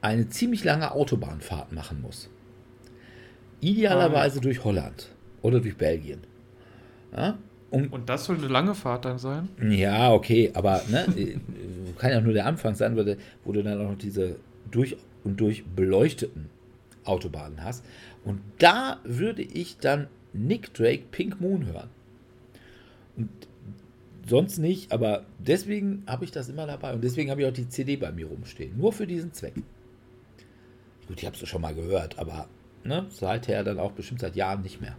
eine 0.00 0.28
ziemlich 0.28 0.64
lange 0.64 0.92
Autobahnfahrt 0.92 1.72
machen 1.72 2.00
muss. 2.00 2.30
Idealerweise 3.60 4.40
durch 4.40 4.62
Holland 4.62 5.08
oder 5.42 5.60
durch 5.60 5.76
Belgien. 5.76 6.20
Ja, 7.14 7.38
um 7.70 7.88
Und 7.88 8.08
das 8.08 8.24
soll 8.24 8.36
eine 8.36 8.46
lange 8.46 8.74
Fahrt 8.74 9.04
dann 9.04 9.18
sein? 9.18 9.48
ja, 9.68 10.12
okay, 10.12 10.50
aber 10.54 10.82
ne, 10.88 11.06
äh, 11.16 11.36
kann 11.98 12.12
ja 12.12 12.20
nur 12.20 12.32
der 12.32 12.46
Anfang 12.46 12.74
sein, 12.74 12.96
wo 13.44 13.52
du 13.52 13.62
dann 13.62 13.80
auch 13.80 13.90
noch 13.90 13.98
diese 13.98 14.36
durch 14.70 14.96
und 15.24 15.40
durch 15.40 15.64
beleuchteten 15.64 16.48
Autobahnen 17.04 17.62
hast. 17.64 17.84
Und 18.24 18.40
da 18.58 19.00
würde 19.04 19.42
ich 19.42 19.78
dann 19.78 20.06
Nick 20.32 20.72
Drake 20.74 21.04
Pink 21.10 21.40
Moon 21.40 21.66
hören. 21.66 21.90
Und 23.18 23.28
sonst 24.26 24.58
nicht, 24.58 24.92
aber 24.92 25.26
deswegen 25.38 26.04
habe 26.06 26.24
ich 26.24 26.30
das 26.30 26.48
immer 26.48 26.66
dabei 26.66 26.94
und 26.94 27.02
deswegen 27.02 27.30
habe 27.30 27.42
ich 27.42 27.48
auch 27.48 27.52
die 27.52 27.68
CD 27.68 27.96
bei 27.96 28.12
mir 28.12 28.26
rumstehen. 28.26 28.78
Nur 28.78 28.92
für 28.92 29.06
diesen 29.06 29.32
Zweck. 29.32 29.54
Gut, 31.08 31.18
ich 31.18 31.26
habe 31.26 31.36
es 31.36 31.48
schon 31.48 31.62
mal 31.62 31.74
gehört, 31.74 32.18
aber 32.18 32.48
ne, 32.84 33.06
seither 33.10 33.64
dann 33.64 33.78
auch 33.78 33.92
bestimmt 33.92 34.20
seit 34.20 34.36
Jahren 34.36 34.62
nicht 34.62 34.80
mehr. 34.80 34.96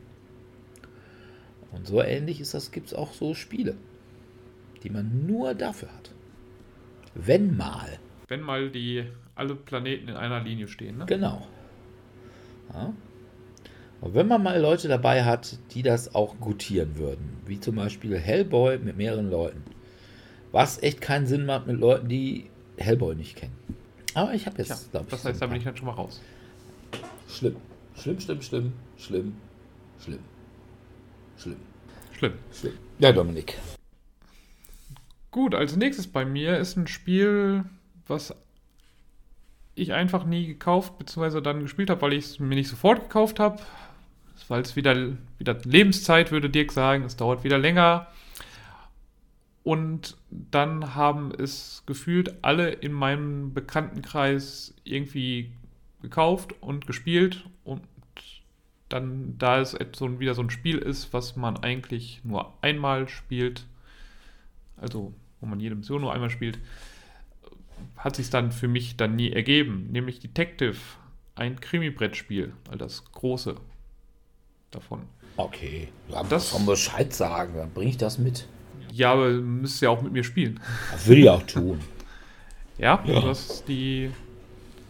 Und 1.72 1.88
so 1.88 2.02
ähnlich 2.02 2.42
ist 2.42 2.54
das, 2.54 2.72
gibt 2.72 2.88
es 2.88 2.94
auch 2.94 3.14
so 3.14 3.34
Spiele, 3.34 3.76
die 4.84 4.90
man 4.90 5.28
nur 5.28 5.54
dafür 5.54 5.90
hat. 5.94 6.12
Wenn 7.14 7.56
mal. 7.56 8.00
Wenn 8.28 8.42
mal 8.42 8.70
die 8.70 9.06
alle 9.36 9.56
Planeten 9.56 10.10
in 10.10 10.16
einer 10.16 10.42
Linie 10.42 10.68
stehen, 10.68 10.98
ne? 10.98 11.06
Genau. 11.06 11.48
Ja. 12.74 12.94
Und 14.02 14.14
wenn 14.14 14.28
man 14.28 14.42
mal 14.42 14.60
Leute 14.60 14.88
dabei 14.88 15.26
hat, 15.26 15.58
die 15.72 15.84
das 15.84 16.16
auch 16.16 16.40
gutieren 16.40 16.98
würden, 16.98 17.38
wie 17.46 17.60
zum 17.60 17.76
Beispiel 17.76 18.18
Hellboy 18.18 18.78
mit 18.80 18.96
mehreren 18.98 19.30
Leuten, 19.30 19.64
was 20.52 20.82
echt 20.82 21.02
keinen 21.02 21.28
Sinn 21.28 21.46
macht 21.46 21.68
mit 21.68 21.80
Leuten, 21.80 22.08
die 22.08 22.50
Hellboy 22.78 23.16
nicht 23.16 23.36
kennen. 23.36 23.56
Aber 24.14 24.34
ich 24.34 24.46
habe 24.46 24.58
jetzt, 24.58 24.92
glaube 24.92 25.06
ich, 25.08 25.12
das 25.12 25.26
heißt, 25.26 25.42
da 25.42 25.48
bin 25.48 25.58
ich 25.58 25.64
dann 25.64 25.76
schon 25.76 25.86
mal 25.88 25.94
raus. 25.94 26.22
schlimm. 27.28 27.58
Schlimm, 27.96 28.20
schlimm, 28.20 28.42
schlimm, 28.42 28.74
schlimm, 28.98 29.36
schlimm, 30.00 30.20
schlimm, 31.38 31.58
Schlimm. 32.18 32.34
schlimm. 32.54 32.74
Ja, 33.00 33.12
Dominik. 33.12 33.58
Gut, 35.32 35.54
als 35.54 35.76
nächstes 35.76 36.08
bei 36.08 36.24
mir 36.26 36.58
ist 36.58 36.78
ein 36.78 36.88
Spiel, 36.88 37.66
was 38.08 38.34
ich 39.76 39.94
einfach 39.94 40.26
nie 40.26 40.48
gekauft 40.48 40.98
bzw. 40.98 41.42
dann 41.42 41.62
gespielt 41.62 41.90
habe, 41.90 42.02
weil 42.02 42.14
ich 42.14 42.26
es 42.26 42.40
mir 42.40 42.56
nicht 42.56 42.70
sofort 42.70 43.02
gekauft 43.04 43.40
habe. 43.40 43.62
Weil 44.50 44.62
es 44.62 44.76
wieder, 44.76 45.14
wieder 45.38 45.58
Lebenszeit, 45.64 46.32
würde 46.32 46.50
Dirk 46.50 46.74
sagen. 46.74 47.06
Es 47.06 47.16
dauert 47.16 47.46
wieder 47.46 47.58
länger. 47.58 48.08
Und 49.64 50.18
dann 50.30 50.96
haben 50.96 51.32
es 51.32 51.84
gefühlt 51.86 52.44
alle 52.44 52.70
in 52.70 52.92
meinem 52.92 53.54
Bekanntenkreis 53.54 54.74
irgendwie 54.84 55.52
gekauft 56.02 56.56
und 56.62 56.88
gespielt. 56.88 57.46
Und 57.64 57.84
dann, 58.90 59.38
da 59.38 59.62
es 59.62 59.78
so, 59.96 60.20
wieder 60.20 60.34
so 60.34 60.42
ein 60.42 60.50
Spiel 60.50 60.80
ist, 60.80 61.14
was 61.14 61.36
man 61.36 61.58
eigentlich 61.58 62.22
nur 62.24 62.54
einmal 62.62 63.08
spielt, 63.08 63.66
also 64.78 65.14
wo 65.40 65.46
man 65.46 65.60
jede 65.60 65.76
Mission 65.76 66.02
nur 66.02 66.14
einmal 66.14 66.32
spielt, 66.32 66.58
hat 67.96 68.16
sich 68.16 68.30
dann 68.30 68.52
für 68.52 68.68
mich 68.68 68.98
dann 68.98 69.16
nie 69.16 69.32
ergeben, 69.32 69.90
nämlich 69.92 70.20
Detective, 70.20 70.78
ein 71.36 71.60
Krimi-Brettspiel, 71.60 72.54
also 72.66 72.78
das 72.78 73.12
große 73.12 73.56
davon. 74.72 75.02
Okay, 75.38 75.88
ja, 76.10 76.20
Das- 76.22 76.30
das 76.30 76.52
kann 76.52 76.66
Bescheid 76.66 77.14
sagen, 77.14 77.54
dann 77.56 77.72
bringe 77.72 77.90
ich 77.92 77.98
das 77.98 78.18
mit. 78.18 78.48
Ja, 78.92 79.14
aber 79.14 79.30
du 79.32 79.42
müsst 79.42 79.82
ja 79.82 79.90
auch 79.90 80.02
mit 80.02 80.12
mir 80.12 80.24
spielen. 80.24 80.60
Das 80.92 81.08
will 81.08 81.20
ich 81.20 81.30
auch 81.30 81.44
tun. 81.44 81.80
Ja, 82.78 83.04
Ja. 83.06 83.20
du 83.20 83.28
hast 83.28 83.68
die 83.68 84.10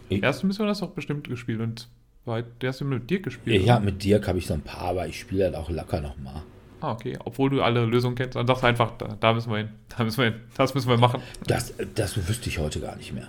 Ich- 0.08 0.22
erste 0.22 0.46
Mission 0.46 0.68
hast 0.68 0.80
du 0.80 0.84
auch 0.86 0.90
bestimmt 0.90 1.28
gespielt 1.28 1.60
und 1.60 1.88
bei 2.24 2.42
der 2.60 2.68
hast 2.68 2.80
du 2.80 2.84
mit 2.84 3.10
dir 3.10 3.20
gespielt. 3.20 3.62
Ich 3.62 3.68
habe 3.68 3.84
mit 3.84 4.04
Dirk 4.04 4.28
habe 4.28 4.38
ich 4.38 4.46
so 4.46 4.54
ein 4.54 4.60
paar, 4.60 4.82
aber 4.90 5.08
ich 5.08 5.18
spiele 5.18 5.44
halt 5.46 5.56
auch 5.56 5.68
locker 5.70 6.00
nochmal. 6.00 6.42
Ah, 6.80 6.92
okay. 6.92 7.18
Obwohl 7.24 7.50
du 7.50 7.62
alle 7.62 7.84
Lösungen 7.84 8.14
kennst, 8.14 8.36
dann 8.36 8.46
sagst 8.46 8.62
du 8.62 8.66
einfach, 8.68 8.92
da, 8.96 9.16
da 9.18 9.32
müssen 9.34 9.50
wir 9.50 9.58
hin, 9.58 9.68
da 9.88 10.04
müssen 10.04 10.18
wir 10.18 10.24
hin, 10.30 10.40
das 10.56 10.72
müssen 10.74 10.88
wir 10.88 10.98
machen. 10.98 11.20
Das, 11.46 11.74
das 11.96 12.16
wüsste 12.28 12.48
ich 12.48 12.58
heute 12.58 12.80
gar 12.80 12.94
nicht 12.96 13.12
mehr. 13.12 13.26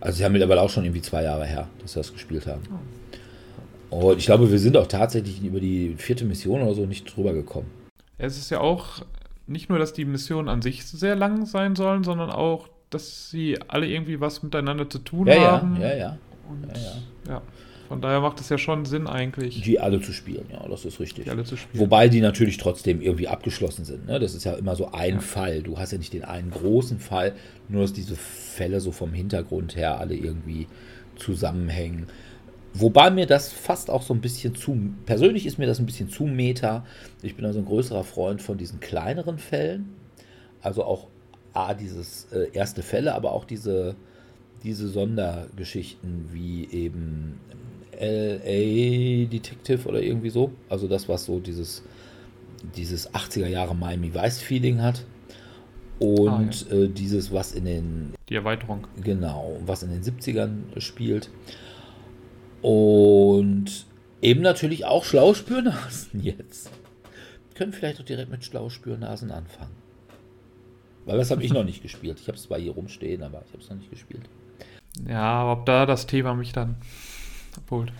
Also, 0.00 0.18
sie 0.18 0.24
haben 0.24 0.32
mittlerweile 0.32 0.60
auch 0.62 0.70
schon 0.70 0.84
irgendwie 0.84 1.02
zwei 1.02 1.24
Jahre 1.24 1.44
her, 1.46 1.68
dass 1.82 1.96
wir 1.96 2.02
das 2.02 2.12
gespielt 2.12 2.46
haben. 2.46 2.62
Und 3.90 4.18
ich 4.18 4.26
glaube, 4.26 4.50
wir 4.50 4.58
sind 4.58 4.76
auch 4.76 4.86
tatsächlich 4.86 5.42
über 5.42 5.60
die 5.60 5.94
vierte 5.96 6.24
Mission 6.24 6.62
oder 6.62 6.74
so 6.74 6.86
nicht 6.86 7.04
drüber 7.16 7.32
gekommen. 7.32 7.70
Es 8.18 8.36
ist 8.38 8.50
ja 8.50 8.60
auch 8.60 9.02
nicht 9.46 9.68
nur, 9.68 9.78
dass 9.78 9.92
die 9.92 10.04
Missionen 10.04 10.48
an 10.48 10.62
sich 10.62 10.84
sehr 10.84 11.14
lang 11.14 11.46
sein 11.46 11.76
sollen, 11.76 12.02
sondern 12.04 12.30
auch, 12.30 12.68
dass 12.90 13.30
sie 13.30 13.58
alle 13.68 13.86
irgendwie 13.86 14.20
was 14.20 14.42
miteinander 14.42 14.88
zu 14.88 14.98
tun 14.98 15.26
Ja, 15.26 15.34
ja, 15.34 15.52
haben. 15.52 15.80
ja, 15.80 15.94
ja. 15.94 16.18
Und 16.48 16.66
Ja, 16.76 16.80
ja. 16.82 17.32
ja, 17.34 17.42
von 17.88 18.00
daher 18.00 18.20
macht 18.20 18.40
es 18.40 18.48
ja 18.48 18.58
schon 18.58 18.84
Sinn 18.84 19.06
eigentlich, 19.06 19.62
Die 19.62 19.78
alle 19.78 20.00
zu 20.00 20.12
spielen, 20.12 20.46
ja, 20.50 20.66
das 20.68 20.84
ist 20.84 20.98
richtig. 20.98 21.24
die 21.24 21.30
alle 21.30 21.44
zu 21.44 21.56
spielen. 21.56 21.80
Wobei 21.80 22.08
die 22.08 22.20
natürlich 22.20 22.56
trotzdem 22.56 23.00
irgendwie 23.00 23.28
abgeschlossen 23.28 23.84
sind. 23.84 24.06
Ne? 24.06 24.18
Das 24.18 24.34
ist 24.34 24.44
ja 24.44 24.54
immer 24.54 24.74
so 24.76 24.90
ein 24.92 25.20
Fall. 25.20 25.62
Du 25.62 25.78
hast 25.78 25.92
ja 25.92 25.98
nicht 25.98 26.12
den 26.12 26.24
einen 26.24 26.50
großen 26.50 26.98
Fall, 26.98 27.34
nur 27.68 27.82
dass 27.82 27.92
diese 27.92 28.16
Fälle 28.16 28.80
so 28.80 28.90
vom 28.92 29.12
Hintergrund 29.12 29.76
her 29.76 29.98
alle 30.00 30.14
irgendwie 30.14 30.66
zusammenhängen. 31.16 32.06
Wobei 32.78 33.10
mir 33.10 33.26
das 33.26 33.50
fast 33.52 33.90
auch 33.90 34.02
so 34.02 34.12
ein 34.12 34.20
bisschen 34.20 34.54
zu, 34.54 34.76
persönlich 35.06 35.46
ist 35.46 35.58
mir 35.58 35.66
das 35.66 35.78
ein 35.78 35.86
bisschen 35.86 36.10
zu 36.10 36.24
meta. 36.24 36.84
Ich 37.22 37.34
bin 37.34 37.46
also 37.46 37.58
ein 37.60 37.64
größerer 37.64 38.04
Freund 38.04 38.42
von 38.42 38.58
diesen 38.58 38.80
kleineren 38.80 39.38
Fällen. 39.38 39.94
Also 40.60 40.84
auch 40.84 41.06
A, 41.54 41.72
dieses 41.72 42.26
äh, 42.32 42.50
erste 42.52 42.82
Fälle, 42.82 43.14
aber 43.14 43.32
auch 43.32 43.46
diese, 43.46 43.96
diese 44.62 44.88
Sondergeschichten 44.88 46.28
wie 46.32 46.68
eben 46.70 47.40
LA 47.98 49.26
Detective 49.26 49.88
oder 49.88 50.02
irgendwie 50.02 50.30
so. 50.30 50.52
Also 50.68 50.86
das, 50.86 51.08
was 51.08 51.24
so 51.24 51.40
dieses, 51.40 51.82
dieses 52.76 53.10
80er 53.14 53.46
Jahre 53.46 53.74
Miami 53.74 54.12
Vice 54.12 54.40
Feeling 54.40 54.82
hat. 54.82 55.04
Und 55.98 56.28
ah, 56.70 56.74
ja. 56.74 56.82
äh, 56.82 56.88
dieses, 56.88 57.32
was 57.32 57.52
in 57.52 57.64
den. 57.64 58.12
Die 58.28 58.34
Erweiterung. 58.34 58.86
Genau, 59.02 59.56
was 59.64 59.82
in 59.82 59.88
den 59.88 60.02
70ern 60.02 60.78
spielt. 60.78 61.30
Und 62.66 63.86
eben 64.22 64.40
natürlich 64.40 64.86
auch 64.86 65.04
Schlauspürnasen 65.04 66.20
jetzt. 66.20 66.68
können 67.54 67.72
vielleicht 67.72 68.00
auch 68.00 68.04
direkt 68.04 68.28
mit 68.28 68.44
Schlauspürnasen 68.44 69.30
anfangen. 69.30 69.70
Weil 71.04 71.16
das 71.16 71.30
habe 71.30 71.44
ich 71.44 71.52
noch 71.52 71.62
nicht 71.62 71.80
gespielt. 71.80 72.18
Ich 72.20 72.26
habe 72.26 72.36
es 72.36 72.42
zwar 72.42 72.58
hier 72.58 72.72
rumstehen, 72.72 73.22
aber 73.22 73.44
ich 73.46 73.52
habe 73.52 73.62
es 73.62 73.70
noch 73.70 73.76
nicht 73.76 73.90
gespielt. 73.90 74.22
Ja, 75.08 75.22
aber 75.22 75.52
ob 75.60 75.66
da 75.66 75.86
das 75.86 76.08
Thema 76.08 76.34
mich 76.34 76.52
dann 76.52 76.74
abholt. 77.56 77.92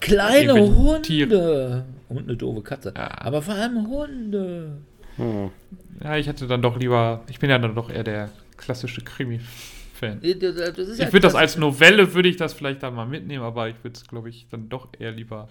Kleine 0.00 0.54
Hunde. 0.54 1.02
Tiere. 1.02 1.84
Und 2.08 2.24
eine 2.24 2.36
doofe 2.36 2.62
Katze. 2.62 2.92
Ja. 2.96 3.20
Aber 3.20 3.40
vor 3.40 3.54
allem 3.54 3.86
Hunde. 3.86 4.78
Hm. 5.14 5.50
Ja, 6.02 6.16
ich 6.16 6.26
hätte 6.26 6.48
dann 6.48 6.60
doch 6.60 6.76
lieber. 6.76 7.22
Ich 7.30 7.38
bin 7.38 7.50
ja 7.50 7.58
dann 7.60 7.76
doch 7.76 7.88
eher 7.88 8.02
der 8.02 8.30
klassische 8.56 9.02
Krimi-Fan. 10.02 10.20
ich 10.22 11.12
würde 11.12 11.20
das 11.20 11.34
als 11.34 11.56
Novelle, 11.56 12.14
würde 12.14 12.28
ich 12.28 12.36
das 12.36 12.52
vielleicht 12.52 12.82
dann 12.82 12.94
mal 12.94 13.06
mitnehmen, 13.06 13.44
aber 13.44 13.68
ich 13.68 13.76
würde 13.82 13.96
es, 13.96 14.06
glaube 14.06 14.28
ich, 14.28 14.46
dann 14.50 14.68
doch 14.68 14.88
eher 14.98 15.12
lieber, 15.12 15.48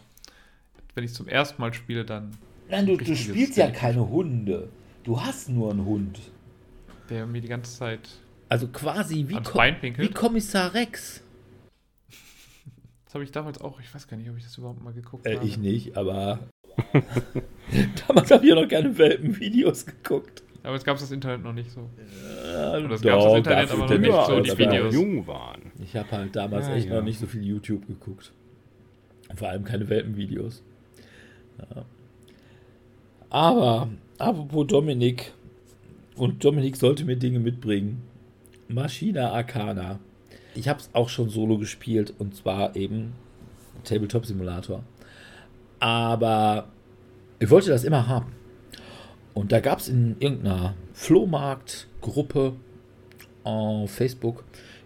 wenn 0.96 1.04
ich 1.04 1.14
zum 1.14 1.28
ersten 1.28 1.62
Mal 1.62 1.74
spiele, 1.74 2.06
dann. 2.06 2.32
Nein, 2.70 2.86
du, 2.86 2.98
du 2.98 3.16
spielst 3.16 3.58
ja 3.58 3.70
keine 3.72 4.08
Hunde. 4.08 4.70
Du 5.04 5.20
hast 5.20 5.50
nur 5.50 5.72
einen 5.72 5.86
Hund. 5.86 6.20
Der 7.10 7.26
mir 7.26 7.42
die 7.42 7.48
ganze 7.48 7.76
Zeit. 7.78 8.10
Also 8.48 8.68
quasi 8.68 9.26
wie, 9.28 9.36
Ko 9.42 9.60
wie 9.60 10.10
Kommissar 10.10 10.74
Rex. 10.74 11.24
Das 13.06 13.16
habe 13.16 13.24
ich 13.24 13.32
damals 13.32 13.60
auch, 13.60 13.80
ich 13.82 13.94
weiß 13.94 14.08
gar 14.08 14.16
nicht, 14.16 14.30
ob 14.30 14.38
ich 14.38 14.44
das 14.44 14.58
überhaupt 14.58 14.82
mal 14.82 14.94
geguckt 14.94 15.26
äh, 15.26 15.36
habe. 15.36 15.46
Ich 15.46 15.58
nicht, 15.58 15.98
aber 15.98 16.40
damals 18.08 18.32
habe 18.32 18.44
ich 18.44 18.50
ja 18.50 18.56
noch 18.56 18.68
keine 18.68 18.98
Welpenvideos 18.98 19.86
geguckt. 19.86 20.44
Aber 20.64 20.76
es 20.76 20.84
gab 20.84 21.00
das 21.00 21.12
Internet 21.12 21.44
noch 21.44 21.54
nicht 21.54 21.72
so. 21.72 21.90
Ja, 22.46 22.78
Oder 22.78 22.92
es 22.92 23.02
gab 23.02 23.20
das 23.20 23.34
Internet 23.38 23.72
aber 23.72 23.88
noch 23.88 23.98
nicht 23.98 24.28
so, 24.28 24.40
die 24.42 24.58
Videos. 24.58 24.94
jung 24.94 25.26
waren. 25.26 25.72
Ich 25.84 25.96
habe 25.96 26.12
halt 26.12 26.36
damals 26.36 26.68
ja, 26.68 26.76
echt 26.76 26.88
ja. 26.88 26.96
noch 26.96 27.04
nicht 27.04 27.20
so 27.20 27.26
viel 27.26 27.44
YouTube 27.44 27.88
geguckt. 27.88 28.32
Vor 29.36 29.50
allem 29.50 29.64
keine 29.64 29.90
Welpenvideos. 29.90 30.62
Ja. 31.58 31.86
Aber, 33.30 33.90
apropos 34.18 34.68
Dominik, 34.68 35.34
und 36.16 36.44
Dominik 36.44 36.76
sollte 36.76 37.06
mir 37.06 37.16
Dinge 37.16 37.40
mitbringen. 37.40 38.04
Maschina 38.68 39.32
Arcana. 39.32 40.00
Ich 40.54 40.68
habe 40.68 40.80
es 40.80 40.90
auch 40.94 41.10
schon 41.10 41.30
solo 41.30 41.58
gespielt 41.58 42.14
und 42.20 42.36
zwar 42.36 42.76
eben 42.76 43.14
Tabletop 43.84 44.26
Simulator. 44.26 44.84
Aber 45.80 46.68
ich 47.40 47.50
wollte 47.50 47.70
das 47.70 47.84
immer 47.84 48.08
haben. 48.08 48.34
Und 49.34 49.52
da 49.52 49.60
gab 49.60 49.80
es 49.80 49.88
in 49.88 50.18
irgendeiner 50.20 50.76
Flohmarktgruppe 50.94 52.54
auf 53.44 53.92
Facebook, 53.92 54.44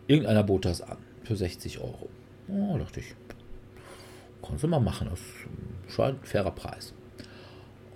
irgendeiner 0.08 0.44
bot 0.44 0.66
das 0.66 0.82
an 0.82 0.98
für 1.24 1.36
60 1.36 1.80
Euro. 1.80 2.10
Oh, 2.48 2.78
dachte 2.78 3.00
ich, 3.00 3.16
kannst 4.46 4.64
du 4.64 4.68
mal 4.68 4.80
machen, 4.80 5.08
das 5.10 5.20
schon 5.94 6.06
ein 6.06 6.20
fairer 6.24 6.52
Preis. 6.52 6.94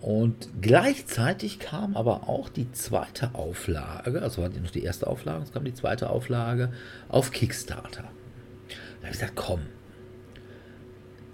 Und 0.02 0.50
gleichzeitig 0.62 1.60
kam 1.60 1.98
aber 1.98 2.30
auch 2.30 2.48
die 2.50 2.72
zweite 2.72 3.36
Auflage, 3.36 4.22
also 4.22 4.42
war 4.42 4.50
noch 4.50 4.72
die 4.72 4.84
erste 4.84 5.08
Auflage, 5.08 5.44
es 5.44 5.52
kam 5.52 5.66
die 5.66 5.74
zweite 5.74 6.10
Auflage 6.10 6.72
auf 7.10 7.32
Kickstarter. 7.32 8.04
Da 8.04 9.08
habe 9.08 9.14
ich 9.14 9.20
gesagt, 9.20 9.36
komm, 9.36 9.62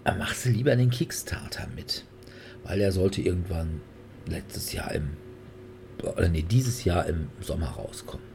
machst 0.03 0.45
du 0.45 0.49
lieber 0.49 0.75
den 0.75 0.89
Kickstarter 0.89 1.67
mit, 1.75 2.05
weil 2.63 2.79
der 2.79 2.91
sollte 2.91 3.21
irgendwann 3.21 3.81
letztes 4.27 4.73
Jahr 4.73 4.91
im, 4.93 5.09
oder 6.01 6.29
nee, 6.29 6.43
dieses 6.43 6.83
Jahr 6.83 7.05
im 7.05 7.29
Sommer 7.41 7.67
rauskommen. 7.67 8.25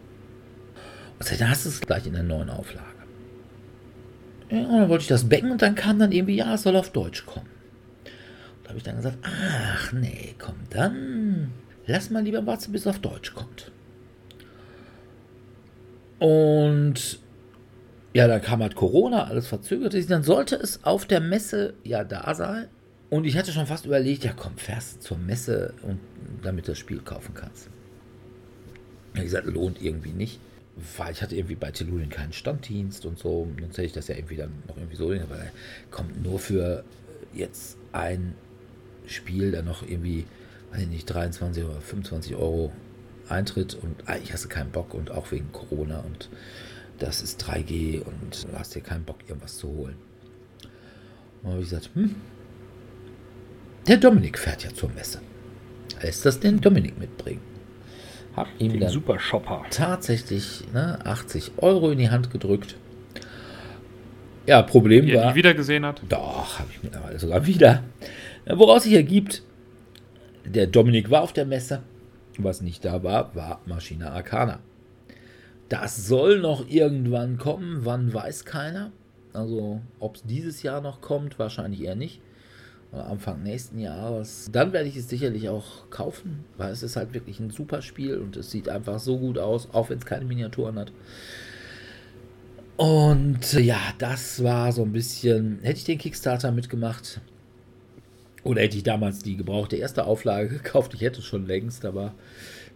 Und 1.18 1.40
dann 1.40 1.50
hast 1.50 1.64
du 1.64 1.68
es 1.68 1.80
gleich 1.80 2.06
in 2.06 2.14
der 2.14 2.22
neuen 2.22 2.50
Auflage. 2.50 2.86
Ja, 4.50 4.58
und 4.64 4.78
dann 4.80 4.88
wollte 4.88 5.02
ich 5.02 5.08
das 5.08 5.28
becken 5.28 5.50
und 5.50 5.62
dann 5.62 5.74
kam 5.74 5.98
dann 5.98 6.12
irgendwie, 6.12 6.36
ja, 6.36 6.54
es 6.54 6.62
soll 6.62 6.76
auf 6.76 6.90
Deutsch 6.90 7.26
kommen 7.26 7.46
habe 8.70 8.78
ich 8.78 8.84
dann 8.84 8.96
gesagt, 8.96 9.18
ach 9.22 9.92
nee, 9.92 10.36
komm, 10.38 10.54
dann 10.70 11.50
lass 11.86 12.08
mal 12.08 12.22
lieber 12.22 12.46
warten, 12.46 12.70
bis 12.70 12.82
es 12.82 12.86
auf 12.86 13.00
Deutsch 13.00 13.34
kommt. 13.34 13.72
Und 16.20 17.18
ja, 18.12 18.28
dann 18.28 18.40
kam 18.40 18.62
halt 18.62 18.76
Corona, 18.76 19.24
alles 19.24 19.48
verzögert 19.48 19.92
sich. 19.92 20.06
Dann 20.06 20.22
sollte 20.22 20.54
es 20.54 20.84
auf 20.84 21.04
der 21.04 21.20
Messe 21.20 21.74
ja 21.82 22.04
da 22.04 22.32
sein. 22.34 22.68
Und 23.10 23.24
ich 23.24 23.36
hatte 23.36 23.52
schon 23.52 23.66
fast 23.66 23.86
überlegt, 23.86 24.24
ja 24.24 24.32
komm, 24.34 24.56
fährst 24.56 25.02
zur 25.02 25.18
Messe 25.18 25.74
und 25.82 25.98
damit 26.42 26.68
du 26.68 26.72
das 26.72 26.78
Spiel 26.78 27.00
kaufen 27.00 27.34
kannst. 27.34 27.68
Ja, 29.16 29.22
gesagt, 29.22 29.46
lohnt 29.46 29.82
irgendwie 29.82 30.12
nicht. 30.12 30.40
Weil 30.96 31.12
ich 31.12 31.20
hatte 31.20 31.34
irgendwie 31.34 31.56
bei 31.56 31.72
Tellurien 31.72 32.08
keinen 32.08 32.32
Standdienst 32.32 33.04
und 33.04 33.18
so. 33.18 33.48
Sonst 33.58 33.76
hätte 33.76 33.86
ich 33.86 33.92
das 33.92 34.08
ja 34.08 34.14
irgendwie 34.14 34.36
dann 34.36 34.52
noch 34.68 34.76
irgendwie 34.76 34.96
so. 34.96 35.10
Aber 35.10 35.40
kommt 35.90 36.22
nur 36.22 36.38
für 36.38 36.84
jetzt 37.34 37.76
ein 37.92 38.34
Spiel 39.06 39.50
dann 39.50 39.64
noch 39.64 39.82
irgendwie, 39.82 40.24
weiß 40.70 40.82
ich 40.82 40.88
nicht, 40.88 41.06
23 41.06 41.64
oder 41.64 41.80
25 41.80 42.36
Euro 42.36 42.72
Eintritt 43.28 43.74
und 43.74 44.08
eigentlich 44.08 44.32
hast 44.32 44.44
du 44.44 44.48
keinen 44.48 44.70
Bock 44.70 44.94
und 44.94 45.10
auch 45.10 45.30
wegen 45.30 45.52
Corona 45.52 46.00
und 46.00 46.28
das 46.98 47.22
ist 47.22 47.42
3G 47.42 48.02
und 48.02 48.46
hast 48.54 48.74
dir 48.74 48.80
keinen 48.80 49.04
Bock, 49.04 49.18
irgendwas 49.26 49.56
zu 49.56 49.68
holen. 49.68 49.96
Und 51.42 51.50
habe 51.50 51.62
ich 51.62 51.70
gesagt, 51.70 51.90
hm, 51.94 52.14
der 53.86 53.96
Dominik 53.96 54.38
fährt 54.38 54.64
ja 54.64 54.70
zur 54.74 54.90
Messe. 54.90 55.20
Lässt 56.02 56.24
das 56.24 56.40
den 56.40 56.60
Dominik 56.60 56.98
mitbringen. 56.98 57.42
Hab 58.36 58.48
ihm 58.58 58.78
den 58.78 58.88
Super 58.88 59.18
Shopper. 59.18 59.64
tatsächlich 59.70 60.64
ne, 60.72 60.98
80 61.04 61.52
Euro 61.58 61.90
in 61.90 61.98
die 61.98 62.10
Hand 62.10 62.30
gedrückt. 62.30 62.76
Ja, 64.46 64.62
Problem 64.62 65.06
Wie 65.06 65.14
war. 65.14 65.30
nie 65.30 65.34
wieder 65.34 65.54
gesehen 65.54 65.84
hat. 65.84 66.00
Doch, 66.08 66.58
habe 66.58 66.68
ich 66.72 66.82
mittlerweile 66.82 67.18
sogar 67.18 67.46
wieder. 67.46 67.82
Woraus 68.46 68.84
sich 68.84 68.94
ergibt, 68.94 69.42
der 70.44 70.66
Dominik 70.66 71.10
war 71.10 71.22
auf 71.22 71.32
der 71.32 71.44
Messe. 71.44 71.82
Was 72.38 72.62
nicht 72.62 72.84
da 72.84 73.02
war, 73.02 73.34
war 73.34 73.60
Maschine 73.66 74.10
Arcana. 74.10 74.60
Das 75.68 76.06
soll 76.06 76.40
noch 76.40 76.68
irgendwann 76.68 77.36
kommen. 77.38 77.80
Wann 77.84 78.12
weiß 78.12 78.44
keiner. 78.44 78.90
Also, 79.32 79.80
ob 80.00 80.16
es 80.16 80.22
dieses 80.24 80.62
Jahr 80.62 80.80
noch 80.80 81.00
kommt, 81.00 81.38
wahrscheinlich 81.38 81.82
eher 81.82 81.94
nicht. 81.94 82.20
Oder 82.92 83.06
Anfang 83.06 83.42
nächsten 83.42 83.78
Jahres. 83.78 84.48
Dann 84.52 84.72
werde 84.72 84.88
ich 84.88 84.96
es 84.96 85.08
sicherlich 85.08 85.48
auch 85.48 85.88
kaufen, 85.90 86.44
weil 86.56 86.72
es 86.72 86.82
ist 86.82 86.96
halt 86.96 87.14
wirklich 87.14 87.38
ein 87.38 87.50
super 87.50 87.82
Spiel 87.82 88.18
und 88.18 88.36
es 88.36 88.50
sieht 88.50 88.68
einfach 88.68 88.98
so 88.98 89.18
gut 89.18 89.38
aus, 89.38 89.68
auch 89.72 89.90
wenn 89.90 89.98
es 89.98 90.06
keine 90.06 90.24
Miniaturen 90.24 90.78
hat. 90.78 90.92
Und 92.76 93.52
ja, 93.52 93.78
das 93.98 94.42
war 94.42 94.72
so 94.72 94.82
ein 94.82 94.92
bisschen. 94.92 95.58
Hätte 95.62 95.78
ich 95.78 95.84
den 95.84 95.98
Kickstarter 95.98 96.50
mitgemacht, 96.50 97.20
oder 98.42 98.62
hätte 98.62 98.76
ich 98.76 98.82
damals 98.82 99.20
die 99.20 99.36
gebrauchte 99.36 99.76
erste 99.76 100.04
Auflage 100.04 100.48
gekauft, 100.56 100.94
ich 100.94 101.00
hätte 101.02 101.20
es 101.20 101.26
schon 101.26 101.46
längst, 101.46 101.84
aber 101.84 102.14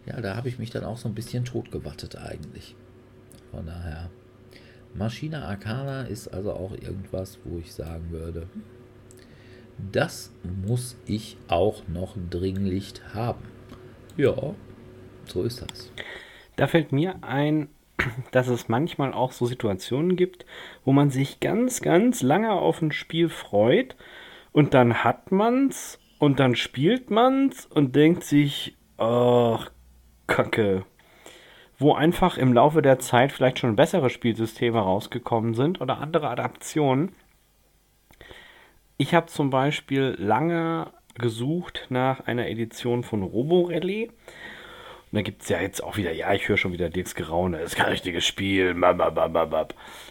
ja, 0.05 0.21
da 0.21 0.35
habe 0.35 0.49
ich 0.49 0.59
mich 0.59 0.69
dann 0.69 0.83
auch 0.83 0.97
so 0.97 1.07
ein 1.07 1.15
bisschen 1.15 1.45
totgewattet 1.45 2.17
eigentlich. 2.17 2.75
Von 3.51 3.65
daher, 3.65 4.09
Maschine 4.93 5.43
Arcana 5.43 6.03
ist 6.03 6.27
also 6.27 6.53
auch 6.53 6.71
irgendwas, 6.71 7.39
wo 7.43 7.57
ich 7.57 7.73
sagen 7.73 8.11
würde, 8.11 8.47
das 9.77 10.33
muss 10.65 10.97
ich 11.05 11.37
auch 11.47 11.83
noch 11.87 12.15
dringlich 12.29 12.93
haben. 13.13 13.43
Ja, 14.17 14.35
so 15.25 15.43
ist 15.43 15.61
das. 15.61 15.91
Da 16.55 16.67
fällt 16.67 16.91
mir 16.91 17.15
ein, 17.21 17.69
dass 18.31 18.47
es 18.47 18.69
manchmal 18.69 19.13
auch 19.13 19.31
so 19.31 19.45
Situationen 19.45 20.15
gibt, 20.15 20.45
wo 20.83 20.93
man 20.93 21.09
sich 21.09 21.39
ganz, 21.39 21.81
ganz 21.81 22.21
lange 22.21 22.51
auf 22.51 22.81
ein 22.81 22.91
Spiel 22.91 23.29
freut 23.29 23.95
und 24.51 24.73
dann 24.73 25.03
hat 25.03 25.31
man's 25.31 25.99
und 26.19 26.39
dann 26.39 26.55
spielt 26.55 27.09
man's 27.09 27.65
und 27.65 27.95
denkt 27.95 28.23
sich, 28.23 28.77
ach, 28.97 29.69
Kacke. 30.27 30.85
Wo 31.77 31.93
einfach 31.93 32.37
im 32.37 32.53
Laufe 32.53 32.81
der 32.81 32.99
Zeit 32.99 33.33
vielleicht 33.33 33.59
schon 33.59 33.75
bessere 33.75 34.09
Spielsysteme 34.09 34.79
rausgekommen 34.79 35.53
sind 35.55 35.81
oder 35.81 35.97
andere 35.99 36.29
Adaptionen. 36.29 37.11
Ich 38.97 39.13
habe 39.13 39.27
zum 39.27 39.49
Beispiel 39.49 40.15
lange 40.17 40.87
gesucht 41.15 41.87
nach 41.89 42.21
einer 42.21 42.47
Edition 42.47 43.03
von 43.03 43.23
Robo 43.23 43.63
Rally. 43.63 44.07
Und 44.07 45.19
da 45.19 45.21
gibt 45.21 45.43
es 45.43 45.49
ja 45.49 45.61
jetzt 45.61 45.83
auch 45.83 45.97
wieder, 45.97 46.11
ja, 46.13 46.33
ich 46.33 46.47
höre 46.47 46.57
schon 46.57 46.73
wieder 46.73 46.89
Dirks 46.89 47.15
Geraune, 47.15 47.59
ist 47.59 47.75
kein 47.75 47.89
richtiges 47.89 48.25
Spiel. 48.25 48.75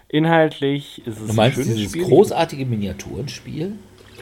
Inhaltlich 0.08 1.06
ist 1.06 1.20
es 1.20 1.28
du 1.28 1.34
meinst 1.34 1.58
ein 1.58 1.64
schönes 1.64 1.76
dieses 1.76 1.92
Spiel. 1.92 2.04
großartige 2.04 2.66
Miniaturenspiel? 2.66 3.72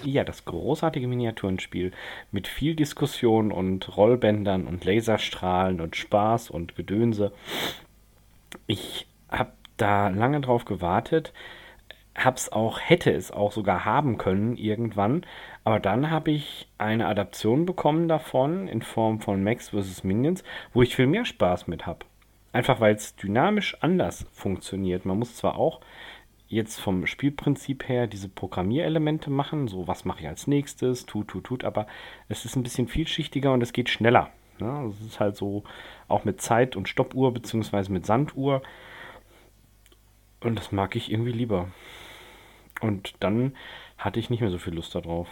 Ja, 0.04 0.24
das 0.24 0.44
großartige 0.44 1.06
Miniaturenspiel 1.06 1.92
mit 2.32 2.48
viel 2.48 2.74
Diskussion 2.74 3.52
und 3.52 3.96
Rollbändern 3.96 4.66
und 4.66 4.84
Laserstrahlen 4.84 5.80
und 5.80 5.94
Spaß 5.94 6.50
und 6.50 6.74
Gedönse. 6.74 7.32
Ich 8.66 9.06
habe 9.28 9.52
da 9.76 10.08
lange 10.08 10.40
drauf 10.40 10.64
gewartet, 10.64 11.32
hab's 12.16 12.50
auch, 12.50 12.78
hätte 12.80 13.12
es 13.12 13.30
auch 13.30 13.52
sogar 13.52 13.84
haben 13.84 14.18
können 14.18 14.56
irgendwann, 14.56 15.24
aber 15.64 15.80
dann 15.80 16.10
habe 16.10 16.30
ich 16.30 16.68
eine 16.78 17.06
Adaption 17.06 17.66
bekommen 17.66 18.08
davon 18.08 18.68
in 18.68 18.82
Form 18.82 19.20
von 19.20 19.42
Max 19.42 19.70
vs. 19.70 20.04
Minions, 20.04 20.44
wo 20.72 20.82
ich 20.82 20.96
viel 20.96 21.06
mehr 21.06 21.24
Spaß 21.24 21.68
mit 21.68 21.86
habe. 21.86 22.04
Einfach 22.52 22.80
weil 22.80 22.94
es 22.94 23.16
dynamisch 23.16 23.76
anders 23.80 24.26
funktioniert. 24.32 25.06
Man 25.06 25.18
muss 25.18 25.36
zwar 25.36 25.56
auch 25.56 25.80
jetzt 26.48 26.80
vom 26.80 27.06
Spielprinzip 27.06 27.88
her 27.88 28.06
diese 28.06 28.28
Programmierelemente 28.28 29.30
machen, 29.30 29.68
so 29.68 29.88
was 29.88 30.04
mache 30.04 30.20
ich 30.20 30.28
als 30.28 30.46
nächstes, 30.46 31.06
tut, 31.06 31.28
tut, 31.28 31.44
tut, 31.44 31.64
aber 31.64 31.86
es 32.28 32.44
ist 32.44 32.56
ein 32.56 32.62
bisschen 32.62 32.88
vielschichtiger 32.88 33.52
und 33.54 33.62
es 33.62 33.72
geht 33.72 33.88
schneller. 33.88 34.28
Ne? 34.58 34.90
Es 34.90 35.00
ist 35.00 35.18
halt 35.18 35.36
so 35.36 35.64
auch 36.08 36.24
mit 36.24 36.42
Zeit- 36.42 36.76
und 36.76 36.90
Stoppuhr 36.90 37.32
beziehungsweise 37.32 37.90
mit 37.90 38.04
Sanduhr 38.04 38.62
und 40.40 40.58
das 40.58 40.72
mag 40.72 40.94
ich 40.94 41.10
irgendwie 41.10 41.32
lieber. 41.32 41.68
Und 42.82 43.14
dann 43.20 43.54
hatte 43.96 44.20
ich 44.20 44.28
nicht 44.28 44.40
mehr 44.40 44.50
so 44.50 44.58
viel 44.58 44.74
Lust 44.74 44.94
darauf. 44.94 45.28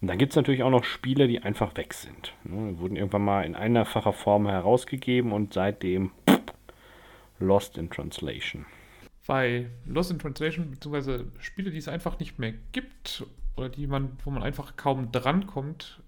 Und 0.00 0.06
dann 0.06 0.18
gibt 0.18 0.32
es 0.32 0.36
natürlich 0.36 0.62
auch 0.62 0.70
noch 0.70 0.84
Spiele, 0.84 1.26
die 1.26 1.42
einfach 1.42 1.76
weg 1.76 1.92
sind. 1.92 2.32
Ne? 2.44 2.78
Wurden 2.78 2.96
irgendwann 2.96 3.24
mal 3.24 3.42
in 3.42 3.56
einfacher 3.56 4.12
Form 4.12 4.46
herausgegeben 4.46 5.32
und 5.32 5.52
seitdem 5.52 6.12
pff, 6.28 6.40
Lost 7.40 7.76
in 7.78 7.90
Translation. 7.90 8.64
Bei 9.26 9.66
Lost 9.86 10.12
in 10.12 10.18
Translation, 10.18 10.70
beziehungsweise 10.70 11.26
Spiele, 11.40 11.70
die 11.70 11.78
es 11.78 11.88
einfach 11.88 12.18
nicht 12.20 12.38
mehr 12.38 12.54
gibt 12.72 13.26
oder 13.56 13.68
die 13.68 13.86
man, 13.86 14.16
wo 14.24 14.30
man 14.30 14.42
einfach 14.42 14.76
kaum 14.76 15.10
drankommt. 15.10 16.00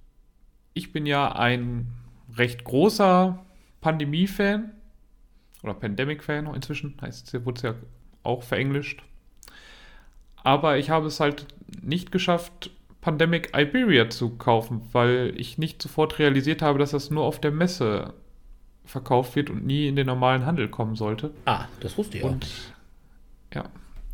Ich 0.73 0.93
bin 0.93 1.05
ja 1.05 1.33
ein 1.33 1.89
recht 2.37 2.63
großer 2.63 3.45
Pandemie-Fan 3.81 4.71
oder 5.65 5.75
Pandemic-Fan 5.75 6.47
inzwischen, 6.55 6.97
heißt, 7.01 7.45
wurde 7.45 7.57
es 7.57 7.63
ja 7.63 7.75
auch 8.23 8.45
verenglischt. 8.45 9.03
Aber 10.43 10.79
ich 10.79 10.91
habe 10.91 11.07
es 11.07 11.21
halt 11.21 11.47
nicht 11.83 12.13
geschafft, 12.13 12.71
Pandemic 13.01 13.53
Iberia 13.57 14.11
zu 14.11 14.31
kaufen, 14.31 14.83
weil 14.93 15.33
ich 15.37 15.59
nicht 15.59 15.81
sofort 15.81 16.19
realisiert 16.19 16.63
habe, 16.63 16.79
dass 16.79 16.91
das 16.91 17.11
nur 17.11 17.25
auf 17.25 17.41
der 17.41 17.51
Messe 17.51 18.15
verkauft 18.85 19.37
wird 19.37 19.51
und 19.51 19.65
nie 19.65 19.89
in 19.89 19.97
den 19.97 20.07
normalen 20.07 20.45
Handel 20.45 20.69
kommen 20.69 20.97
sollte. 20.97 21.31
Ah, 21.47 21.67
das 21.81 21.97
wusste 21.97 22.19
ich 22.19 22.25
auch. 22.25 22.31
Und 22.31 22.47
ja, 23.55 23.65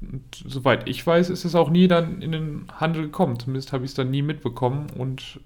und 0.01 0.45
soweit 0.47 0.89
ich 0.89 1.05
weiß, 1.07 1.31
ist 1.31 1.45
es 1.45 1.55
auch 1.55 1.71
nie 1.71 1.89
dann 1.89 2.23
in 2.23 2.33
den 2.33 2.67
Handel 2.73 3.05
gekommen. 3.05 3.39
Zumindest 3.39 3.73
habe 3.73 3.85
ich 3.85 3.91
es 3.91 3.95
dann 3.95 4.11
nie 4.11 4.23
mitbekommen 4.23 4.89
und 4.97 5.41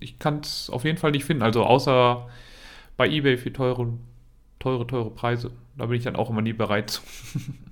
ich 0.00 0.18
kann 0.18 0.40
es 0.40 0.70
auf 0.70 0.84
jeden 0.84 0.98
Fall 0.98 1.10
nicht 1.10 1.24
finden. 1.24 1.42
Also 1.42 1.64
außer 1.64 2.28
bei 2.96 3.08
eBay 3.08 3.36
für 3.36 3.52
teure, 3.52 3.92
teure, 4.60 4.86
teure 4.86 5.10
Preise. 5.10 5.50
Da 5.76 5.86
bin 5.86 5.96
ich 5.96 6.04
dann 6.04 6.16
auch 6.16 6.30
immer 6.30 6.42
nie 6.42 6.52
bereit 6.52 6.90
zu. 6.90 7.02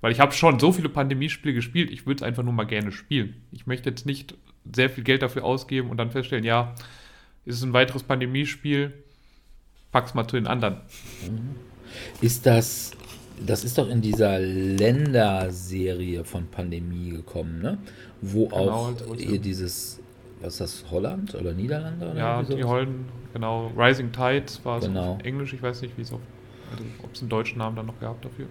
Weil 0.00 0.12
ich 0.12 0.20
habe 0.20 0.32
schon 0.32 0.58
so 0.58 0.72
viele 0.72 0.88
Pandemiespiele 0.88 1.54
gespielt, 1.54 1.90
ich 1.90 2.06
würde 2.06 2.16
es 2.16 2.22
einfach 2.22 2.42
nur 2.42 2.52
mal 2.52 2.64
gerne 2.64 2.92
spielen. 2.92 3.36
Ich 3.52 3.66
möchte 3.66 3.88
jetzt 3.90 4.06
nicht 4.06 4.34
sehr 4.74 4.90
viel 4.90 5.04
Geld 5.04 5.22
dafür 5.22 5.44
ausgeben 5.44 5.90
und 5.90 5.96
dann 5.96 6.10
feststellen, 6.10 6.44
ja, 6.44 6.74
ist 7.44 7.56
es 7.56 7.62
ein 7.62 7.72
weiteres 7.72 8.02
Pandemiespiel, 8.02 8.92
pack's 9.92 10.14
mal 10.14 10.26
zu 10.26 10.36
den 10.36 10.46
anderen. 10.46 10.80
Ist 12.20 12.44
das, 12.46 12.92
das 13.44 13.64
ist 13.64 13.78
doch 13.78 13.88
in 13.88 14.02
dieser 14.02 14.38
Länderserie 14.38 16.24
von 16.24 16.46
Pandemie 16.48 17.10
gekommen, 17.10 17.60
ne? 17.62 17.78
Wo 18.20 18.48
Genau, 18.48 18.90
auch 19.08 19.16
ihr 19.16 19.38
dieses, 19.38 20.00
was 20.40 20.54
ist 20.54 20.60
das, 20.60 20.84
Holland 20.90 21.34
oder 21.34 21.52
Niederlande? 21.52 22.10
Oder 22.10 22.18
Ja, 22.18 22.42
die? 22.42 22.64
Holden, 22.64 23.06
genau. 23.32 23.70
Rising 23.76 24.10
Tides 24.12 24.64
war 24.64 24.78
es 24.78 24.86
Genau. 24.86 25.12
auf 25.14 25.24
Englisch, 25.24 25.52
ich 25.52 25.62
weiß 25.62 25.82
nicht, 25.82 25.96
wie 25.96 26.02
es 26.02 26.12
auf, 26.12 26.20
also 26.72 26.84
ob 27.02 27.14
es 27.14 27.20
einen 27.20 27.30
deutschen 27.30 27.58
Namen 27.58 27.76
dann 27.76 27.86
noch 27.86 27.98
gehabt 28.00 28.24
dafür. 28.24 28.46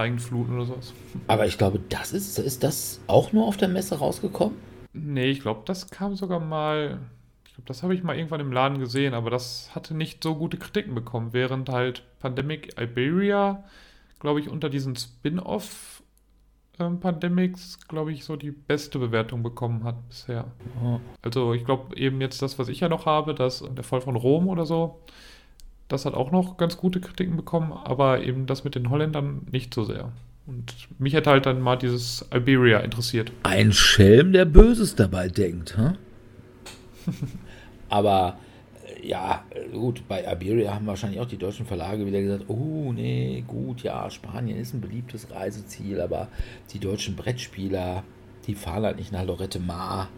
Steigende 0.00 0.22
Fluten 0.22 0.54
oder 0.54 0.64
sowas. 0.64 0.94
Aber 1.26 1.46
ich 1.46 1.58
glaube, 1.58 1.78
das 1.90 2.12
ist, 2.12 2.38
ist 2.38 2.62
das 2.62 3.00
auch 3.06 3.32
nur 3.32 3.46
auf 3.46 3.58
der 3.58 3.68
Messe 3.68 3.98
rausgekommen? 3.98 4.56
Nee, 4.94 5.30
ich 5.30 5.40
glaube, 5.40 5.60
das 5.66 5.90
kam 5.90 6.16
sogar 6.16 6.40
mal. 6.40 7.00
Ich 7.46 7.54
glaube, 7.54 7.68
das 7.68 7.82
habe 7.82 7.94
ich 7.94 8.02
mal 8.02 8.16
irgendwann 8.16 8.40
im 8.40 8.50
Laden 8.50 8.78
gesehen, 8.78 9.12
aber 9.12 9.28
das 9.28 9.74
hatte 9.74 9.94
nicht 9.94 10.22
so 10.22 10.36
gute 10.36 10.56
Kritiken 10.56 10.94
bekommen, 10.94 11.34
während 11.34 11.68
halt 11.68 12.04
Pandemic 12.18 12.80
Iberia, 12.80 13.62
glaube 14.20 14.40
ich, 14.40 14.48
unter 14.48 14.70
diesen 14.70 14.96
Spin-off 14.96 16.02
ähm, 16.78 16.98
Pandemics, 16.98 17.86
glaube 17.86 18.12
ich, 18.12 18.24
so 18.24 18.36
die 18.36 18.52
beste 18.52 18.98
Bewertung 18.98 19.42
bekommen 19.42 19.84
hat 19.84 20.08
bisher. 20.08 20.46
Also 21.20 21.52
ich 21.52 21.66
glaube 21.66 21.94
eben 21.96 22.22
jetzt 22.22 22.40
das, 22.40 22.58
was 22.58 22.68
ich 22.68 22.80
ja 22.80 22.88
noch 22.88 23.04
habe, 23.04 23.34
das 23.34 23.62
der 23.68 23.84
Fall 23.84 24.00
von 24.00 24.16
Rom 24.16 24.48
oder 24.48 24.64
so, 24.64 25.00
das 25.90 26.06
hat 26.06 26.14
auch 26.14 26.30
noch 26.30 26.56
ganz 26.56 26.76
gute 26.76 27.00
Kritiken 27.00 27.36
bekommen, 27.36 27.72
aber 27.72 28.22
eben 28.22 28.46
das 28.46 28.64
mit 28.64 28.74
den 28.74 28.90
Holländern 28.90 29.46
nicht 29.50 29.74
so 29.74 29.84
sehr. 29.84 30.12
Und 30.46 30.74
mich 30.98 31.14
hätte 31.14 31.30
halt 31.30 31.46
dann 31.46 31.60
mal 31.60 31.76
dieses 31.76 32.26
Iberia 32.32 32.78
interessiert. 32.78 33.32
Ein 33.42 33.72
Schelm, 33.72 34.32
der 34.32 34.44
Böses 34.44 34.94
dabei 34.94 35.28
denkt, 35.28 35.76
hä? 35.76 35.92
Aber 37.88 38.38
äh, 38.84 39.06
ja, 39.06 39.44
gut, 39.72 40.06
bei 40.08 40.24
Iberia 40.24 40.74
haben 40.74 40.86
wahrscheinlich 40.86 41.20
auch 41.20 41.26
die 41.26 41.36
deutschen 41.36 41.66
Verlage 41.66 42.06
wieder 42.06 42.20
gesagt, 42.20 42.44
oh 42.48 42.92
nee, 42.92 43.44
gut, 43.46 43.82
ja, 43.82 44.08
Spanien 44.10 44.58
ist 44.58 44.74
ein 44.74 44.80
beliebtes 44.80 45.30
Reiseziel, 45.30 46.00
aber 46.00 46.28
die 46.72 46.78
deutschen 46.78 47.16
Brettspieler, 47.16 48.04
die 48.46 48.54
fahren 48.54 48.84
halt 48.84 48.96
nicht 48.96 49.12
nach 49.12 49.24
Lorette 49.24 49.58
Mar, 49.58 50.08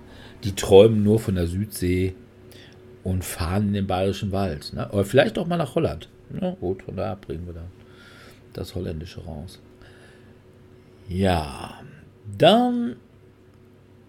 die 0.44 0.52
träumen 0.52 1.02
nur 1.02 1.18
von 1.18 1.34
der 1.34 1.46
Südsee 1.46 2.14
und 3.04 3.24
fahren 3.24 3.68
in 3.68 3.72
den 3.74 3.86
Bayerischen 3.86 4.32
Wald. 4.32 4.72
Ne? 4.72 4.88
Oder 4.90 5.04
vielleicht 5.04 5.38
auch 5.38 5.46
mal 5.46 5.56
nach 5.56 5.74
Holland. 5.74 6.08
Ja, 6.40 6.52
gut, 6.52 6.82
von 6.82 6.96
daher 6.96 7.16
bringen 7.16 7.46
wir 7.46 7.54
dann 7.54 7.70
das 8.52 8.74
Holländische 8.74 9.24
raus. 9.24 9.60
Ja, 11.08 11.80
dann 12.38 12.96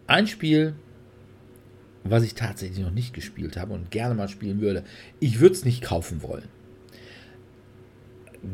ein 0.08 0.28
Spiel, 0.28 0.76
was 2.04 2.24
ich 2.24 2.36
tatsächlich 2.36 2.80
noch 2.80 2.92
nicht 2.92 3.14
gespielt 3.14 3.58
habe 3.58 3.74
und 3.74 3.92
gerne 3.92 4.16
mal 4.16 4.28
spielen 4.28 4.62
würde. 4.62 4.84
Ich 5.20 5.40
würde 5.40 5.56
es 5.56 5.66
nicht 5.66 5.82
kaufen 5.82 6.22
wollen. 6.22 6.48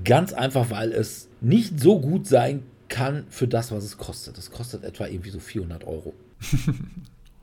Ganz 0.05 0.33
einfach, 0.33 0.69
weil 0.69 0.91
es 0.91 1.29
nicht 1.41 1.79
so 1.79 1.99
gut 1.99 2.27
sein 2.27 2.63
kann 2.89 3.25
für 3.29 3.47
das, 3.47 3.71
was 3.71 3.83
es 3.83 3.97
kostet. 3.97 4.37
Es 4.37 4.51
kostet 4.51 4.83
etwa 4.83 5.07
irgendwie 5.07 5.31
so 5.31 5.39
400 5.39 5.83
Euro. 5.85 6.13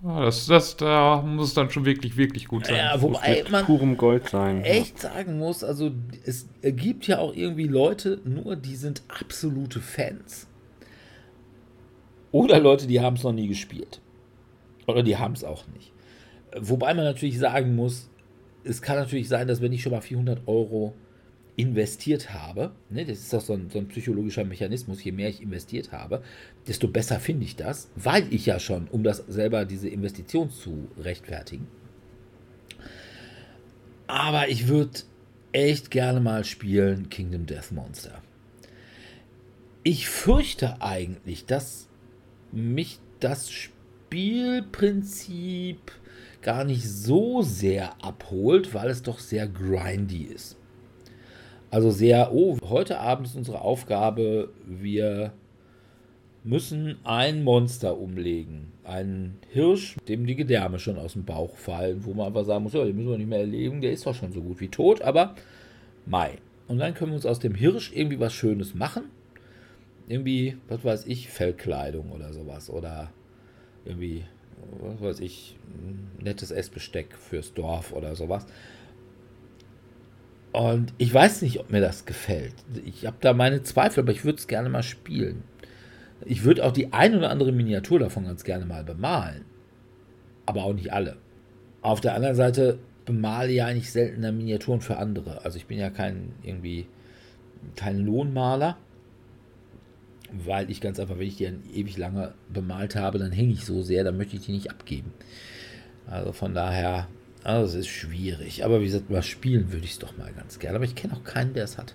Ja, 0.03 0.21
das, 0.21 0.47
das, 0.47 0.77
da 0.77 1.23
muss 1.23 1.49
es 1.49 1.55
dann 1.55 1.71
schon 1.71 1.85
wirklich, 1.85 2.17
wirklich 2.17 2.49
gut 2.49 2.67
sein. 2.67 2.77
Ja, 2.77 3.01
wobei 3.01 3.45
man 3.51 3.65
purem 3.65 3.97
Gold 3.97 4.29
sein. 4.29 4.63
echt 4.63 5.01
sagen 5.01 5.39
muss, 5.39 5.65
also 5.65 5.91
es 6.25 6.47
gibt 6.63 7.07
ja 7.07 7.19
auch 7.19 7.35
irgendwie 7.35 7.67
Leute, 7.67 8.21
nur 8.25 8.57
die 8.57 8.77
sind 8.77 9.03
absolute 9.09 9.81
Fans. 9.81 10.47
Oder 12.31 12.61
Leute, 12.61 12.87
die 12.87 13.01
haben 13.01 13.17
es 13.17 13.23
noch 13.23 13.33
nie 13.33 13.49
gespielt. 13.49 14.01
Oder 14.87 15.03
die 15.03 15.17
haben 15.17 15.33
es 15.33 15.43
auch 15.43 15.65
nicht. 15.69 15.93
Wobei 16.59 16.93
man 16.93 17.05
natürlich 17.05 17.39
sagen 17.39 17.75
muss, 17.75 18.11
es 18.65 18.83
kann 18.83 18.97
natürlich 18.97 19.29
sein, 19.29 19.49
dass 19.49 19.61
wenn 19.61 19.73
ich 19.73 19.83
schon 19.83 19.93
mal 19.93 20.01
400 20.03 20.47
Euro 20.47 20.95
investiert 21.57 22.35
habe, 22.35 22.73
ne, 22.91 23.05
das 23.05 23.19
ist 23.19 23.33
doch 23.33 23.41
so 23.41 23.55
ein, 23.55 23.71
so 23.71 23.79
ein 23.79 23.89
psychologischer 23.89 24.45
Mechanismus, 24.45 25.03
je 25.03 25.13
mehr 25.13 25.31
ich 25.31 25.43
investiert 25.43 25.91
habe, 25.91 26.23
desto 26.69 26.89
besser 26.89 27.19
finde 27.19 27.45
ich 27.45 27.57
das, 27.57 27.91
weil 27.97 28.33
ich 28.33 28.47
ja 28.47 28.61
schon, 28.61 28.87
um 28.89 29.03
das 29.03 29.25
selber 29.29 29.65
diese 29.65 29.89
Investition 29.89 30.51
zu 30.51 30.89
rechtfertigen, 30.99 31.67
aber 34.07 34.49
ich 34.49 34.69
würde 34.69 35.01
echt 35.53 35.91
gerne 35.91 36.21
mal 36.21 36.45
spielen 36.45 37.09
Kingdom 37.09 37.47
Death 37.47 37.73
Monster. 37.73 38.23
Ich 39.83 40.09
fürchte 40.09 40.83
eigentlich, 40.83 41.47
dass 41.47 41.89
mich 42.53 43.01
das 43.21 43.51
Spielprinzip 43.51 45.93
gar 46.43 46.65
nicht 46.65 46.87
so 46.89 47.43
sehr 47.43 47.95
abholt, 48.05 48.75
weil 48.75 48.91
es 48.91 49.03
doch 49.03 49.19
sehr 49.19 49.49
grindy 49.49 50.25
ist. 50.25 50.57
Also 51.77 51.91
sehr, 51.91 52.33
oh, 52.33 52.57
heute 52.71 53.01
Abend 53.01 53.27
ist 53.27 53.37
unsere 53.37 53.61
Aufgabe, 53.61 54.49
wir 54.65 55.35
müssen 56.43 56.97
ein 57.05 57.45
Monster 57.45 57.99
umlegen. 57.99 58.73
Einen 58.83 59.37
Hirsch, 59.51 59.97
dem 60.09 60.25
die 60.25 60.37
Gedärme 60.37 60.79
schon 60.79 60.97
aus 60.97 61.13
dem 61.13 61.27
Bauch 61.27 61.55
fallen, 61.55 62.07
wo 62.07 62.15
man 62.15 62.29
einfach 62.29 62.47
sagen 62.47 62.63
muss, 62.63 62.73
ja, 62.73 62.83
den 62.83 62.97
müssen 62.97 63.11
wir 63.11 63.19
nicht 63.19 63.29
mehr 63.29 63.41
erleben, 63.41 63.83
der 63.83 63.93
ist 63.93 64.07
doch 64.07 64.15
schon 64.15 64.33
so 64.33 64.41
gut 64.41 64.59
wie 64.63 64.69
tot, 64.69 65.03
aber 65.03 65.35
Mai. 66.07 66.39
Und 66.67 66.79
dann 66.79 66.95
können 66.95 67.11
wir 67.11 67.17
uns 67.17 67.27
aus 67.27 67.41
dem 67.41 67.55
Hirsch 67.55 67.93
irgendwie 67.95 68.21
was 68.21 68.33
Schönes 68.33 68.75
machen. 68.75 69.11
Irgendwie, 70.09 70.57
was 70.69 70.83
weiß 70.83 71.05
ich, 71.07 71.29
Fellkleidung 71.29 72.11
oder 72.11 72.33
sowas. 72.33 72.71
Oder 72.71 73.11
irgendwie, 73.85 74.25
was 74.81 75.03
weiß 75.03 75.21
ich, 75.21 75.59
nettes 76.23 76.53
Essbesteck 76.53 77.15
fürs 77.19 77.53
Dorf 77.53 77.93
oder 77.93 78.17
sowas. 78.17 78.47
Und 80.57 80.95
ich 80.97 81.13
weiß 81.13 81.43
nicht, 81.43 81.61
ob 81.61 81.71
mir 81.71 81.83
das 81.83 82.07
gefällt. 82.07 82.55
Ich 82.87 83.05
habe 83.05 83.19
da 83.21 83.35
meine 83.35 83.63
Zweifel, 83.63 84.01
aber 84.01 84.13
ich 84.13 84.25
würde 84.25 84.39
es 84.39 84.47
gerne 84.47 84.71
mal 84.71 84.83
spielen. 84.83 85.43
Ich 86.25 86.45
würde 86.45 86.65
auch 86.65 86.73
die 86.73 86.95
ein 86.95 87.15
oder 87.15 87.29
andere 87.29 87.53
Miniatur 87.53 87.99
davon 87.99 88.25
ganz 88.25 88.43
gerne 88.43 88.65
mal 88.65 88.83
bemalen. 88.83 89.45
Aber 90.47 90.65
auch 90.65 90.73
nicht 90.73 90.95
alle. 90.95 91.19
Auf 91.83 92.01
der 92.01 92.15
anderen 92.15 92.37
Seite 92.37 92.79
bemale 93.05 93.53
ja 93.53 93.67
eigentlich 93.67 93.93
seltener 93.93 94.33
Miniaturen 94.33 94.81
für 94.81 94.97
andere. 94.97 95.45
Also 95.45 95.59
ich 95.59 95.67
bin 95.67 95.77
ja 95.77 95.91
kein 95.91 96.33
irgendwie 96.43 96.87
kein 97.77 97.99
Lohnmaler, 97.99 98.79
weil 100.33 100.71
ich 100.71 100.81
ganz 100.81 100.99
einfach, 100.99 101.19
wenn 101.19 101.27
ich 101.27 101.37
die 101.37 101.45
dann 101.45 101.65
ewig 101.75 101.99
lange 101.99 102.33
bemalt 102.49 102.97
habe, 102.97 103.19
dann 103.19 103.31
hänge 103.31 103.53
ich 103.53 103.67
so 103.67 103.83
sehr, 103.83 104.05
dann 104.05 104.17
möchte 104.17 104.37
ich 104.37 104.47
die 104.47 104.53
nicht 104.53 104.71
abgeben. 104.71 105.13
Also 106.07 106.33
von 106.33 106.55
daher 106.55 107.09
Also 107.47 107.79
es 107.79 107.87
ist 107.87 107.93
schwierig. 107.93 108.65
Aber 108.65 108.81
wie 108.81 108.87
gesagt, 108.87 109.09
mal 109.09 109.23
spielen 109.23 109.71
würde 109.71 109.85
ich 109.85 109.93
es 109.93 109.99
doch 110.01 110.17
mal 110.19 110.33
ganz 110.33 110.59
gerne. 110.59 110.75
Aber 110.75 110.85
ich 110.85 110.97
kenne 110.97 111.15
auch 111.15 111.23
keinen, 111.23 111.55
der 111.55 111.63
es 111.63 111.79
hat. 111.79 111.95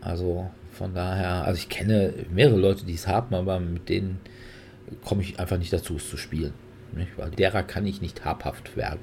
Also 0.00 0.48
von 0.70 0.94
daher, 0.94 1.44
also 1.44 1.58
ich 1.58 1.68
kenne 1.68 2.14
mehrere 2.30 2.56
Leute, 2.56 2.84
die 2.84 2.94
es 2.94 3.08
haben, 3.08 3.34
aber 3.34 3.58
mit 3.58 3.88
denen 3.88 4.20
komme 5.04 5.22
ich 5.22 5.40
einfach 5.40 5.58
nicht 5.58 5.72
dazu, 5.72 5.96
es 5.96 6.08
zu 6.08 6.16
spielen. 6.16 6.52
Nicht? 6.92 7.18
Weil 7.18 7.32
derer 7.32 7.64
kann 7.64 7.86
ich 7.86 8.00
nicht 8.00 8.24
habhaft 8.24 8.76
werden. 8.76 9.00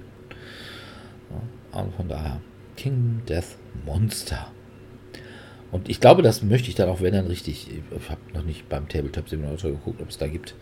Und 1.74 1.94
von 1.94 2.08
daher, 2.08 2.40
King 2.78 3.22
Death 3.28 3.58
Monster. 3.86 4.50
Und 5.74 5.90
ich 5.90 6.00
glaube, 6.00 6.22
das 6.22 6.42
möchte 6.42 6.70
ich 6.70 6.76
dann 6.76 6.88
auch, 6.88 7.02
wenn 7.02 7.14
dann 7.14 7.28
richtig. 7.28 7.70
Ich 7.70 8.10
habe 8.10 8.22
noch 8.34 8.46
nicht 8.46 8.70
beim 8.70 8.88
Tabletop 8.88 9.28
Simulator 9.28 9.72
geguckt, 9.72 10.02
ob 10.02 10.10
es 10.10 10.18
da 10.18 10.28
gibt. 10.28 10.56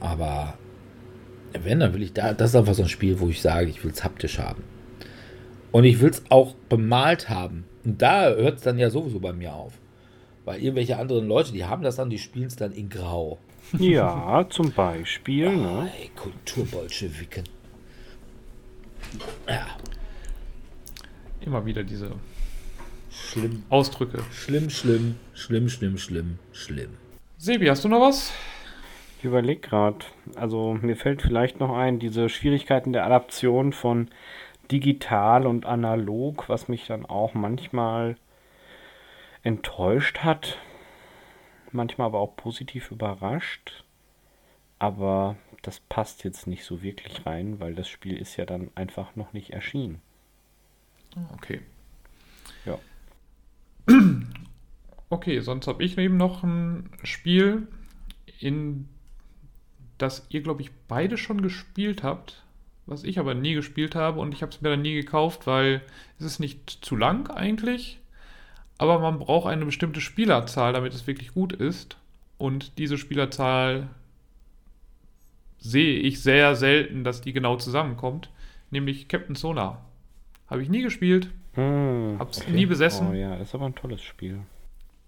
Aber 0.00 0.58
wenn, 1.62 1.80
dann 1.80 1.94
will 1.94 2.02
ich 2.02 2.12
da. 2.12 2.32
Das 2.32 2.50
ist 2.50 2.56
einfach 2.56 2.74
so 2.74 2.82
ein 2.82 2.88
Spiel, 2.88 3.20
wo 3.20 3.28
ich 3.28 3.40
sage, 3.40 3.68
ich 3.70 3.82
will 3.84 3.92
es 3.92 4.04
haptisch 4.04 4.38
haben. 4.38 4.64
Und 5.72 5.84
ich 5.84 6.00
will 6.00 6.10
es 6.10 6.22
auch 6.30 6.54
bemalt 6.68 7.28
haben. 7.28 7.64
Und 7.84 8.00
da 8.00 8.28
hört 8.30 8.56
es 8.58 8.62
dann 8.62 8.78
ja 8.78 8.90
sowieso 8.90 9.20
bei 9.20 9.32
mir 9.32 9.52
auf. 9.54 9.72
Weil 10.44 10.60
irgendwelche 10.62 10.98
anderen 10.98 11.26
Leute, 11.26 11.52
die 11.52 11.64
haben 11.64 11.82
das 11.82 11.96
dann, 11.96 12.10
die 12.10 12.18
spielen 12.18 12.46
es 12.46 12.56
dann 12.56 12.72
in 12.72 12.88
Grau. 12.88 13.38
Ja, 13.78 14.46
zum 14.50 14.72
Beispiel. 14.72 15.46
Oh, 15.48 15.50
ne? 15.52 15.90
ey, 16.00 16.10
Kulturbolschewiken. 16.14 17.44
Ja, 19.48 19.66
Immer 21.44 21.66
wieder 21.66 21.82
diese 21.84 22.10
schlimm, 23.10 23.64
Ausdrücke. 23.68 24.18
schlimm, 24.32 24.70
schlimm, 24.70 25.16
schlimm, 25.34 25.68
schlimm, 25.68 25.98
schlimm, 25.98 26.38
schlimm. 26.52 26.90
Sebi, 27.36 27.66
hast 27.66 27.84
du 27.84 27.88
noch 27.88 28.00
was? 28.00 28.32
Ich 29.24 29.28
überlege 29.28 29.62
gerade. 29.62 30.04
Also 30.34 30.74
mir 30.82 30.96
fällt 30.96 31.22
vielleicht 31.22 31.58
noch 31.58 31.74
ein, 31.74 31.98
diese 31.98 32.28
Schwierigkeiten 32.28 32.92
der 32.92 33.06
Adaption 33.06 33.72
von 33.72 34.10
digital 34.70 35.46
und 35.46 35.64
analog, 35.64 36.50
was 36.50 36.68
mich 36.68 36.86
dann 36.88 37.06
auch 37.06 37.32
manchmal 37.32 38.18
enttäuscht 39.42 40.18
hat, 40.18 40.58
manchmal 41.72 42.08
aber 42.08 42.18
auch 42.18 42.36
positiv 42.36 42.90
überrascht. 42.90 43.82
Aber 44.78 45.36
das 45.62 45.80
passt 45.80 46.22
jetzt 46.24 46.46
nicht 46.46 46.64
so 46.64 46.82
wirklich 46.82 47.24
rein, 47.24 47.60
weil 47.60 47.74
das 47.74 47.88
Spiel 47.88 48.18
ist 48.18 48.36
ja 48.36 48.44
dann 48.44 48.72
einfach 48.74 49.16
noch 49.16 49.32
nicht 49.32 49.54
erschienen. 49.54 50.02
Okay. 51.32 51.62
Ja. 52.66 52.78
Okay, 55.10 55.38
sonst 55.40 55.68
habe 55.68 55.84
ich 55.84 55.96
eben 55.96 56.16
noch 56.16 56.42
ein 56.42 56.90
Spiel, 57.04 57.68
in 58.40 58.88
das 59.98 60.26
ihr, 60.28 60.42
glaube 60.42 60.62
ich, 60.62 60.70
beide 60.88 61.16
schon 61.18 61.42
gespielt 61.42 62.02
habt, 62.02 62.42
was 62.86 63.04
ich 63.04 63.18
aber 63.18 63.34
nie 63.34 63.54
gespielt 63.54 63.94
habe 63.94 64.20
und 64.20 64.34
ich 64.34 64.42
habe 64.42 64.52
es 64.52 64.60
mir 64.60 64.70
dann 64.70 64.82
nie 64.82 64.94
gekauft, 64.94 65.46
weil 65.46 65.82
es 66.18 66.24
ist 66.26 66.38
nicht 66.40 66.70
zu 66.84 66.96
lang 66.96 67.28
eigentlich, 67.30 67.98
aber 68.78 68.98
man 68.98 69.18
braucht 69.18 69.48
eine 69.50 69.64
bestimmte 69.64 70.00
Spielerzahl, 70.00 70.72
damit 70.72 70.92
es 70.94 71.06
wirklich 71.06 71.32
gut 71.32 71.52
ist. 71.52 71.96
Und 72.38 72.76
diese 72.78 72.98
Spielerzahl 72.98 73.88
sehe 75.58 75.98
ich 75.98 76.20
sehr 76.22 76.56
selten, 76.56 77.04
dass 77.04 77.20
die 77.20 77.32
genau 77.32 77.56
zusammenkommt, 77.56 78.28
nämlich 78.70 79.08
Captain 79.08 79.34
Sonar. 79.36 79.84
Habe 80.48 80.62
ich 80.62 80.68
nie 80.68 80.82
gespielt, 80.82 81.30
Hm, 81.54 82.16
hab's 82.18 82.46
nie 82.48 82.66
besessen. 82.66 83.08
Oh 83.10 83.14
ja, 83.14 83.36
ist 83.36 83.54
aber 83.54 83.66
ein 83.66 83.76
tolles 83.76 84.02
Spiel. 84.02 84.40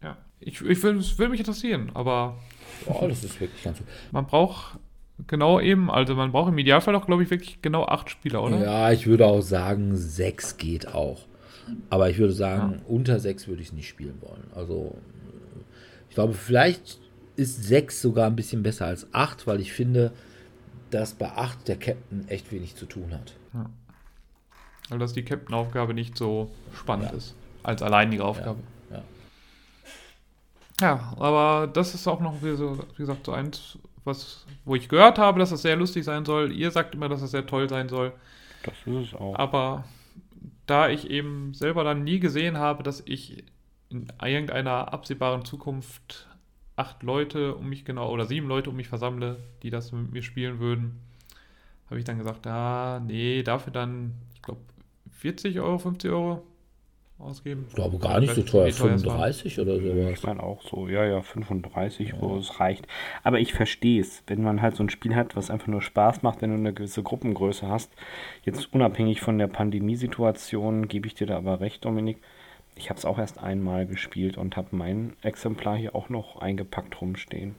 Ja, 0.00 0.16
ich, 0.38 0.60
ich 0.62 0.82
will, 0.82 0.96
es 0.96 1.18
würde 1.18 1.30
mich 1.30 1.40
interessieren, 1.40 1.90
aber 1.94 2.38
Oh, 2.86 3.06
das 3.08 3.24
ist 3.24 3.40
wirklich 3.40 3.62
ganz. 3.64 3.78
man 4.12 4.26
braucht 4.26 4.78
genau 5.26 5.60
eben, 5.60 5.90
also 5.90 6.14
man 6.14 6.32
braucht 6.32 6.50
im 6.50 6.58
Idealfall 6.58 6.94
auch, 6.94 7.06
glaube 7.06 7.22
ich, 7.22 7.30
wirklich 7.30 7.60
genau 7.62 7.84
acht 7.86 8.10
Spieler, 8.10 8.42
oder? 8.42 8.62
Ja, 8.62 8.92
ich 8.92 9.06
würde 9.06 9.26
auch 9.26 9.40
sagen, 9.40 9.96
sechs 9.96 10.56
geht 10.58 10.88
auch. 10.94 11.22
Aber 11.90 12.10
ich 12.10 12.18
würde 12.18 12.32
sagen, 12.32 12.82
unter 12.86 13.18
sechs 13.18 13.48
würde 13.48 13.60
ich 13.62 13.68
es 13.68 13.74
nicht 13.74 13.88
spielen 13.88 14.18
wollen. 14.20 14.44
Also, 14.54 14.96
ich 16.08 16.14
glaube, 16.14 16.34
vielleicht 16.34 16.98
ist 17.34 17.64
sechs 17.64 18.00
sogar 18.00 18.26
ein 18.28 18.36
bisschen 18.36 18.62
besser 18.62 18.86
als 18.86 19.08
acht, 19.12 19.46
weil 19.46 19.60
ich 19.60 19.72
finde, 19.72 20.12
dass 20.90 21.14
bei 21.14 21.28
acht 21.32 21.66
der 21.66 21.76
Captain 21.76 22.26
echt 22.28 22.52
wenig 22.52 22.76
zu 22.76 22.86
tun 22.86 23.12
hat. 23.12 23.34
Weil 24.88 24.98
dass 25.00 25.12
die 25.12 25.24
Captain-Aufgabe 25.24 25.92
nicht 25.94 26.16
so 26.16 26.50
spannend 26.74 27.10
Ja. 27.10 27.16
ist 27.16 27.34
als 27.64 27.82
alleinige 27.82 28.24
Aufgabe. 28.24 28.60
ja. 28.60 28.75
Ja, 30.80 31.14
aber 31.18 31.66
das 31.66 31.94
ist 31.94 32.06
auch 32.06 32.20
noch, 32.20 32.42
wie, 32.42 32.54
so, 32.54 32.78
wie 32.78 32.96
gesagt, 32.98 33.26
so 33.26 33.32
eins, 33.32 33.78
was, 34.04 34.46
wo 34.64 34.74
ich 34.74 34.88
gehört 34.88 35.18
habe, 35.18 35.38
dass 35.38 35.50
das 35.50 35.62
sehr 35.62 35.76
lustig 35.76 36.04
sein 36.04 36.24
soll. 36.24 36.52
Ihr 36.52 36.70
sagt 36.70 36.94
immer, 36.94 37.08
dass 37.08 37.22
das 37.22 37.30
sehr 37.30 37.46
toll 37.46 37.68
sein 37.68 37.88
soll. 37.88 38.12
Das 38.62 38.74
ist 38.84 39.08
es 39.08 39.14
auch. 39.14 39.34
Aber 39.38 39.84
da 40.66 40.88
ich 40.88 41.10
eben 41.10 41.54
selber 41.54 41.84
dann 41.84 42.04
nie 42.04 42.20
gesehen 42.20 42.58
habe, 42.58 42.82
dass 42.82 43.02
ich 43.06 43.44
in 43.88 44.08
irgendeiner 44.22 44.92
absehbaren 44.92 45.44
Zukunft 45.44 46.26
acht 46.74 47.02
Leute 47.02 47.54
um 47.54 47.68
mich 47.68 47.84
genau 47.84 48.10
oder 48.10 48.26
sieben 48.26 48.48
Leute 48.48 48.70
um 48.70 48.76
mich 48.76 48.88
versammle, 48.88 49.38
die 49.62 49.70
das 49.70 49.92
mit 49.92 50.12
mir 50.12 50.22
spielen 50.22 50.58
würden, 50.58 51.00
habe 51.88 51.98
ich 51.98 52.04
dann 52.04 52.18
gesagt, 52.18 52.46
ah, 52.46 53.00
nee, 53.00 53.42
dafür 53.42 53.72
dann, 53.72 54.14
ich 54.34 54.42
glaube, 54.42 54.60
40 55.12 55.58
Euro, 55.60 55.78
50 55.78 56.10
Euro 56.10 56.42
ausgeben. 57.18 57.64
Ich 57.68 57.74
glaube 57.74 57.98
gar 57.98 58.20
nicht 58.20 58.34
so 58.34 58.42
teuer, 58.42 58.68
es 58.68 58.80
war. 58.80 58.88
35 58.88 59.58
oder 59.60 59.76
Ich 59.76 59.82
sowas. 59.84 60.22
meine 60.24 60.42
auch 60.42 60.62
so, 60.62 60.88
ja, 60.88 61.04
ja, 61.04 61.22
35 61.22 62.14
Euro, 62.14 62.38
es 62.38 62.60
reicht. 62.60 62.86
Aber 63.22 63.40
ich 63.40 63.52
verstehe 63.54 64.00
es, 64.00 64.22
wenn 64.26 64.42
man 64.42 64.62
halt 64.62 64.76
so 64.76 64.82
ein 64.82 64.90
Spiel 64.90 65.14
hat, 65.14 65.36
was 65.36 65.50
einfach 65.50 65.66
nur 65.68 65.82
Spaß 65.82 66.22
macht, 66.22 66.42
wenn 66.42 66.50
du 66.50 66.56
eine 66.56 66.72
gewisse 66.74 67.02
Gruppengröße 67.02 67.66
hast. 67.68 67.90
Jetzt 68.44 68.72
unabhängig 68.72 69.20
von 69.20 69.38
der 69.38 69.46
Pandemiesituation 69.48 70.88
gebe 70.88 71.06
ich 71.06 71.14
dir 71.14 71.26
da 71.26 71.36
aber 71.38 71.60
recht, 71.60 71.84
Dominik. 71.84 72.18
Ich 72.78 72.90
habe 72.90 72.98
es 72.98 73.06
auch 73.06 73.18
erst 73.18 73.38
einmal 73.42 73.86
gespielt 73.86 74.36
und 74.36 74.56
habe 74.58 74.68
mein 74.76 75.14
Exemplar 75.22 75.76
hier 75.78 75.94
auch 75.94 76.10
noch 76.10 76.36
eingepackt 76.40 77.00
rumstehen. 77.00 77.54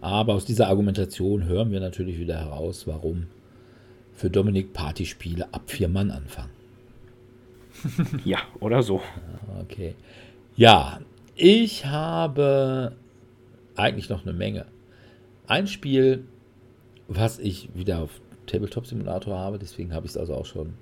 Aber 0.00 0.34
aus 0.34 0.44
dieser 0.44 0.68
Argumentation 0.68 1.44
hören 1.46 1.72
wir 1.72 1.80
natürlich 1.80 2.18
wieder 2.18 2.38
heraus, 2.38 2.86
warum 2.86 3.26
für 4.12 4.30
Dominik 4.30 4.72
Partyspiele 4.74 5.52
ab 5.52 5.70
vier 5.70 5.88
Mann 5.88 6.10
anfangen. 6.10 6.50
Ja, 8.24 8.38
oder 8.60 8.82
so. 8.82 9.00
Okay. 9.62 9.94
Ja, 10.56 11.00
ich 11.34 11.86
habe 11.86 12.96
eigentlich 13.76 14.08
noch 14.08 14.22
eine 14.22 14.32
Menge. 14.32 14.66
Ein 15.46 15.66
Spiel, 15.66 16.24
was 17.08 17.38
ich 17.38 17.68
wieder 17.74 18.00
auf 18.00 18.20
Tabletop 18.46 18.86
Simulator 18.86 19.36
habe, 19.36 19.58
deswegen 19.58 19.92
habe 19.92 20.06
ich 20.06 20.12
es 20.12 20.16
also 20.16 20.34
auch 20.34 20.46
schon 20.46 20.74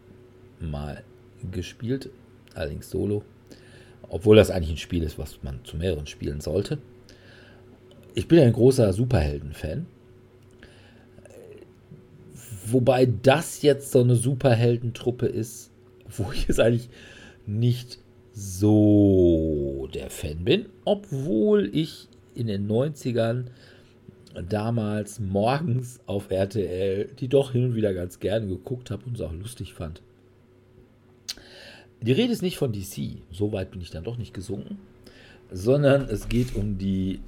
mal 0.61 1.03
gespielt, 1.51 2.11
allerdings 2.55 2.91
solo. 2.91 3.25
Obwohl 4.09 4.37
das 4.37 4.51
eigentlich 4.51 4.71
ein 4.71 4.79
Spiel 4.79 5.03
ist, 5.03 5.19
was 5.19 5.43
man 5.43 5.65
zu 5.65 5.77
mehreren 5.77 6.07
spielen 6.07 6.41
sollte. 6.41 6.79
Ich 8.15 8.29
bin 8.29 8.39
ein 8.39 8.53
großer 8.53 8.93
Superhelden-Fan. 8.93 9.87
Wobei 12.67 13.07
das 13.07 13.63
jetzt 13.63 13.91
so 13.91 14.01
eine 14.01 14.15
Superheldentruppe 14.15 15.27
ist, 15.27 15.71
wo 16.17 16.31
ich 16.33 16.49
jetzt 16.49 16.61
eigentlich 16.61 16.89
nicht 17.47 17.99
so 18.33 19.89
der 19.95 20.11
Fan 20.11 20.45
bin, 20.45 20.67
obwohl 20.85 21.71
ich 21.73 22.09
in 22.35 22.49
den 22.49 22.69
90ern 22.69 23.45
damals 24.49 25.21
morgens 25.21 26.01
auf 26.07 26.31
RTL 26.31 27.09
die 27.21 27.29
doch 27.29 27.53
hin 27.53 27.67
und 27.67 27.75
wieder 27.77 27.95
ganz 27.95 28.19
gerne 28.19 28.49
geguckt 28.49 28.91
habe 28.91 29.05
und 29.07 29.15
es 29.15 29.21
auch 29.21 29.33
lustig 29.33 29.73
fand. 29.75 30.03
Die 32.01 32.13
Rede 32.13 32.33
ist 32.33 32.43
nicht 32.43 32.59
von 32.59 32.73
DC, 32.73 33.19
so 33.31 33.53
weit 33.53 33.71
bin 33.71 33.81
ich 33.81 33.91
dann 33.91 34.05
doch 34.05 34.19
nicht 34.19 34.35
gesunken, 34.35 34.79
sondern 35.51 36.03
es 36.09 36.29
geht 36.29 36.55
um 36.57 36.77
die 36.77 37.21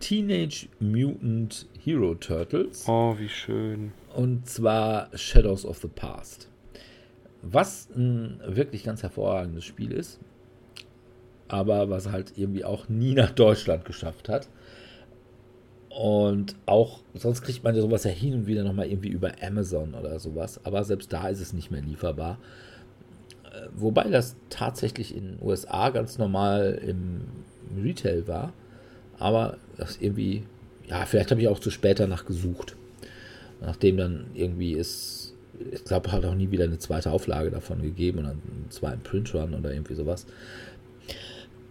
Teenage 0.00 0.66
Mutant 0.80 1.66
Hero 1.84 2.14
Turtles. 2.14 2.86
Oh, 2.88 3.14
wie 3.18 3.28
schön. 3.28 3.92
Und 4.16 4.48
zwar 4.48 5.16
Shadows 5.16 5.64
of 5.64 5.78
the 5.78 5.88
Past. 5.88 6.48
Was 7.42 7.88
ein 7.94 8.40
wirklich 8.46 8.84
ganz 8.84 9.02
hervorragendes 9.02 9.64
Spiel 9.64 9.92
ist, 9.92 10.20
aber 11.48 11.90
was 11.90 12.10
halt 12.10 12.32
irgendwie 12.36 12.64
auch 12.64 12.88
nie 12.88 13.14
nach 13.14 13.30
Deutschland 13.30 13.84
geschafft 13.84 14.28
hat. 14.28 14.48
Und 15.90 16.56
auch, 16.64 17.00
sonst 17.12 17.42
kriegt 17.42 17.62
man 17.64 17.74
ja 17.74 17.82
sowas 17.82 18.04
ja 18.04 18.10
hin 18.10 18.32
und 18.32 18.46
wieder 18.46 18.64
nochmal 18.64 18.86
irgendwie 18.86 19.10
über 19.10 19.32
Amazon 19.42 19.92
oder 19.94 20.18
sowas, 20.18 20.58
aber 20.64 20.84
selbst 20.84 21.12
da 21.12 21.28
ist 21.28 21.40
es 21.40 21.52
nicht 21.52 21.70
mehr 21.70 21.82
lieferbar. 21.82 22.38
Äh, 23.44 23.68
Wobei 23.74 24.04
das 24.04 24.36
tatsächlich 24.48 25.14
in 25.14 25.36
den 25.36 25.38
USA 25.42 25.90
ganz 25.90 26.16
normal 26.16 26.80
im 26.82 27.20
Retail 27.76 28.26
war, 28.26 28.54
aber 29.18 29.58
das 29.76 29.98
irgendwie, 30.00 30.44
ja, 30.88 31.04
vielleicht 31.04 31.30
habe 31.30 31.42
ich 31.42 31.48
auch 31.48 31.58
zu 31.60 31.70
spät 31.70 32.00
danach 32.00 32.24
gesucht. 32.24 32.74
Nachdem 33.60 33.98
dann 33.98 34.26
irgendwie 34.32 34.72
ist, 34.72 35.21
ich 35.72 35.84
glaube, 35.84 36.12
hat 36.12 36.24
auch 36.24 36.34
nie 36.34 36.50
wieder 36.50 36.64
eine 36.64 36.78
zweite 36.78 37.10
Auflage 37.10 37.50
davon 37.50 37.82
gegeben 37.82 38.18
und 38.18 38.26
einen 38.26 38.66
zweiten 38.70 39.02
Printrun 39.02 39.54
oder 39.54 39.72
irgendwie 39.72 39.94
sowas. 39.94 40.26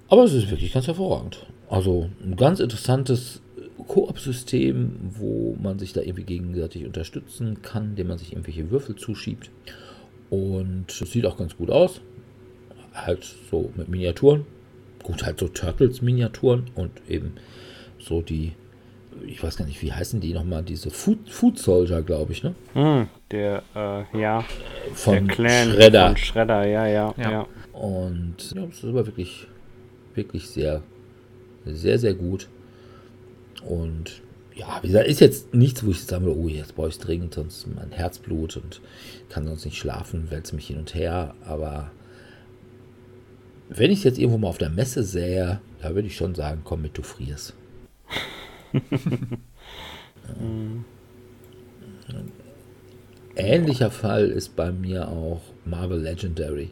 Aber 0.07 0.23
es 0.23 0.33
ist 0.33 0.51
wirklich 0.51 0.73
ganz 0.73 0.87
hervorragend. 0.87 1.45
Also 1.69 2.09
ein 2.23 2.35
ganz 2.35 2.59
interessantes 2.59 3.41
Koop-System, 3.87 4.95
wo 5.17 5.57
man 5.61 5.79
sich 5.79 5.93
da 5.93 6.01
irgendwie 6.01 6.23
gegenseitig 6.23 6.85
unterstützen 6.85 7.61
kann, 7.61 7.91
indem 7.91 8.07
man 8.07 8.17
sich 8.17 8.33
irgendwelche 8.33 8.69
Würfel 8.71 8.95
zuschiebt. 8.95 9.49
Und 10.29 10.85
es 10.89 11.11
sieht 11.11 11.25
auch 11.25 11.37
ganz 11.37 11.57
gut 11.57 11.69
aus. 11.69 12.01
Halt 12.93 13.25
so 13.49 13.71
mit 13.75 13.87
Miniaturen. 13.87 14.45
Gut, 15.03 15.23
halt 15.25 15.39
so 15.39 15.47
Turtles-Miniaturen 15.47 16.65
und 16.75 16.91
eben 17.07 17.33
so 17.99 18.21
die, 18.21 18.53
ich 19.26 19.41
weiß 19.41 19.57
gar 19.57 19.65
nicht, 19.65 19.81
wie 19.81 19.91
heißen 19.91 20.19
die 20.19 20.34
nochmal, 20.34 20.64
diese 20.64 20.89
Food, 20.89 21.30
Food 21.30 21.60
Soldier, 21.60 22.02
glaube 22.02 22.31
ich, 22.31 22.43
ne? 22.43 22.56
Hm, 22.73 23.07
der, 23.31 23.64
äh, 23.76 24.19
ja. 24.19 24.43
Von 24.93 25.27
der 25.27 25.35
Clan 25.35 25.72
Shredder. 25.72 26.07
Von 26.07 26.18
Shredder, 26.18 26.68
ja, 26.68 26.88
ja, 26.88 27.14
Ja. 27.18 27.31
ja. 27.31 27.48
Und 27.73 28.52
ja, 28.53 28.64
es 28.65 28.77
ist 28.77 28.85
aber 28.85 29.06
wirklich, 29.06 29.48
wirklich 30.14 30.48
sehr, 30.49 30.84
sehr, 31.65 31.98
sehr 31.98 32.14
gut. 32.14 32.48
Und 33.65 34.22
ja, 34.56 34.80
wie 34.81 34.88
gesagt, 34.88 35.07
ist 35.07 35.22
jetzt 35.22 35.53
nichts, 35.53 35.85
wo 35.85 35.91
ich 35.91 36.03
sagen 36.03 36.26
will, 36.26 36.35
oh, 36.38 36.48
jetzt 36.48 36.76
brauche 36.76 36.89
ich 36.89 36.95
es 36.95 36.99
dringend, 36.99 37.34
sonst 37.34 37.68
mein 37.73 37.91
Herzblut 37.91 38.57
und 38.57 38.81
kann 39.30 39.48
sonst 39.48 39.65
nicht 39.65 39.77
schlafen, 39.77 40.30
wälze 40.30 40.56
mich 40.56 40.68
hin 40.68 40.77
und 40.77 40.93
her. 40.93 41.34
Aber 41.45 41.91
wenn 43.69 43.91
ich 43.91 43.99
es 43.99 44.03
jetzt 44.03 44.19
irgendwo 44.19 44.38
mal 44.38 44.49
auf 44.49 44.57
der 44.57 44.69
Messe 44.69 45.03
sähe, 45.03 45.61
da 45.81 45.95
würde 45.95 46.07
ich 46.07 46.15
schon 46.18 46.35
sagen, 46.35 46.61
komm 46.64 46.81
mit, 46.81 46.98
du 46.98 47.03
frierst. 47.03 47.53
Ähnlicher 53.35 53.91
Fall 53.91 54.27
ist 54.30 54.56
bei 54.56 54.72
mir 54.72 55.07
auch 55.07 55.41
Marvel 55.65 55.99
Legendary. 56.02 56.72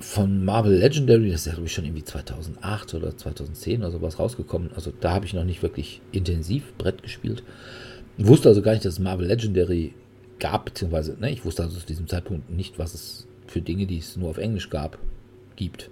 Von 0.00 0.44
Marvel 0.44 0.76
Legendary, 0.76 1.30
das 1.30 1.40
ist 1.40 1.46
ja 1.46 1.52
glaube 1.52 1.66
ich 1.66 1.72
schon 1.72 1.84
irgendwie 1.84 2.04
2008 2.04 2.94
oder 2.94 3.16
2010 3.16 3.80
oder 3.80 3.90
sowas 3.90 4.18
rausgekommen. 4.18 4.70
Also 4.74 4.92
da 5.00 5.12
habe 5.12 5.26
ich 5.26 5.34
noch 5.34 5.44
nicht 5.44 5.62
wirklich 5.62 6.00
intensiv 6.12 6.74
Brett 6.76 7.02
gespielt. 7.02 7.42
Wusste 8.16 8.48
also 8.48 8.62
gar 8.62 8.72
nicht, 8.72 8.84
dass 8.84 8.94
es 8.94 8.98
Marvel 8.98 9.26
Legendary 9.26 9.94
gab, 10.38 10.66
beziehungsweise 10.66 11.16
ne, 11.18 11.30
ich 11.30 11.44
wusste 11.44 11.62
also 11.62 11.78
zu 11.78 11.86
diesem 11.86 12.06
Zeitpunkt 12.06 12.50
nicht, 12.50 12.78
was 12.78 12.94
es 12.94 13.26
für 13.46 13.60
Dinge, 13.60 13.86
die 13.86 13.98
es 13.98 14.16
nur 14.16 14.30
auf 14.30 14.38
Englisch 14.38 14.70
gab, 14.70 14.98
gibt. 15.56 15.90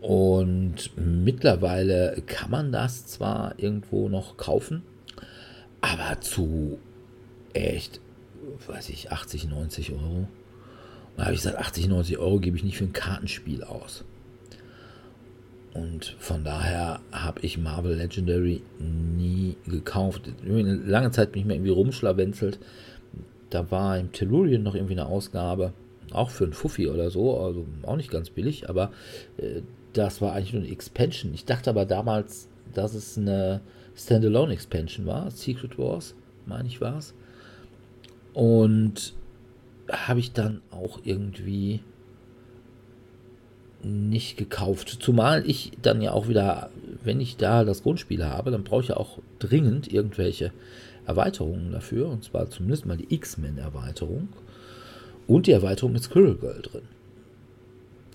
Und 0.00 0.90
mittlerweile 0.96 2.22
kann 2.26 2.50
man 2.50 2.72
das 2.72 3.06
zwar 3.06 3.54
irgendwo 3.58 4.08
noch 4.08 4.36
kaufen, 4.36 4.82
aber 5.80 6.20
zu 6.20 6.78
echt, 7.52 8.00
weiß 8.66 8.90
ich, 8.90 9.10
80, 9.10 9.48
90 9.48 9.92
Euro. 9.92 10.18
Und 10.18 10.28
da 11.16 11.24
habe 11.24 11.34
ich 11.34 11.42
gesagt, 11.42 11.58
80, 11.58 11.88
90 11.88 12.18
Euro 12.18 12.38
gebe 12.38 12.56
ich 12.56 12.64
nicht 12.64 12.78
für 12.78 12.84
ein 12.84 12.92
Kartenspiel 12.92 13.64
aus. 13.64 14.04
Und 15.74 16.16
von 16.18 16.44
daher 16.44 17.00
habe 17.12 17.40
ich 17.42 17.58
Marvel 17.58 17.96
Legendary 17.96 18.62
nie 18.78 19.56
gekauft. 19.66 20.22
Lange 20.44 21.10
Zeit 21.10 21.32
bin 21.32 21.42
ich 21.42 21.46
mir 21.46 21.54
irgendwie 21.54 21.70
rumschlawenzelt. 21.70 22.58
Da 23.50 23.70
war 23.70 23.98
im 23.98 24.12
Tellurien 24.12 24.62
noch 24.62 24.74
irgendwie 24.74 24.94
eine 24.94 25.06
Ausgabe, 25.06 25.72
auch 26.12 26.30
für 26.30 26.44
ein 26.44 26.52
Fuffi 26.52 26.88
oder 26.88 27.10
so, 27.10 27.38
also 27.40 27.66
auch 27.82 27.96
nicht 27.96 28.10
ganz 28.10 28.30
billig, 28.30 28.68
aber 28.68 28.90
äh, 29.38 29.62
das 29.92 30.20
war 30.20 30.32
eigentlich 30.32 30.52
nur 30.52 30.62
eine 30.62 30.72
Expansion. 30.72 31.32
Ich 31.34 31.44
dachte 31.44 31.70
aber 31.70 31.86
damals, 31.86 32.48
dass 32.74 32.94
es 32.94 33.16
eine 33.16 33.60
Standalone 33.96 34.52
Expansion 34.52 35.06
war, 35.06 35.30
Secret 35.30 35.78
Wars, 35.78 36.14
meine 36.46 36.68
ich 36.68 36.80
war 36.80 36.98
es. 36.98 37.14
Und 38.34 39.14
habe 39.90 40.20
ich 40.20 40.32
dann 40.32 40.60
auch 40.70 41.00
irgendwie 41.02 41.80
nicht 43.82 44.36
gekauft. 44.36 44.98
Zumal 45.00 45.48
ich 45.48 45.72
dann 45.82 46.02
ja 46.02 46.12
auch 46.12 46.28
wieder, 46.28 46.70
wenn 47.02 47.20
ich 47.20 47.36
da 47.36 47.64
das 47.64 47.82
Grundspiel 47.82 48.24
habe, 48.24 48.50
dann 48.50 48.64
brauche 48.64 48.82
ich 48.82 48.88
ja 48.88 48.96
auch 48.96 49.18
dringend 49.38 49.92
irgendwelche 49.92 50.52
Erweiterungen 51.06 51.72
dafür. 51.72 52.08
Und 52.08 52.24
zwar 52.24 52.50
zumindest 52.50 52.86
mal 52.86 52.96
die 52.96 53.12
X-Men-Erweiterung 53.14 54.28
und 55.26 55.46
die 55.46 55.52
Erweiterung 55.52 55.92
mit 55.92 56.02
Squirrel 56.02 56.36
Girl 56.36 56.60
drin. 56.62 56.82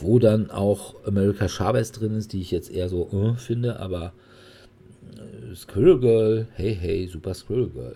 Wo 0.04 0.20
dann 0.20 0.52
auch 0.52 0.96
America 1.06 1.48
Chavez 1.48 1.92
drin 1.92 2.16
ist, 2.16 2.34
die 2.34 2.42
ich 2.42 2.52
jetzt 2.52 2.72
eher 2.72 2.90
so 2.90 3.10
äh, 3.12 3.38
finde, 3.38 3.80
aber 3.80 4.14
äh, 5.16 5.56
Squirrel 5.56 6.00
Girl, 6.00 6.48
hey, 6.54 6.76
hey, 6.76 7.08
super 7.08 7.34
Squirrel 7.34 7.70
Girl. 7.70 7.96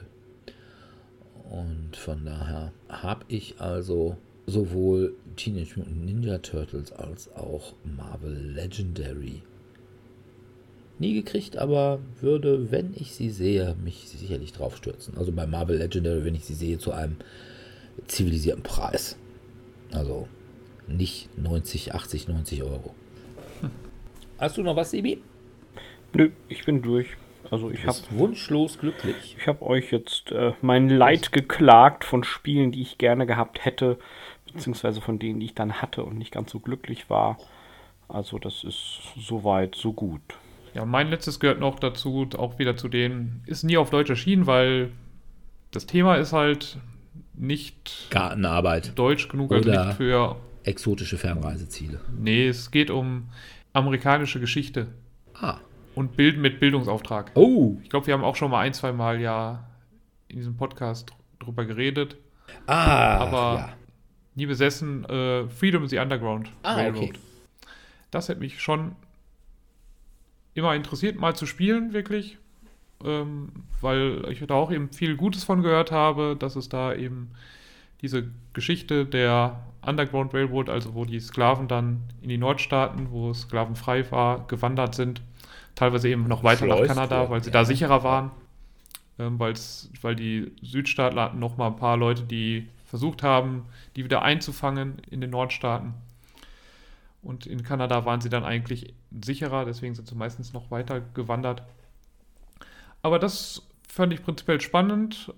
Und 1.50 1.96
von 1.96 2.26
daher 2.26 2.72
habe 2.90 3.26
ich 3.28 3.60
also 3.60 4.18
sowohl 4.46 5.16
Teenage 5.36 5.78
Mutant 5.78 6.06
Ninja 6.06 6.38
Turtles 6.40 6.92
als 6.92 7.34
auch 7.36 7.74
Marvel 7.84 8.34
Legendary 8.54 9.44
nie 11.00 11.14
gekriegt, 11.14 11.58
aber 11.58 12.00
würde, 12.22 12.72
wenn 12.72 12.94
ich 12.96 13.14
sie 13.14 13.30
sehe, 13.30 13.76
mich 13.84 14.10
sicherlich 14.10 14.54
drauf 14.54 14.76
stürzen. 14.78 15.18
Also 15.18 15.32
bei 15.32 15.46
Marvel 15.46 15.78
Legendary, 15.78 16.26
wenn 16.26 16.36
ich 16.36 16.46
sie 16.46 16.54
sehe, 16.54 16.78
zu 16.78 16.92
einem 16.92 17.18
zivilisierten 18.08 18.64
Preis. 18.64 19.18
Also 19.92 20.28
nicht 20.88 21.38
90, 21.38 21.94
80, 21.94 22.28
90 22.28 22.64
Euro. 22.64 22.96
Hast 24.40 24.58
du 24.58 24.64
noch 24.64 24.76
was, 24.76 24.92
Sibi? 24.92 25.22
Nö, 26.14 26.30
ich 26.48 26.66
bin 26.66 26.82
durch. 26.82 27.08
Also 27.50 27.72
ich 27.72 27.86
habe 27.86 27.98
wunschlos 28.12 28.78
glücklich. 28.78 29.36
ich 29.40 29.48
hab 29.48 29.62
euch 29.62 29.92
jetzt 29.92 30.32
äh, 30.32 30.54
mein 30.62 30.90
Leid 30.90 31.32
geklagt 31.32 32.04
von 32.04 32.24
Spielen, 32.24 32.72
die 32.72 32.82
ich 32.82 32.98
gerne 32.98 33.26
gehabt 33.26 33.64
hätte, 33.64 33.98
beziehungsweise 34.52 35.00
von 35.02 35.18
denen, 35.18 35.40
die 35.40 35.48
ich 35.48 35.56
dann 35.56 35.82
hatte 35.82 36.04
und 36.04 36.18
nicht 36.18 36.32
ganz 36.34 36.52
so 36.52 36.60
glücklich 36.60 37.10
war. 37.10 37.38
Also 38.10 38.38
das 38.38 38.64
ist 38.64 39.00
soweit 39.18 39.76
so 39.76 39.94
gut. 39.94 40.22
Ja, 40.74 40.86
mein 40.86 41.10
letztes 41.10 41.40
gehört 41.40 41.60
noch 41.60 41.80
dazu, 41.80 42.28
auch 42.38 42.60
wieder 42.60 42.76
zu 42.76 42.90
denen, 42.90 43.42
ist 43.46 43.64
nie 43.64 43.78
auf 43.78 43.90
Deutsch 43.90 44.10
erschienen, 44.10 44.46
weil 44.46 44.92
das 45.72 45.86
Thema 45.86 46.16
ist 46.16 46.34
halt 46.34 46.78
nicht 47.34 48.08
Gartenarbeit, 48.10 48.98
deutsch 48.98 49.30
genug, 49.30 49.52
also 49.52 49.70
Oder- 49.70 49.86
nicht 49.88 49.98
für. 49.98 50.36
Exotische 50.68 51.18
Fernreiseziele. 51.18 52.00
Nee, 52.18 52.48
es 52.48 52.72
geht 52.72 52.90
um 52.90 53.30
amerikanische 53.74 54.40
Geschichte 54.40 54.88
Ah. 55.40 55.58
und 55.96 56.16
Bild 56.18 56.38
mit 56.38 56.60
Bildungsauftrag. 56.60 57.32
Oh. 57.36 57.78
Ich 57.84 57.90
glaube, 57.90 58.08
wir 58.08 58.14
haben 58.14 58.24
auch 58.24 58.36
schon 58.36 58.52
mal 58.52 58.62
ein, 58.62 58.74
zwei 58.74 58.92
Mal 58.92 59.20
ja 59.22 59.68
in 60.28 60.38
diesem 60.38 60.58
Podcast 60.58 61.12
drüber 61.40 61.66
geredet. 61.66 62.18
Ah. 62.66 63.18
Aber 63.18 63.56
ja. 63.60 63.74
nie 64.36 64.46
besessen, 64.46 65.06
äh, 65.06 65.48
Freedom 65.48 65.84
is 65.84 65.92
the 65.92 66.00
Underground 66.00 66.52
Ah, 66.64 66.74
Railroad. 66.76 67.04
okay. 67.10 67.14
Das 68.12 68.30
hätte 68.30 68.40
mich 68.40 68.62
schon 68.62 68.96
immer 70.54 70.74
interessiert, 70.76 71.20
mal 71.20 71.36
zu 71.36 71.46
spielen, 71.46 71.94
wirklich. 71.94 72.38
Ähm, 73.06 73.50
weil 73.82 74.26
ich 74.32 74.40
da 74.48 74.56
auch 74.56 74.72
eben 74.72 74.92
viel 74.92 75.16
Gutes 75.18 75.44
von 75.44 75.62
gehört 75.62 75.92
habe, 75.92 76.36
dass 76.38 76.56
es 76.56 76.68
da 76.68 76.96
eben 76.96 77.30
diese 78.02 78.30
Geschichte 78.54 79.06
der 79.06 79.60
Underground 79.86 80.34
Railroad, 80.34 80.70
also 80.70 80.94
wo 80.94 81.06
die 81.06 81.20
Sklaven 81.20 81.68
dann 81.68 82.04
in 82.22 82.30
die 82.30 82.38
Nordstaaten, 82.38 83.12
wo 83.12 83.32
es 83.32 83.42
sklavenfrei 83.42 84.10
war, 84.12 84.46
gewandert 84.48 84.96
sind, 84.96 85.22
teilweise 85.76 86.10
eben 86.10 86.28
noch 86.28 86.44
weiter 86.44 86.66
nach 86.66 86.76
Schleust 86.76 86.94
Kanada, 86.94 87.20
worden, 87.20 87.30
weil 87.32 87.44
sie 87.44 87.50
ja. 87.50 87.54
da 87.54 87.66
sicherer 87.66 88.04
waren, 88.04 88.32
ähm, 89.20 89.40
weil's, 89.40 89.90
weil 90.02 90.16
die 90.16 90.52
Südstaaten 90.62 91.20
hatten 91.20 91.40
noch 91.40 91.58
mal 91.58 91.68
ein 91.68 91.78
paar 91.78 91.98
Leute, 91.98 92.24
die 92.24 92.68
versucht 92.86 93.24
haben, 93.24 93.66
die 93.96 94.04
wieder 94.04 94.22
einzufangen 94.22 94.98
in 95.10 95.22
den 95.22 95.30
Nordstaaten. 95.30 95.94
Und 97.22 97.46
in 97.46 97.64
Kanada 97.64 98.06
waren 98.06 98.22
sie 98.22 98.30
dann 98.30 98.46
eigentlich 98.46 98.94
sicherer, 99.24 99.66
deswegen 99.66 99.96
sind 99.96 100.08
sie 100.08 100.16
meistens 100.16 100.54
noch 100.54 100.72
weiter 100.72 101.02
gewandert. 101.14 101.64
Aber 103.02 103.20
das 103.20 103.68
fand 103.88 104.14
ich 104.14 104.24
prinzipiell 104.24 104.62
spannend. 104.62 105.34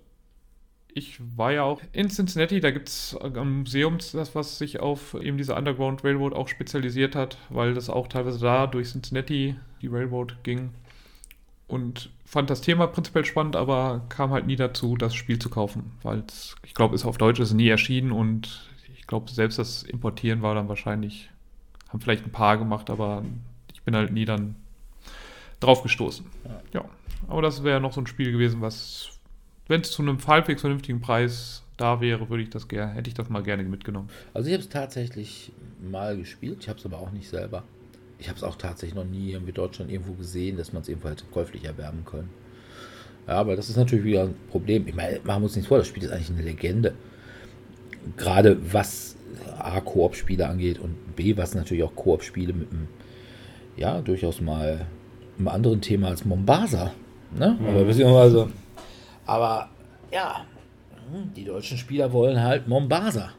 Ich 1.00 1.18
war 1.38 1.54
ja 1.54 1.64
auch 1.64 1.82
in 1.94 2.10
Cincinnati, 2.10 2.60
da 2.60 2.72
gibt 2.72 2.90
es 2.90 3.16
am 3.22 3.60
Museum 3.60 4.00
das, 4.12 4.36
was 4.36 4.58
sich 4.58 4.82
auf 4.82 5.14
eben 5.14 5.38
diese 5.38 5.56
Underground 5.56 6.04
Railroad 6.04 6.34
auch 6.34 6.50
spezialisiert 6.50 7.16
hat, 7.16 7.38
weil 7.48 7.74
das 7.74 7.90
auch 7.90 8.10
teilweise 8.10 8.40
da 8.40 8.68
durch 8.68 8.90
Cincinnati 8.90 9.56
die 9.82 9.88
Railroad 9.88 10.44
ging. 10.44 10.72
Und 11.70 12.10
fand 12.26 12.50
das 12.50 12.60
Thema 12.60 12.86
prinzipiell 12.88 13.24
spannend, 13.24 13.56
aber 13.56 14.02
kam 14.10 14.32
halt 14.32 14.46
nie 14.46 14.58
dazu, 14.58 14.98
das 14.98 15.16
Spiel 15.16 15.40
zu 15.40 15.50
kaufen, 15.50 15.94
weil 16.04 16.22
ich 16.66 16.74
glaube, 16.74 16.96
ist 16.96 17.06
auf 17.06 17.18
Deutsch 17.18 17.40
ist 17.40 17.54
nie 17.54 17.70
erschienen 17.70 18.12
und 18.12 18.70
ich 18.94 19.08
glaube, 19.08 19.32
selbst 19.32 19.58
das 19.58 19.84
Importieren 19.84 20.42
war 20.42 20.54
dann 20.54 20.68
wahrscheinlich, 20.68 21.30
haben 21.88 22.02
vielleicht 22.02 22.26
ein 22.26 22.34
paar 22.34 22.58
gemacht, 22.58 22.90
aber 22.90 23.24
ich 23.72 23.84
bin 23.84 23.96
halt 23.96 24.12
nie 24.12 24.26
dann 24.26 24.56
drauf 25.62 25.82
gestoßen. 25.82 26.26
Ja, 26.74 26.84
aber 27.30 27.42
das 27.42 27.64
wäre 27.64 27.80
noch 27.80 27.94
so 27.94 28.02
ein 28.02 28.08
Spiel 28.08 28.34
gewesen, 28.34 28.60
was, 28.60 29.19
wenn 29.70 29.82
es 29.82 29.92
zu 29.92 30.02
einem 30.02 30.18
halbwegs 30.28 30.62
vernünftigen 30.62 31.00
Preis 31.00 31.64
da 31.78 32.02
wäre, 32.02 32.30
würde 32.30 32.44
ich 32.44 32.50
das 32.50 32.68
gerne, 32.68 32.94
hätte 32.94 33.08
ich 33.08 33.14
das 33.14 33.30
mal 33.30 33.42
gerne 33.42 33.64
mitgenommen. 33.64 34.10
Also 34.34 34.48
ich 34.48 34.54
habe 34.54 34.64
es 34.64 34.70
tatsächlich 34.70 35.54
mal 35.82 36.18
gespielt, 36.18 36.58
ich 36.62 36.68
habe 36.68 36.78
es 36.78 36.86
aber 36.86 37.00
auch 37.00 37.12
nicht 37.12 37.30
selber. 37.30 37.64
Ich 38.18 38.28
habe 38.28 38.38
es 38.38 38.44
auch 38.44 38.58
tatsächlich 38.58 38.96
noch 38.96 39.06
nie 39.06 39.32
in 39.32 39.54
Deutschland 39.54 39.90
irgendwo 39.90 40.12
gesehen, 40.14 40.58
dass 40.58 40.74
man 40.74 40.82
es 40.82 40.90
irgendwo 40.90 41.08
hätte 41.08 41.24
käuflich 41.32 41.64
erwerben 41.64 42.04
können. 42.04 42.30
Ja, 43.28 43.36
aber 43.36 43.56
das 43.56 43.70
ist 43.70 43.78
natürlich 43.78 44.04
wieder 44.04 44.24
ein 44.24 44.36
Problem. 44.50 44.88
Ich 44.88 44.96
meine, 44.96 45.20
machen 45.24 45.42
wir 45.42 45.46
uns 45.46 45.56
nichts 45.56 45.70
vor, 45.70 45.78
das 45.78 45.88
Spiel 45.88 46.04
ist 46.04 46.12
eigentlich 46.12 46.32
eine 46.32 46.42
Legende. 46.42 46.96
Gerade 48.18 48.58
was 48.74 49.16
A, 49.58 49.80
Koop-Spiele 49.80 50.48
angeht 50.48 50.80
und 50.80 51.16
B, 51.16 51.38
was 51.38 51.56
natürlich 51.56 51.84
auch 51.84 51.96
Koop-Spiele 51.96 52.54
mit 52.54 52.72
einem, 52.72 52.88
ja, 53.78 54.02
durchaus 54.02 54.42
mal 54.42 54.86
einem 55.38 55.48
anderen 55.48 55.80
Thema 55.80 56.10
als 56.10 56.26
Mombasa. 56.26 56.92
Ne? 57.38 57.56
Mhm. 57.58 57.68
Aber 57.68 57.84
beziehungsweise, 57.86 58.50
aber 59.30 59.70
ja, 60.12 60.46
hm, 61.12 61.34
die 61.36 61.46
deutschen 61.46 61.78
Spieler 61.78 62.12
wollen 62.12 62.42
halt 62.42 62.68
Mombasa 62.68 63.32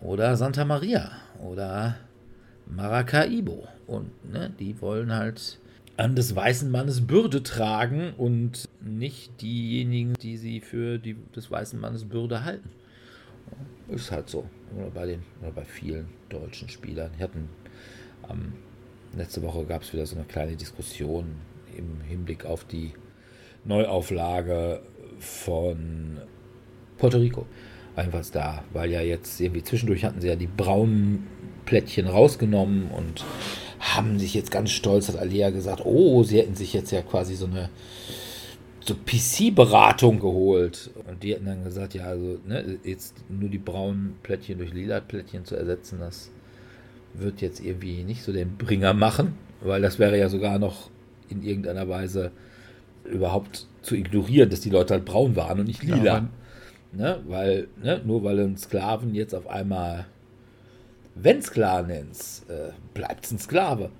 oder 0.00 0.36
Santa 0.36 0.64
Maria 0.64 1.10
oder 1.42 1.96
Maracaibo. 2.66 3.66
Und 3.86 4.30
ne, 4.30 4.52
die 4.58 4.80
wollen 4.80 5.12
halt 5.12 5.58
an 5.96 6.14
des 6.14 6.36
weißen 6.36 6.70
Mannes 6.70 7.06
Bürde 7.06 7.42
tragen 7.42 8.12
und 8.16 8.68
nicht 8.80 9.40
diejenigen, 9.40 10.14
die 10.14 10.36
sie 10.36 10.60
für 10.60 10.98
die, 10.98 11.16
des 11.34 11.50
weißen 11.50 11.80
Mannes 11.80 12.04
Bürde 12.04 12.44
halten. 12.44 12.70
Ist 13.88 14.10
halt 14.10 14.28
so. 14.28 14.44
Oder 14.76 14.90
bei, 14.90 15.06
den, 15.06 15.22
oder 15.40 15.52
bei 15.52 15.64
vielen 15.64 16.08
deutschen 16.28 16.68
Spielern. 16.68 17.10
Hatten 17.18 17.48
ähm, 18.30 18.52
letzte 19.16 19.42
Woche 19.42 19.64
gab 19.64 19.82
es 19.82 19.92
wieder 19.92 20.06
so 20.06 20.16
eine 20.16 20.24
kleine 20.24 20.56
Diskussion 20.56 21.26
im 21.76 22.00
Hinblick 22.02 22.44
auf 22.44 22.64
die 22.64 22.92
Neuauflage 23.64 24.80
von 25.18 26.18
Puerto 26.98 27.18
Rico. 27.18 27.46
Einfach 27.94 28.24
da, 28.32 28.64
weil 28.72 28.90
ja 28.90 29.02
jetzt 29.02 29.40
irgendwie 29.40 29.62
zwischendurch 29.62 30.04
hatten 30.04 30.20
sie 30.20 30.28
ja 30.28 30.36
die 30.36 30.46
braunen 30.46 31.26
Plättchen 31.66 32.06
rausgenommen 32.06 32.90
und 32.90 33.24
haben 33.78 34.18
sich 34.18 34.34
jetzt 34.34 34.50
ganz 34.50 34.70
stolz, 34.70 35.08
hat 35.08 35.16
Alia 35.16 35.50
gesagt, 35.50 35.82
oh, 35.84 36.22
sie 36.22 36.38
hätten 36.38 36.54
sich 36.54 36.72
jetzt 36.72 36.90
ja 36.90 37.02
quasi 37.02 37.34
so 37.34 37.46
eine 37.46 37.68
so 38.84 38.94
PC-Beratung 38.94 40.20
geholt. 40.20 40.90
Und 41.08 41.22
die 41.22 41.34
hätten 41.34 41.46
dann 41.46 41.64
gesagt, 41.64 41.94
ja, 41.94 42.04
also 42.04 42.38
ne, 42.46 42.78
jetzt 42.84 43.16
nur 43.28 43.48
die 43.48 43.58
braunen 43.58 44.16
Plättchen 44.22 44.58
durch 44.58 44.72
lila 44.72 45.00
Plättchen 45.00 45.44
zu 45.44 45.56
ersetzen, 45.56 45.98
das 46.00 46.30
wird 47.14 47.40
jetzt 47.40 47.60
irgendwie 47.60 48.04
nicht 48.04 48.22
so 48.22 48.32
den 48.32 48.56
Bringer 48.56 48.94
machen, 48.94 49.34
weil 49.60 49.82
das 49.82 49.98
wäre 49.98 50.18
ja 50.18 50.28
sogar 50.28 50.58
noch 50.58 50.90
in 51.28 51.42
irgendeiner 51.42 51.88
Weise 51.88 52.32
überhaupt 53.04 53.66
zu 53.82 53.94
ignorieren, 53.94 54.50
dass 54.50 54.60
die 54.60 54.70
Leute 54.70 54.94
halt 54.94 55.04
braun 55.04 55.36
waren 55.36 55.60
und 55.60 55.66
nicht 55.66 55.82
lila. 55.82 56.04
Ja, 56.04 56.28
ne? 56.92 57.20
Weil, 57.26 57.68
ne? 57.82 58.00
nur 58.04 58.22
weil 58.22 58.38
ein 58.40 58.56
Sklaven 58.56 59.14
jetzt 59.14 59.34
auf 59.34 59.48
einmal, 59.48 60.06
wenn 61.14 61.38
es 61.38 61.50
klar 61.50 61.82
nennst, 61.82 62.48
äh, 62.48 62.70
bleibt 62.94 63.26
es 63.26 63.32
ein 63.32 63.38
Sklave. 63.38 63.90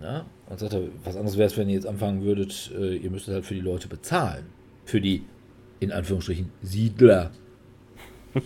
Ne? 0.00 0.24
Und 0.48 0.60
sagt 0.60 0.72
er, 0.72 0.82
was 1.04 1.16
anderes 1.16 1.36
wäre 1.36 1.48
es, 1.48 1.56
wenn 1.56 1.68
ihr 1.68 1.74
jetzt 1.74 1.86
anfangen 1.86 2.22
würdet, 2.22 2.70
äh, 2.78 2.96
ihr 2.96 3.10
müsstet 3.10 3.34
halt 3.34 3.44
für 3.44 3.54
die 3.54 3.60
Leute 3.60 3.88
bezahlen. 3.88 4.46
Für 4.84 5.00
die, 5.00 5.24
in 5.80 5.92
Anführungsstrichen, 5.92 6.50
Siedler. 6.62 7.32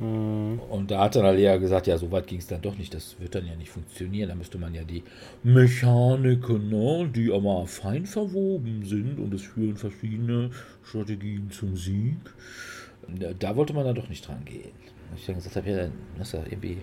Mhm. 0.00 0.58
Und 0.70 0.90
da 0.90 1.04
hat 1.04 1.16
dann 1.16 1.26
Alea 1.26 1.58
gesagt, 1.58 1.86
ja, 1.86 1.98
so 1.98 2.10
weit 2.10 2.26
ging 2.26 2.38
es 2.38 2.46
dann 2.46 2.62
doch 2.62 2.76
nicht, 2.76 2.94
das 2.94 3.20
wird 3.20 3.34
dann 3.34 3.46
ja 3.46 3.54
nicht 3.54 3.70
funktionieren. 3.70 4.30
Da 4.30 4.34
müsste 4.34 4.58
man 4.58 4.74
ja 4.74 4.82
die 4.82 5.04
Mechaniken, 5.42 6.70
ne, 6.70 7.08
die 7.14 7.30
aber 7.32 7.66
fein 7.66 8.06
verwoben 8.06 8.84
sind 8.84 9.18
und 9.18 9.34
es 9.34 9.42
führen 9.42 9.76
verschiedene 9.76 10.50
Strategien 10.82 11.50
zum 11.50 11.76
Sieg. 11.76 12.16
Da 13.38 13.56
wollte 13.56 13.74
man 13.74 13.84
dann 13.84 13.94
doch 13.94 14.08
nicht 14.08 14.26
dran 14.26 14.44
gehen. 14.44 14.72
Ich 15.16 15.26
dann 15.26 15.36
gesagt 15.36 15.56
habe, 15.56 15.70
ja, 15.70 15.76
dann 15.76 15.92
ist 16.20 16.32
ja 16.32 16.40
irgendwie 16.44 16.78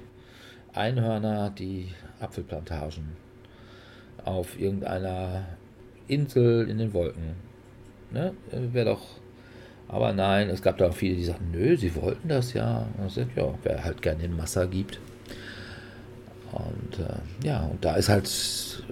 Einhörner, 0.73 1.49
die 1.49 1.87
Apfelplantagen 2.19 3.15
auf 4.23 4.59
irgendeiner 4.59 5.45
Insel 6.07 6.69
in 6.69 6.77
den 6.77 6.93
Wolken. 6.93 7.35
Ne? 8.11 8.33
Wäre 8.51 8.91
doch 8.91 9.01
aber 9.89 10.11
nein, 10.13 10.49
es 10.49 10.61
gab 10.61 10.77
da 10.77 10.89
auch 10.89 10.93
viele, 10.93 11.15
die 11.15 11.23
sagten, 11.23 11.51
nö, 11.51 11.77
sie 11.77 11.95
wollten 11.95 12.27
das 12.27 12.53
ja. 12.53 12.87
Und 12.97 13.11
sind, 13.11 13.31
ja, 13.35 13.53
wer 13.63 13.83
halt 13.83 14.01
gerne 14.01 14.21
den 14.21 14.35
Massa 14.35 14.65
gibt. 14.65 14.99
Und 16.51 16.99
äh, 16.99 17.45
ja, 17.45 17.65
und 17.65 17.83
da 17.83 17.95
ist 17.95 18.09
halt 18.09 18.27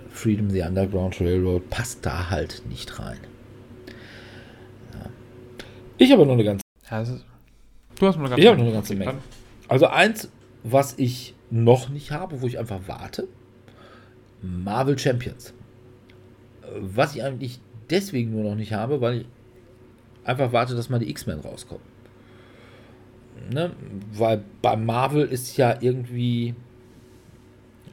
Freedom 0.09 0.49
the 0.49 0.61
Underground 0.61 1.19
Railroad, 1.19 1.69
passt 1.69 2.05
da 2.05 2.30
halt 2.30 2.63
nicht 2.69 2.99
rein. 2.99 3.17
Ja. 4.93 5.09
Ich 5.97 6.11
habe 6.11 6.26
noch 6.26 6.34
eine 6.34 6.43
ganze. 6.43 6.61
Ist, 6.89 7.26
du 7.99 8.07
hast 8.07 8.15
noch 8.15 8.26
eine 8.26 8.30
ganze, 8.30 8.41
ich 8.41 8.47
habe 8.47 8.57
noch 8.57 8.65
eine 8.65 8.73
ganze 8.73 8.95
Menge. 8.95 9.15
Also 9.67 9.88
eins, 9.88 10.30
was 10.63 10.93
ich 10.97 11.34
noch 11.49 11.89
nicht 11.89 12.11
habe, 12.11 12.41
wo 12.41 12.47
ich 12.47 12.59
einfach 12.59 12.81
warte: 12.88 13.27
Marvel 14.41 14.97
Champions. 14.97 15.53
Was 16.80 17.15
ich 17.15 17.23
eigentlich 17.23 17.59
deswegen 17.89 18.31
nur 18.31 18.43
noch 18.43 18.55
nicht 18.55 18.73
habe, 18.73 19.01
weil 19.01 19.22
ich 19.22 19.26
einfach 20.26 20.52
warte, 20.52 20.76
dass 20.76 20.89
mal 20.89 20.99
die 20.99 21.10
X-Men 21.10 21.39
rauskommen. 21.39 21.85
Ne? 23.52 23.72
Weil 24.14 24.43
bei 24.61 24.76
Marvel 24.76 25.27
ist 25.27 25.56
ja 25.57 25.77
irgendwie. 25.80 26.56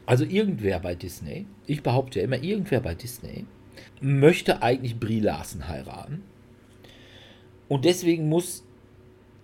Also 0.05 0.25
irgendwer 0.25 0.81
bei 0.81 0.97
Disney, 0.97 1.47
ich 1.67 1.83
behaupte 1.83 2.19
ja 2.19 2.25
immer, 2.25 2.43
irgendwer 2.43 2.81
bei 2.81 2.95
Disney 2.95 3.47
möchte 4.01 4.63
eigentlich 4.63 4.99
Brie 4.99 5.21
Larson 5.21 5.69
heiraten. 5.69 6.23
Und 7.69 7.85
deswegen 7.85 8.29
muss 8.29 8.65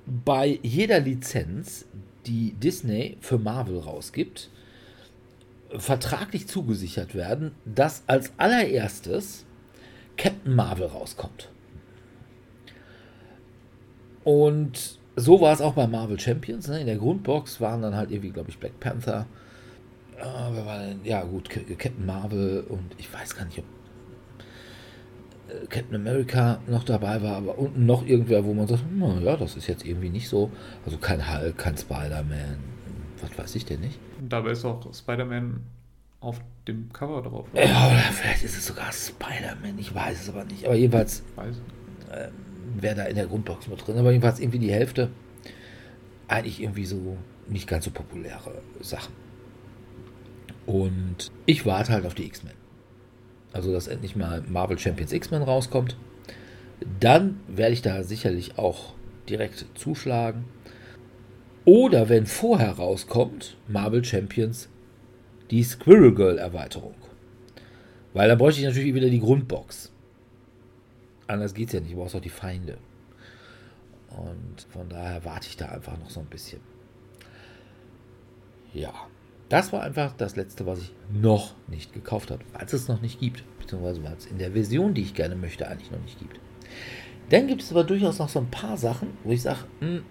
bei 0.06 0.58
jeder 0.62 1.00
Lizenz, 1.00 1.86
die 2.26 2.52
Disney 2.52 3.16
für 3.20 3.38
Marvel 3.38 3.78
rausgibt, 3.78 4.50
vertraglich 5.70 6.48
zugesichert 6.48 7.14
werden, 7.14 7.52
dass 7.64 8.02
als 8.06 8.32
allererstes 8.38 9.44
Captain 10.16 10.54
Marvel 10.54 10.86
rauskommt. 10.86 11.50
Und 14.28 14.98
so 15.16 15.40
war 15.40 15.54
es 15.54 15.62
auch 15.62 15.72
bei 15.72 15.86
Marvel 15.86 16.20
Champions. 16.20 16.68
Ne? 16.68 16.80
In 16.80 16.86
der 16.86 16.98
Grundbox 16.98 17.62
waren 17.62 17.80
dann 17.80 17.96
halt 17.96 18.10
irgendwie, 18.10 18.28
glaube 18.28 18.50
ich, 18.50 18.58
Black 18.58 18.78
Panther. 18.78 19.24
Äh, 20.18 20.96
ja, 21.02 21.22
gut, 21.22 21.48
Captain 21.48 22.04
Marvel 22.04 22.66
und 22.68 22.94
ich 22.98 23.10
weiß 23.10 23.34
gar 23.34 23.46
nicht, 23.46 23.58
ob 23.58 23.64
äh, 25.48 25.66
Captain 25.68 25.94
America 25.94 26.60
noch 26.66 26.84
dabei 26.84 27.22
war, 27.22 27.36
aber 27.36 27.56
unten 27.56 27.86
noch 27.86 28.04
irgendwer, 28.04 28.44
wo 28.44 28.52
man 28.52 28.66
sagt, 28.66 28.82
hm, 28.82 29.24
ja, 29.24 29.34
das 29.38 29.56
ist 29.56 29.66
jetzt 29.66 29.86
irgendwie 29.86 30.10
nicht 30.10 30.28
so. 30.28 30.50
Also 30.84 30.98
kein 30.98 31.26
Hulk, 31.26 31.56
kein 31.56 31.78
Spider-Man, 31.78 32.58
was 33.22 33.38
weiß 33.38 33.54
ich 33.54 33.64
denn 33.64 33.80
nicht. 33.80 33.98
Dabei 34.28 34.50
ist 34.50 34.62
auch 34.66 34.92
Spider-Man 34.92 35.60
auf 36.20 36.38
dem 36.66 36.92
Cover 36.92 37.22
drauf. 37.22 37.46
Ja, 37.54 37.86
oder 37.86 38.12
vielleicht 38.12 38.44
ist 38.44 38.58
es 38.58 38.66
sogar 38.66 38.92
Spider-Man, 38.92 39.78
ich 39.78 39.94
weiß 39.94 40.20
es 40.20 40.28
aber 40.28 40.44
nicht. 40.44 40.66
Aber 40.66 40.74
jedenfalls. 40.74 41.22
Weiß. 41.34 41.56
Ähm, 42.12 42.47
wäre 42.76 42.94
da 42.94 43.04
in 43.04 43.16
der 43.16 43.26
Grundbox 43.26 43.68
mit 43.68 43.86
drin. 43.86 43.98
Aber 43.98 44.10
jedenfalls 44.10 44.40
irgendwie 44.40 44.58
die 44.58 44.72
Hälfte. 44.72 45.10
Eigentlich 46.28 46.62
irgendwie 46.62 46.84
so 46.84 47.16
nicht 47.48 47.68
ganz 47.68 47.84
so 47.84 47.90
populäre 47.90 48.62
Sachen. 48.80 49.12
Und 50.66 51.32
ich 51.46 51.64
warte 51.64 51.92
halt 51.92 52.04
auf 52.04 52.14
die 52.14 52.26
X-Men. 52.26 52.52
Also, 53.52 53.72
dass 53.72 53.88
endlich 53.88 54.14
mal 54.14 54.42
Marvel 54.46 54.78
Champions 54.78 55.12
X-Men 55.12 55.42
rauskommt. 55.42 55.96
Dann 57.00 57.40
werde 57.48 57.72
ich 57.72 57.82
da 57.82 58.02
sicherlich 58.02 58.58
auch 58.58 58.92
direkt 59.28 59.64
zuschlagen. 59.74 60.44
Oder 61.64 62.08
wenn 62.08 62.26
vorher 62.26 62.72
rauskommt, 62.72 63.56
Marvel 63.66 64.04
Champions 64.04 64.68
die 65.50 65.62
Squirrel 65.62 66.14
Girl 66.14 66.38
Erweiterung. 66.38 66.94
Weil 68.12 68.28
da 68.28 68.34
bräuchte 68.34 68.60
ich 68.60 68.66
natürlich 68.66 68.94
wieder 68.94 69.10
die 69.10 69.20
Grundbox. 69.20 69.92
Anders 71.28 71.54
geht 71.54 71.68
es 71.68 71.74
ja 71.74 71.80
nicht, 71.80 71.92
du 71.92 71.98
brauchst 71.98 72.16
auch 72.16 72.20
die 72.20 72.30
Feinde. 72.30 72.78
Und 74.08 74.66
von 74.70 74.88
daher 74.88 75.24
warte 75.24 75.46
ich 75.48 75.56
da 75.56 75.66
einfach 75.66 75.96
noch 75.98 76.10
so 76.10 76.20
ein 76.20 76.26
bisschen. 76.26 76.60
Ja, 78.72 78.92
das 79.48 79.72
war 79.72 79.82
einfach 79.82 80.12
das 80.16 80.36
letzte, 80.36 80.66
was 80.66 80.80
ich 80.80 80.92
noch 81.12 81.54
nicht 81.68 81.92
gekauft 81.92 82.30
habe, 82.30 82.42
weil 82.52 82.66
es 82.66 82.72
es 82.72 82.88
noch 82.88 83.00
nicht 83.00 83.20
gibt. 83.20 83.44
Beziehungsweise 83.58 84.02
weil 84.02 84.14
es 84.14 84.26
in 84.26 84.38
der 84.38 84.52
Version, 84.52 84.94
die 84.94 85.02
ich 85.02 85.14
gerne 85.14 85.36
möchte, 85.36 85.68
eigentlich 85.68 85.90
noch 85.90 86.00
nicht 86.00 86.18
gibt. 86.18 86.40
Dann 87.30 87.46
gibt 87.46 87.62
es 87.62 87.70
aber 87.70 87.84
durchaus 87.84 88.18
noch 88.18 88.28
so 88.28 88.38
ein 88.38 88.50
paar 88.50 88.78
Sachen, 88.78 89.10
wo 89.24 89.32
ich 89.32 89.42
sage, 89.42 89.60
hm, 89.80 90.02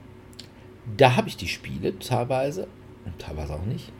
da 0.95 1.15
habe 1.15 1.27
ich 1.27 1.37
die 1.37 1.47
Spiele 1.47 1.97
teilweise 1.99 2.67
und 3.05 3.17
teilweise 3.19 3.55
auch 3.55 3.65
nicht. 3.65 3.91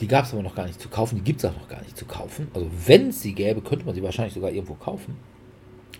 Die 0.00 0.06
gab 0.06 0.24
es 0.24 0.32
aber 0.32 0.42
noch 0.42 0.54
gar 0.54 0.66
nicht 0.66 0.80
zu 0.80 0.88
kaufen, 0.88 1.16
die 1.16 1.24
gibt 1.24 1.40
es 1.40 1.50
auch 1.50 1.56
noch 1.56 1.68
gar 1.68 1.82
nicht 1.82 1.96
zu 1.96 2.06
kaufen. 2.06 2.48
Also 2.54 2.70
wenn 2.86 3.08
es 3.08 3.20
sie 3.20 3.34
gäbe, 3.34 3.60
könnte 3.60 3.84
man 3.84 3.94
sie 3.94 4.02
wahrscheinlich 4.02 4.34
sogar 4.34 4.50
irgendwo 4.50 4.74
kaufen. 4.74 5.16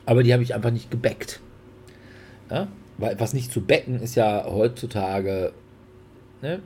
Aber 0.07 0.23
die 0.23 0.33
habe 0.33 0.43
ich 0.43 0.55
einfach 0.55 0.71
nicht 0.71 0.91
gebackt. 0.91 1.41
Ja? 2.51 2.69
Weil 2.99 3.19
was 3.19 3.33
nicht 3.33 3.53
zu 3.53 3.61
backen 3.61 4.01
ist 4.01 4.15
ja 4.15 4.45
heutzutage 4.47 5.53
ne, 6.43 6.61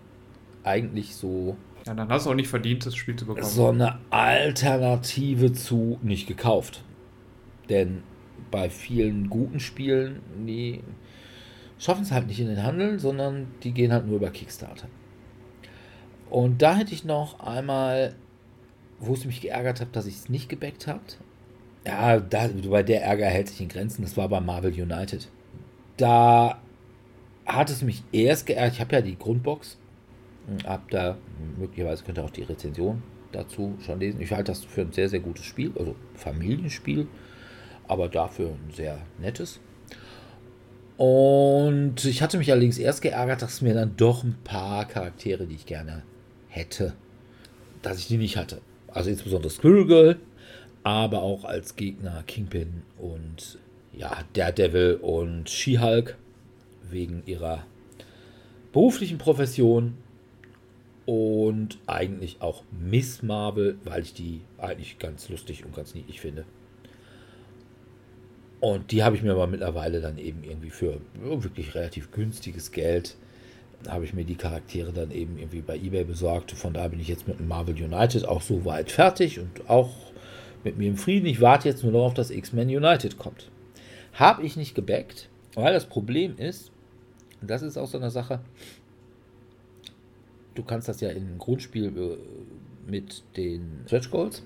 eigentlich 0.63 1.15
so. 1.15 1.57
Ja, 1.87 1.95
dann 1.95 2.09
hast 2.09 2.27
du 2.27 2.31
auch 2.31 2.35
nicht 2.35 2.49
verdient, 2.49 2.87
das 2.87 2.97
Spiel 2.97 3.17
zu 3.17 3.27
bekommen. 3.27 3.47
So 3.47 3.69
eine 3.69 3.99
Alternative 4.11 5.53
zu 5.53 5.99
nicht 6.03 6.27
gekauft. 6.27 6.83
Denn 7.69 8.03
bei 8.51 8.71
vielen 8.71 9.29
guten 9.29 9.61
Spielen, 9.61 10.21
die 10.47 10.81
schaffen 11.79 12.03
es 12.03 12.13
halt 12.13 12.27
nicht 12.27 12.41
in 12.41 12.47
den 12.47 12.63
Handel, 12.63 12.99
sondern 12.99 13.49
die 13.63 13.73
gehen 13.73 13.93
halt 13.93 14.07
nur 14.07 14.17
über 14.17 14.31
Kickstarter. 14.31 14.89
Und 16.31 16.63
da 16.63 16.77
hätte 16.77 16.95
ich 16.95 17.05
noch 17.05 17.41
einmal, 17.41 18.15
wo 18.99 19.13
es 19.13 19.25
mich 19.25 19.41
geärgert 19.41 19.81
hat, 19.81 19.95
dass 19.95 20.07
ich 20.07 20.15
es 20.15 20.29
nicht 20.29 20.49
gebackt 20.49 20.87
habe, 20.87 21.01
ja, 21.87 22.19
da, 22.19 22.49
bei 22.69 22.83
der 22.83 23.03
Ärger 23.05 23.27
hält 23.27 23.49
sich 23.49 23.61
in 23.61 23.69
Grenzen. 23.69 24.03
Das 24.03 24.17
war 24.17 24.29
bei 24.29 24.41
Marvel 24.41 24.73
United. 24.73 25.29
Da 25.97 26.61
hat 27.47 27.71
es 27.71 27.83
mich 27.83 28.03
erst 28.13 28.47
geärgert. 28.47 28.75
Ich 28.75 28.81
habe 28.81 28.97
ja 28.97 29.03
die 29.03 29.19
Grundbox. 29.19 29.79
Hab 30.65 30.91
da, 30.91 31.17
möglicherweise 31.59 32.05
könnt 32.05 32.19
ihr 32.19 32.25
auch 32.25 32.31
die 32.31 32.43
Rezension 32.43 33.03
dazu 33.33 33.77
schon 33.85 34.01
lesen. 34.01 34.21
Ich 34.21 34.31
halte 34.31 34.53
das 34.53 34.65
für 34.65 34.83
ein 34.83 34.93
sehr, 34.93 35.09
sehr 35.09 35.21
gutes 35.21 35.45
Spiel, 35.45 35.73
also 35.79 35.95
Familienspiel, 36.15 37.07
aber 37.89 38.09
dafür 38.09 38.51
ein 38.51 38.73
sehr 38.75 38.99
nettes. 39.19 39.61
Und 40.97 42.05
ich 42.05 42.23
hatte 42.23 42.39
mich 42.39 42.53
allerdings 42.53 42.79
erst 42.79 43.03
geärgert, 43.03 43.43
dass 43.43 43.63
mir 43.63 43.75
dann 43.75 43.97
doch 43.97 44.23
ein 44.23 44.37
paar 44.45 44.87
Charaktere, 44.87 45.47
die 45.47 45.57
ich 45.57 45.67
gerne 45.67 46.03
hätte, 46.49 46.95
dass 47.83 47.99
ich 47.99 48.07
die 48.07 48.19
nicht 48.19 48.37
hatte. 48.37 48.61
Also 48.89 49.11
insbesondere 49.11 49.51
Squirrel 49.51 49.87
Girl, 49.87 50.17
aber 50.85 51.23
auch 51.23 51.45
als 51.45 51.75
Gegner 51.77 52.23
Kingpin 52.27 52.83
und 52.99 53.59
ja, 53.93 54.23
Daredevil 54.35 54.99
und 55.03 55.51
She-Hulk 55.51 56.17
wegen 56.91 57.23
ihrer 57.27 57.65
beruflichen 58.73 59.19
Profession 59.19 59.95
und 61.07 61.79
eigentlich 61.87 62.37
auch 62.41 62.63
Miss 62.71 63.23
Marvel, 63.23 63.79
weil 63.85 64.03
ich 64.03 64.15
die 64.15 64.41
eigentlich 64.59 64.99
ganz 64.99 65.29
lustig 65.29 65.65
und 65.65 65.75
ganz 65.75 65.95
niedlich 65.95 66.21
finde. 66.21 66.45
Und 68.61 68.93
die 68.93 69.03
habe 69.03 69.17
ich 69.17 69.23
mir 69.23 69.33
aber 69.33 69.47
mittlerweile 69.47 70.01
dann 70.01 70.19
eben 70.19 70.43
irgendwie 70.45 70.71
für 70.71 71.01
wirklich 71.15 71.75
relativ 71.75 72.11
günstiges 72.11 72.73
Geld 72.73 73.17
habe 73.89 74.05
ich 74.05 74.15
mir 74.15 74.25
die 74.25 74.37
Charaktere 74.37 74.93
dann 74.93 75.11
eben 75.11 75.39
irgendwie 75.39 75.61
bei 75.61 75.77
eBay 75.77 76.05
besorgt. 76.05 76.53
Von 76.53 76.73
da 76.73 76.89
bin 76.89 77.01
ich 77.01 77.09
jetzt 77.09 77.29
mit 77.29 77.47
Marvel 77.47 77.75
United 77.75 78.27
auch 78.27 78.43
so 78.43 78.65
weit 78.65 78.91
fertig 78.91 79.39
und 79.39 79.69
auch 79.69 79.91
mit 80.65 80.79
mir 80.79 80.89
im 80.89 80.97
Frieden. 80.97 81.27
Ich 81.27 81.41
warte 81.41 81.69
jetzt 81.69 81.83
nur 81.83 81.93
noch 81.93 82.05
auf, 82.05 82.15
dass 82.15 82.31
X-Men 82.31 82.69
United 82.69 83.19
kommt. 83.19 83.51
Habe 84.15 84.43
ich 84.43 84.57
nicht 84.57 84.75
gebackt, 84.75 85.29
weil 85.55 85.73
das 85.73 85.87
Problem 85.87 86.37
ist, 86.37 86.71
das 87.41 87.63
ist 87.63 87.77
auch 87.77 87.87
so 87.87 87.99
eine 87.99 88.11
Sache, 88.11 88.41
du 90.55 90.63
kannst 90.63 90.89
das 90.89 91.01
ja 91.01 91.11
im 91.11 91.39
Grundspiel 91.39 91.87
äh, 91.87 92.91
mit 92.91 93.23
den 93.37 93.83
Stretch 93.87 94.11
Goals. 94.11 94.43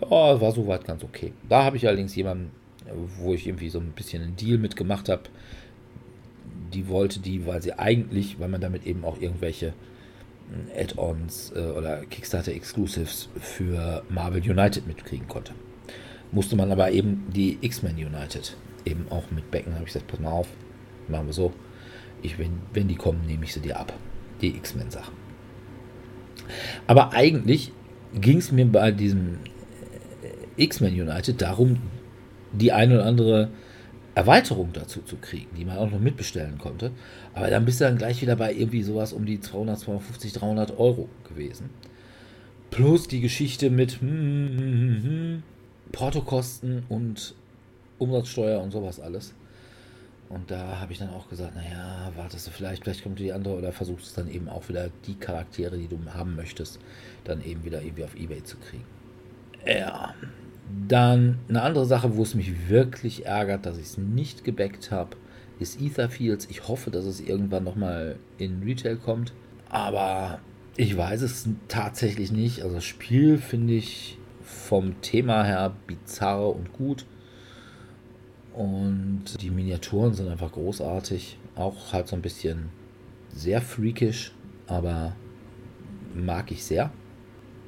Ja, 0.00 0.40
war 0.40 0.52
soweit 0.52 0.84
ganz 0.84 1.04
okay. 1.04 1.32
Da 1.48 1.64
habe 1.64 1.76
ich 1.76 1.86
allerdings 1.86 2.16
jemanden, 2.16 2.50
wo 3.18 3.32
ich 3.32 3.46
irgendwie 3.46 3.68
so 3.68 3.78
ein 3.78 3.92
bisschen 3.92 4.22
einen 4.22 4.36
Deal 4.36 4.58
mitgemacht 4.58 5.08
habe. 5.08 5.22
Die 6.72 6.88
wollte 6.88 7.20
die, 7.20 7.46
weil 7.46 7.62
sie 7.62 7.78
eigentlich, 7.78 8.40
weil 8.40 8.48
man 8.48 8.60
damit 8.60 8.86
eben 8.86 9.04
auch 9.04 9.20
irgendwelche 9.20 9.72
Add-ons 10.76 11.52
äh, 11.54 11.60
oder 11.60 12.04
Kickstarter 12.06 12.52
Exclusives 12.52 13.28
für 13.40 14.02
Marvel 14.08 14.42
United 14.42 14.86
mitkriegen 14.86 15.28
konnte. 15.28 15.52
Musste 16.32 16.56
man 16.56 16.72
aber 16.72 16.90
eben 16.90 17.26
die 17.32 17.58
X-Men 17.60 17.96
United 17.96 18.56
eben 18.84 19.06
auch 19.10 19.30
mitbacken. 19.30 19.70
Da 19.70 19.74
habe 19.74 19.84
ich 19.84 19.92
gesagt, 19.92 20.08
pass 20.08 20.20
mal 20.20 20.30
auf, 20.30 20.48
machen 21.08 21.26
wir 21.26 21.32
so. 21.32 21.52
Ich, 22.22 22.38
wenn, 22.38 22.60
wenn 22.72 22.88
die 22.88 22.96
kommen, 22.96 23.26
nehme 23.26 23.44
ich 23.44 23.52
sie 23.52 23.60
dir 23.60 23.78
ab 23.78 23.92
die 24.40 24.56
X-Men-Sachen. 24.56 25.14
Aber 26.86 27.12
eigentlich 27.12 27.72
ging 28.14 28.38
es 28.38 28.52
mir 28.52 28.66
bei 28.66 28.90
diesem 28.90 29.38
äh, 30.22 30.62
X-Men 30.62 30.92
United 30.92 31.40
darum, 31.40 31.78
die 32.52 32.72
eine 32.72 32.94
oder 32.94 33.06
andere 33.06 33.50
Erweiterung 34.14 34.70
dazu 34.72 35.02
zu 35.02 35.16
kriegen, 35.16 35.48
die 35.56 35.64
man 35.64 35.78
auch 35.78 35.90
noch 35.90 35.98
mitbestellen 35.98 36.58
konnte. 36.58 36.92
Aber 37.34 37.50
dann 37.50 37.64
bist 37.64 37.80
du 37.80 37.84
dann 37.84 37.98
gleich 37.98 38.22
wieder 38.22 38.36
bei 38.36 38.52
irgendwie 38.52 38.82
sowas 38.82 39.12
um 39.12 39.26
die 39.26 39.40
200, 39.40 39.78
250, 39.78 40.32
300 40.34 40.78
Euro 40.78 41.08
gewesen. 41.28 41.70
Plus 42.70 43.08
die 43.08 43.20
Geschichte 43.20 43.70
mit 43.70 44.00
hm, 44.00 44.08
hm, 44.08 44.58
hm, 44.58 45.02
hm 45.02 45.42
Portokosten 45.92 46.84
und 46.88 47.34
Umsatzsteuer 47.98 48.60
und 48.60 48.72
sowas 48.72 48.98
alles. 48.98 49.32
Und 50.28 50.50
da 50.50 50.80
habe 50.80 50.92
ich 50.92 50.98
dann 50.98 51.10
auch 51.10 51.28
gesagt, 51.28 51.54
naja, 51.54 52.10
wartest 52.16 52.46
du 52.46 52.50
vielleicht, 52.50 52.82
vielleicht 52.82 53.04
kommt 53.04 53.20
die 53.20 53.32
andere 53.32 53.56
oder 53.56 53.70
versuchst 53.70 54.06
es 54.06 54.14
dann 54.14 54.28
eben 54.28 54.48
auch 54.48 54.68
wieder 54.68 54.90
die 55.06 55.14
Charaktere, 55.14 55.78
die 55.78 55.86
du 55.86 55.98
haben 56.12 56.34
möchtest, 56.34 56.80
dann 57.22 57.44
eben 57.44 57.64
wieder 57.64 57.82
irgendwie 57.82 58.04
auf 58.04 58.16
Ebay 58.16 58.42
zu 58.42 58.56
kriegen. 58.56 58.84
Ja. 59.66 60.14
Dann 60.88 61.38
eine 61.48 61.62
andere 61.62 61.86
Sache, 61.86 62.16
wo 62.16 62.22
es 62.22 62.34
mich 62.34 62.68
wirklich 62.68 63.26
ärgert, 63.26 63.66
dass 63.66 63.76
ich 63.76 63.84
es 63.84 63.98
nicht 63.98 64.42
gebackt 64.42 64.90
habe, 64.90 65.16
ist 65.58 65.80
Etherfields. 65.80 66.46
Ich 66.50 66.68
hoffe, 66.68 66.90
dass 66.90 67.04
es 67.04 67.20
irgendwann 67.20 67.64
nochmal 67.64 68.16
in 68.38 68.62
Retail 68.62 68.96
kommt. 68.96 69.32
Aber 69.68 70.40
ich 70.76 70.96
weiß 70.96 71.22
es 71.22 71.48
tatsächlich 71.68 72.32
nicht. 72.32 72.62
Also 72.62 72.76
das 72.76 72.84
Spiel 72.84 73.38
finde 73.38 73.74
ich 73.74 74.18
vom 74.42 75.00
Thema 75.00 75.44
her 75.44 75.74
bizarr 75.86 76.54
und 76.54 76.72
gut. 76.72 77.06
Und 78.52 79.24
die 79.40 79.50
Miniaturen 79.50 80.14
sind 80.14 80.28
einfach 80.28 80.52
großartig. 80.52 81.38
Auch 81.56 81.92
halt 81.92 82.08
so 82.08 82.16
ein 82.16 82.22
bisschen 82.22 82.68
sehr 83.32 83.60
freakish, 83.60 84.32
aber 84.66 85.14
mag 86.14 86.50
ich 86.50 86.64
sehr. 86.64 86.90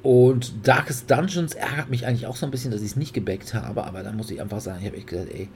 Und 0.03 0.67
Darkest 0.67 1.09
Dungeons 1.11 1.53
ärgert 1.53 1.89
mich 1.89 2.05
eigentlich 2.05 2.27
auch 2.27 2.37
so 2.37 2.45
ein 2.45 2.51
bisschen, 2.51 2.71
dass 2.71 2.81
ich 2.81 2.91
es 2.91 2.95
nicht 2.95 3.13
gebackt 3.13 3.53
habe, 3.53 3.83
aber 3.83 4.03
da 4.03 4.11
muss 4.11 4.31
ich 4.31 4.41
einfach 4.41 4.61
sagen, 4.61 4.79
ich 4.79 4.85
habe 4.85 4.97
echt 4.97 5.07
gesagt, 5.07 5.29
ey, 5.33 5.49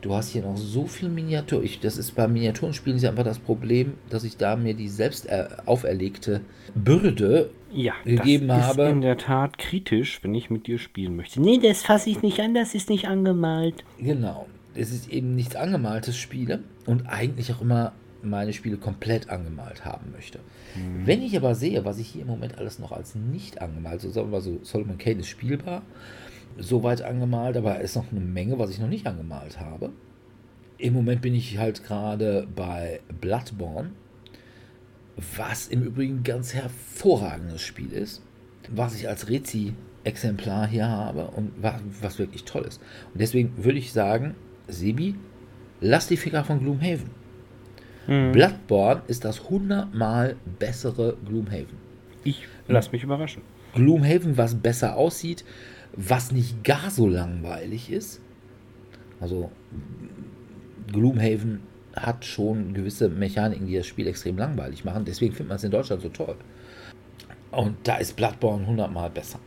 du 0.00 0.14
hast 0.14 0.30
hier 0.30 0.42
noch 0.42 0.56
so 0.56 0.86
viel 0.86 1.08
Miniatur. 1.08 1.62
Ich, 1.62 1.80
das 1.80 1.96
ist 1.96 2.14
bei 2.14 2.26
Miniaturenspielen 2.28 2.96
ist 2.96 3.02
ja 3.02 3.10
einfach 3.10 3.24
das 3.24 3.38
Problem, 3.38 3.94
dass 4.08 4.24
ich 4.24 4.36
da 4.36 4.56
mir 4.56 4.74
die 4.74 4.88
selbst 4.88 5.28
auferlegte 5.66 6.40
Bürde 6.74 7.50
ja, 7.72 7.94
gegeben 8.04 8.48
das 8.48 8.62
habe. 8.62 8.82
ist 8.84 8.90
in 8.90 9.00
der 9.00 9.16
Tat 9.16 9.58
kritisch, 9.58 10.20
wenn 10.22 10.34
ich 10.34 10.50
mit 10.50 10.66
dir 10.66 10.78
spielen 10.78 11.16
möchte. 11.16 11.40
Nee, 11.40 11.58
das 11.58 11.82
fasse 11.82 12.10
ich 12.10 12.22
nicht 12.22 12.40
an, 12.40 12.54
das 12.54 12.74
ist 12.74 12.88
nicht 12.90 13.06
angemalt. 13.06 13.84
Genau 13.98 14.46
es 14.74 14.92
ist 14.92 15.08
eben 15.08 15.34
nichts 15.34 15.56
angemaltes 15.56 16.16
Spiele 16.16 16.60
und 16.86 17.06
eigentlich 17.06 17.52
auch 17.52 17.60
immer 17.60 17.92
meine 18.22 18.52
Spiele 18.52 18.76
komplett 18.76 19.30
angemalt 19.30 19.84
haben 19.84 20.12
möchte. 20.12 20.40
Mhm. 20.76 21.06
Wenn 21.06 21.22
ich 21.22 21.36
aber 21.36 21.54
sehe, 21.54 21.84
was 21.84 21.98
ich 21.98 22.08
hier 22.08 22.22
im 22.22 22.28
Moment 22.28 22.58
alles 22.58 22.78
noch 22.78 22.92
als 22.92 23.14
nicht 23.14 23.62
angemalt, 23.62 24.02
so 24.02 24.10
sagen 24.10 24.30
wir 24.30 24.40
so, 24.40 24.58
Solomon 24.62 24.98
Kane 24.98 25.20
ist 25.20 25.28
spielbar, 25.28 25.82
soweit 26.58 27.02
angemalt, 27.02 27.56
aber 27.56 27.78
es 27.78 27.90
ist 27.90 27.96
noch 27.96 28.10
eine 28.10 28.20
Menge, 28.20 28.58
was 28.58 28.70
ich 28.70 28.78
noch 28.78 28.88
nicht 28.88 29.06
angemalt 29.06 29.60
habe. 29.60 29.90
Im 30.78 30.94
Moment 30.94 31.20
bin 31.20 31.34
ich 31.34 31.58
halt 31.58 31.84
gerade 31.84 32.48
bei 32.54 33.00
Bloodborne, 33.20 33.90
was 35.36 35.68
im 35.68 35.82
Übrigen 35.82 36.18
ein 36.18 36.22
ganz 36.22 36.54
hervorragendes 36.54 37.60
Spiel 37.60 37.92
ist, 37.92 38.22
was 38.68 38.94
ich 38.94 39.08
als 39.08 39.28
Rezi-Exemplar 39.28 40.66
hier 40.66 40.88
habe 40.88 41.26
und 41.28 41.52
was 41.62 42.18
wirklich 42.18 42.44
toll 42.44 42.64
ist. 42.66 42.80
Und 43.12 43.20
deswegen 43.20 43.52
würde 43.62 43.78
ich 43.78 43.92
sagen, 43.92 44.34
Sebi, 44.68 45.16
lass 45.80 46.06
die 46.06 46.16
Finger 46.16 46.44
von 46.44 46.60
Gloomhaven. 46.60 47.10
Mhm. 48.06 48.32
Bloodborne 48.32 49.02
ist 49.06 49.24
das 49.24 49.50
hundertmal 49.50 50.36
bessere 50.58 51.16
Gloomhaven. 51.26 51.90
Ich 52.24 52.46
lass 52.68 52.92
mich 52.92 53.02
überraschen. 53.02 53.42
Gloomhaven, 53.74 54.36
was 54.36 54.54
besser 54.54 54.96
aussieht, 54.96 55.44
was 56.08 56.32
nicht 56.32 56.64
gar 56.64 56.90
so 56.90 57.06
langweilig 57.06 57.90
ist. 57.90 58.20
Also 59.20 59.50
Gloomhaven 60.90 61.60
hat 61.94 62.24
schon 62.24 62.72
gewisse 62.72 63.08
Mechaniken, 63.08 63.66
die 63.66 63.76
das 63.76 63.86
Spiel 63.86 64.06
extrem 64.06 64.38
langweilig 64.38 64.84
machen. 64.84 65.04
Deswegen 65.04 65.32
findet 65.32 65.48
man 65.48 65.56
es 65.56 65.64
in 65.64 65.70
Deutschland 65.70 66.02
so 66.02 66.08
toll. 66.08 66.36
Und 67.50 67.76
da 67.82 67.96
ist 67.96 68.16
Bloodborne 68.16 68.66
hundertmal 68.66 69.10
besser. 69.10 69.40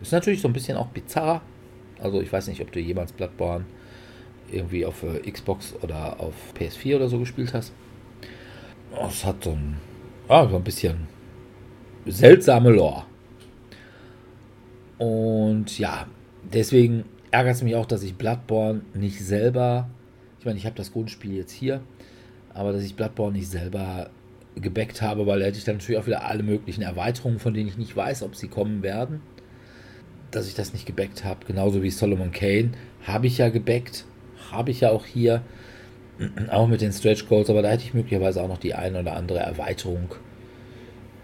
Ist 0.00 0.12
natürlich 0.12 0.40
so 0.40 0.48
ein 0.48 0.52
bisschen 0.52 0.76
auch 0.76 0.88
bizarr. 0.88 1.42
Also 2.00 2.20
ich 2.20 2.32
weiß 2.32 2.48
nicht, 2.48 2.60
ob 2.60 2.70
du 2.72 2.80
jemals 2.80 3.12
Bloodborne 3.12 3.64
irgendwie 4.50 4.84
auf 4.84 5.02
äh, 5.02 5.30
Xbox 5.30 5.74
oder 5.82 6.20
auf 6.20 6.34
PS4 6.58 6.96
oder 6.96 7.08
so 7.08 7.18
gespielt 7.18 7.54
hast. 7.54 7.72
Oh, 8.94 9.06
es 9.08 9.24
hat 9.24 9.44
so 9.44 9.52
ein, 9.52 9.78
ah, 10.28 10.46
so 10.48 10.56
ein 10.56 10.64
bisschen 10.64 11.08
seltsame 12.06 12.70
Lore. 12.70 13.04
Und 15.02 15.80
ja, 15.80 16.06
deswegen 16.44 17.04
ärgert 17.32 17.56
es 17.56 17.62
mich 17.64 17.74
auch, 17.74 17.86
dass 17.86 18.04
ich 18.04 18.14
Bloodborne 18.14 18.82
nicht 18.94 19.18
selber, 19.18 19.90
ich 20.38 20.46
meine, 20.46 20.58
ich 20.58 20.64
habe 20.64 20.76
das 20.76 20.92
Grundspiel 20.92 21.34
jetzt 21.34 21.50
hier, 21.50 21.80
aber 22.54 22.72
dass 22.72 22.84
ich 22.84 22.94
Bloodborne 22.94 23.36
nicht 23.36 23.48
selber 23.48 24.10
gebackt 24.54 25.02
habe, 25.02 25.26
weil 25.26 25.40
da 25.40 25.46
hätte 25.46 25.58
ich 25.58 25.64
dann 25.64 25.78
natürlich 25.78 26.00
auch 26.00 26.06
wieder 26.06 26.24
alle 26.24 26.44
möglichen 26.44 26.82
Erweiterungen, 26.82 27.40
von 27.40 27.52
denen 27.52 27.68
ich 27.68 27.76
nicht 27.76 27.96
weiß, 27.96 28.22
ob 28.22 28.36
sie 28.36 28.46
kommen 28.46 28.84
werden. 28.84 29.22
Dass 30.30 30.46
ich 30.46 30.54
das 30.54 30.72
nicht 30.72 30.86
gebackt 30.86 31.24
habe, 31.24 31.46
genauso 31.46 31.82
wie 31.82 31.90
Solomon 31.90 32.30
Kane, 32.30 32.70
habe 33.04 33.26
ich 33.26 33.38
ja 33.38 33.48
gebackt, 33.48 34.04
habe 34.52 34.70
ich 34.70 34.82
ja 34.82 34.90
auch 34.90 35.04
hier, 35.04 35.42
auch 36.48 36.68
mit 36.68 36.80
den 36.80 36.92
Stretch 36.92 37.26
Goals, 37.26 37.50
aber 37.50 37.62
da 37.62 37.70
hätte 37.70 37.82
ich 37.82 37.92
möglicherweise 37.92 38.40
auch 38.40 38.48
noch 38.48 38.58
die 38.58 38.74
eine 38.74 39.00
oder 39.00 39.16
andere 39.16 39.40
Erweiterung 39.40 40.14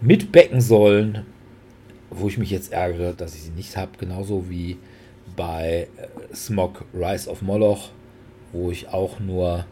mitbecken 0.01 0.59
sollen, 0.59 1.25
wo 2.09 2.27
ich 2.27 2.37
mich 2.37 2.49
jetzt 2.49 2.71
ärgere, 2.71 3.13
dass 3.13 3.35
ich 3.35 3.43
sie 3.43 3.51
nicht 3.51 3.77
habe, 3.77 3.91
genauso 3.97 4.49
wie 4.49 4.77
bei 5.35 5.87
äh, 5.97 6.35
Smog 6.35 6.85
Rise 6.93 7.29
of 7.29 7.41
Moloch, 7.41 7.89
wo 8.51 8.71
ich 8.71 8.89
auch 8.89 9.19
nur 9.19 9.65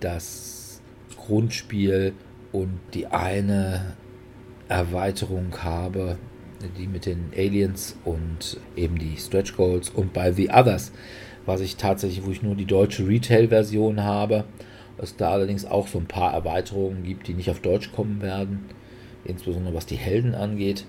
das 0.00 0.80
Grundspiel 1.16 2.14
und 2.52 2.80
die 2.94 3.06
eine 3.06 3.96
Erweiterung 4.68 5.54
habe, 5.62 6.18
die 6.78 6.86
mit 6.86 7.06
den 7.06 7.30
Aliens 7.36 7.96
und 8.04 8.58
eben 8.76 8.98
die 8.98 9.16
Stretch 9.18 9.54
Goals 9.56 9.90
und 9.90 10.12
bei 10.12 10.32
The 10.32 10.50
Others 10.50 10.92
was 11.46 11.60
ich 11.60 11.76
tatsächlich, 11.76 12.24
wo 12.24 12.30
ich 12.30 12.42
nur 12.42 12.54
die 12.54 12.64
deutsche 12.64 13.06
Retail-Version 13.06 14.02
habe. 14.02 14.44
Es 14.96 15.16
da 15.16 15.32
allerdings 15.32 15.64
auch 15.64 15.88
so 15.88 15.98
ein 15.98 16.06
paar 16.06 16.32
Erweiterungen 16.32 17.02
gibt, 17.02 17.26
die 17.26 17.34
nicht 17.34 17.50
auf 17.50 17.60
Deutsch 17.60 17.92
kommen 17.92 18.22
werden, 18.22 18.66
insbesondere 19.24 19.74
was 19.74 19.86
die 19.86 19.96
Helden 19.96 20.34
angeht. 20.34 20.86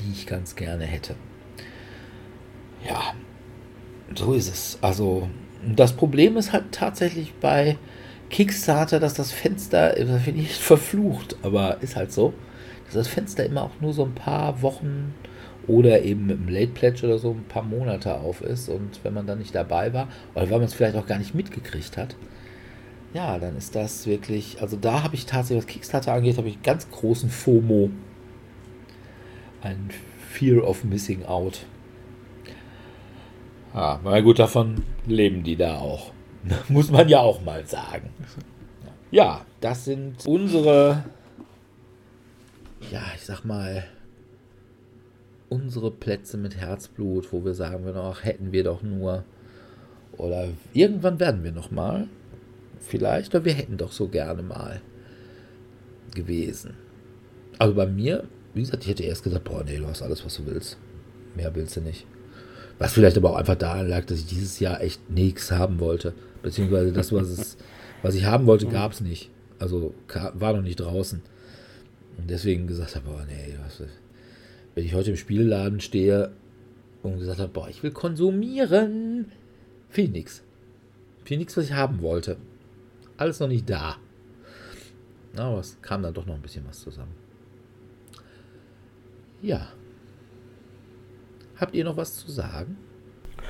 Die 0.00 0.12
ich 0.12 0.26
ganz 0.26 0.56
gerne 0.56 0.84
hätte. 0.84 1.14
Ja, 2.86 3.14
so 4.14 4.32
ist 4.34 4.48
es. 4.48 4.78
Also, 4.80 5.28
das 5.66 5.94
Problem 5.94 6.36
ist 6.36 6.52
halt 6.52 6.72
tatsächlich 6.72 7.34
bei 7.34 7.78
Kickstarter, 8.30 9.00
dass 9.00 9.14
das 9.14 9.32
Fenster, 9.32 9.92
das 9.92 10.22
finde 10.22 10.40
ich 10.40 10.54
verflucht, 10.54 11.36
aber 11.42 11.78
ist 11.82 11.96
halt 11.96 12.12
so, 12.12 12.34
dass 12.86 12.94
das 12.94 13.08
Fenster 13.08 13.44
immer 13.44 13.62
auch 13.62 13.80
nur 13.80 13.92
so 13.92 14.04
ein 14.04 14.14
paar 14.14 14.62
Wochen 14.62 15.14
oder 15.66 16.02
eben 16.02 16.26
mit 16.26 16.38
dem 16.38 16.48
Late 16.48 16.72
Pledge 16.72 17.06
oder 17.06 17.18
so 17.18 17.30
ein 17.30 17.44
paar 17.44 17.62
Monate 17.62 18.14
auf 18.16 18.42
ist 18.42 18.68
und 18.68 19.00
wenn 19.02 19.14
man 19.14 19.26
dann 19.26 19.38
nicht 19.38 19.54
dabei 19.54 19.94
war 19.94 20.08
oder 20.34 20.50
weil 20.50 20.58
man 20.58 20.66
es 20.66 20.74
vielleicht 20.74 20.96
auch 20.96 21.06
gar 21.06 21.18
nicht 21.18 21.34
mitgekriegt 21.34 21.96
hat, 21.96 22.16
ja, 23.14 23.38
dann 23.38 23.56
ist 23.56 23.74
das 23.76 24.06
wirklich, 24.06 24.60
also 24.60 24.76
da 24.76 25.04
habe 25.04 25.14
ich 25.14 25.24
tatsächlich, 25.24 25.64
was 25.64 25.72
Kickstarter 25.72 26.12
angeht, 26.12 26.36
habe 26.36 26.48
ich 26.48 26.62
ganz 26.62 26.90
großen 26.90 27.30
FOMO, 27.30 27.90
ein 29.64 29.90
Fear 30.30 30.62
of 30.66 30.84
Missing 30.84 31.24
Out. 31.24 31.66
Ja, 33.72 34.00
na 34.04 34.20
gut, 34.20 34.38
davon 34.38 34.84
leben 35.06 35.42
die 35.42 35.56
da 35.56 35.78
auch. 35.78 36.12
Muss 36.68 36.90
man 36.90 37.08
ja 37.08 37.20
auch 37.20 37.42
mal 37.42 37.66
sagen. 37.66 38.10
Ja, 39.10 39.44
das 39.60 39.86
sind 39.86 40.26
unsere, 40.26 41.04
ja, 42.90 43.02
ich 43.14 43.22
sag 43.22 43.44
mal, 43.44 43.84
unsere 45.48 45.90
Plätze 45.90 46.36
mit 46.36 46.56
Herzblut, 46.56 47.32
wo 47.32 47.44
wir 47.44 47.54
sagen 47.54 47.86
wir 47.86 47.94
hätten 48.24 48.52
wir 48.52 48.64
doch 48.64 48.82
nur. 48.82 49.24
Oder 50.16 50.48
irgendwann 50.72 51.18
werden 51.18 51.42
wir 51.42 51.52
noch 51.52 51.70
mal. 51.70 52.06
Vielleicht, 52.78 53.34
oder 53.34 53.44
wir 53.44 53.54
hätten 53.54 53.76
doch 53.76 53.92
so 53.92 54.08
gerne 54.08 54.42
mal 54.42 54.80
gewesen. 56.14 56.74
Also 57.58 57.74
bei 57.74 57.86
mir, 57.86 58.24
wie 58.54 58.60
gesagt, 58.60 58.84
ich 58.84 58.90
hätte 58.90 59.02
erst 59.02 59.24
gesagt, 59.24 59.44
boah, 59.44 59.64
nee, 59.64 59.78
du 59.78 59.86
hast 59.86 60.02
alles, 60.02 60.24
was 60.24 60.36
du 60.36 60.46
willst. 60.46 60.78
Mehr 61.34 61.54
willst 61.54 61.76
du 61.76 61.80
nicht. 61.80 62.06
Was 62.78 62.92
vielleicht 62.92 63.16
aber 63.16 63.30
auch 63.30 63.36
einfach 63.36 63.56
daran 63.56 63.88
lag, 63.88 64.04
dass 64.04 64.18
ich 64.18 64.26
dieses 64.26 64.60
Jahr 64.60 64.80
echt 64.80 65.10
nichts 65.10 65.50
haben 65.50 65.80
wollte. 65.80 66.14
Beziehungsweise 66.42 66.92
das, 66.92 67.12
was, 67.12 67.28
es, 67.28 67.56
was 68.02 68.14
ich 68.14 68.24
haben 68.24 68.46
wollte, 68.46 68.66
gab 68.66 68.92
es 68.92 69.00
nicht. 69.00 69.30
Also 69.58 69.94
war 70.34 70.52
noch 70.52 70.62
nicht 70.62 70.80
draußen. 70.80 71.22
Und 72.16 72.30
deswegen 72.30 72.66
gesagt 72.66 72.94
habe, 72.94 73.08
boah, 73.08 73.24
nee, 73.26 73.56
was, 73.64 73.82
wenn 74.74 74.84
ich 74.84 74.94
heute 74.94 75.10
im 75.10 75.16
Spielladen 75.16 75.80
stehe 75.80 76.32
und 77.02 77.18
gesagt 77.18 77.40
habe, 77.40 77.52
boah, 77.52 77.68
ich 77.68 77.82
will 77.82 77.92
konsumieren, 77.92 79.32
ich 79.92 80.10
nichts. 80.10 80.42
Finde 81.24 81.40
nichts, 81.40 81.56
was 81.56 81.66
ich 81.66 81.72
haben 81.72 82.02
wollte. 82.02 82.36
Alles 83.16 83.40
noch 83.40 83.48
nicht 83.48 83.68
da. 83.70 83.96
Aber 85.36 85.60
es 85.60 85.78
kam 85.82 86.02
dann 86.02 86.14
doch 86.14 86.26
noch 86.26 86.34
ein 86.34 86.42
bisschen 86.42 86.64
was 86.66 86.80
zusammen. 86.80 87.23
Ja. 89.44 89.68
Habt 91.60 91.74
ihr 91.74 91.84
noch 91.84 91.96
was 91.98 92.16
zu 92.16 92.30
sagen? 92.30 92.78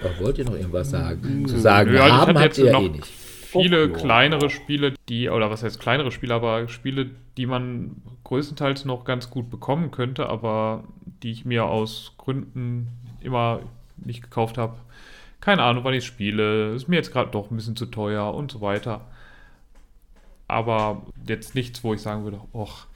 Oder 0.01 0.19
wollt 0.21 0.39
ihr 0.39 0.45
noch 0.45 0.55
irgendwas 0.55 0.91
sagen? 0.91 1.47
Zu 1.47 1.59
sagen, 1.59 1.95
Ja, 1.95 2.07
ich 2.07 2.12
haben 2.12 2.21
hatte 2.31 2.35
habt 2.41 2.45
jetzt 2.57 2.59
ihr 2.59 2.73
ja 2.73 2.81
eh 2.81 2.89
nicht. 2.89 3.07
viele 3.07 3.87
ja. 3.89 3.97
kleinere 3.97 4.51
Spiele, 4.51 4.95
die, 5.09 5.29
oder 5.29 5.51
was 5.51 5.62
heißt 5.62 5.79
kleinere 5.79 6.11
Spiele, 6.11 6.35
aber 6.35 6.66
Spiele, 6.69 7.11
die 7.37 7.47
man 7.47 8.03
größtenteils 8.25 8.85
noch 8.87 9.05
ganz 9.05 9.31
gut 9.31 9.51
bekommen 9.51 9.93
könnte, 9.93 10.29
aber 10.29 10.83
die 11.23 11.31
ich 11.31 11.45
mir 11.45 11.65
aus 11.66 12.15
Gründen 12.19 12.89
immer 13.21 13.61
nicht 13.97 14.21
gekauft 14.23 14.59
habe. 14.59 14.77
Keine 15.41 15.62
Ahnung, 15.62 15.85
wann 15.85 15.95
ich 15.95 16.05
spiele. 16.05 16.75
Ist 16.75 16.89
mir 16.89 16.97
jetzt 16.97 17.12
gerade 17.12 17.31
doch 17.31 17.51
ein 17.51 17.57
bisschen 17.57 17.77
zu 17.77 17.87
teuer 17.87 18.35
und 18.35 18.51
so 18.51 18.61
weiter. 18.61 19.03
Aber 20.49 21.03
jetzt 21.27 21.55
nichts, 21.55 21.85
wo 21.85 21.95
ich 21.95 22.03
sagen 22.03 22.25
würde, 22.25 22.41
och, 22.53 22.87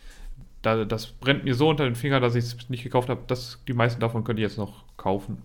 da, 0.63 0.85
das 0.85 1.07
brennt 1.07 1.45
mir 1.45 1.55
so 1.55 1.69
unter 1.69 1.85
den 1.85 1.95
Finger, 1.95 2.21
dass 2.21 2.35
ich 2.35 2.45
es 2.45 2.69
nicht 2.69 2.83
gekauft 2.83 3.09
habe. 3.09 3.23
Die 3.67 3.73
meisten 3.73 4.01
davon 4.01 4.25
könnte 4.25 4.43
ich 4.43 4.49
jetzt 4.49 4.59
noch 4.59 4.85
kaufen. 4.97 5.39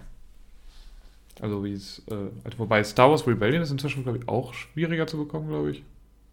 Also 1.41 1.63
wie 1.63 1.73
es, 1.73 2.01
äh, 2.09 2.13
also 2.43 2.59
wobei 2.59 2.83
Star 2.83 3.09
Wars 3.09 3.27
Rebellion 3.27 3.61
ist 3.63 3.71
inzwischen, 3.71 4.03
glaube 4.03 4.19
ich, 4.19 4.27
auch 4.27 4.53
schwieriger 4.53 5.07
zu 5.07 5.17
bekommen, 5.17 5.47
glaube 5.49 5.71
ich. 5.71 5.83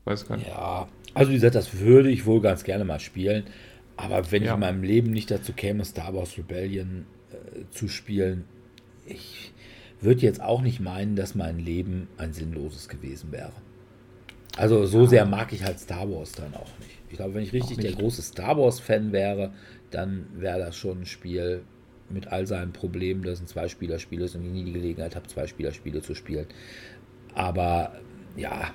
Weiß 0.05 0.27
gar 0.27 0.37
nicht. 0.37 0.49
Ja, 0.49 0.89
also 1.15 1.31
wie 1.31 1.35
gesagt, 1.35 1.55
das 1.55 1.79
würde 1.79 2.11
ich 2.11 2.27
wohl 2.27 2.41
ganz 2.41 2.65
gerne 2.65 2.85
mal 2.85 3.01
spielen. 3.01 3.45
Aber 3.97 4.31
wenn 4.31 4.43
Ja. 4.43 4.51
ich 4.51 4.55
in 4.55 4.61
meinem 4.61 4.83
Leben 4.83 5.11
nicht 5.11 5.31
dazu 5.31 5.53
käme, 5.53 5.85
Star 5.85 6.15
Wars 6.15 6.37
Rebellion 6.39 7.07
äh, 7.33 7.65
zu 7.71 7.89
spielen, 7.89 8.45
ich 9.07 9.53
würde 10.01 10.23
jetzt 10.23 10.41
auch 10.41 10.63
nicht 10.63 10.81
meinen, 10.81 11.17
dass 11.17 11.35
mein 11.35 11.59
Leben 11.59 12.09
ein 12.17 12.33
sinnloses 12.33 12.89
gewesen 12.89 13.33
wäre. 13.33 13.53
Also 14.57 14.87
so 14.87 15.07
sehr 15.07 15.27
mag 15.27 15.53
ich 15.53 15.65
halt 15.65 15.79
Star 15.79 16.11
Wars 16.11 16.33
dann 16.33 16.55
auch 16.55 16.71
nicht. 16.79 16.90
Ich 17.11 17.17
glaube, 17.17 17.35
wenn 17.35 17.43
ich 17.43 17.53
richtig 17.53 17.79
der 17.79 17.93
große 17.93 18.23
Star 18.23 18.57
Wars-Fan 18.57 19.13
wäre, 19.13 19.53
dann 19.91 20.27
wäre 20.33 20.61
das 20.61 20.77
schon 20.77 21.01
ein 21.01 21.07
Spiel 21.07 21.63
mit 22.09 22.29
all 22.29 22.47
seinen 22.47 22.73
Problemen, 22.73 23.23
dass 23.23 23.35
es 23.35 23.41
ein 23.43 23.47
Zwei-Spieler-Spiel 23.47 24.21
ist 24.21 24.35
und 24.35 24.45
ich 24.45 24.53
nie 24.53 24.65
die 24.65 24.73
Gelegenheit 24.73 25.17
habe, 25.17 25.27
Zwei-Spieler-Spiele 25.27 26.03
zu 26.03 26.15
spielen. 26.15 26.47
Aber 27.35 27.93
ja, 28.37 28.71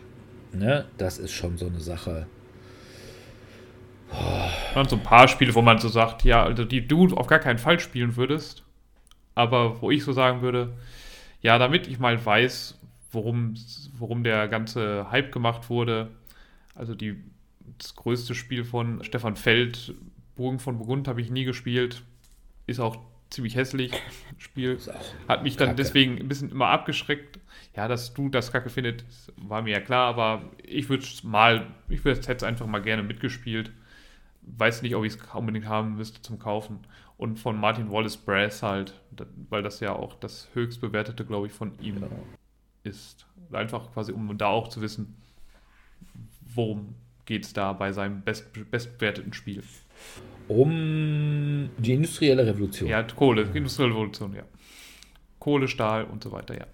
ne, 0.52 0.86
das 0.98 1.18
ist 1.18 1.32
schon 1.32 1.58
so 1.58 1.68
eine 1.68 1.80
Sache. 1.80 2.28
Und 4.76 4.90
so 4.90 4.98
ein 4.98 5.04
paar 5.04 5.28
Spiele, 5.28 5.56
wo 5.56 5.62
man 5.62 5.80
so 5.80 5.88
sagt, 5.88 6.24
ja, 6.24 6.44
also 6.44 6.64
die 6.64 6.88
du 6.88 7.08
auf 7.16 7.28
gar 7.28 7.40
keinen 7.40 7.58
Fall 7.58 7.80
spielen 7.80 8.16
würdest, 8.16 8.64
aber 9.34 9.82
wo 9.82 9.92
ich 9.92 10.04
so 10.04 10.12
sagen 10.12 10.42
würde, 10.42 10.74
ja, 11.42 11.58
damit 11.58 11.88
ich 11.88 12.00
mal 12.00 12.24
weiß, 12.24 12.80
worum, 13.12 13.56
worum 13.98 14.24
der 14.24 14.48
ganze 14.48 15.10
Hype 15.12 15.32
gemacht 15.32 15.70
wurde, 15.70 16.10
also 16.76 16.96
die, 16.96 17.22
das 17.78 17.96
größte 17.96 18.36
Spiel 18.36 18.64
von 18.64 19.04
Stefan 19.04 19.36
Feld, 19.36 19.94
Burgen 20.36 20.60
von 20.60 20.78
Burgund, 20.78 21.08
habe 21.08 21.22
ich 21.22 21.30
nie 21.30 21.44
gespielt, 21.46 22.04
ist 22.68 22.80
auch 22.80 22.98
ziemlich 23.30 23.56
hässlich, 23.56 23.92
Spiel. 24.38 24.78
Hat 25.28 25.44
mich 25.44 25.58
dann 25.58 25.70
Kacke. 25.70 25.78
deswegen 25.78 26.18
ein 26.20 26.28
bisschen 26.28 26.52
immer 26.52 26.68
abgeschreckt. 26.68 27.40
Ja, 27.76 27.88
dass 27.88 28.14
du 28.14 28.30
das 28.30 28.52
Kacke 28.52 28.70
findest, 28.70 29.34
war 29.36 29.62
mir 29.62 29.72
ja 29.72 29.82
klar, 29.82 30.08
aber 30.08 30.50
ich 30.64 30.88
würde 30.90 31.04
es 31.04 31.24
mal, 31.24 31.68
ich 31.90 32.06
würde 32.06 32.20
es 32.20 32.26
jetzt 32.28 32.44
einfach 32.44 32.68
mal 32.68 32.82
gerne 32.82 33.04
mitgespielt. 33.04 33.72
Weiß 34.44 34.82
nicht, 34.82 34.96
ob 34.96 35.04
ich 35.04 35.16
es 35.16 35.20
unbedingt 35.34 35.66
haben 35.68 35.98
müsste 35.98 36.22
zum 36.22 36.40
Kaufen. 36.40 36.80
Und 37.18 37.38
von 37.40 37.58
Martin 37.60 37.90
Wallace 37.92 38.18
Brass 38.18 38.62
halt, 38.62 38.94
weil 39.50 39.64
das 39.64 39.80
ja 39.80 39.94
auch 39.94 40.16
das 40.16 40.50
höchst 40.54 40.80
bewertete, 40.82 41.26
glaube 41.26 41.48
ich, 41.48 41.54
von 41.54 41.78
ihm 41.80 41.96
Genau. 41.96 42.26
ist. 42.84 43.26
Einfach 43.52 43.92
quasi, 43.94 44.12
um 44.12 44.38
da 44.38 44.48
auch 44.48 44.68
zu 44.70 44.82
wissen, 44.82 45.16
worum 46.54 46.96
geht 47.26 47.46
es 47.46 47.54
da 47.54 47.74
bei 47.74 47.92
seinem 47.92 48.22
best, 48.22 48.48
bestbewerteten 48.72 49.34
Spiel. 49.34 49.64
Um 50.48 51.70
die 51.78 51.94
industrielle 51.94 52.46
Revolution. 52.46 52.90
Ja, 52.90 53.04
Kohle, 53.04 53.44
Industrielle 53.54 53.94
Revolution, 53.94 54.36
ja. 54.36 54.44
Kohle, 55.40 55.68
Stahl 55.68 56.06
und 56.06 56.24
so 56.24 56.32
weiter, 56.32 56.54
ja. 56.54 56.68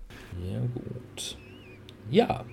Ja, 0.52 0.60
gut. 0.60 1.38
Ja, 2.10 2.45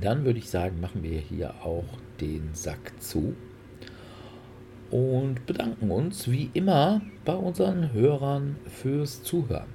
dann 0.00 0.24
würde 0.24 0.38
ich 0.38 0.50
sagen, 0.50 0.80
machen 0.80 1.02
wir 1.02 1.18
hier 1.18 1.54
auch 1.62 1.84
den 2.20 2.50
Sack 2.52 2.92
zu 3.00 3.34
und 4.90 5.46
bedanken 5.46 5.90
uns 5.90 6.30
wie 6.30 6.50
immer 6.54 7.00
bei 7.24 7.34
unseren 7.34 7.92
Hörern 7.92 8.56
fürs 8.66 9.22
Zuhören. 9.22 9.68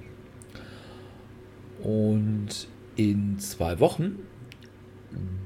Und 1.82 2.68
in 2.96 3.38
zwei 3.38 3.80
Wochen, 3.80 4.20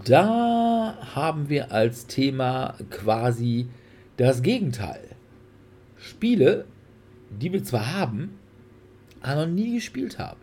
da 0.04 0.98
haben 1.14 1.48
wir 1.48 1.72
als 1.72 2.06
Thema 2.06 2.76
quasi 2.90 3.68
das 4.16 4.42
Gegenteil. 4.42 5.08
Spiele, 5.96 6.66
die 7.30 7.52
wir 7.52 7.64
zwar 7.64 7.94
haben, 7.94 8.38
aber 9.22 9.46
noch 9.46 9.52
nie 9.52 9.74
gespielt 9.74 10.18
haben. 10.18 10.40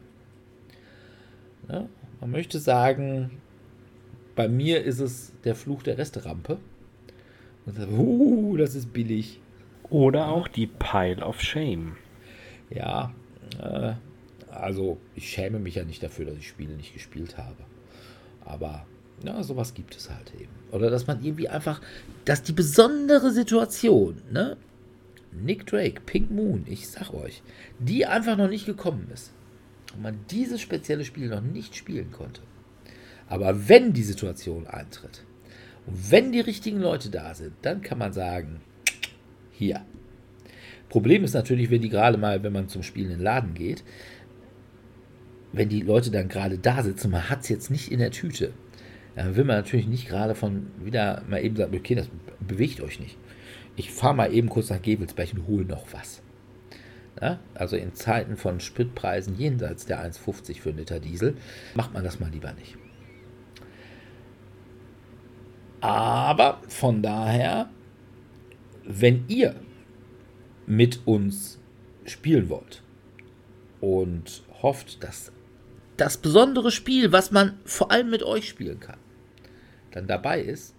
Ja, 1.69 1.87
man 2.19 2.31
möchte 2.31 2.59
sagen, 2.59 3.31
bei 4.35 4.47
mir 4.47 4.83
ist 4.83 4.99
es 4.99 5.33
der 5.43 5.55
Fluch 5.55 5.83
der 5.83 5.97
Resterampe. 5.97 6.57
Und 7.65 7.75
sagt, 7.75 7.91
uh, 7.91 8.57
das 8.57 8.73
ist 8.73 8.91
billig. 8.91 9.39
Oder 9.89 10.29
auch 10.29 10.47
die 10.47 10.67
Pile 10.67 11.23
of 11.23 11.41
Shame. 11.41 11.95
Ja, 12.69 13.13
äh, 13.61 13.93
also 14.49 14.97
ich 15.15 15.29
schäme 15.29 15.59
mich 15.59 15.75
ja 15.75 15.83
nicht 15.83 16.01
dafür, 16.01 16.25
dass 16.25 16.37
ich 16.37 16.47
Spiele 16.47 16.73
nicht 16.73 16.93
gespielt 16.93 17.37
habe. 17.37 17.63
Aber 18.43 18.85
ja, 19.23 19.41
sowas 19.43 19.73
gibt 19.73 19.95
es 19.95 20.09
halt 20.09 20.33
eben. 20.39 20.51
Oder 20.71 20.89
dass 20.89 21.07
man 21.07 21.23
irgendwie 21.23 21.49
einfach, 21.49 21.81
dass 22.25 22.43
die 22.43 22.53
besondere 22.53 23.31
Situation, 23.31 24.21
ne? 24.31 24.57
Nick 25.31 25.65
Drake, 25.65 26.01
Pink 26.05 26.29
Moon, 26.29 26.65
ich 26.67 26.89
sag 26.89 27.13
euch, 27.13 27.41
die 27.79 28.05
einfach 28.05 28.37
noch 28.37 28.49
nicht 28.49 28.65
gekommen 28.65 29.07
ist. 29.13 29.31
Und 29.93 30.01
man 30.03 30.19
dieses 30.29 30.59
spezielle 30.61 31.05
Spiel 31.05 31.29
noch 31.29 31.41
nicht 31.41 31.75
spielen 31.75 32.11
konnte. 32.11 32.41
Aber 33.27 33.69
wenn 33.69 33.93
die 33.93 34.03
Situation 34.03 34.67
eintritt 34.67 35.23
und 35.85 36.11
wenn 36.11 36.31
die 36.31 36.41
richtigen 36.41 36.81
Leute 36.81 37.09
da 37.09 37.33
sind, 37.33 37.53
dann 37.61 37.81
kann 37.81 37.97
man 37.97 38.11
sagen, 38.11 38.61
hier. 39.51 39.85
Problem 40.89 41.23
ist 41.23 41.33
natürlich, 41.33 41.69
wenn 41.69 41.81
die 41.81 41.89
gerade 41.89 42.17
mal, 42.17 42.43
wenn 42.43 42.51
man 42.51 42.67
zum 42.67 42.83
Spielen 42.83 43.11
in 43.11 43.17
den 43.17 43.23
Laden 43.23 43.53
geht, 43.53 43.83
wenn 45.53 45.69
die 45.69 45.81
Leute 45.81 46.11
dann 46.11 46.27
gerade 46.27 46.57
da 46.57 46.83
sitzen, 46.83 47.11
man 47.11 47.29
hat 47.29 47.41
es 47.41 47.49
jetzt 47.49 47.71
nicht 47.71 47.91
in 47.91 47.99
der 47.99 48.11
Tüte, 48.11 48.51
dann 49.15 49.35
will 49.35 49.43
man 49.43 49.57
natürlich 49.57 49.87
nicht 49.87 50.07
gerade 50.07 50.35
von 50.35 50.67
wieder 50.83 51.23
mal 51.27 51.43
eben 51.43 51.55
sagen, 51.55 51.75
okay, 51.75 51.95
das 51.95 52.09
bewegt 52.39 52.81
euch 52.81 52.99
nicht. 52.99 53.17
Ich 53.75 53.91
fahre 53.91 54.15
mal 54.15 54.33
eben 54.33 54.49
kurz 54.49 54.69
nach 54.69 54.81
Gevelsberg 54.81 55.33
und 55.33 55.47
hole 55.47 55.65
noch 55.65 55.85
was. 55.91 56.21
Ja, 57.21 57.39
also 57.53 57.75
in 57.75 57.93
Zeiten 57.93 58.37
von 58.37 58.59
Spritpreisen 58.59 59.37
jenseits 59.37 59.85
der 59.85 60.03
1,50 60.03 60.59
für 60.59 60.69
einen 60.69 60.79
Liter 60.79 60.99
Diesel 60.99 61.35
macht 61.75 61.93
man 61.93 62.03
das 62.03 62.19
mal 62.19 62.29
lieber 62.29 62.53
nicht. 62.53 62.77
Aber 65.81 66.61
von 66.67 67.01
daher, 67.01 67.69
wenn 68.85 69.25
ihr 69.27 69.55
mit 70.67 71.01
uns 71.05 71.59
spielen 72.05 72.49
wollt 72.49 72.81
und 73.81 74.43
hofft, 74.61 75.03
dass 75.03 75.31
das 75.97 76.17
besondere 76.17 76.71
Spiel, 76.71 77.11
was 77.11 77.31
man 77.31 77.59
vor 77.65 77.91
allem 77.91 78.09
mit 78.09 78.23
euch 78.23 78.47
spielen 78.47 78.79
kann, 78.79 78.97
dann 79.91 80.07
dabei 80.07 80.41
ist, 80.41 80.75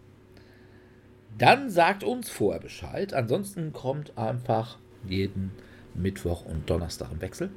dann 1.38 1.70
sagt 1.70 2.04
uns 2.04 2.28
vorher 2.28 2.60
Bescheid. 2.60 3.14
Ansonsten 3.14 3.72
kommt 3.72 4.16
einfach 4.18 4.78
jeden 5.08 5.52
Mittwoch 5.94 6.44
und 6.44 6.68
Donnerstag 6.68 7.10
im 7.12 7.20
Wechsel 7.20 7.50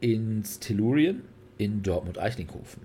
ins 0.00 0.60
Tellurien 0.60 1.22
in 1.58 1.82
Dortmund-Eichlinghofen. 1.82 2.82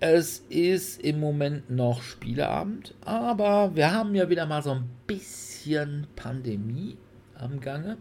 Es 0.00 0.40
ist 0.50 1.00
im 1.00 1.20
Moment 1.20 1.70
noch 1.70 2.02
Spieleabend, 2.02 2.94
aber 3.04 3.74
wir 3.74 3.92
haben 3.92 4.14
ja 4.14 4.28
wieder 4.28 4.44
mal 4.44 4.62
so 4.62 4.72
ein 4.72 4.90
bisschen 5.06 6.06
Pandemie 6.14 6.98
am 7.38 7.60
Gange. 7.60 7.96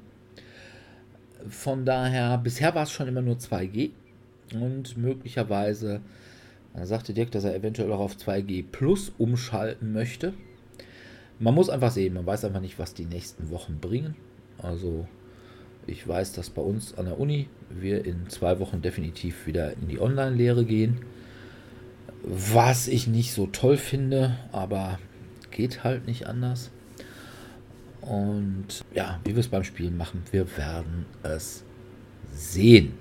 Von 1.47 1.85
daher, 1.85 2.37
bisher 2.37 2.75
war 2.75 2.83
es 2.83 2.91
schon 2.91 3.07
immer 3.07 3.21
nur 3.21 3.35
2G 3.35 3.91
und 4.53 4.97
möglicherweise 4.97 6.01
dann 6.73 6.85
sagte 6.85 7.13
Dirk, 7.13 7.31
dass 7.31 7.43
er 7.43 7.55
eventuell 7.55 7.91
auch 7.91 7.99
auf 7.99 8.15
2G 8.15 8.65
Plus 8.71 9.11
umschalten 9.17 9.93
möchte. 9.93 10.33
Man 11.39 11.53
muss 11.53 11.69
einfach 11.69 11.91
sehen, 11.91 12.13
man 12.13 12.25
weiß 12.25 12.45
einfach 12.45 12.61
nicht, 12.61 12.79
was 12.79 12.93
die 12.93 13.05
nächsten 13.05 13.49
Wochen 13.49 13.79
bringen. 13.79 14.15
Also 14.57 15.07
ich 15.85 16.07
weiß, 16.07 16.33
dass 16.33 16.49
bei 16.49 16.61
uns 16.61 16.97
an 16.97 17.05
der 17.05 17.19
Uni 17.19 17.47
wir 17.69 18.05
in 18.05 18.29
zwei 18.29 18.59
Wochen 18.59 18.81
definitiv 18.81 19.45
wieder 19.45 19.73
in 19.73 19.87
die 19.87 19.99
Online-Lehre 19.99 20.65
gehen. 20.65 21.01
Was 22.23 22.87
ich 22.87 23.07
nicht 23.07 23.33
so 23.33 23.47
toll 23.47 23.77
finde, 23.77 24.37
aber 24.51 24.97
geht 25.51 25.83
halt 25.83 26.07
nicht 26.07 26.25
anders. 26.25 26.71
Und 28.01 28.83
ja, 28.93 29.19
wie 29.23 29.31
wir 29.31 29.39
es 29.39 29.47
beim 29.47 29.63
Spielen 29.63 29.97
machen, 29.97 30.23
wir 30.31 30.57
werden 30.57 31.05
es 31.21 31.63
sehen. 32.33 32.93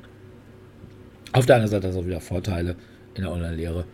Auf 1.32 1.46
der 1.46 1.56
anderen 1.56 1.70
Seite 1.70 1.88
hat 1.88 1.94
es 1.94 2.00
auch 2.00 2.06
wieder 2.06 2.20
Vorteile 2.20 2.76
in 3.14 3.22
der 3.22 3.32
Online-Lehre. 3.32 3.84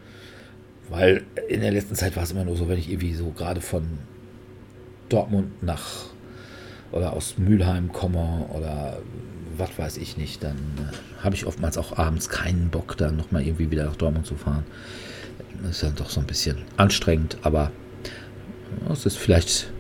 Weil 0.89 1.25
in 1.49 1.61
der 1.61 1.73
letzten 1.73 1.95
Zeit 1.95 2.17
war 2.17 2.23
es 2.23 2.33
immer 2.33 2.45
nur 2.45 2.57
so, 2.57 2.69
wenn 2.69 2.79
ich 2.79 2.91
irgendwie 2.91 3.15
so 3.15 3.31
gerade 3.31 3.61
von 3.61 3.85
Dortmund 5.09 5.63
nach 5.63 6.07
oder 6.93 7.13
aus 7.13 7.37
Mülheim 7.37 7.93
komme 7.93 8.47
oder 8.55 8.99
was 9.57 9.79
weiß 9.79 9.97
ich 9.99 10.17
nicht, 10.17 10.43
dann 10.43 10.57
äh, 10.57 11.23
habe 11.23 11.35
ich 11.35 11.47
oftmals 11.47 11.77
auch 11.77 11.99
abends 11.99 12.29
keinen 12.29 12.71
Bock, 12.71 12.97
dann 12.97 13.17
nochmal 13.17 13.43
irgendwie 13.43 13.71
wieder 13.71 13.85
nach 13.85 13.97
Dortmund 13.97 14.27
zu 14.27 14.37
fahren. 14.37 14.65
Das 15.63 15.73
ist 15.73 15.83
ja 15.83 15.91
doch 15.91 16.09
so 16.09 16.21
ein 16.21 16.27
bisschen 16.27 16.59
anstrengend, 16.77 17.39
aber 17.43 17.73
es 18.91 19.05
ist 19.05 19.19
vielleicht 19.19 19.73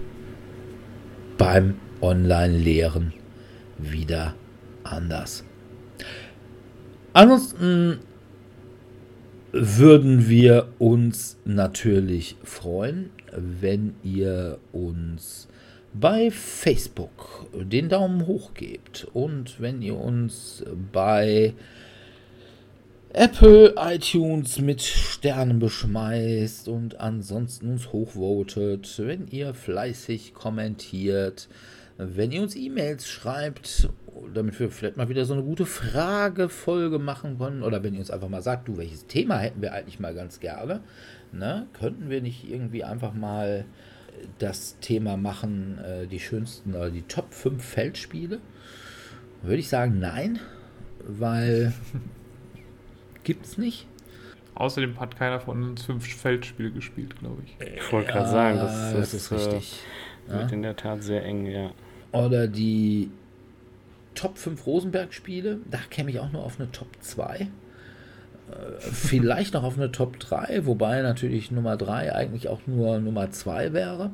beim 1.37 1.77
Online-Lehren 2.01 3.13
wieder 3.79 4.35
anders. 4.83 5.45
Ansonsten 7.13 8.01
würden 9.53 10.29
wir 10.29 10.69
uns 10.79 11.39
natürlich 11.45 12.37
freuen, 12.45 13.11
wenn 13.33 13.95
ihr 14.03 14.59
uns 14.73 15.49
bei 15.95 16.31
Facebook 16.31 17.47
den 17.55 17.89
Daumen 17.89 18.27
hoch 18.27 18.55
gebt 18.55 19.07
und 19.15 19.61
wenn 19.61 19.81
ihr 19.83 19.97
uns 19.97 20.65
bei 20.93 21.55
Apple 23.15 23.75
iTunes 23.79 24.59
mit 24.61 24.83
Sternen 24.83 25.59
beschmeißt 25.59 26.69
und 26.69 27.01
ansonsten 27.01 27.71
uns 27.71 27.91
hochvotet, 27.91 28.95
wenn 28.99 29.29
ihr 29.29 29.55
fleißig 29.55 30.35
kommentiert, 30.35 31.49
wenn 31.97 32.33
ihr 32.33 32.43
uns 32.43 32.55
E-Mails 32.55 33.09
schreibt 33.09 33.89
damit 34.33 34.59
wir 34.59 34.71
vielleicht 34.71 34.97
mal 34.97 35.09
wieder 35.09 35.25
so 35.25 35.35
eine 35.35 35.43
gute 35.43 35.67
Fragefolge 35.67 36.99
machen 36.99 37.39
können. 37.39 37.63
Oder 37.63 37.83
wenn 37.83 37.95
ihr 37.95 38.01
uns 38.01 38.11
einfach 38.11 38.29
mal 38.29 38.43
sagt, 38.43 38.69
du, 38.69 38.77
welches 38.77 39.07
Thema 39.07 39.39
hätten 39.39 39.63
wir 39.63 39.73
eigentlich 39.73 40.01
mal 40.01 40.15
ganz 40.15 40.41
gerne? 40.41 40.81
Ne? 41.33 41.67
Könnten 41.73 42.11
wir 42.11 42.23
nicht 42.23 42.49
irgendwie 42.51 42.85
einfach 42.85 43.15
mal 43.15 43.65
das 44.39 44.79
Thema 44.81 45.17
machen, 45.17 45.79
äh, 45.79 46.07
die 46.07 46.21
schönsten 46.21 46.75
oder 46.75 46.91
die 46.91 47.03
Top 47.03 47.33
5 47.33 47.63
Feldspiele? 47.63 48.41
Würde 49.43 49.59
ich 49.59 49.69
sagen, 49.69 49.99
nein, 49.99 50.41
weil 51.07 51.73
gibt 53.25 53.47
es 53.47 53.59
nicht. 53.59 53.87
Außerdem 54.55 54.99
hat 54.99 55.17
keiner 55.17 55.39
von 55.39 55.63
uns 55.63 55.85
fünf 55.85 56.05
Feldspiele 56.05 56.73
gespielt, 56.73 57.17
glaube 57.21 57.43
ich. 57.45 57.57
Ich 57.77 57.93
wollte 57.93 58.11
gerade 58.11 58.29
sagen, 58.29 58.59
das, 58.59 58.93
das 58.93 59.15
ist, 59.15 59.31
ist 59.31 59.33
richtig. 59.33 59.81
Äh, 60.27 60.33
wird 60.33 60.51
ja. 60.51 60.57
in 60.57 60.63
der 60.63 60.75
Tat 60.75 61.05
sehr 61.05 61.25
eng, 61.25 61.47
ja. 61.47 61.71
Oder 62.11 62.49
die 62.49 63.11
Top 64.19 64.37
5 64.37 64.67
Rosenberg-Spiele. 64.67 65.61
Da 65.71 65.79
käme 65.91 66.11
ich 66.11 66.19
auch 66.19 66.33
nur 66.33 66.45
auf 66.45 66.59
eine 66.59 66.73
Top 66.73 66.89
2. 67.01 67.39
Äh, 67.39 67.47
vielleicht 68.81 69.55
noch 69.55 69.63
auf 69.63 69.77
eine 69.77 69.93
Top 69.93 70.19
3, 70.19 70.67
wobei 70.67 71.03
natürlich 71.03 71.53
Nummer 71.53 71.77
3 71.77 72.13
eigentlich 72.13 72.49
auch 72.49 72.61
nur 72.67 72.99
Nummer 72.99 73.31
2 73.31 73.73
wäre. 73.73 74.11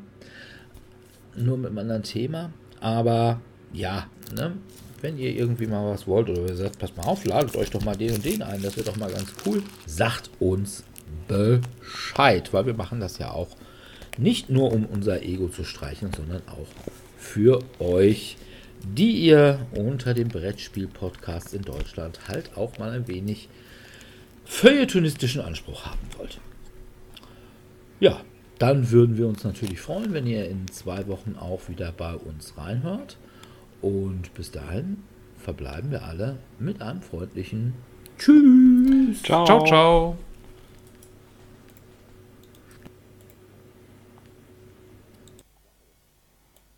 Nur 1.36 1.56
mit 1.56 1.68
einem 1.68 1.78
anderen 1.78 2.02
Thema. 2.02 2.50
Aber 2.80 3.40
ja, 3.72 4.06
ne, 4.36 4.52
wenn 5.00 5.16
ihr 5.16 5.34
irgendwie 5.34 5.66
mal 5.66 5.90
was 5.90 6.06
wollt 6.06 6.28
oder 6.28 6.42
ihr 6.42 6.56
sagt, 6.56 6.78
passt 6.78 6.98
mal 6.98 7.04
auf, 7.04 7.24
ladet 7.24 7.56
euch 7.56 7.70
doch 7.70 7.82
mal 7.82 7.96
den 7.96 8.12
und 8.12 8.24
den 8.26 8.42
ein, 8.42 8.60
das 8.60 8.76
wird 8.76 8.88
doch 8.88 8.96
mal 8.96 9.10
ganz 9.10 9.32
cool. 9.46 9.62
Sagt 9.86 10.30
uns 10.38 10.84
Bescheid, 11.28 12.52
weil 12.52 12.66
wir 12.66 12.74
machen 12.74 13.00
das 13.00 13.16
ja 13.16 13.30
auch 13.30 13.56
nicht 14.18 14.50
nur 14.50 14.70
um 14.70 14.84
unser 14.84 15.22
Ego 15.22 15.48
zu 15.48 15.64
streichen, 15.64 16.10
sondern 16.14 16.42
auch 16.48 16.68
für 17.16 17.60
euch 17.78 18.36
die 18.84 19.12
ihr 19.12 19.66
unter 19.72 20.14
dem 20.14 20.28
Brettspiel-Podcast 20.28 21.54
in 21.54 21.62
Deutschland 21.62 22.28
halt 22.28 22.56
auch 22.56 22.78
mal 22.78 22.90
ein 22.90 23.08
wenig 23.08 23.48
feuilletonistischen 24.44 25.40
Anspruch 25.40 25.86
haben 25.86 26.06
wollt. 26.18 26.40
Ja, 28.00 28.20
dann 28.58 28.90
würden 28.90 29.16
wir 29.16 29.26
uns 29.26 29.44
natürlich 29.44 29.80
freuen, 29.80 30.12
wenn 30.12 30.26
ihr 30.26 30.48
in 30.48 30.68
zwei 30.68 31.06
Wochen 31.08 31.36
auch 31.38 31.68
wieder 31.68 31.92
bei 31.92 32.14
uns 32.14 32.56
reinhört. 32.56 33.16
Und 33.80 34.32
bis 34.34 34.50
dahin 34.50 34.98
verbleiben 35.38 35.90
wir 35.90 36.04
alle 36.04 36.38
mit 36.58 36.80
einem 36.80 37.02
freundlichen 37.02 37.74
Tschüss. 38.18 39.22
Ciao, 39.22 39.44
ciao. 39.44 39.64
ciao. 39.64 40.16